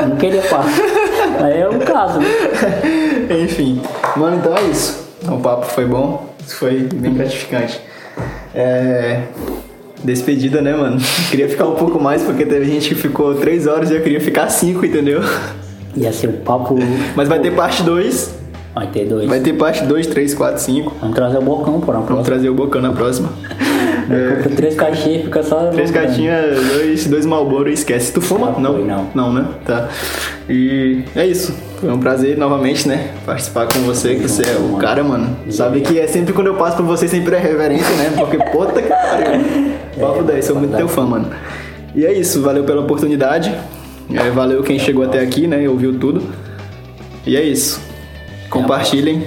Não 0.09 0.17
queria 0.17 0.43
falar. 0.43 0.67
Aí 1.41 1.61
é 1.61 1.69
o 1.69 1.79
caso. 1.81 2.19
Enfim. 3.43 3.81
Mano, 4.17 4.37
então 4.37 4.57
é 4.57 4.63
isso. 4.65 5.01
O 5.29 5.39
papo 5.39 5.65
foi 5.67 5.87
bom. 5.87 6.25
Foi 6.47 6.81
bem 6.95 7.15
gratificante. 7.15 7.81
É... 8.55 9.23
Despedida, 10.03 10.61
né, 10.61 10.75
mano? 10.75 10.99
Queria 11.31 11.49
ficar 11.49 11.67
um 11.67 11.75
pouco 11.75 12.01
mais, 12.01 12.23
porque 12.23 12.45
teve 12.45 12.67
gente 12.67 12.89
que 12.89 12.95
ficou 12.95 13.35
3 13.35 13.67
horas 13.67 13.91
e 13.91 13.95
eu 13.95 14.03
queria 14.03 14.21
ficar 14.21 14.49
5, 14.49 14.85
entendeu? 14.85 15.21
Ia 15.97 16.13
ser 16.13 16.29
o 16.29 16.33
papo. 16.33 16.77
Mas 17.15 17.29
vai 17.29 17.39
ter 17.41 17.53
parte 17.53 17.83
2. 17.83 18.43
Vai 18.75 18.87
ter 18.87 19.05
dois. 19.05 19.29
Vai 19.29 19.41
ter 19.41 19.53
parte 19.53 19.85
2, 19.85 20.07
3, 20.07 20.35
4, 20.35 20.63
5. 20.63 20.97
Vamos 20.99 21.15
trazer 21.15 21.37
o 21.37 21.43
bocão 21.43 21.79
por 21.79 21.95
uma 21.95 22.05
Vamos 22.05 22.25
trazer 22.25 22.49
o 22.49 22.55
bocão 22.55 22.81
na 22.81 22.93
próxima. 22.93 23.29
Compra 24.09 24.57
três 24.57 24.75
caixinhas 24.75 25.25
fica 25.25 25.43
só. 25.43 25.71
Três 25.71 25.91
caixinhas, 25.91 26.59
dois, 26.69 27.07
dois 27.07 27.27
Malboro 27.27 27.69
e 27.69 27.75
esquece. 27.75 28.13
Tu 28.13 28.21
fuma? 28.21 28.53
Não. 28.59 28.79
não. 28.79 29.11
Não, 29.15 29.33
né? 29.33 29.47
Tá. 29.65 29.89
E 30.49 31.05
é 31.15 31.27
isso. 31.27 31.55
Foi 31.83 31.91
um 31.91 31.99
prazer 31.99 32.39
novamente, 32.39 32.87
né? 32.87 33.13
Participar 33.27 33.67
com 33.67 33.81
você, 33.81 34.15
que 34.15 34.23
você 34.29 34.45
é 34.45 34.57
o 34.57 34.77
cara, 34.77 35.03
mano. 35.03 35.37
Sabe 35.51 35.81
que 35.81 35.99
é 35.99 36.07
sempre 36.07 36.33
quando 36.33 36.47
eu 36.47 36.55
passo 36.55 36.77
por 36.77 36.87
você, 36.87 37.09
sempre 37.09 37.35
é 37.35 37.41
reverência, 37.41 37.93
né? 37.97 38.13
Porque 38.17 38.39
puta 38.39 38.81
que 38.81 38.89
pariu. 38.89 39.73
Papo 39.99 40.23
10, 40.23 40.45
sou 40.45 40.55
muito 40.55 40.77
teu 40.77 40.87
fã, 40.87 41.05
mano. 41.05 41.29
E 41.93 42.07
é 42.07 42.13
isso, 42.13 42.41
valeu 42.41 42.63
pela 42.63 42.83
oportunidade. 42.83 43.53
É, 44.15 44.31
valeu 44.31 44.63
quem 44.63 44.79
chegou 44.79 45.03
até 45.03 45.19
aqui, 45.19 45.49
né? 45.49 45.69
Ouviu 45.69 45.99
tudo. 45.99 46.23
E 47.27 47.37
é 47.37 47.43
isso. 47.43 47.81
Compartilhem. 48.49 49.25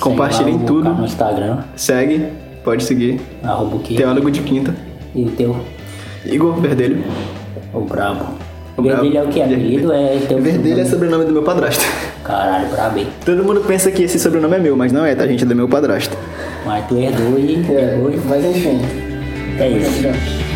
Compartilhem 0.00 0.58
tudo. 0.58 0.92
No 0.92 1.04
Instagram, 1.04 1.58
Segue, 1.76 2.26
pode 2.64 2.82
seguir. 2.82 3.20
arroba 3.44 3.76
o 3.76 3.78
quê? 3.78 3.94
Teólogo 3.94 4.32
de 4.32 4.40
Quinta. 4.40 4.74
E 5.14 5.22
o 5.22 5.30
teu, 5.30 5.56
Igor 6.26 6.54
Verdelho. 6.54 7.04
o 7.72 7.82
brabo. 7.82 8.47
O 8.78 8.82
Verdelho 8.82 9.18
é 9.18 9.22
o 9.22 9.26
que? 9.28 9.42
Apelido 9.42 9.92
é 9.92 10.18
teu. 10.28 10.38
Verdelho 10.40 10.80
é 10.80 10.84
sobrenome 10.84 11.24
do 11.24 11.32
meu 11.32 11.42
padrasto. 11.42 11.84
Caralho, 12.24 12.68
brabo? 12.68 13.00
Todo 13.24 13.42
mundo 13.44 13.60
pensa 13.66 13.90
que 13.90 14.04
esse 14.04 14.18
sobrenome 14.18 14.54
é 14.56 14.58
meu, 14.60 14.76
mas 14.76 14.92
não 14.92 15.04
é, 15.04 15.14
tá, 15.14 15.26
gente? 15.26 15.42
É 15.42 15.46
do 15.46 15.54
meu 15.56 15.68
padrasto. 15.68 16.16
Mas 16.64 16.86
tu 16.86 16.96
herdou 16.96 17.38
e. 17.38 17.54
herdou 17.54 18.10
e- 18.12 18.20
mas 18.24 18.44
enfim. 18.44 18.80
É 19.58 19.68
isso. 19.68 20.47